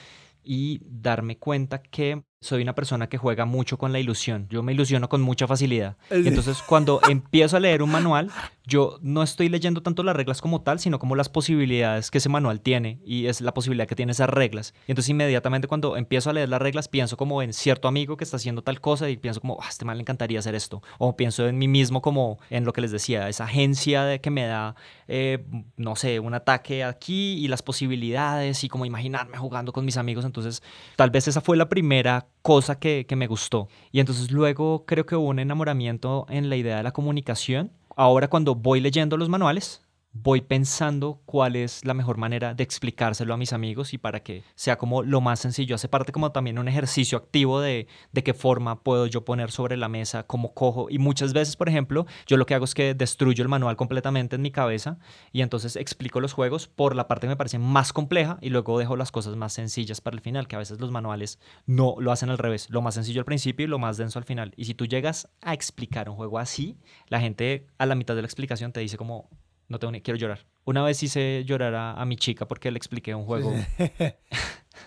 y 0.46 0.80
darme 0.86 1.38
cuenta 1.38 1.82
que 1.82 2.24
soy 2.40 2.62
una 2.62 2.76
persona 2.76 3.10
que 3.10 3.18
juega 3.18 3.46
mucho 3.46 3.78
con 3.78 3.92
la 3.92 4.00
ilusión. 4.00 4.48
Yo 4.50 4.62
me 4.62 4.74
ilusiono 4.74 5.10
con 5.10 5.22
mucha 5.22 5.48
facilidad. 5.48 5.98
Y 6.12 6.28
entonces 6.28 6.62
cuando 6.62 7.02
empiezo 7.10 7.58
a 7.58 7.60
leer 7.60 7.82
un 7.82 7.90
manual, 7.92 8.30
yo 8.68 8.98
no 9.02 9.24
estoy 9.24 9.50
leyendo 9.50 9.82
tanto 9.82 10.04
las 10.04 10.16
reglas 10.16 10.42
como 10.42 10.62
tal, 10.62 10.80
sino 10.80 11.00
como 11.00 11.16
las 11.16 11.30
posibilidades 11.30 12.12
que 12.12 12.18
ese 12.18 12.30
manual 12.30 12.62
tiene 12.62 13.00
y 13.06 13.28
es 13.28 13.42
la 13.42 13.54
posibilidad 13.54 13.88
que 13.88 13.96
tiene 13.96 14.12
esas 14.12 14.30
reglas. 14.30 14.74
Y 14.88 14.92
entonces 14.92 15.10
inmediatamente 15.10 15.68
cuando 15.68 15.98
empiezo 15.98 16.30
a 16.30 16.34
leer 16.34 16.50
las 16.50 16.62
reglas 16.62 16.88
pienso 16.88 17.18
como 17.18 17.42
en 17.42 17.54
cierto 17.54 17.88
amigo 17.88 18.18
que 18.18 18.24
está 18.24 18.38
haciendo 18.38 18.62
tal 18.62 18.82
cosa 18.82 19.10
y 19.10 19.18
pienso 19.18 19.42
como, 19.42 19.58
ah, 19.62 19.68
este 19.70 19.86
man 19.86 19.98
le 19.98 20.02
encantaría 20.02 20.40
hacer 20.40 20.56
esto. 20.56 20.82
O 20.98 21.16
pienso 21.16 21.48
en 21.48 21.58
mí 21.58 21.68
mismo 21.68 22.02
como 22.02 22.40
en 22.50 22.66
lo 22.66 22.74
que 22.74 22.82
les 22.82 22.92
decía, 22.92 23.30
esa 23.30 23.46
agencia 23.46 24.20
que 24.20 24.30
me 24.30 24.46
da, 24.46 24.76
eh, 25.08 25.46
no 25.78 25.96
sé, 25.96 26.20
un 26.20 26.34
ataque 26.34 26.84
aquí 26.84 27.34
y 27.38 27.48
las 27.48 27.62
posibilidades 27.62 28.64
y 28.64 28.70
como 28.70 28.86
imaginarme 28.86 29.38
jugando 29.38 29.72
con 29.72 29.86
mis 29.86 29.98
amigos. 29.98 30.26
Entonces 30.26 30.62
tal 30.96 31.12
vez 31.12 31.28
esa 31.28 31.42
fue 31.42 31.58
la 31.58 31.70
primera 31.70 32.28
cosa 32.42 32.80
que, 32.80 33.06
me 33.16 33.28
gustó. 33.28 33.70
Y 33.92 34.02
entonces 34.02 34.30
luego 34.32 34.86
creo 34.86 35.06
que 35.06 35.16
hubo 35.16 35.30
un 35.30 35.40
enamoramiento 35.40 36.26
en 36.30 36.50
la 36.50 36.58
idea 36.58 36.78
de 36.78 36.84
la 36.84 36.92
comunicación. 36.92 37.72
Ahora 37.96 38.30
cuando 38.30 38.56
voy 38.56 38.82
leyendo 38.82 39.18
los 39.18 39.30
manuales, 39.30 39.85
voy 40.16 40.42
pensando 40.42 41.22
cuál 41.26 41.56
es 41.56 41.84
la 41.84 41.94
mejor 41.94 42.18
manera 42.18 42.54
de 42.54 42.64
explicárselo 42.64 43.34
a 43.34 43.38
mis 43.38 43.54
amigos 43.54 43.94
y 43.94 43.98
para 43.98 44.24
que 44.24 44.44
sea 44.56 44.78
como 44.78 45.04
lo 45.04 45.22
más 45.22 45.40
sencillo. 45.40 45.76
Hace 45.76 45.90
parte 45.90 46.12
como 46.12 46.32
también 46.32 46.58
un 46.58 46.68
ejercicio 46.68 47.18
activo 47.18 47.60
de, 47.60 47.88
de 48.14 48.24
qué 48.24 48.34
forma 48.34 48.82
puedo 48.82 49.08
yo 49.08 49.26
poner 49.26 49.52
sobre 49.52 49.76
la 49.78 49.90
mesa, 49.90 50.24
cómo 50.24 50.54
cojo. 50.54 50.88
Y 50.90 51.00
muchas 51.00 51.34
veces, 51.34 51.58
por 51.58 51.68
ejemplo, 51.68 52.06
yo 52.26 52.38
lo 52.38 52.46
que 52.46 52.56
hago 52.56 52.66
es 52.66 52.74
que 52.74 52.94
destruyo 52.94 53.44
el 53.44 53.50
manual 53.50 53.76
completamente 53.76 54.38
en 54.38 54.42
mi 54.42 54.52
cabeza 54.52 54.98
y 55.34 55.42
entonces 55.42 55.76
explico 55.76 56.22
los 56.22 56.34
juegos 56.34 56.68
por 56.68 56.96
la 56.96 57.08
parte 57.08 57.28
que 57.28 57.30
me 57.30 57.38
parece 57.38 57.60
más 57.60 57.92
compleja 57.92 58.38
y 58.42 58.50
luego 58.50 58.80
dejo 58.80 58.96
las 58.96 59.12
cosas 59.12 59.36
más 59.36 59.54
sencillas 59.54 60.00
para 60.00 60.16
el 60.16 60.22
final, 60.22 60.48
que 60.48 60.56
a 60.56 60.60
veces 60.60 60.80
los 60.80 60.92
manuales 60.92 61.40
no 61.66 61.96
lo 62.00 62.12
hacen 62.12 62.30
al 62.30 62.38
revés. 62.38 62.70
Lo 62.70 62.82
más 62.82 62.96
sencillo 62.96 63.22
al 63.22 63.26
principio 63.26 63.66
y 63.66 63.70
lo 63.70 63.80
más 63.80 63.98
denso 63.98 64.18
al 64.18 64.26
final. 64.26 64.54
Y 64.56 64.66
si 64.66 64.74
tú 64.74 64.86
llegas 64.86 65.30
a 65.42 65.54
explicar 65.54 66.10
un 66.10 66.16
juego 66.16 66.40
así, 66.40 66.78
la 67.10 67.20
gente 67.20 67.68
a 67.78 67.86
la 67.86 67.96
mitad 67.96 68.16
de 68.16 68.22
la 68.22 68.28
explicación 68.28 68.72
te 68.72 68.80
dice 68.80 68.98
como, 68.98 69.30
no 69.68 69.80
tengo 69.80 69.92
ni 69.92 70.02
quiero 70.02 70.18
llorar. 70.18 70.46
Una 70.64 70.84
vez 70.84 71.02
hice 71.04 71.44
llorar 71.46 71.76
a, 71.76 71.94
a 71.94 72.06
mi 72.06 72.16
chica 72.18 72.48
porque 72.48 72.72
le 72.72 72.78
expliqué 72.78 73.16
un 73.16 73.26
juego. 73.26 73.54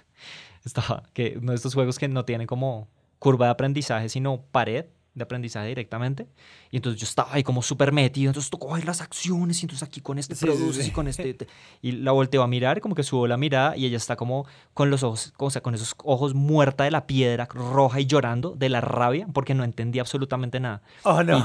Estaba, 0.65 1.03
que 1.13 1.39
uno 1.41 1.53
de 1.53 1.57
estos 1.57 1.75
juegos 1.75 1.99
que 1.99 2.09
no 2.09 2.25
tienen 2.25 2.47
como 2.47 2.89
curva 3.19 3.47
de 3.47 3.53
aprendizaje, 3.53 4.09
sino 4.09 4.43
pared 4.53 4.87
de 5.19 5.25
aprendizaje 5.25 5.69
directamente. 5.69 6.29
Y 6.71 6.77
entonces 6.77 7.01
yo 7.01 7.05
estaba 7.05 7.35
ahí 7.35 7.43
como 7.43 7.61
súper 7.61 7.93
metido. 7.93 8.31
Entonces 8.31 8.51
tú 8.51 8.59
coges 8.59 8.85
las 8.85 9.01
acciones 9.01 9.61
y 9.61 9.67
entonces 9.67 9.87
aquí 9.87 10.01
con 10.01 10.19
este 10.19 10.35
sí, 10.35 10.47
produces 10.47 10.85
sí. 10.85 10.91
y 10.91 10.93
con 10.93 11.09
este. 11.09 11.37
Y 11.83 11.93
la 11.93 12.13
volteo 12.13 12.43
a 12.43 12.47
mirar, 12.47 12.81
como 12.81 12.95
que 12.95 13.03
subo 13.03 13.27
la 13.27 13.37
mirada 13.37 13.77
y 13.77 13.85
ella 13.85 13.97
está 13.97 14.17
como 14.17 14.47
con 14.73 14.91
los 14.91 15.03
ojos, 15.03 15.35
o 15.37 15.51
sea, 15.51 15.61
con 15.61 15.75
esos 15.75 15.95
ojos 16.05 16.35
muerta 16.35 16.85
de 16.85 16.91
la 16.91 17.07
piedra, 17.07 17.47
roja 17.51 18.01
y 18.01 18.07
llorando 18.07 18.55
de 18.57 18.69
la 18.69 18.81
rabia 18.81 19.27
porque 19.33 19.55
no 19.55 19.65
entendía 19.65 20.03
absolutamente 20.03 20.61
nada. 20.61 20.83
Oh, 21.03 21.23
no. 21.23 21.39
Y, 21.39 21.43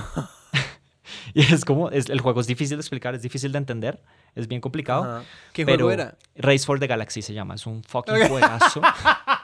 y 1.34 1.42
es 1.42 1.66
como, 1.66 1.90
es, 1.90 2.10
el 2.10 2.22
juego 2.22 2.42
es 2.42 2.48
difícil 2.48 2.78
de 2.78 2.82
explicar, 2.82 3.16
es 3.16 3.22
difícil 3.22 3.52
de 3.52 3.58
entender, 3.58 4.02
es 4.36 4.48
bien 4.48 4.62
complicado. 4.62 5.04
Ajá. 5.04 5.24
¿Qué 5.52 5.66
pero 5.66 5.86
juego 5.86 5.92
era? 5.92 6.18
Race 6.36 6.66
for 6.66 6.80
the 6.80 6.88
Galaxy 6.88 7.22
se 7.22 7.34
llama, 7.34 7.56
es 7.56 7.66
un 7.66 7.84
fucking 7.84 8.28
juegazo. 8.28 8.82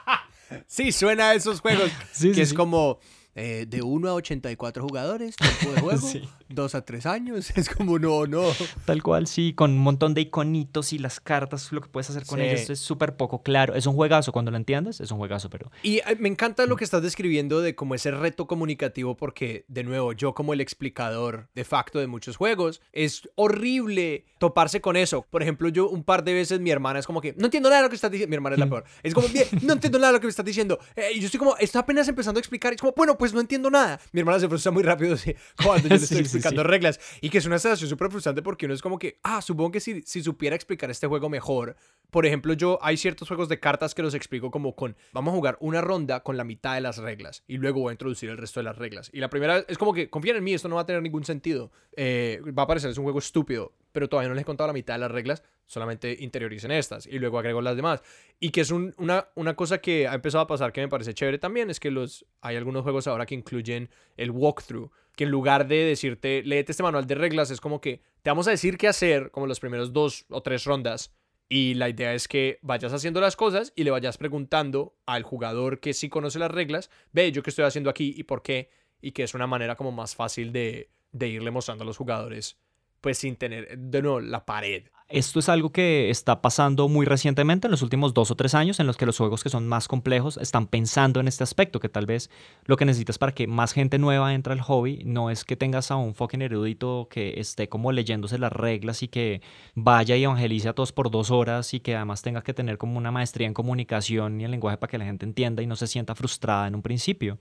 sí, 0.66 0.92
suena 0.92 1.30
a 1.30 1.34
esos 1.34 1.60
juegos. 1.60 1.90
Sí, 2.12 2.28
que 2.28 2.34
sí, 2.34 2.40
es 2.42 2.48
sí. 2.50 2.54
como 2.54 2.98
eh, 3.34 3.66
de 3.68 3.82
1 3.82 4.08
a 4.08 4.14
84 4.14 4.82
jugadores, 4.82 5.36
tiempo 5.36 5.70
de 5.74 5.80
juego, 5.80 6.06
Sí. 6.06 6.28
2 6.48 6.74
a 6.74 6.84
3 6.84 7.06
años. 7.06 7.50
Es 7.56 7.68
como, 7.68 7.98
no, 7.98 8.26
no. 8.26 8.42
Tal 8.84 9.02
cual, 9.02 9.26
sí, 9.26 9.52
con 9.54 9.72
un 9.72 9.78
montón 9.78 10.14
de 10.14 10.22
iconitos 10.22 10.92
y 10.92 10.98
las 10.98 11.20
cartas, 11.20 11.70
lo 11.72 11.80
que 11.80 11.88
puedes 11.88 12.10
hacer 12.10 12.24
con 12.26 12.38
Sí. 12.40 12.44
ellos 12.46 12.70
es 12.70 12.78
súper 12.80 13.16
poco 13.16 13.42
claro. 13.42 13.74
Es 13.74 13.86
un 13.86 13.94
juegazo, 13.94 14.32
cuando 14.32 14.50
lo 14.50 14.56
entiendes, 14.56 15.00
es 15.00 15.10
un 15.10 15.18
juegazo, 15.18 15.48
pero 15.50 15.70
Y 15.82 15.98
eh, 15.98 16.16
me 16.18 16.28
encanta 16.28 16.66
lo 16.66 16.76
que 16.76 16.84
estás 16.84 17.02
describiendo 17.02 17.60
de 17.60 17.74
como 17.74 17.94
ese 17.94 18.10
reto 18.10 18.46
comunicativo 18.46 19.16
porque, 19.16 19.64
de 19.68 19.84
nuevo, 19.84 20.12
yo 20.12 20.34
como 20.34 20.52
el 20.52 20.60
explicador 20.60 21.48
de 21.54 21.64
facto 21.64 21.98
de 22.00 22.06
muchos 22.06 22.36
juegos, 22.36 22.80
es 22.92 23.28
horrible 23.36 24.24
toparse 24.38 24.80
con 24.80 24.96
eso. 24.96 25.26
Por 25.30 25.42
ejemplo, 25.42 25.68
yo 25.68 25.88
un 25.88 26.02
par 26.02 26.24
de 26.24 26.32
veces 26.32 26.60
mi 26.60 26.70
hermana 26.70 26.98
es 26.98 27.06
como 27.06 27.20
que, 27.20 27.34
no 27.36 27.44
entiendo 27.46 27.68
nada 27.68 27.82
de 27.82 27.86
lo 27.86 27.90
que 27.90 27.96
estás 27.96 28.10
diciendo. 28.10 28.30
Mi 28.30 28.36
hermana 28.36 28.54
es 28.56 28.60
la 28.60 28.66
peor. 28.68 28.84
Es 29.02 29.12
como, 29.14 29.28
"Bien, 29.28 29.44
no 29.62 29.74
entiendo 29.74 29.98
nada 29.98 30.08
de 30.12 30.16
lo 30.18 30.20
que 30.20 30.26
me 30.26 30.30
estás 30.30 30.44
diciendo. 30.46 30.78
Eh, 30.96 31.10
y 31.14 31.20
yo 31.20 31.26
estoy 31.26 31.38
como, 31.38 31.56
está 31.58 31.80
apenas 31.80 32.08
empezando 32.08 32.38
a 32.38 32.40
explicar. 32.40 32.72
Y 32.72 32.76
es 32.76 32.80
como, 32.80 32.94
bueno, 32.96 33.16
pues 33.20 33.32
no 33.32 33.40
entiendo 33.40 33.70
nada. 33.70 34.00
Mi 34.12 34.20
hermana 34.20 34.40
se 34.40 34.48
frustra 34.48 34.72
muy 34.72 34.82
rápido 34.82 35.16
sí, 35.18 35.34
cuando 35.62 35.82
yo 35.88 35.90
le 35.90 35.94
estoy 36.02 36.16
Sí, 36.16 36.22
explicando 36.22 36.62
sí. 36.62 36.66
reglas. 36.68 36.98
Y 37.20 37.30
que 37.30 37.38
es 37.38 37.46
una 37.46 37.58
sensación 37.60 37.88
súper 37.88 38.10
frustrante 38.10 38.42
porque 38.42 38.64
uno 38.66 38.74
es 38.74 38.82
como 38.82 38.98
que, 38.98 39.20
ah, 39.22 39.40
supongo 39.42 39.70
que 39.70 39.80
si, 39.80 40.02
si 40.02 40.22
supiera 40.22 40.56
explicar 40.56 40.90
este 40.90 41.06
juego 41.06 41.28
mejor. 41.28 41.76
Por 42.10 42.26
ejemplo, 42.26 42.54
yo 42.54 42.78
hay 42.82 42.96
ciertos 42.96 43.28
juegos 43.28 43.48
de 43.48 43.60
cartas 43.60 43.94
que 43.94 44.02
los 44.02 44.14
explico 44.14 44.50
como 44.50 44.74
con, 44.74 44.96
vamos 45.12 45.30
a 45.32 45.36
jugar 45.36 45.56
una 45.60 45.80
ronda 45.80 46.24
con 46.24 46.36
la 46.36 46.42
mitad 46.42 46.74
de 46.74 46.80
las 46.80 46.98
reglas 46.98 47.44
y 47.46 47.58
luego 47.58 47.80
voy 47.82 47.90
a 47.90 47.92
introducir 47.92 48.30
el 48.30 48.36
resto 48.38 48.58
de 48.58 48.64
las 48.64 48.76
reglas. 48.78 49.10
Y 49.12 49.20
la 49.20 49.30
primera 49.30 49.58
es 49.68 49.78
como 49.78 49.92
que, 49.94 50.10
confíen 50.10 50.34
en 50.36 50.42
mí, 50.42 50.52
esto 50.54 50.68
no 50.68 50.74
va 50.74 50.80
a 50.82 50.86
tener 50.86 51.02
ningún 51.02 51.24
sentido. 51.24 51.70
Eh, 51.96 52.40
va 52.58 52.64
a 52.64 52.66
parecer 52.66 52.90
es 52.90 52.98
un 52.98 53.04
juego 53.04 53.20
estúpido, 53.20 53.72
pero 53.92 54.08
todavía 54.08 54.28
no 54.28 54.34
les 54.34 54.42
he 54.42 54.44
contado 54.44 54.66
la 54.68 54.72
mitad 54.72 54.94
de 54.94 55.00
las 55.00 55.10
reglas, 55.10 55.42
solamente 55.66 56.16
interioricen 56.20 56.70
estas 56.72 57.06
y 57.06 57.18
luego 57.18 57.38
agrego 57.38 57.60
las 57.62 57.76
demás. 57.76 58.02
Y 58.40 58.50
que 58.50 58.60
es 58.62 58.70
un- 58.70 58.94
una, 58.98 59.28
una 59.34 59.54
cosa 59.54 59.78
que 59.78 60.08
ha 60.08 60.14
empezado 60.14 60.42
a 60.42 60.46
pasar 60.46 60.72
que 60.72 60.80
me 60.80 60.88
parece 60.88 61.14
chévere 61.14 61.38
también, 61.38 61.70
es 61.70 61.80
que 61.80 61.90
los, 61.90 62.26
hay 62.40 62.56
algunos 62.56 62.82
juegos 62.82 63.06
ahora 63.06 63.26
que 63.26 63.34
incluyen 63.34 63.88
el 64.16 64.30
walkthrough, 64.30 64.90
que 65.16 65.24
en 65.24 65.30
lugar 65.30 65.66
de 65.68 65.84
decirte, 65.84 66.42
léete 66.44 66.72
este 66.72 66.82
manual 66.82 67.06
de 67.06 67.14
reglas, 67.14 67.50
es 67.50 67.60
como 67.60 67.80
que 67.80 68.00
te 68.22 68.30
vamos 68.30 68.48
a 68.48 68.50
decir 68.52 68.78
qué 68.78 68.88
hacer, 68.88 69.30
como 69.30 69.46
las 69.46 69.60
primeras 69.60 69.92
dos 69.92 70.26
o 70.30 70.42
tres 70.42 70.64
rondas, 70.64 71.12
Y 71.52 71.74
la 71.74 71.88
idea 71.88 72.14
es 72.14 72.28
que 72.28 72.60
vayas 72.62 72.92
haciendo 72.92 73.20
las 73.20 73.34
cosas 73.34 73.72
y 73.74 73.82
le 73.82 73.90
vayas 73.90 74.18
preguntando 74.18 74.94
al 75.04 75.24
jugador 75.24 75.80
que 75.80 75.94
sí 75.94 76.08
conoce 76.08 76.38
las 76.38 76.48
reglas, 76.52 76.90
ve, 77.12 77.32
yo 77.32 77.42
qué 77.42 77.50
estoy 77.50 77.64
haciendo 77.64 77.90
aquí 77.90 78.14
y 78.16 78.22
por 78.22 78.42
qué, 78.42 78.70
y 79.02 79.10
que 79.10 79.24
es 79.24 79.34
una 79.34 79.48
manera 79.48 79.74
como 79.74 79.90
más 79.90 80.14
fácil 80.14 80.52
de, 80.52 80.90
de 81.10 81.26
irle 81.26 81.50
mostrando 81.50 81.82
a 81.82 81.86
los 81.88 81.96
jugadores, 81.96 82.56
pues 83.00 83.18
sin 83.18 83.36
tener, 83.36 83.78
de 83.78 84.02
nuevo, 84.02 84.20
la 84.20 84.44
pared. 84.44 84.84
Esto 85.10 85.40
es 85.40 85.48
algo 85.48 85.72
que 85.72 86.08
está 86.08 86.40
pasando 86.40 86.88
muy 86.88 87.04
recientemente, 87.04 87.66
en 87.66 87.72
los 87.72 87.82
últimos 87.82 88.14
dos 88.14 88.30
o 88.30 88.36
tres 88.36 88.54
años, 88.54 88.78
en 88.78 88.86
los 88.86 88.96
que 88.96 89.06
los 89.06 89.18
juegos 89.18 89.42
que 89.42 89.48
son 89.48 89.66
más 89.66 89.88
complejos 89.88 90.36
están 90.36 90.68
pensando 90.68 91.18
en 91.18 91.26
este 91.26 91.42
aspecto, 91.42 91.80
que 91.80 91.88
tal 91.88 92.06
vez 92.06 92.30
lo 92.64 92.76
que 92.76 92.84
necesitas 92.84 93.18
para 93.18 93.32
que 93.32 93.48
más 93.48 93.72
gente 93.72 93.98
nueva 93.98 94.34
entre 94.34 94.52
al 94.52 94.60
hobby 94.60 95.02
no 95.04 95.28
es 95.28 95.44
que 95.44 95.56
tengas 95.56 95.90
a 95.90 95.96
un 95.96 96.14
fucking 96.14 96.42
erudito 96.42 97.08
que 97.10 97.40
esté 97.40 97.68
como 97.68 97.90
leyéndose 97.90 98.38
las 98.38 98.52
reglas 98.52 99.02
y 99.02 99.08
que 99.08 99.42
vaya 99.74 100.14
y 100.16 100.22
evangelice 100.22 100.68
a 100.68 100.74
todos 100.74 100.92
por 100.92 101.10
dos 101.10 101.32
horas 101.32 101.74
y 101.74 101.80
que 101.80 101.96
además 101.96 102.22
tenga 102.22 102.42
que 102.42 102.54
tener 102.54 102.78
como 102.78 102.96
una 102.96 103.10
maestría 103.10 103.48
en 103.48 103.54
comunicación 103.54 104.40
y 104.40 104.44
en 104.44 104.52
lenguaje 104.52 104.76
para 104.76 104.92
que 104.92 104.98
la 104.98 105.06
gente 105.06 105.26
entienda 105.26 105.60
y 105.60 105.66
no 105.66 105.74
se 105.74 105.88
sienta 105.88 106.14
frustrada 106.14 106.68
en 106.68 106.76
un 106.76 106.82
principio. 106.82 107.40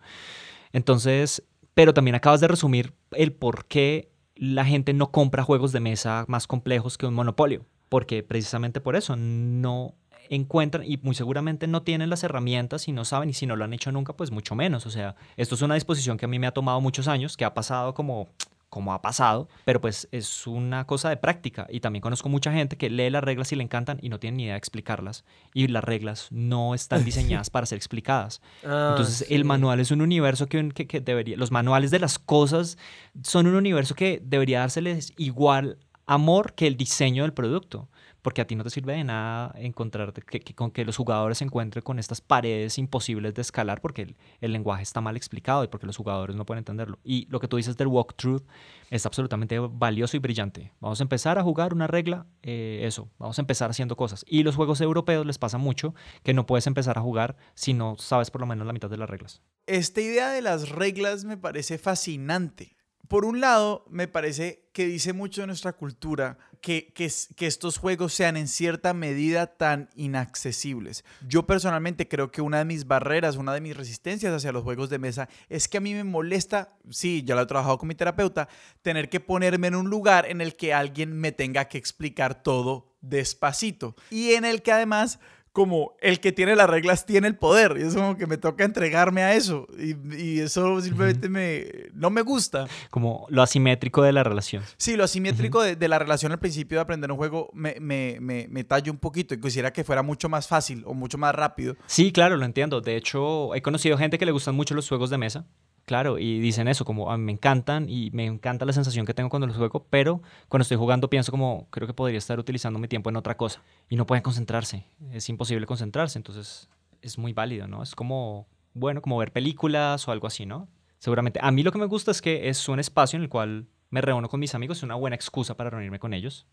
Entonces, 0.73 1.43
pero 1.75 1.93
también 1.93 2.15
acabas 2.15 2.41
de 2.41 2.47
resumir 2.47 2.93
el 3.11 3.31
por 3.31 3.65
qué 3.65 4.09
la 4.39 4.63
gente 4.63 4.93
no 4.93 5.11
compra 5.11 5.43
juegos 5.43 5.73
de 5.73 5.81
mesa 5.81 6.23
más 6.29 6.47
complejos 6.47 6.97
que 6.97 7.05
un 7.05 7.13
monopolio, 7.13 7.65
porque 7.89 8.23
precisamente 8.23 8.79
por 8.79 8.95
eso 8.95 9.17
no 9.17 9.95
encuentran 10.29 10.85
y 10.85 10.97
muy 10.97 11.13
seguramente 11.13 11.67
no 11.67 11.81
tienen 11.81 12.09
las 12.09 12.23
herramientas 12.23 12.87
y 12.87 12.93
no 12.93 13.03
saben 13.03 13.29
y 13.29 13.33
si 13.33 13.45
no 13.45 13.57
lo 13.57 13.65
han 13.65 13.73
hecho 13.73 13.91
nunca, 13.91 14.13
pues 14.13 14.31
mucho 14.31 14.55
menos. 14.55 14.85
O 14.85 14.91
sea, 14.91 15.15
esto 15.35 15.55
es 15.55 15.61
una 15.61 15.73
disposición 15.73 16.17
que 16.17 16.23
a 16.23 16.29
mí 16.29 16.39
me 16.39 16.47
ha 16.47 16.53
tomado 16.53 16.79
muchos 16.79 17.09
años, 17.09 17.35
que 17.35 17.43
ha 17.43 17.53
pasado 17.53 17.93
como 17.93 18.29
como 18.69 18.93
ha 18.93 19.01
pasado, 19.01 19.47
pero 19.65 19.81
pues 19.81 20.07
es 20.11 20.47
una 20.47 20.85
cosa 20.85 21.09
de 21.09 21.17
práctica. 21.17 21.67
Y 21.69 21.79
también 21.79 22.01
conozco 22.01 22.29
mucha 22.29 22.51
gente 22.51 22.77
que 22.77 22.89
lee 22.89 23.09
las 23.09 23.23
reglas 23.23 23.51
y 23.51 23.55
le 23.55 23.63
encantan 23.63 23.99
y 24.01 24.09
no 24.09 24.19
tiene 24.19 24.37
ni 24.37 24.43
idea 24.43 24.53
de 24.53 24.59
explicarlas. 24.59 25.25
Y 25.53 25.67
las 25.67 25.83
reglas 25.83 26.27
no 26.31 26.75
están 26.75 27.03
diseñadas 27.05 27.49
para 27.49 27.65
ser 27.65 27.77
explicadas. 27.77 28.41
Ah, 28.63 28.89
Entonces 28.91 29.25
el 29.29 29.45
manual 29.45 29.79
es 29.79 29.91
un 29.91 30.01
universo 30.01 30.47
que, 30.47 30.69
que, 30.69 30.87
que 30.87 31.01
debería, 31.01 31.37
los 31.37 31.51
manuales 31.51 31.91
de 31.91 31.99
las 31.99 32.19
cosas 32.19 32.77
son 33.23 33.47
un 33.47 33.55
universo 33.55 33.95
que 33.95 34.21
debería 34.23 34.59
dárseles 34.59 35.13
igual 35.17 35.77
amor 36.05 36.53
que 36.53 36.67
el 36.67 36.75
diseño 36.75 37.23
del 37.23 37.33
producto 37.33 37.87
porque 38.29 38.41
a 38.41 38.45
ti 38.45 38.55
no 38.55 38.63
te 38.63 38.69
sirve 38.69 38.93
de 38.93 39.03
nada 39.03 39.51
encontrarte 39.55 40.21
que, 40.21 40.53
con 40.53 40.69
que 40.69 40.85
los 40.85 40.95
jugadores 40.95 41.39
se 41.39 41.45
encuentren 41.45 41.81
con 41.81 41.97
estas 41.97 42.21
paredes 42.21 42.77
imposibles 42.77 43.33
de 43.33 43.41
escalar 43.41 43.81
porque 43.81 44.03
el, 44.03 44.17
el, 44.39 44.51
lenguaje 44.51 44.83
está 44.83 45.01
mal 45.01 45.17
explicado 45.17 45.63
y 45.63 45.67
porque 45.67 45.87
los 45.87 45.97
jugadores 45.97 46.35
no 46.35 46.45
pueden 46.45 46.59
entenderlo. 46.59 46.99
Y 47.03 47.25
lo 47.31 47.39
que 47.39 47.47
tú 47.47 47.57
dices 47.57 47.75
del 47.75 47.87
walkthrough 47.87 48.43
es 48.91 49.07
absolutamente 49.07 49.57
valioso 49.57 50.15
y 50.15 50.19
brillante. 50.19 50.71
Vamos 50.79 50.99
a 50.99 51.03
empezar 51.03 51.39
a 51.39 51.43
jugar 51.43 51.73
una 51.73 51.87
regla, 51.87 52.27
eh, 52.43 52.81
eso, 52.83 53.09
vamos 53.17 53.39
a 53.39 53.41
empezar 53.41 53.71
haciendo 53.71 53.97
cosas. 53.97 54.23
Y 54.27 54.43
los 54.43 54.55
juegos 54.55 54.79
europeos 54.79 55.25
les 55.25 55.39
pasa 55.39 55.57
mucho 55.57 55.95
que 56.21 56.35
no 56.35 56.45
puedes 56.45 56.67
empezar 56.67 56.99
a 56.99 57.01
jugar 57.01 57.35
si 57.55 57.73
no 57.73 57.97
sabes 57.97 58.29
por 58.29 58.41
lo 58.41 58.45
menos 58.45 58.67
la 58.67 58.73
mitad 58.73 58.91
de 58.91 58.97
las 58.97 59.09
reglas. 59.09 59.41
Esta 59.65 60.01
idea 60.01 60.29
de 60.29 60.43
las 60.43 60.69
reglas 60.69 61.25
me 61.25 61.37
parece 61.37 61.79
fascinante 61.79 62.77
por 63.09 63.25
un 63.25 63.41
lado, 63.41 63.85
me 63.89 64.07
parece 64.07 64.69
que 64.71 64.85
dice 64.85 65.13
mucho 65.13 65.41
de 65.41 65.47
nuestra 65.47 65.73
cultura 65.73 66.37
que, 66.61 66.93
que, 66.93 67.47
estos 67.47 67.77
juegos 67.79 68.13
sean 68.13 68.37
en 68.37 68.47
cierta 68.47 68.93
medida 68.93 69.47
tan 69.47 69.89
inaccesibles. 69.95 71.03
Yo 71.27 71.47
personalmente 71.47 72.07
creo 72.07 72.31
que 72.31 72.43
una 72.43 72.59
de 72.59 72.65
mis 72.65 72.85
barreras, 72.85 73.35
una 73.35 73.53
de 73.53 73.61
mis 73.61 73.75
resistencias 73.75 74.31
hacia 74.31 74.51
los 74.51 74.63
juegos 74.63 74.91
de 74.91 74.99
mesa 74.99 75.27
es 75.49 75.67
que 75.67 75.79
a 75.79 75.81
mí 75.81 75.95
me 75.95 76.03
molesta, 76.03 76.77
sí, 76.91 77.23
ya 77.25 77.33
lo 77.33 77.41
he 77.41 77.45
trabajado 77.47 77.79
con 77.79 77.87
mi 77.87 77.95
terapeuta, 77.95 78.47
tener 78.83 79.09
que 79.09 79.19
ponerme 79.19 79.67
en 79.67 79.75
un 79.75 79.89
lugar 79.89 80.27
en 80.27 80.39
el 80.39 80.55
que 80.55 80.73
alguien 80.73 81.19
me 81.19 81.31
tenga 81.31 81.65
que 81.65 81.79
explicar 81.79 82.43
todo 82.43 82.93
despacito 83.01 83.95
y 84.11 84.33
en 84.33 84.45
el 84.45 84.61
que 84.61 84.71
además 84.71 85.19
como 85.51 85.93
el 86.01 86.19
que 86.19 86.31
tiene 86.31 86.55
las 86.55 86.69
reglas 86.69 87.05
tiene 87.05 87.27
el 87.27 87.35
poder. 87.35 87.77
Y 87.79 87.83
es 87.83 87.95
como 87.95 88.17
que 88.17 88.27
me 88.27 88.37
toca 88.37 88.63
entregarme 88.63 89.23
a 89.23 89.35
eso. 89.35 89.67
Y, 89.77 89.95
y 90.15 90.39
eso 90.39 90.81
simplemente 90.81 91.27
uh 91.27 91.29
-huh. 91.29 91.33
me, 91.33 91.65
no 91.93 92.09
me 92.09 92.21
gusta. 92.21 92.67
Como 92.89 93.25
lo 93.29 93.41
asimétrico 93.41 94.01
de 94.03 94.13
la 94.13 94.23
relación. 94.23 94.63
Sí, 94.77 94.95
lo 94.95 95.03
asimétrico 95.03 95.59
uh 95.59 95.61
-huh. 95.61 95.65
de, 95.65 95.75
de, 95.75 95.87
la 95.87 95.99
relación 95.99 96.31
al 96.31 96.39
principio 96.39 96.77
de 96.77 96.81
aprender 96.81 97.11
un 97.11 97.17
juego 97.17 97.49
me, 97.53 97.75
me, 97.79 98.17
me, 98.19 98.47
me 98.49 98.63
tallo 98.63 98.91
un 98.91 98.99
poquito 98.99 99.33
y 99.33 99.39
quisiera 99.39 99.71
que 99.73 99.83
fuera 99.83 100.03
mucho 100.03 100.29
más 100.29 100.47
fácil 100.47 100.83
o 100.85 100.93
mucho 100.93 101.17
más 101.17 101.33
rápido. 101.35 101.75
Sí, 101.87 102.11
claro, 102.11 102.37
lo 102.37 102.45
entiendo. 102.45 102.81
De 102.81 102.95
hecho, 102.95 103.53
he 103.55 103.61
conocido 103.61 103.97
gente 103.97 104.17
que 104.17 104.25
le 104.25 104.31
gustan 104.31 104.55
mucho 104.55 104.75
los 104.75 104.87
juegos 104.87 105.09
de 105.09 105.17
mesa. 105.17 105.45
Claro, 105.89 106.19
y 106.19 106.39
dicen 106.39 106.67
eso, 106.67 106.85
como 106.85 107.11
a 107.11 107.17
mí 107.17 107.23
me 107.23 107.31
encantan 107.31 107.89
y 107.89 108.11
me 108.11 108.27
encanta 108.27 108.63
la 108.63 108.73
sensación 108.73 109.07
que 109.07 109.15
tengo 109.15 109.31
cuando 109.31 109.47
los 109.47 109.57
juego, 109.57 109.87
pero 109.89 110.21
cuando 110.47 110.61
estoy 110.61 110.77
jugando 110.77 111.09
pienso 111.09 111.31
como, 111.31 111.67
creo 111.71 111.87
que 111.87 111.95
podría 111.95 112.19
estar 112.19 112.37
utilizando 112.37 112.77
mi 112.77 112.87
tiempo 112.87 113.09
en 113.09 113.15
otra 113.15 113.35
cosa 113.37 113.63
y 113.89 113.95
no 113.95 114.05
pueden 114.05 114.21
concentrarse, 114.21 114.85
es 115.11 115.27
imposible 115.29 115.65
concentrarse, 115.65 116.19
entonces 116.19 116.69
es 117.01 117.17
muy 117.17 117.33
válido, 117.33 117.67
¿no? 117.67 117.81
Es 117.81 117.95
como, 117.95 118.47
bueno, 118.75 119.01
como 119.01 119.17
ver 119.17 119.31
películas 119.31 120.07
o 120.07 120.11
algo 120.11 120.27
así, 120.27 120.45
¿no? 120.45 120.67
Seguramente. 120.99 121.39
A 121.41 121.49
mí 121.49 121.63
lo 121.63 121.71
que 121.71 121.79
me 121.79 121.87
gusta 121.87 122.11
es 122.11 122.21
que 122.21 122.49
es 122.49 122.69
un 122.69 122.79
espacio 122.79 123.17
en 123.17 123.23
el 123.23 123.29
cual 123.29 123.67
me 123.89 124.01
reúno 124.01 124.29
con 124.29 124.39
mis 124.39 124.53
amigos, 124.53 124.77
es 124.77 124.83
una 124.83 124.93
buena 124.93 125.15
excusa 125.15 125.57
para 125.57 125.71
reunirme 125.71 125.97
con 125.97 126.13
ellos. 126.13 126.45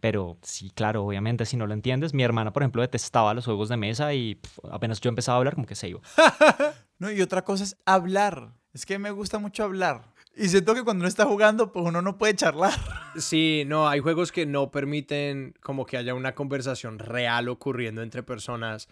Pero 0.00 0.36
sí, 0.42 0.72
claro, 0.74 1.04
obviamente, 1.04 1.46
si 1.46 1.56
no 1.56 1.68
lo 1.68 1.74
entiendes, 1.74 2.12
mi 2.12 2.24
hermana, 2.24 2.52
por 2.52 2.64
ejemplo, 2.64 2.82
detestaba 2.82 3.34
los 3.34 3.44
juegos 3.44 3.68
de 3.68 3.76
mesa 3.76 4.14
y 4.14 4.34
pff, 4.34 4.58
apenas 4.72 5.00
yo 5.00 5.10
empezaba 5.10 5.36
a 5.36 5.38
hablar, 5.38 5.54
como 5.54 5.68
que 5.68 5.76
se 5.76 5.90
iba. 5.90 6.00
no, 6.98 7.12
y 7.12 7.22
otra 7.22 7.44
cosa 7.44 7.62
es 7.62 7.76
hablar. 7.86 8.58
Es 8.72 8.86
que 8.86 8.98
me 8.98 9.10
gusta 9.10 9.38
mucho 9.38 9.64
hablar. 9.64 10.02
Y 10.36 10.48
siento 10.48 10.74
que 10.74 10.84
cuando 10.84 11.02
uno 11.02 11.08
está 11.08 11.24
jugando, 11.24 11.72
pues 11.72 11.84
uno 11.84 12.02
no 12.02 12.16
puede 12.16 12.34
charlar. 12.34 12.72
Sí, 13.16 13.64
no, 13.66 13.88
hay 13.88 13.98
juegos 13.98 14.30
que 14.30 14.46
no 14.46 14.70
permiten 14.70 15.54
como 15.60 15.84
que 15.84 15.96
haya 15.96 16.14
una 16.14 16.36
conversación 16.36 17.00
real 17.00 17.48
ocurriendo 17.48 18.02
entre 18.02 18.22
personas 18.22 18.88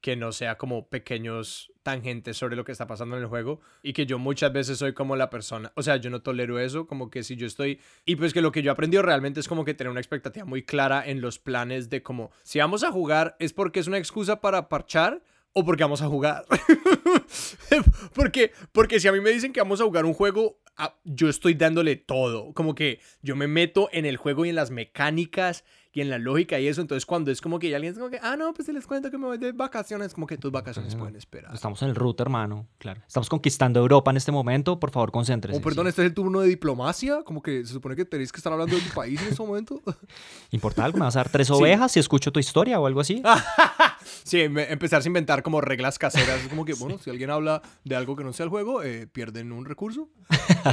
que 0.00 0.16
no 0.16 0.32
sea 0.32 0.56
como 0.56 0.88
pequeños 0.88 1.72
tangentes 1.82 2.36
sobre 2.36 2.56
lo 2.56 2.64
que 2.64 2.72
está 2.72 2.86
pasando 2.86 3.16
en 3.16 3.22
el 3.22 3.28
juego 3.28 3.60
y 3.82 3.92
que 3.92 4.06
yo 4.06 4.18
muchas 4.18 4.52
veces 4.52 4.78
soy 4.78 4.94
como 4.94 5.16
la 5.16 5.28
persona, 5.28 5.72
o 5.74 5.82
sea, 5.82 5.96
yo 5.96 6.08
no 6.10 6.22
tolero 6.22 6.60
eso, 6.60 6.86
como 6.86 7.10
que 7.10 7.22
si 7.22 7.36
yo 7.36 7.46
estoy 7.46 7.80
y 8.04 8.16
pues 8.16 8.32
que 8.32 8.42
lo 8.42 8.52
que 8.52 8.62
yo 8.62 8.72
he 8.72 9.02
realmente 9.02 9.40
es 9.40 9.48
como 9.48 9.64
que 9.64 9.74
tener 9.74 9.90
una 9.90 10.00
expectativa 10.00 10.44
muy 10.44 10.62
clara 10.62 11.04
en 11.04 11.20
los 11.20 11.38
planes 11.38 11.90
de 11.90 12.02
como 12.02 12.30
si 12.42 12.58
vamos 12.58 12.84
a 12.84 12.92
jugar 12.92 13.36
es 13.38 13.52
porque 13.52 13.80
es 13.80 13.88
una 13.88 13.98
excusa 13.98 14.40
para 14.40 14.68
parchar 14.68 15.22
o 15.58 15.64
porque 15.64 15.82
vamos 15.82 16.02
a 16.02 16.08
jugar. 16.08 16.44
porque, 18.14 18.52
porque 18.72 19.00
si 19.00 19.08
a 19.08 19.12
mí 19.12 19.20
me 19.20 19.30
dicen 19.30 19.52
que 19.52 19.60
vamos 19.60 19.80
a 19.80 19.84
jugar 19.84 20.04
un 20.04 20.14
juego, 20.14 20.60
yo 21.04 21.28
estoy 21.28 21.54
dándole 21.54 21.96
todo. 21.96 22.52
Como 22.54 22.74
que 22.74 23.00
yo 23.22 23.34
me 23.34 23.48
meto 23.48 23.88
en 23.92 24.06
el 24.06 24.16
juego 24.16 24.44
y 24.44 24.50
en 24.50 24.54
las 24.54 24.70
mecánicas 24.70 25.64
y 25.98 26.00
en 26.00 26.10
la 26.10 26.18
lógica 26.18 26.60
y 26.60 26.68
eso. 26.68 26.80
Entonces, 26.80 27.04
cuando 27.04 27.32
es 27.32 27.40
como 27.40 27.58
que 27.58 27.68
ya 27.68 27.76
alguien 27.76 27.92
es 27.92 27.98
como 27.98 28.08
que, 28.08 28.20
ah, 28.22 28.36
no, 28.36 28.54
pues 28.54 28.66
si 28.66 28.72
les 28.72 28.86
cuento 28.86 29.10
que 29.10 29.18
me 29.18 29.26
voy 29.26 29.36
de 29.36 29.50
vacaciones, 29.50 30.14
como 30.14 30.28
que 30.28 30.38
tus 30.38 30.52
vacaciones 30.52 30.94
pueden 30.94 31.16
esperar. 31.16 31.52
Estamos 31.52 31.82
en 31.82 31.88
el 31.88 31.96
root, 31.96 32.20
hermano. 32.20 32.68
Claro. 32.78 33.02
Estamos 33.04 33.28
conquistando 33.28 33.80
Europa 33.80 34.12
en 34.12 34.16
este 34.16 34.30
momento. 34.30 34.78
Por 34.78 34.92
favor, 34.92 35.10
concéntrese. 35.10 35.58
Oh, 35.58 35.62
perdón, 35.62 35.86
sí. 35.86 35.88
este 35.90 36.02
es 36.02 36.06
el 36.06 36.14
turno 36.14 36.40
de 36.40 36.48
diplomacia. 36.48 37.24
Como 37.24 37.42
que 37.42 37.64
se 37.66 37.72
supone 37.72 37.96
que 37.96 38.04
tenéis 38.04 38.30
que 38.30 38.36
estar 38.36 38.52
hablando 38.52 38.76
de 38.76 38.82
tu 38.82 38.94
país 38.94 39.20
en 39.20 39.28
este 39.28 39.42
momento. 39.42 39.82
¿Importa 40.52 40.84
algo? 40.84 40.98
¿Me 40.98 41.04
vas 41.04 41.16
a 41.16 41.20
dar 41.20 41.30
tres 41.30 41.50
ovejas 41.50 41.90
sí. 41.90 41.94
si 41.94 42.00
escucho 42.00 42.30
tu 42.30 42.38
historia 42.38 42.78
o 42.78 42.86
algo 42.86 43.00
así? 43.00 43.20
sí, 44.22 44.40
empezarse 44.40 45.08
a 45.08 45.10
inventar 45.10 45.42
como 45.42 45.60
reglas 45.60 45.98
caseras. 45.98 46.42
Es 46.42 46.48
como 46.48 46.64
que, 46.64 46.74
bueno, 46.74 46.98
si 47.02 47.10
alguien 47.10 47.30
habla 47.30 47.60
de 47.82 47.96
algo 47.96 48.14
que 48.14 48.22
no 48.22 48.32
sea 48.32 48.44
el 48.44 48.50
juego, 48.50 48.84
eh, 48.84 49.08
pierden 49.08 49.50
un 49.50 49.64
recurso. 49.64 50.08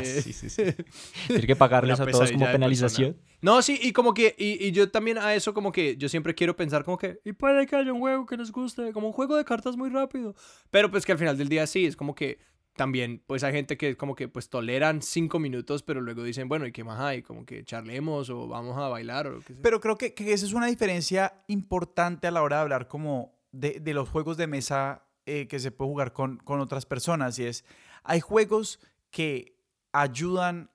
eh, 0.04 0.22
sí, 0.22 0.34
sí, 0.34 0.52
sí. 0.52 0.66
Tiene 1.28 1.48
que 1.48 1.56
pagarles 1.56 2.00
a 2.00 2.06
todos 2.06 2.32
como 2.32 2.46
penalización. 2.46 3.18
No, 3.46 3.62
sí, 3.62 3.80
y 3.80 3.94
como 3.94 4.16
que, 4.16 4.36
y, 4.40 4.66
y, 4.66 4.72
yo 4.72 4.90
también 4.90 5.20
a 5.20 5.36
eso 5.36 5.54
como 5.54 5.72
que 5.72 5.98
yo 5.98 6.10
siempre 6.10 6.34
quiero 6.34 6.56
pensar 6.56 6.84
como 6.84 6.98
que, 6.98 7.20
y 7.24 7.34
puede 7.34 7.68
que 7.68 7.76
haya 7.76 7.94
un 7.94 8.00
juego 8.00 8.26
que 8.26 8.38
les 8.38 8.52
guste, 8.52 8.92
como 8.92 9.06
un 9.06 9.14
juego 9.14 9.36
de 9.38 9.46
cartas 9.46 9.78
muy 9.78 9.92
rápido. 9.92 10.34
Pero 10.72 10.90
pues 10.90 11.06
que 11.06 11.12
al 11.12 11.20
final 11.20 11.38
del 11.38 11.48
día 11.48 11.68
sí, 11.68 11.86
es 11.86 11.96
como 11.96 12.16
que 12.16 12.40
también 12.76 13.22
pues 13.28 13.44
hay 13.44 13.54
gente 13.54 13.78
que 13.78 13.96
como 13.98 14.16
que 14.16 14.28
pues 14.28 14.50
toleran 14.50 15.04
cinco 15.04 15.38
minutos, 15.38 15.84
pero 15.84 16.02
luego 16.02 16.24
dicen, 16.24 16.50
bueno, 16.50 16.66
¿y 16.66 16.72
qué 16.72 16.84
más 16.84 17.00
hay? 17.00 17.22
Como 17.22 17.46
que 17.46 17.64
charlemos 17.64 18.32
o 18.32 18.48
vamos 18.48 18.76
a 18.80 18.88
bailar 18.88 19.28
o 19.28 19.34
lo 19.34 19.42
que 19.42 19.54
sea. 19.54 19.62
Pero 19.62 19.80
creo 19.80 19.96
que, 19.96 20.16
que 20.16 20.34
esa 20.34 20.48
es 20.48 20.54
una 20.54 20.66
diferencia 20.66 21.44
importante 21.46 22.26
a 22.26 22.32
la 22.32 22.42
hora 22.42 22.56
de 22.56 22.62
hablar 22.64 22.88
como 22.88 23.38
de, 23.52 23.80
de 23.80 23.94
los 23.94 24.10
juegos 24.10 24.38
de 24.38 24.48
mesa 24.48 25.06
eh, 25.28 25.48
que 25.48 25.60
se 25.60 25.70
puede 25.70 25.92
jugar 25.92 26.14
con, 26.14 26.38
con 26.38 26.62
otras 26.62 26.88
personas. 26.88 27.38
Y 27.38 27.46
es, 27.46 27.64
hay 28.04 28.22
juegos 28.22 28.80
que 29.12 29.56
ayudan 29.92 30.72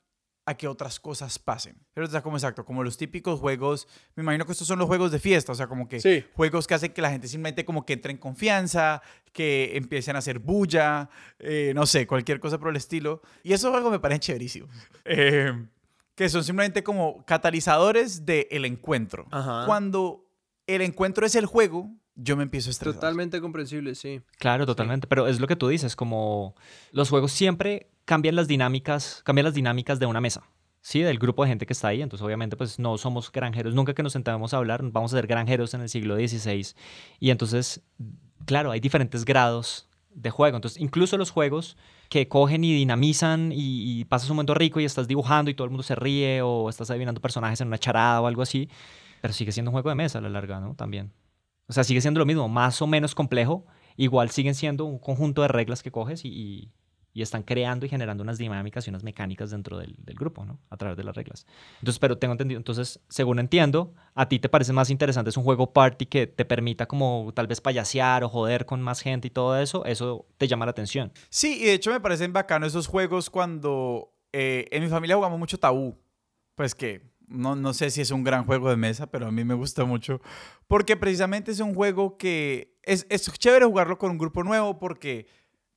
a 0.50 0.56
que 0.56 0.66
otras 0.66 0.98
cosas 0.98 1.38
pasen. 1.38 1.76
Pero 1.94 2.06
está 2.06 2.22
como 2.22 2.36
exacto, 2.36 2.64
como 2.64 2.82
los 2.82 2.96
típicos 2.96 3.38
juegos, 3.38 3.86
me 4.16 4.22
imagino 4.22 4.44
que 4.44 4.52
estos 4.52 4.66
son 4.66 4.80
los 4.80 4.88
juegos 4.88 5.12
de 5.12 5.20
fiesta, 5.20 5.52
o 5.52 5.54
sea, 5.54 5.68
como 5.68 5.88
que 5.88 6.00
sí. 6.00 6.24
juegos 6.34 6.66
que 6.66 6.74
hacen 6.74 6.92
que 6.92 7.00
la 7.00 7.10
gente 7.10 7.28
simplemente 7.28 7.64
como 7.64 7.86
que 7.86 7.92
entre 7.92 8.10
en 8.10 8.18
confianza, 8.18 9.00
que 9.32 9.76
empiecen 9.76 10.16
a 10.16 10.18
hacer 10.18 10.40
bulla, 10.40 11.08
eh, 11.38 11.72
no 11.74 11.86
sé, 11.86 12.08
cualquier 12.08 12.40
cosa 12.40 12.58
por 12.58 12.70
el 12.70 12.76
estilo. 12.76 13.22
Y 13.44 13.52
esos 13.52 13.70
juegos 13.70 13.92
me 13.92 14.00
parecen 14.00 14.20
chéverísimos. 14.20 14.70
Eh, 15.04 15.52
que 16.14 16.28
son 16.28 16.44
simplemente 16.44 16.82
como 16.82 17.24
catalizadores 17.24 18.26
del 18.26 18.46
el 18.50 18.64
encuentro. 18.66 19.26
Ajá. 19.30 19.64
Cuando 19.66 20.28
el 20.66 20.82
encuentro 20.82 21.24
es 21.24 21.34
el 21.34 21.46
juego, 21.46 21.90
yo 22.14 22.36
me 22.36 22.42
empiezo 22.42 22.68
a 22.68 22.72
estresar. 22.72 22.94
Totalmente 22.94 23.40
comprensible, 23.40 23.94
sí. 23.94 24.20
Claro, 24.38 24.66
totalmente. 24.66 25.06
Sí. 25.06 25.08
Pero 25.08 25.26
es 25.26 25.40
lo 25.40 25.46
que 25.46 25.56
tú 25.56 25.68
dices, 25.68 25.96
como 25.96 26.54
los 26.92 27.08
juegos 27.08 27.32
siempre 27.32 27.89
cambian 28.04 28.36
las 28.36 28.48
dinámicas, 28.48 29.22
cambian 29.24 29.44
las 29.44 29.54
dinámicas 29.54 29.98
de 29.98 30.06
una 30.06 30.20
mesa. 30.20 30.42
sí, 30.82 31.00
del 31.02 31.18
grupo 31.18 31.42
de 31.42 31.50
gente 31.50 31.66
que 31.66 31.74
está 31.74 31.88
ahí. 31.88 32.00
Entonces, 32.00 32.24
obviamente, 32.24 32.56
pues 32.56 32.78
no 32.78 32.96
somos 32.96 33.30
granjeros. 33.30 33.74
Nunca 33.74 33.92
que 33.94 34.02
nos 34.02 34.12
sentamos 34.12 34.54
a 34.54 34.56
hablar, 34.56 34.80
vamos 34.82 35.12
a 35.12 35.18
ser 35.18 35.26
granjeros 35.26 35.74
en 35.74 35.82
el 35.82 35.88
siglo 35.90 36.16
XVI. 36.16 36.74
Y 37.18 37.30
entonces, 37.30 37.82
claro, 38.46 38.70
hay 38.70 38.80
diferentes 38.80 39.24
grados 39.24 39.90
de 40.14 40.30
juego. 40.30 40.56
Entonces, 40.56 40.80
incluso 40.80 41.16
los 41.16 41.30
juegos 41.30 41.76
que 42.08 42.28
cogen 42.28 42.64
y 42.64 42.72
dinamizan 42.74 43.52
y, 43.54 44.04
pasas 44.06 44.28
un 44.30 44.36
momento 44.36 44.54
rico 44.54 44.80
y 44.80 44.84
estás 44.84 45.06
dibujando 45.06 45.50
y 45.50 45.54
todo 45.54 45.64
el 45.64 45.70
mundo 45.70 45.82
se 45.82 45.94
ríe 45.94 46.42
o 46.42 46.68
estás 46.68 46.90
adivinando 46.90 47.20
personajes 47.20 47.60
en 47.60 47.68
una 47.68 47.78
charada 47.78 48.20
o 48.20 48.26
algo 48.26 48.42
así, 48.42 48.68
pero 49.20 49.32
sigue 49.32 49.52
siendo 49.52 49.70
un 49.70 49.74
juego 49.74 49.90
de 49.90 49.94
mesa 49.94 50.18
a 50.18 50.22
la 50.22 50.28
larga, 50.28 50.60
¿no? 50.60 50.74
También. 50.74 51.12
O 51.68 51.72
sea, 51.72 51.84
sigue 51.84 52.00
siendo 52.00 52.18
lo 52.18 52.26
mismo, 52.26 52.48
más 52.48 52.82
o 52.82 52.86
menos 52.88 53.14
complejo, 53.14 53.64
igual 53.96 54.30
siguen 54.30 54.56
siendo 54.56 54.84
un 54.84 54.98
conjunto 54.98 55.42
de 55.42 55.48
reglas 55.48 55.82
que 55.84 55.92
coges 55.92 56.24
y, 56.24 56.28
y 56.28 56.72
están 57.14 57.42
creando 57.42 57.86
y 57.86 57.88
generando 57.88 58.22
unas 58.22 58.38
dinámicas 58.38 58.86
y 58.86 58.90
unas 58.90 59.02
mecánicas 59.02 59.50
dentro 59.50 59.78
del, 59.78 59.94
del, 59.98 60.16
grupo, 60.16 60.44
¿no? 60.44 60.60
A 60.70 60.76
través 60.76 60.96
de 60.96 61.04
las 61.04 61.14
reglas. 61.14 61.46
Entonces, 61.80 61.98
pero 61.98 62.18
tengo 62.18 62.32
entendido, 62.32 62.58
entonces, 62.58 63.00
según 63.08 63.38
entiendo, 63.38 63.94
a 64.14 64.28
ti 64.28 64.38
te 64.38 64.48
parece 64.48 64.72
más 64.72 64.90
interesante 64.90 65.30
es 65.30 65.36
un 65.36 65.44
juego 65.44 65.72
party 65.72 66.06
que 66.06 66.26
te 66.26 66.44
permita 66.44 66.86
como 66.86 67.32
tal 67.34 67.46
vez 67.46 67.60
payasear 67.60 68.24
o 68.24 68.28
joder 68.28 68.66
con 68.66 68.80
más 68.80 69.00
gente 69.00 69.28
y 69.28 69.30
todo 69.30 69.58
eso, 69.60 69.84
eso 69.84 70.26
te 70.38 70.46
llama 70.46 70.66
la 70.66 70.70
atención. 70.70 71.12
Sí, 71.28 71.60
y 71.60 71.64
de 71.66 71.74
hecho 71.74 71.90
me 71.90 72.00
parecen 72.00 72.32
bacanos 72.32 72.68
esos 72.68 72.86
juegos 72.86 73.30
cuando 73.30 74.12
eh, 74.32 74.66
en 74.70 74.82
mi 74.82 74.88
familia 74.88 75.16
jugamos 75.16 75.38
mucho 75.38 75.58
tabú, 75.58 75.98
pues 76.54 76.74
que 76.74 77.10
no, 77.26 77.54
no 77.56 77.72
sé 77.72 77.90
si 77.90 78.00
es 78.00 78.10
un 78.10 78.24
gran 78.24 78.44
juego 78.44 78.70
de 78.70 78.76
mesa, 78.76 79.10
pero 79.10 79.28
a 79.28 79.30
mí 79.30 79.44
me 79.44 79.54
gusta 79.54 79.84
mucho, 79.84 80.20
porque 80.66 80.96
precisamente 80.96 81.52
es 81.52 81.60
un 81.60 81.74
juego 81.74 82.16
que 82.18 82.76
es, 82.82 83.06
es 83.08 83.30
chévere 83.32 83.64
jugarlo 83.64 83.98
con 83.98 84.10
un 84.10 84.18
grupo 84.18 84.42
nuevo 84.42 84.78
porque 84.78 85.26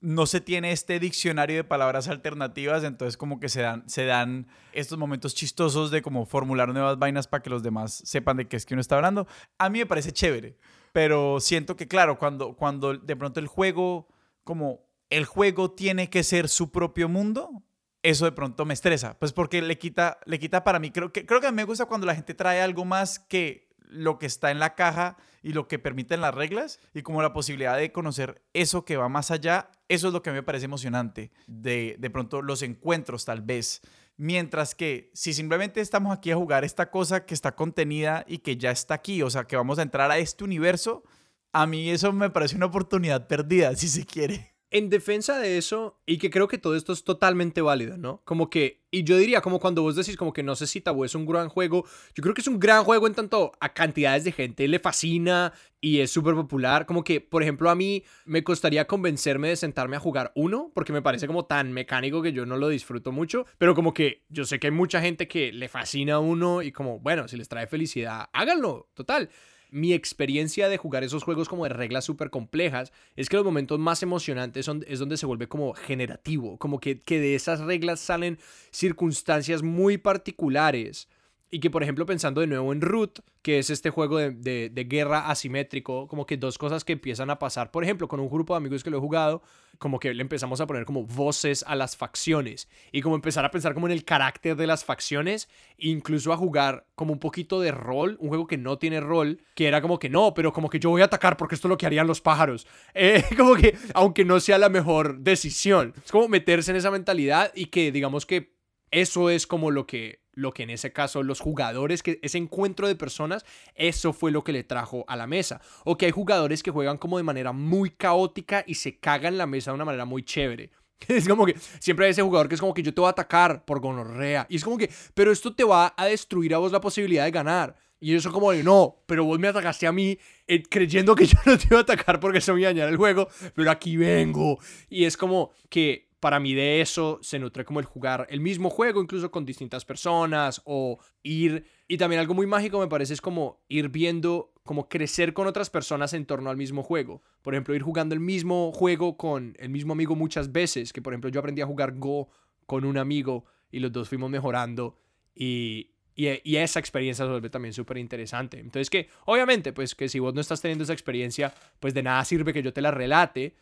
no 0.04 0.26
se 0.26 0.42
tiene 0.42 0.74
este 0.74 1.00
diccionario 1.00 1.56
de 1.56 1.64
palabras 1.64 2.10
alternativas, 2.10 2.84
entonces 2.84 3.16
como 3.16 3.40
que 3.40 3.48
se 3.48 3.62
dan, 3.62 3.88
se 3.88 4.06
dan 4.06 4.48
estos 4.74 4.98
momentos 4.98 5.34
chistosos 5.34 5.92
de 5.92 6.02
como 6.02 6.26
formular 6.26 6.68
nuevas 6.74 7.00
vainas 7.00 7.28
para 7.28 7.42
que 7.42 7.50
los 7.50 7.64
demás 7.64 8.02
sepan 8.04 8.36
de 8.36 8.48
qué 8.50 8.58
es 8.58 8.66
que 8.66 8.74
uno 8.74 8.82
está 8.82 8.98
hablando. 8.98 9.28
A 9.58 9.70
mí 9.70 9.80
me 9.80 9.86
parece 9.86 10.12
chévere, 10.12 10.58
pero 10.92 11.40
siento 11.40 11.78
que 11.78 11.88
claro, 11.88 12.20
cuando, 12.20 12.58
cuando 12.58 12.98
de 12.98 13.16
pronto 13.16 13.40
el 13.40 13.48
juego, 13.48 14.10
como 14.44 14.82
el 15.10 15.24
juego 15.24 15.72
tiene 15.72 16.10
que 16.10 16.24
ser 16.24 16.50
su 16.50 16.70
propio 16.70 17.08
mundo, 17.08 17.64
eso 18.02 18.26
de 18.26 18.34
pronto 18.34 18.66
me 18.66 18.74
estresa, 18.74 19.18
pues 19.18 19.32
porque 19.32 19.62
le 19.62 19.78
quita, 19.78 20.20
le 20.26 20.38
quita 20.38 20.66
para 20.66 20.80
mí, 20.80 20.92
creo 20.92 21.14
que, 21.14 21.26
creo 21.26 21.40
que 21.40 21.50
me 21.54 21.64
gusta 21.64 21.86
cuando 21.86 22.06
la 22.06 22.16
gente 22.16 22.34
trae 22.34 22.62
algo 22.62 22.84
más 22.84 23.20
que 23.20 23.73
lo 23.89 24.19
que 24.19 24.26
está 24.26 24.51
en 24.51 24.60
la 24.60 24.76
caja 24.76 25.18
y 25.41 25.53
lo 25.53 25.68
que 25.68 25.80
permiten 25.80 26.22
las 26.22 26.34
reglas 26.34 26.80
y 26.93 27.01
como 27.01 27.22
la 27.22 27.34
posibilidad 27.34 27.77
de 27.77 27.91
conocer 27.91 28.41
eso 28.53 28.85
que 28.85 28.97
va 28.97 29.10
más 29.10 29.31
allá, 29.31 29.69
eso 29.89 30.07
es 30.07 30.14
lo 30.14 30.22
que 30.22 30.30
a 30.30 30.34
mí 30.34 30.38
me 30.38 30.43
parece 30.43 30.65
emocionante 30.65 31.31
de, 31.47 31.95
de 31.99 32.10
pronto 32.10 32.41
los 32.41 32.61
encuentros 32.61 33.26
tal 33.26 33.41
vez. 33.41 33.81
Mientras 34.15 34.76
que 34.76 35.11
si 35.14 35.34
simplemente 35.34 35.81
estamos 35.81 36.15
aquí 36.15 36.31
a 36.31 36.35
jugar 36.35 36.64
esta 36.64 36.91
cosa 36.91 37.26
que 37.26 37.34
está 37.34 37.55
contenida 37.55 38.23
y 38.27 38.39
que 38.39 38.57
ya 38.57 38.72
está 38.72 38.93
aquí, 38.93 39.22
o 39.23 39.30
sea, 39.30 39.45
que 39.45 39.55
vamos 39.55 39.80
a 39.80 39.81
entrar 39.81 40.11
a 40.11 40.18
este 40.18 40.43
universo, 40.43 41.03
a 41.51 41.65
mí 41.68 41.89
eso 41.89 42.14
me 42.14 42.30
parece 42.30 42.55
una 42.55 42.68
oportunidad 42.68 43.27
perdida, 43.27 43.76
si 43.76 43.88
se 43.88 44.05
quiere 44.05 44.53
en 44.74 44.90
defensa 44.90 45.38
de 45.38 45.60
eso, 45.60 46.02
y 46.08 46.18
que 46.18 46.32
creo 46.32 46.48
que 46.48 46.58
todo 46.58 46.76
esto 46.76 46.94
es 46.94 47.04
totalmente 47.04 47.62
válido, 47.62 47.95
¿no? 47.95 48.24
Como 48.26 48.50
que, 48.50 48.82
y 48.90 49.04
yo 49.04 49.20
diría, 49.20 49.40
como 49.40 49.60
cuando 49.60 49.84
vos 49.84 49.95
decís, 49.95 50.18
como 50.18 50.34
que 50.34 50.41
no 50.41 50.56
sé 50.56 50.66
si 50.66 50.82
Tabú 50.82 51.06
es 51.06 51.14
un 51.14 51.28
gran 51.28 51.48
juego, 51.48 51.86
yo 52.16 52.24
creo 52.24 52.34
que 52.34 52.41
es 52.41 52.48
un 52.48 52.60
gran 52.60 52.84
juego 52.84 53.06
en 53.06 53.14
tanto 53.14 53.52
a 53.60 53.72
cantidades 53.72 54.24
de 54.24 54.32
gente 54.32 54.68
le 54.68 54.80
fascina 54.80 55.54
y 55.80 56.00
es 56.00 56.10
súper 56.10 56.34
popular. 56.34 56.88
Como 56.88 57.04
que, 57.04 57.22
por 57.22 57.44
ejemplo, 57.44 57.70
a 57.70 57.76
mí 57.76 58.04
me 58.26 58.44
costaría 58.44 58.88
convencerme 58.88 59.50
de 59.50 59.58
sentarme 59.58 59.95
a 59.95 60.00
jugar 60.00 60.32
uno, 60.34 60.72
porque 60.74 60.91
me 60.91 61.04
parece 61.04 61.28
como 61.28 61.45
tan 61.45 61.72
mecánico 61.72 62.24
que 62.24 62.34
yo 62.34 62.48
no 62.48 62.58
lo 62.58 62.68
disfruto 62.68 63.12
mucho, 63.12 63.45
pero 63.60 63.76
como 63.76 63.94
que 63.94 64.26
yo 64.30 64.44
sé 64.44 64.60
que 64.60 64.68
hay 64.68 64.72
mucha 64.72 65.02
gente 65.02 65.28
que 65.28 65.54
le 65.54 65.70
fascina 65.70 66.18
uno 66.18 66.64
y 66.64 66.72
como, 66.72 67.00
bueno, 67.00 67.28
si 67.28 67.38
les 67.38 67.48
trae 67.48 67.68
felicidad, 67.68 68.28
háganlo, 68.34 68.90
total 68.95 69.30
mi 69.74 69.91
experiencia 69.94 70.70
de 70.70 70.78
jugar 70.78 71.04
esos 71.04 71.24
juegos 71.24 71.50
como 71.50 71.64
de 71.64 71.70
reglas 71.70 72.06
súper 72.06 72.30
complejas 72.30 72.94
es 73.16 73.28
que 73.28 73.38
los 73.38 73.45
momentos 73.45 73.80
más 73.80 74.04
emocionantes 74.04 74.66
son, 74.66 74.86
es 74.88 75.00
donde 75.00 75.18
se 75.18 75.26
vuelve 75.26 75.48
como 75.48 75.74
generativo, 75.74 76.58
como 76.60 76.80
que, 76.80 77.02
que 77.02 77.20
de 77.20 77.34
esas 77.34 77.60
reglas 77.60 78.00
salen 78.00 78.38
circunstancias 78.70 79.64
muy 79.64 79.98
particulares 79.98 81.08
y 81.54 81.60
que, 81.60 81.70
por 81.70 81.84
ejemplo, 81.84 82.08
pensando 82.08 82.42
de 82.42 82.48
nuevo 82.48 82.74
en 82.74 82.82
Root, 82.82 83.20
que 83.44 83.60
es 83.60 83.70
este 83.70 83.92
juego 83.92 84.18
de, 84.18 84.32
de, 84.72 84.84
guerra 84.86 85.30
asimétrico, 85.30 86.08
como 86.08 86.26
que 86.26 86.36
dos 86.36 86.58
cosas 86.58 86.84
que 86.84 86.94
empiezan 86.94 87.30
a 87.30 87.38
pasar, 87.38 87.70
por 87.70 87.84
ejemplo, 87.84 88.08
con 88.08 88.20
un 88.20 88.28
grupo 88.28 88.56
de 88.56 88.58
amigos 88.58 88.84
que 88.84 88.90
lo 88.90 88.98
he 88.98 89.00
jugado, 89.00 89.44
como 89.78 90.00
que 90.00 90.16
le 90.16 90.24
empezamos 90.24 90.62
a 90.62 90.66
poner 90.66 90.84
como 90.86 91.04
voces 91.04 91.64
a 91.68 91.76
las 91.76 91.96
facciones 91.96 92.68
y 92.92 93.02
como 93.02 93.14
empezar 93.14 93.46
a 93.46 93.52
pensar 93.52 93.76
como 93.76 93.86
en 93.86 93.94
el 93.94 94.04
carácter 94.04 94.56
de 94.56 94.66
las 94.66 94.84
facciones, 94.84 95.48
incluso 95.78 96.34
a 96.34 96.38
jugar 96.38 96.88
como 96.96 97.14
un 97.14 97.20
poquito 97.20 97.62
de 97.62 97.72
rol, 97.72 98.18
un 98.20 98.30
juego 98.30 98.48
que 98.48 98.58
no 98.58 98.80
tiene 98.80 99.00
rol, 99.00 99.40
que 99.54 99.68
era 99.68 99.80
como 99.80 100.00
que 100.00 100.10
no, 100.10 100.34
pero 100.34 100.54
como 100.54 100.72
que 100.72 100.80
yo 100.80 100.90
voy 100.90 101.04
a 101.04 101.06
atacar 101.06 101.38
porque 101.38 101.54
esto 101.54 101.68
es 101.68 101.70
lo 101.70 101.78
que 101.78 101.86
harían 101.86 102.08
los 102.08 102.20
pájaros. 102.22 102.66
Eh, 102.96 103.24
como 103.38 103.56
que, 103.56 103.76
aunque 103.94 104.24
no 104.24 104.40
sea 104.40 104.58
la 104.58 104.70
mejor 104.70 105.20
decisión, 105.20 105.94
es 106.04 106.12
como 106.12 106.28
meterse 106.28 106.72
en 106.72 106.78
esa 106.78 106.92
mentalidad 106.92 107.52
y 107.54 107.68
que 107.68 107.92
digamos 107.92 108.26
que 108.26 108.56
eso 108.92 109.30
es 109.32 109.48
como 109.48 109.72
lo 109.72 109.88
que 109.88 110.23
lo 110.34 110.53
que 110.53 110.64
en 110.64 110.69
ese 110.69 110.91
caso 110.91 111.23
los 111.23 111.39
jugadores, 111.39 112.03
que 112.03 112.19
ese 112.22 112.38
encuentro 112.38 112.88
de 112.88 112.95
personas, 112.95 113.45
eso 113.76 114.14
fue 114.14 114.31
lo 114.31 114.43
que 114.43 114.51
le 114.51 114.64
trajo 114.64 115.05
a 115.07 115.15
la 115.15 115.27
mesa. 115.27 115.61
O 115.85 115.97
que 115.97 116.05
hay 116.05 116.11
jugadores 116.11 116.64
que 116.64 116.72
juegan 116.72 116.97
como 116.97 117.18
de 117.18 117.23
manera 117.23 117.51
muy 117.51 117.89
caótica 117.91 118.64
y 118.68 118.76
se 118.76 118.97
cagan 118.97 119.38
la 119.38 119.45
mesa 119.45 119.72
de 119.72 119.76
una 119.76 119.85
manera 119.85 120.05
muy 120.05 120.23
chévere. 120.23 120.72
Es 121.07 121.27
como 121.27 121.45
que 121.45 121.55
siempre 121.80 122.05
hay 122.05 122.11
ese 122.11 122.22
jugador 122.22 122.47
que 122.47 122.55
es 122.55 122.61
como 122.61 122.73
que 122.73 122.84
yo 122.84 122.93
te 122.93 123.01
voy 123.01 123.07
a 123.07 123.11
atacar 123.11 123.65
por 123.65 123.80
gonorrea. 123.80 124.45
Y 124.49 124.55
es 124.55 124.64
como 124.64 124.77
que, 124.77 124.89
pero 125.14 125.31
esto 125.31 125.53
te 125.53 125.64
va 125.64 125.93
a 125.97 126.05
destruir 126.05 126.53
a 126.53 126.60
vos 126.60 126.72
la 126.72 126.81
posibilidad 126.81 127.26
de 127.26 127.31
ganar. 127.31 127.76
Y 127.99 128.14
eso 128.15 128.31
como 128.34 128.51
de, 128.51 128.64
no, 128.64 128.97
pero 129.05 129.23
vos 129.23 129.39
me 129.39 129.47
atacaste 129.47 129.88
a 129.88 129.93
mí 129.93 130.18
eh, 130.45 130.61
creyendo 130.64 131.15
que 131.15 131.26
yo 131.26 131.38
no 131.45 131.57
te 131.57 131.68
iba 131.68 131.77
a 131.77 131.84
atacar 131.84 132.19
porque 132.19 132.41
se 132.41 132.51
me 132.51 132.60
iba 132.60 132.69
a 132.69 132.73
dañar 132.73 132.89
el 132.89 132.97
juego, 132.97 133.30
pero 133.55 133.72
aquí 133.72 133.95
vengo. 133.95 134.60
Y 134.89 135.05
es 135.05 135.15
como 135.15 135.51
que 135.69 136.10
para 136.24 136.40
mí 136.40 136.54
de 136.54 136.80
eso 136.80 137.20
se 137.22 137.38
nutre 137.38 137.66
como 137.66 137.82
el 137.82 137.86
jugar 137.86 138.28
el 138.30 138.40
mismo 138.40 138.70
juego, 138.70 139.02
incluso 139.02 139.30
con 139.30 139.44
distintas 139.44 139.84
personas, 139.84 140.62
o 140.64 140.98
ir, 141.22 141.66
y 141.90 141.98
también 141.98 142.22
algo 142.22 142.34
muy 142.34 142.48
mágico 142.48 142.80
me 142.80 142.88
parece 142.88 143.14
es 143.14 143.20
como 143.20 143.62
ir 143.68 143.90
viendo, 143.90 144.54
como 144.64 144.88
crecer 144.88 145.34
con 145.34 145.48
otras 145.48 145.70
personas 145.70 146.14
en 146.14 146.26
torno 146.26 146.50
al 146.50 146.56
mismo 146.56 146.82
juego. 146.82 147.22
Por 147.41 147.54
ejemplo, 147.54 147.76
ir 147.76 147.82
jugando 147.82 148.16
el 148.16 148.22
mismo 148.22 148.72
juego 148.72 149.18
con 149.18 149.54
el 149.60 149.68
mismo 149.68 149.91
amigo 149.91 150.16
muchas 150.16 150.54
veces, 150.54 150.94
que 150.94 151.02
por 151.02 151.12
ejemplo 151.12 151.30
yo 151.30 151.41
aprendí 151.41 151.62
a 151.62 151.66
jugar 151.66 151.91
Go 151.98 152.30
con 152.68 152.86
un 152.86 152.98
amigo 152.98 153.44
y 153.70 153.80
los 153.80 153.91
dos 153.91 154.08
fuimos 154.08 154.30
mejorando 154.30 154.98
y, 155.36 155.91
y, 156.16 156.56
esa 156.56 156.80
experiencia 156.80 157.26
se 157.26 157.32
vuelve 157.32 157.50
también 157.50 157.74
súper 157.74 157.98
interesante. 157.98 158.62
Entonces 158.62 158.90
que, 158.90 159.10
obviamente, 159.26 159.74
pues 159.74 159.94
que 159.94 160.08
si 160.08 160.20
vos 160.20 160.34
no 160.34 160.40
estás 160.40 160.62
teniendo 160.62 160.86
esa 160.86 160.94
experiencia, 160.94 161.54
pues 161.82 161.94
de 161.94 162.02
nada 162.02 162.24
sirve 162.24 162.54
que 162.54 162.64
yo 162.64 162.72
te 162.72 162.82
la 162.82 162.91
relate, 162.91 163.58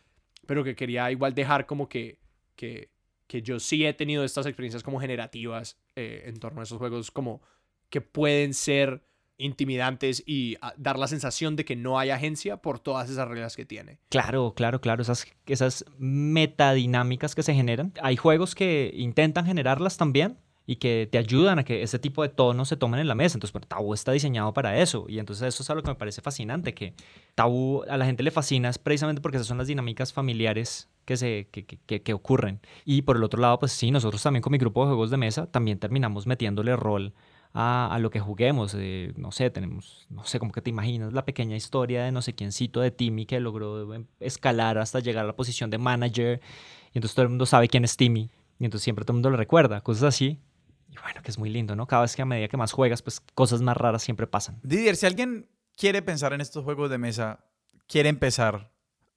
pero 0.46 0.62
que 0.62 0.76
quería 0.76 1.10
igual 1.10 1.34
dejar 1.34 1.66
como 1.66 1.88
que 1.88 2.21
que, 2.56 2.90
que 3.26 3.42
yo 3.42 3.60
sí 3.60 3.84
he 3.86 3.92
tenido 3.94 4.24
estas 4.24 4.46
experiencias 4.46 4.82
como 4.82 5.00
generativas 5.00 5.78
eh, 5.96 6.24
en 6.26 6.38
torno 6.38 6.60
a 6.60 6.64
esos 6.64 6.78
juegos 6.78 7.10
como 7.10 7.42
que 7.90 8.00
pueden 8.00 8.54
ser 8.54 9.04
intimidantes 9.38 10.22
y 10.26 10.56
ah, 10.62 10.74
dar 10.76 10.98
la 10.98 11.08
sensación 11.08 11.56
de 11.56 11.64
que 11.64 11.76
no 11.76 11.98
hay 11.98 12.10
agencia 12.10 12.58
por 12.58 12.78
todas 12.78 13.10
esas 13.10 13.28
reglas 13.28 13.56
que 13.56 13.64
tiene. 13.64 13.98
Claro, 14.08 14.54
claro, 14.54 14.80
claro, 14.80 15.02
esas, 15.02 15.26
esas 15.46 15.84
metadinámicas 15.98 17.34
que 17.34 17.42
se 17.42 17.54
generan. 17.54 17.92
Hay 18.00 18.16
juegos 18.16 18.54
que 18.54 18.92
intentan 18.94 19.44
generarlas 19.44 19.96
también, 19.96 20.38
y 20.66 20.76
que 20.76 21.08
te 21.10 21.18
ayudan 21.18 21.58
a 21.58 21.64
que 21.64 21.82
ese 21.82 21.98
tipo 21.98 22.22
de 22.22 22.28
tonos 22.28 22.68
se 22.68 22.76
tomen 22.76 23.00
en 23.00 23.08
la 23.08 23.14
mesa. 23.14 23.36
Entonces, 23.36 23.60
Tabú 23.66 23.94
está 23.94 24.12
diseñado 24.12 24.52
para 24.52 24.78
eso. 24.78 25.06
Y 25.08 25.18
entonces 25.18 25.48
eso 25.48 25.62
es 25.62 25.70
algo 25.70 25.82
que 25.82 25.90
me 25.90 25.96
parece 25.96 26.22
fascinante, 26.22 26.74
que 26.74 26.94
Tabú 27.34 27.82
a 27.88 27.96
la 27.96 28.04
gente 28.04 28.22
le 28.22 28.30
fascina 28.30 28.68
es 28.68 28.78
precisamente 28.78 29.20
porque 29.20 29.38
esas 29.38 29.48
son 29.48 29.58
las 29.58 29.66
dinámicas 29.66 30.12
familiares 30.12 30.88
que, 31.04 31.16
se, 31.16 31.48
que, 31.50 31.64
que, 31.64 32.02
que, 32.02 32.14
ocurren. 32.14 32.60
Y 32.84 33.02
por 33.02 33.16
el 33.16 33.24
otro 33.24 33.40
lado, 33.40 33.58
pues 33.58 33.72
sí, 33.72 33.90
nosotros 33.90 34.22
también 34.22 34.42
con 34.42 34.52
mi 34.52 34.58
grupo 34.58 34.82
de 34.82 34.88
juegos 34.88 35.10
de 35.10 35.16
mesa 35.16 35.46
también 35.46 35.78
terminamos 35.78 36.26
metiéndole 36.26 36.76
rol 36.76 37.12
a, 37.54 37.92
a, 37.92 37.98
lo 37.98 38.10
que 38.10 38.20
juguemos. 38.20 38.74
Eh, 38.78 39.12
no 39.16 39.32
sé, 39.32 39.50
tenemos, 39.50 40.06
no 40.10 40.24
sé, 40.24 40.38
como 40.38 40.52
que 40.52 40.62
te 40.62 40.70
imaginas 40.70 41.12
la 41.12 41.24
pequeña 41.24 41.56
historia 41.56 42.04
de 42.04 42.12
no 42.12 42.22
sé 42.22 42.34
quiéncito 42.34 42.80
de 42.80 42.92
Timmy 42.92 43.26
que 43.26 43.40
logró 43.40 43.88
escalar 44.20 44.78
hasta 44.78 45.00
llegar 45.00 45.24
a 45.24 45.26
la 45.26 45.36
posición 45.36 45.70
de 45.70 45.78
manager. 45.78 46.40
Y 46.92 46.98
entonces 46.98 47.14
todo 47.16 47.24
el 47.24 47.30
mundo 47.30 47.46
sabe 47.46 47.68
quién 47.68 47.84
es 47.84 47.96
Timmy. 47.96 48.30
Y 48.58 48.64
entonces 48.64 48.84
siempre 48.84 49.04
todo 49.04 49.14
el 49.14 49.16
mundo 49.16 49.30
lo 49.30 49.36
recuerda, 49.36 49.80
cosas 49.80 50.04
así. 50.04 50.38
Y 50.92 50.98
bueno, 51.02 51.22
que 51.22 51.30
es 51.30 51.38
muy 51.38 51.48
lindo, 51.48 51.74
¿no? 51.74 51.86
Cada 51.86 52.02
vez 52.02 52.14
que 52.14 52.20
a 52.20 52.26
medida 52.26 52.48
que 52.48 52.58
más 52.58 52.72
juegas, 52.72 53.00
pues 53.00 53.20
cosas 53.34 53.62
más 53.62 53.76
raras 53.76 54.02
siempre 54.02 54.26
pasan. 54.26 54.60
Didier, 54.62 54.94
si 54.94 55.06
alguien 55.06 55.48
quiere 55.74 56.02
pensar 56.02 56.34
en 56.34 56.42
estos 56.42 56.64
juegos 56.64 56.90
de 56.90 56.98
mesa, 56.98 57.46
quiere 57.86 58.10
empezar, 58.10 58.70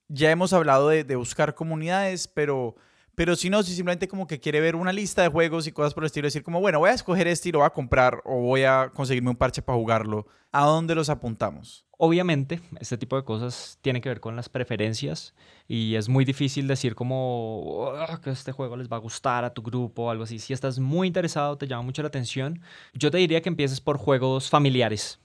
ya 0.07 0.31
hemos 0.31 0.53
hablado 0.53 0.87
de, 0.87 1.15
buscar 1.17 1.53
comunidades, 1.53 2.29
pero 2.29 2.77
Pero 3.15 3.35
si 3.35 3.49
no, 3.49 3.63
si 3.63 3.73
simplemente 3.73 4.07
como 4.07 4.27
que 4.27 4.39
quiere 4.39 4.59
ver 4.59 4.75
una 4.75 4.91
lista 4.93 5.21
de 5.21 5.29
juegos 5.29 5.67
y 5.67 5.71
cosas 5.71 5.93
por 5.93 6.03
el 6.03 6.07
estilo, 6.07 6.27
decir 6.27 6.43
como, 6.43 6.59
bueno, 6.59 6.79
voy 6.79 6.89
a 6.89 6.93
escoger 6.93 7.27
este 7.27 7.49
y 7.49 7.51
lo 7.53 7.59
voy 7.59 7.67
a 7.67 7.69
comprar 7.71 8.21
o 8.25 8.41
voy 8.41 8.63
a 8.63 8.91
conseguirme 8.93 9.29
un 9.29 9.35
parche 9.37 9.61
para 9.61 9.77
jugarlo, 9.77 10.27
¿a 10.51 10.65
dónde 10.65 10.95
los 10.95 11.09
apuntamos? 11.09 11.85
Obviamente, 11.97 12.59
este 12.81 12.97
tipo 12.97 13.15
de 13.15 13.23
cosas 13.23 13.79
tiene 13.81 14.01
que 14.01 14.09
ver 14.09 14.19
con 14.19 14.35
las 14.35 14.49
preferencias 14.49 15.33
y 15.67 15.95
es 15.95 16.09
muy 16.09 16.25
difícil 16.25 16.67
decir 16.67 16.93
como 16.93 17.89
"Ah, 17.95 18.19
que 18.21 18.31
este 18.31 18.51
juego 18.51 18.75
les 18.75 18.89
va 18.89 18.97
a 18.97 18.99
gustar 18.99 19.45
a 19.45 19.53
tu 19.53 19.61
grupo 19.61 20.03
o 20.03 20.09
algo 20.09 20.25
así. 20.25 20.37
Si 20.39 20.51
estás 20.51 20.77
muy 20.79 21.07
interesado, 21.07 21.57
te 21.57 21.67
llama 21.67 21.83
mucho 21.83 22.01
la 22.01 22.09
atención, 22.09 22.59
yo 22.93 23.11
te 23.11 23.17
diría 23.17 23.41
que 23.41 23.47
empieces 23.49 23.79
por 23.79 23.97
juegos 23.97 24.49
familiares. 24.49 25.19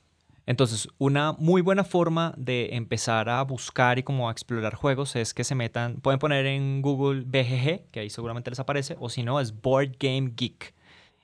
Entonces, 0.50 0.88
una 0.98 1.30
muy 1.34 1.62
buena 1.62 1.84
forma 1.84 2.34
de 2.36 2.70
empezar 2.72 3.28
a 3.28 3.40
buscar 3.44 4.00
y 4.00 4.02
como 4.02 4.28
a 4.28 4.32
explorar 4.32 4.74
juegos 4.74 5.14
es 5.14 5.32
que 5.32 5.44
se 5.44 5.54
metan, 5.54 6.00
pueden 6.00 6.18
poner 6.18 6.44
en 6.44 6.82
Google 6.82 7.20
BGG, 7.20 7.88
que 7.92 8.00
ahí 8.00 8.10
seguramente 8.10 8.50
les 8.50 8.58
aparece, 8.58 8.96
o 8.98 9.08
si 9.08 9.22
no, 9.22 9.38
es 9.38 9.62
Board 9.62 9.92
Game 10.00 10.32
Geek. 10.34 10.74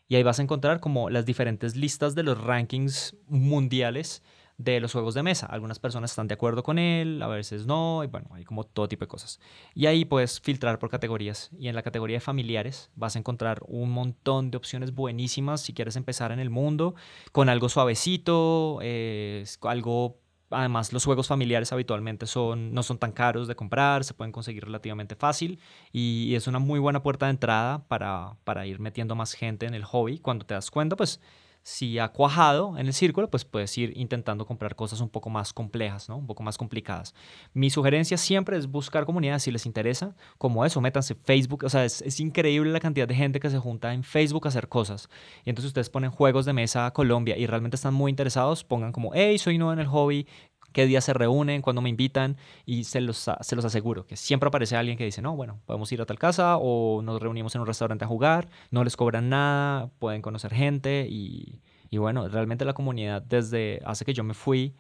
Y 0.07 0.15
ahí 0.15 0.23
vas 0.23 0.39
a 0.39 0.43
encontrar 0.43 0.79
como 0.79 1.11
las 1.11 1.27
diferentes 1.27 1.75
listas 1.75 2.15
de 2.15 2.23
los 2.23 2.41
rankings 2.41 3.17
mundiales 3.27 4.23
de 4.59 4.81
los 4.81 4.93
juegos 4.93 5.15
de 5.15 5.23
mesa. 5.23 5.47
Algunas 5.47 5.79
personas 5.79 6.11
están 6.11 6.29
de 6.29 6.35
acuerdo 6.35 6.63
con 6.63 6.79
él, 6.79 7.21
a 7.23 7.27
veces 7.29 7.67
no, 7.67 8.03
y 8.05 8.07
bueno, 8.07 8.29
hay 8.33 8.45
como 8.45 8.65
todo 8.65 8.89
tipo 8.89 9.05
de 9.05 9.09
cosas. 9.09 9.41
Y 9.75 9.87
ahí 9.87 10.05
puedes 10.05 10.41
filtrar 10.41 10.79
por 10.79 10.91
categorías. 10.91 11.51
Y 11.59 11.69
en 11.69 11.75
la 11.75 11.83
categoría 11.83 12.17
de 12.17 12.21
familiares 12.21 12.91
vas 12.95 13.17
a 13.17 13.19
encontrar 13.19 13.63
un 13.67 13.91
montón 13.91 14.51
de 14.51 14.57
opciones 14.57 14.95
buenísimas 14.95 15.61
si 15.61 15.75
quieres 15.75 15.97
empezar 15.97 16.33
en 16.33 16.41
el 16.41 16.51
mundo 16.51 16.95
con 17.33 17.49
algo 17.49 17.69
suavecito, 17.69 18.79
eh, 18.83 19.45
algo... 19.63 20.19
Además, 20.49 20.93
los 20.93 21.05
juegos 21.05 21.27
familiares 21.27 21.73
habitualmente 21.73 22.25
son, 22.27 22.73
no 22.73 22.85
son 22.85 22.99
tan 22.99 23.11
caros 23.11 23.49
de 23.49 23.57
comprar, 23.57 24.05
se 24.05 24.15
pueden 24.15 24.31
conseguir 24.31 24.65
relativamente 24.65 25.17
fácil 25.17 25.59
y 25.91 26.37
es 26.37 26.47
una 26.47 26.61
muy 26.61 26.79
buena 26.79 27.03
puerta 27.03 27.27
de 27.27 27.31
entrada 27.31 27.85
para, 27.89 28.37
para 28.45 28.65
ir 28.65 28.79
metiendo 28.79 29.17
más 29.17 29.33
gente 29.33 29.67
en 29.67 29.75
el 29.75 29.83
hobby. 29.83 30.21
Cuando 30.21 30.47
te 30.47 30.55
das 30.55 30.71
cuenta, 30.71 30.95
pues 30.95 31.21
si 31.67 31.99
ha 31.99 32.07
cuajado 32.13 32.79
en 32.79 32.87
el 32.87 32.93
círculo, 32.93 33.29
pues 33.29 33.45
puedes 33.45 33.77
ir 33.77 33.93
intentando 33.97 34.47
comprar 34.47 34.77
cosas 34.77 35.01
un 35.01 35.09
poco 35.09 35.31
más 35.31 35.53
complejas, 35.53 36.09
¿no? 36.09 36.17
Un 36.17 36.27
poco 36.29 36.45
más 36.45 36.57
complicadas. 36.57 37.13
Mi 37.55 37.71
sugerencia 37.71 38.17
siempre 38.19 38.57
es 38.57 38.69
buscar 38.69 39.05
comunidades 39.05 39.43
si 39.43 39.51
les 39.51 39.67
interesa, 39.67 40.15
como 40.39 40.65
eso, 40.65 40.81
métanse 40.81 41.17
Facebook, 41.17 41.65
o 41.65 41.69
sea, 41.69 41.85
es, 41.85 42.03
es, 42.03 42.21
increíble 42.21 42.71
la 42.71 42.79
cantidad 42.79 43.09
de 43.09 43.17
gente 43.17 43.41
que 43.41 43.51
se 43.51 43.59
junta 43.59 43.93
en 43.93 44.05
Facebook 44.05 44.47
a 44.47 44.51
hacer 44.51 44.69
cosas. 44.69 45.09
Y 45.45 45.51
entonces 45.51 45.71
ustedes 45.71 45.91
ponen 45.91 46.13
juegos 46.13 46.47
de 46.47 46.53
mesa 46.53 46.87
a 46.87 46.93
Colombia 46.93 47.37
y 47.37 47.47
realmente 47.47 47.75
están 47.75 47.95
muy 47.95 48.11
interesados, 48.11 48.63
pongan 48.63 48.93
como, 48.93 49.11
hey, 49.13 49.37
soy 49.37 49.59
nuevo 49.59 49.73
en 49.73 49.81
el 49.81 49.89
hobby, 49.89 50.29
qué 50.77 50.85
días 50.85 51.05
se 51.05 51.15
reúnen, 51.15 51.63
cuándo 51.63 51.81
me 51.81 51.89
invitan 51.89 52.37
y 52.67 52.85
se 52.85 53.01
los, 53.01 53.31
se 53.41 53.57
los 53.57 53.65
aseguro 53.65 54.07
que 54.07 54.15
siempre 54.15 54.49
aparece 54.49 54.77
alguien 54.77 54.99
que 54.99 55.07
dice, 55.07 55.23
no, 55.23 55.35
bueno, 55.35 55.59
podemos 55.65 55.91
ir 55.91 56.03
a 56.03 56.05
tal 56.05 56.19
casa 56.19 56.59
o 56.59 57.01
nos 57.01 57.19
reunimos 57.23 57.55
en 57.55 57.63
un 57.63 57.67
restaurante 57.67 58.05
a 58.05 58.09
jugar, 58.09 58.51
no 58.71 58.85
les 58.85 58.95
cobran 58.95 59.31
nada, 59.31 59.89
pueden 59.99 60.21
conocer 60.21 60.53
gente 60.53 61.07
y, 61.09 61.63
y 61.89 61.97
bueno, 61.97 62.29
realmente 62.29 62.67
la 62.67 62.75
comunidad 62.75 63.23
desde 63.23 63.81
hace 63.87 64.05
que 64.05 64.13
yo 64.13 64.23
me 64.23 64.35
fui, 64.35 64.75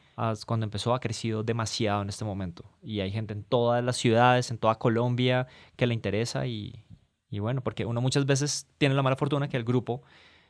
cuando 0.45 0.65
empezó, 0.65 0.93
ha 0.93 1.01
crecido 1.01 1.43
demasiado 1.43 2.03
en 2.03 2.11
este 2.11 2.27
momento. 2.27 2.71
Y 2.83 3.01
hay 3.01 3.11
gente 3.11 3.33
en 3.33 3.43
todas 3.43 3.83
las 3.83 3.97
ciudades, 3.97 4.51
en 4.51 4.59
toda 4.59 4.75
Colombia, 4.75 5.47
que 5.77 5.87
le 5.87 5.95
interesa 5.95 6.47
y, 6.47 6.85
y 7.31 7.39
bueno, 7.39 7.63
porque 7.63 7.87
uno 7.87 8.03
muchas 8.03 8.27
veces 8.27 8.69
tiene 8.77 8.95
la 8.95 9.03
mala 9.03 9.17
fortuna 9.17 9.49
que 9.49 9.57
el 9.57 9.65
grupo 9.65 10.03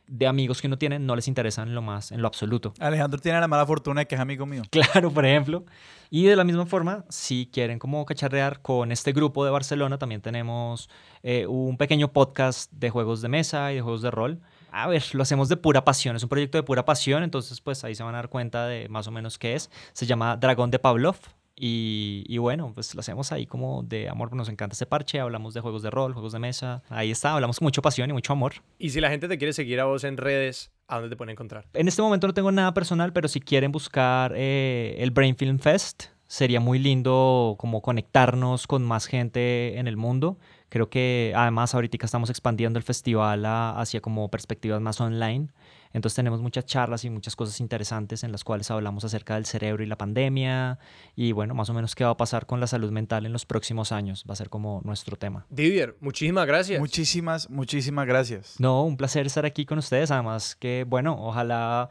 de 0.06 0.26
amigos 0.26 0.60
que 0.60 0.66
uno 0.66 0.78
tiene 0.78 0.98
no 0.98 1.16
les 1.16 1.28
interesan 1.28 1.74
lo 1.74 1.82
más, 1.82 2.12
en 2.12 2.22
lo 2.22 2.28
absoluto. 2.28 2.72
Alejandro 2.78 3.20
tiene 3.20 3.40
la 3.40 3.48
mala 3.48 3.66
fortuna 3.66 4.00
de 4.00 4.06
que 4.06 4.14
es 4.14 4.20
amigo 4.20 4.46
mío. 4.46 4.62
Claro, 4.70 5.10
por 5.10 5.24
ejemplo. 5.24 5.64
Y 6.10 6.24
de 6.24 6.36
la 6.36 6.44
misma 6.44 6.66
forma, 6.66 7.04
si 7.08 7.48
quieren 7.52 7.78
como 7.78 8.04
cacharrear 8.04 8.60
con 8.62 8.92
este 8.92 9.12
grupo 9.12 9.44
de 9.44 9.50
Barcelona, 9.50 9.98
también 9.98 10.20
tenemos 10.20 10.88
eh, 11.22 11.46
un 11.46 11.76
pequeño 11.76 12.12
podcast 12.12 12.70
de 12.72 12.90
juegos 12.90 13.22
de 13.22 13.28
mesa 13.28 13.72
y 13.72 13.76
de 13.76 13.80
juegos 13.80 14.02
de 14.02 14.10
rol. 14.10 14.40
A 14.70 14.86
ver, 14.86 15.02
lo 15.14 15.22
hacemos 15.22 15.48
de 15.48 15.56
pura 15.56 15.84
pasión, 15.84 16.16
es 16.16 16.22
un 16.22 16.28
proyecto 16.28 16.58
de 16.58 16.62
pura 16.62 16.84
pasión, 16.84 17.22
entonces 17.22 17.60
pues 17.60 17.82
ahí 17.84 17.94
se 17.94 18.02
van 18.02 18.14
a 18.14 18.18
dar 18.18 18.28
cuenta 18.28 18.66
de 18.66 18.88
más 18.88 19.06
o 19.06 19.10
menos 19.10 19.38
qué 19.38 19.54
es. 19.54 19.70
Se 19.92 20.06
llama 20.06 20.36
Dragón 20.36 20.70
de 20.70 20.78
Pavlov, 20.78 21.16
y, 21.56 22.24
y, 22.28 22.36
bueno, 22.38 22.72
pues 22.74 22.94
lo 22.94 23.00
hacemos 23.00 23.32
ahí 23.32 23.46
como 23.46 23.82
de 23.82 24.08
amor, 24.10 24.34
nos 24.34 24.50
encanta 24.50 24.74
ese 24.74 24.84
parche, 24.84 25.20
hablamos 25.20 25.54
de 25.54 25.60
juegos 25.60 25.82
de 25.82 25.90
rol, 25.90 26.12
juegos 26.12 26.32
de 26.32 26.38
mesa, 26.38 26.82
ahí 26.90 27.10
está, 27.10 27.32
hablamos 27.32 27.58
con 27.58 27.66
mucha 27.66 27.80
pasión 27.80 28.10
y 28.10 28.12
mucho 28.12 28.34
amor. 28.34 28.54
Y 28.78 28.90
si 28.90 29.00
la 29.00 29.08
gente 29.08 29.26
te 29.26 29.38
quiere 29.38 29.54
seguir 29.54 29.80
a 29.80 29.86
vos 29.86 30.04
en 30.04 30.18
redes, 30.18 30.70
¿a 30.86 30.96
dónde 30.96 31.08
te 31.08 31.16
pueden 31.16 31.32
encontrar? 31.32 31.66
En 31.72 31.88
este 31.88 32.02
momento 32.02 32.26
no 32.26 32.34
tengo 32.34 32.52
nada 32.52 32.74
personal, 32.74 33.12
pero 33.12 33.26
si 33.26 33.40
quieren 33.40 33.72
buscar 33.72 34.34
eh, 34.36 34.96
el 34.98 35.10
Brain 35.10 35.34
Film 35.34 35.58
Fest, 35.58 36.04
sería 36.26 36.60
muy 36.60 36.78
lindo 36.78 37.56
como 37.58 37.80
conectarnos 37.82 38.66
con 38.66 38.84
más 38.84 39.06
gente 39.06 39.78
en 39.78 39.86
el 39.86 39.96
mundo. 39.96 40.38
Creo 40.68 40.90
que 40.90 41.32
además 41.36 41.74
ahorita 41.74 42.04
estamos 42.04 42.30
expandiendo 42.30 42.78
el 42.78 42.82
festival 42.82 43.46
a, 43.46 43.78
hacia 43.78 44.00
como 44.00 44.28
perspectivas 44.28 44.80
más 44.80 45.00
online. 45.00 45.48
Entonces 45.96 46.14
tenemos 46.14 46.42
muchas 46.42 46.66
charlas 46.66 47.06
y 47.06 47.10
muchas 47.10 47.34
cosas 47.36 47.58
interesantes 47.58 48.22
en 48.22 48.30
las 48.30 48.44
cuales 48.44 48.70
hablamos 48.70 49.02
acerca 49.04 49.36
del 49.36 49.46
cerebro 49.46 49.82
y 49.82 49.86
la 49.86 49.96
pandemia 49.96 50.78
y 51.14 51.32
bueno, 51.32 51.54
más 51.54 51.70
o 51.70 51.74
menos 51.74 51.94
qué 51.94 52.04
va 52.04 52.10
a 52.10 52.16
pasar 52.18 52.44
con 52.44 52.60
la 52.60 52.66
salud 52.66 52.90
mental 52.90 53.24
en 53.24 53.32
los 53.32 53.46
próximos 53.46 53.92
años. 53.92 54.22
Va 54.28 54.34
a 54.34 54.36
ser 54.36 54.50
como 54.50 54.82
nuestro 54.84 55.16
tema. 55.16 55.46
Didier, 55.48 55.96
muchísimas 56.00 56.46
gracias. 56.46 56.80
Muchísimas, 56.80 57.48
muchísimas 57.48 58.06
gracias. 58.06 58.60
No, 58.60 58.84
un 58.84 58.98
placer 58.98 59.24
estar 59.24 59.46
aquí 59.46 59.64
con 59.64 59.78
ustedes. 59.78 60.10
Además 60.10 60.54
que 60.54 60.84
bueno, 60.86 61.16
ojalá 61.18 61.88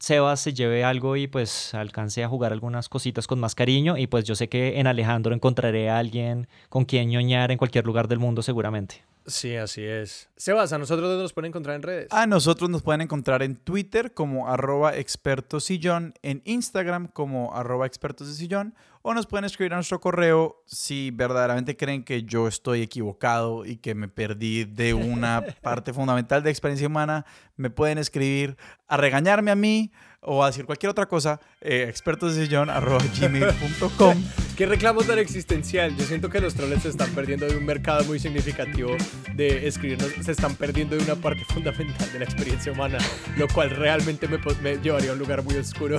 Sebas 0.00 0.40
se 0.40 0.54
lleve 0.54 0.82
algo 0.82 1.16
y 1.16 1.26
pues 1.26 1.74
alcance 1.74 2.24
a 2.24 2.28
jugar 2.28 2.52
algunas 2.52 2.88
cositas 2.88 3.26
con 3.26 3.38
más 3.38 3.54
cariño 3.54 3.98
y 3.98 4.06
pues 4.06 4.24
yo 4.24 4.34
sé 4.34 4.48
que 4.48 4.80
en 4.80 4.86
Alejandro 4.86 5.34
encontraré 5.34 5.90
a 5.90 5.98
alguien 5.98 6.48
con 6.70 6.86
quien 6.86 7.10
ñoñar 7.10 7.50
en 7.50 7.58
cualquier 7.58 7.84
lugar 7.84 8.08
del 8.08 8.18
mundo 8.18 8.40
seguramente. 8.40 9.04
Sí, 9.26 9.56
así 9.56 9.84
es. 9.84 10.28
Sebas, 10.36 10.72
¿a 10.72 10.78
nosotros 10.78 11.08
dónde 11.08 11.22
nos 11.22 11.32
pueden 11.32 11.48
encontrar 11.50 11.76
en 11.76 11.82
redes? 11.82 12.08
A 12.10 12.26
nosotros 12.26 12.68
nos 12.68 12.82
pueden 12.82 13.02
encontrar 13.02 13.42
en 13.42 13.56
Twitter 13.56 14.12
como 14.14 14.48
arroba 14.48 14.96
expertosillón, 14.96 16.14
en 16.22 16.42
Instagram 16.44 17.06
como 17.06 17.54
arroba 17.54 17.86
expertos 17.86 18.26
de 18.28 18.34
sillón, 18.34 18.74
o 19.02 19.14
nos 19.14 19.26
pueden 19.26 19.44
escribir 19.44 19.72
a 19.72 19.76
nuestro 19.76 20.00
correo 20.00 20.62
si 20.66 21.12
verdaderamente 21.12 21.76
creen 21.76 22.04
que 22.04 22.24
yo 22.24 22.48
estoy 22.48 22.82
equivocado 22.82 23.64
y 23.64 23.76
que 23.76 23.94
me 23.94 24.08
perdí 24.08 24.64
de 24.64 24.94
una 24.94 25.44
parte 25.62 25.92
fundamental 25.92 26.42
de 26.42 26.50
experiencia 26.50 26.88
humana. 26.88 27.24
Me 27.56 27.70
pueden 27.70 27.98
escribir 27.98 28.56
a 28.88 28.96
regañarme 28.96 29.50
a 29.50 29.56
mí 29.56 29.92
o 30.20 30.42
a 30.42 30.48
decir 30.48 30.66
cualquier 30.66 30.90
otra 30.90 31.06
cosa, 31.06 31.40
eh, 31.60 31.86
expertosdesillón.gmail.com. 31.88 34.22
¿Qué 34.56 34.66
reclamo 34.66 35.02
tan 35.02 35.18
existencial? 35.18 35.96
Yo 35.96 36.04
siento 36.04 36.28
que 36.28 36.38
los 36.38 36.54
troles 36.54 36.82
se 36.82 36.90
están 36.90 37.10
perdiendo 37.10 37.46
de 37.46 37.56
un 37.56 37.64
mercado 37.64 38.04
muy 38.04 38.18
significativo 38.18 38.96
de 39.34 39.66
escribirnos, 39.66 40.10
se 40.22 40.32
están 40.32 40.56
perdiendo 40.56 40.94
de 40.94 41.02
una 41.02 41.16
parte 41.16 41.42
fundamental 41.48 42.12
de 42.12 42.18
la 42.18 42.24
experiencia 42.26 42.70
humana, 42.70 42.98
lo 43.38 43.48
cual 43.48 43.70
realmente 43.70 44.28
me, 44.28 44.38
me 44.62 44.76
llevaría 44.76 45.10
a 45.10 45.12
un 45.14 45.18
lugar 45.18 45.42
muy 45.42 45.56
oscuro. 45.56 45.98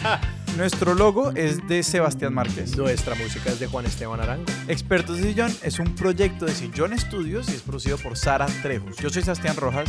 Nuestro 0.56 0.94
logo 0.94 1.30
es 1.32 1.66
de 1.68 1.82
Sebastián 1.82 2.32
Márquez. 2.34 2.76
Nuestra 2.76 3.14
música 3.14 3.50
es 3.50 3.60
de 3.60 3.66
Juan 3.66 3.84
Esteban 3.84 4.18
Arango. 4.18 4.46
Expertos 4.66 5.18
de 5.18 5.24
Sillón 5.24 5.54
es 5.62 5.78
un 5.78 5.94
proyecto 5.94 6.46
de 6.46 6.52
Sillón 6.52 6.98
Studios 6.98 7.48
y 7.50 7.52
es 7.52 7.62
producido 7.62 7.98
por 7.98 8.16
Sara 8.16 8.46
Trejos. 8.62 8.96
Yo 8.96 9.10
soy 9.10 9.22
Sebastián 9.22 9.56
Rojas. 9.56 9.88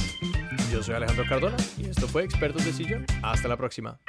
Yo 0.72 0.84
soy 0.84 0.96
Alejandro 0.96 1.26
Cardona 1.28 1.58
y 1.78 1.86
esto 1.86 2.08
fue 2.08 2.24
Expertos 2.24 2.66
de 2.66 2.74
Sillón. 2.74 3.06
Hasta 3.24 3.48
la 3.48 3.58
próxima. 3.58 4.00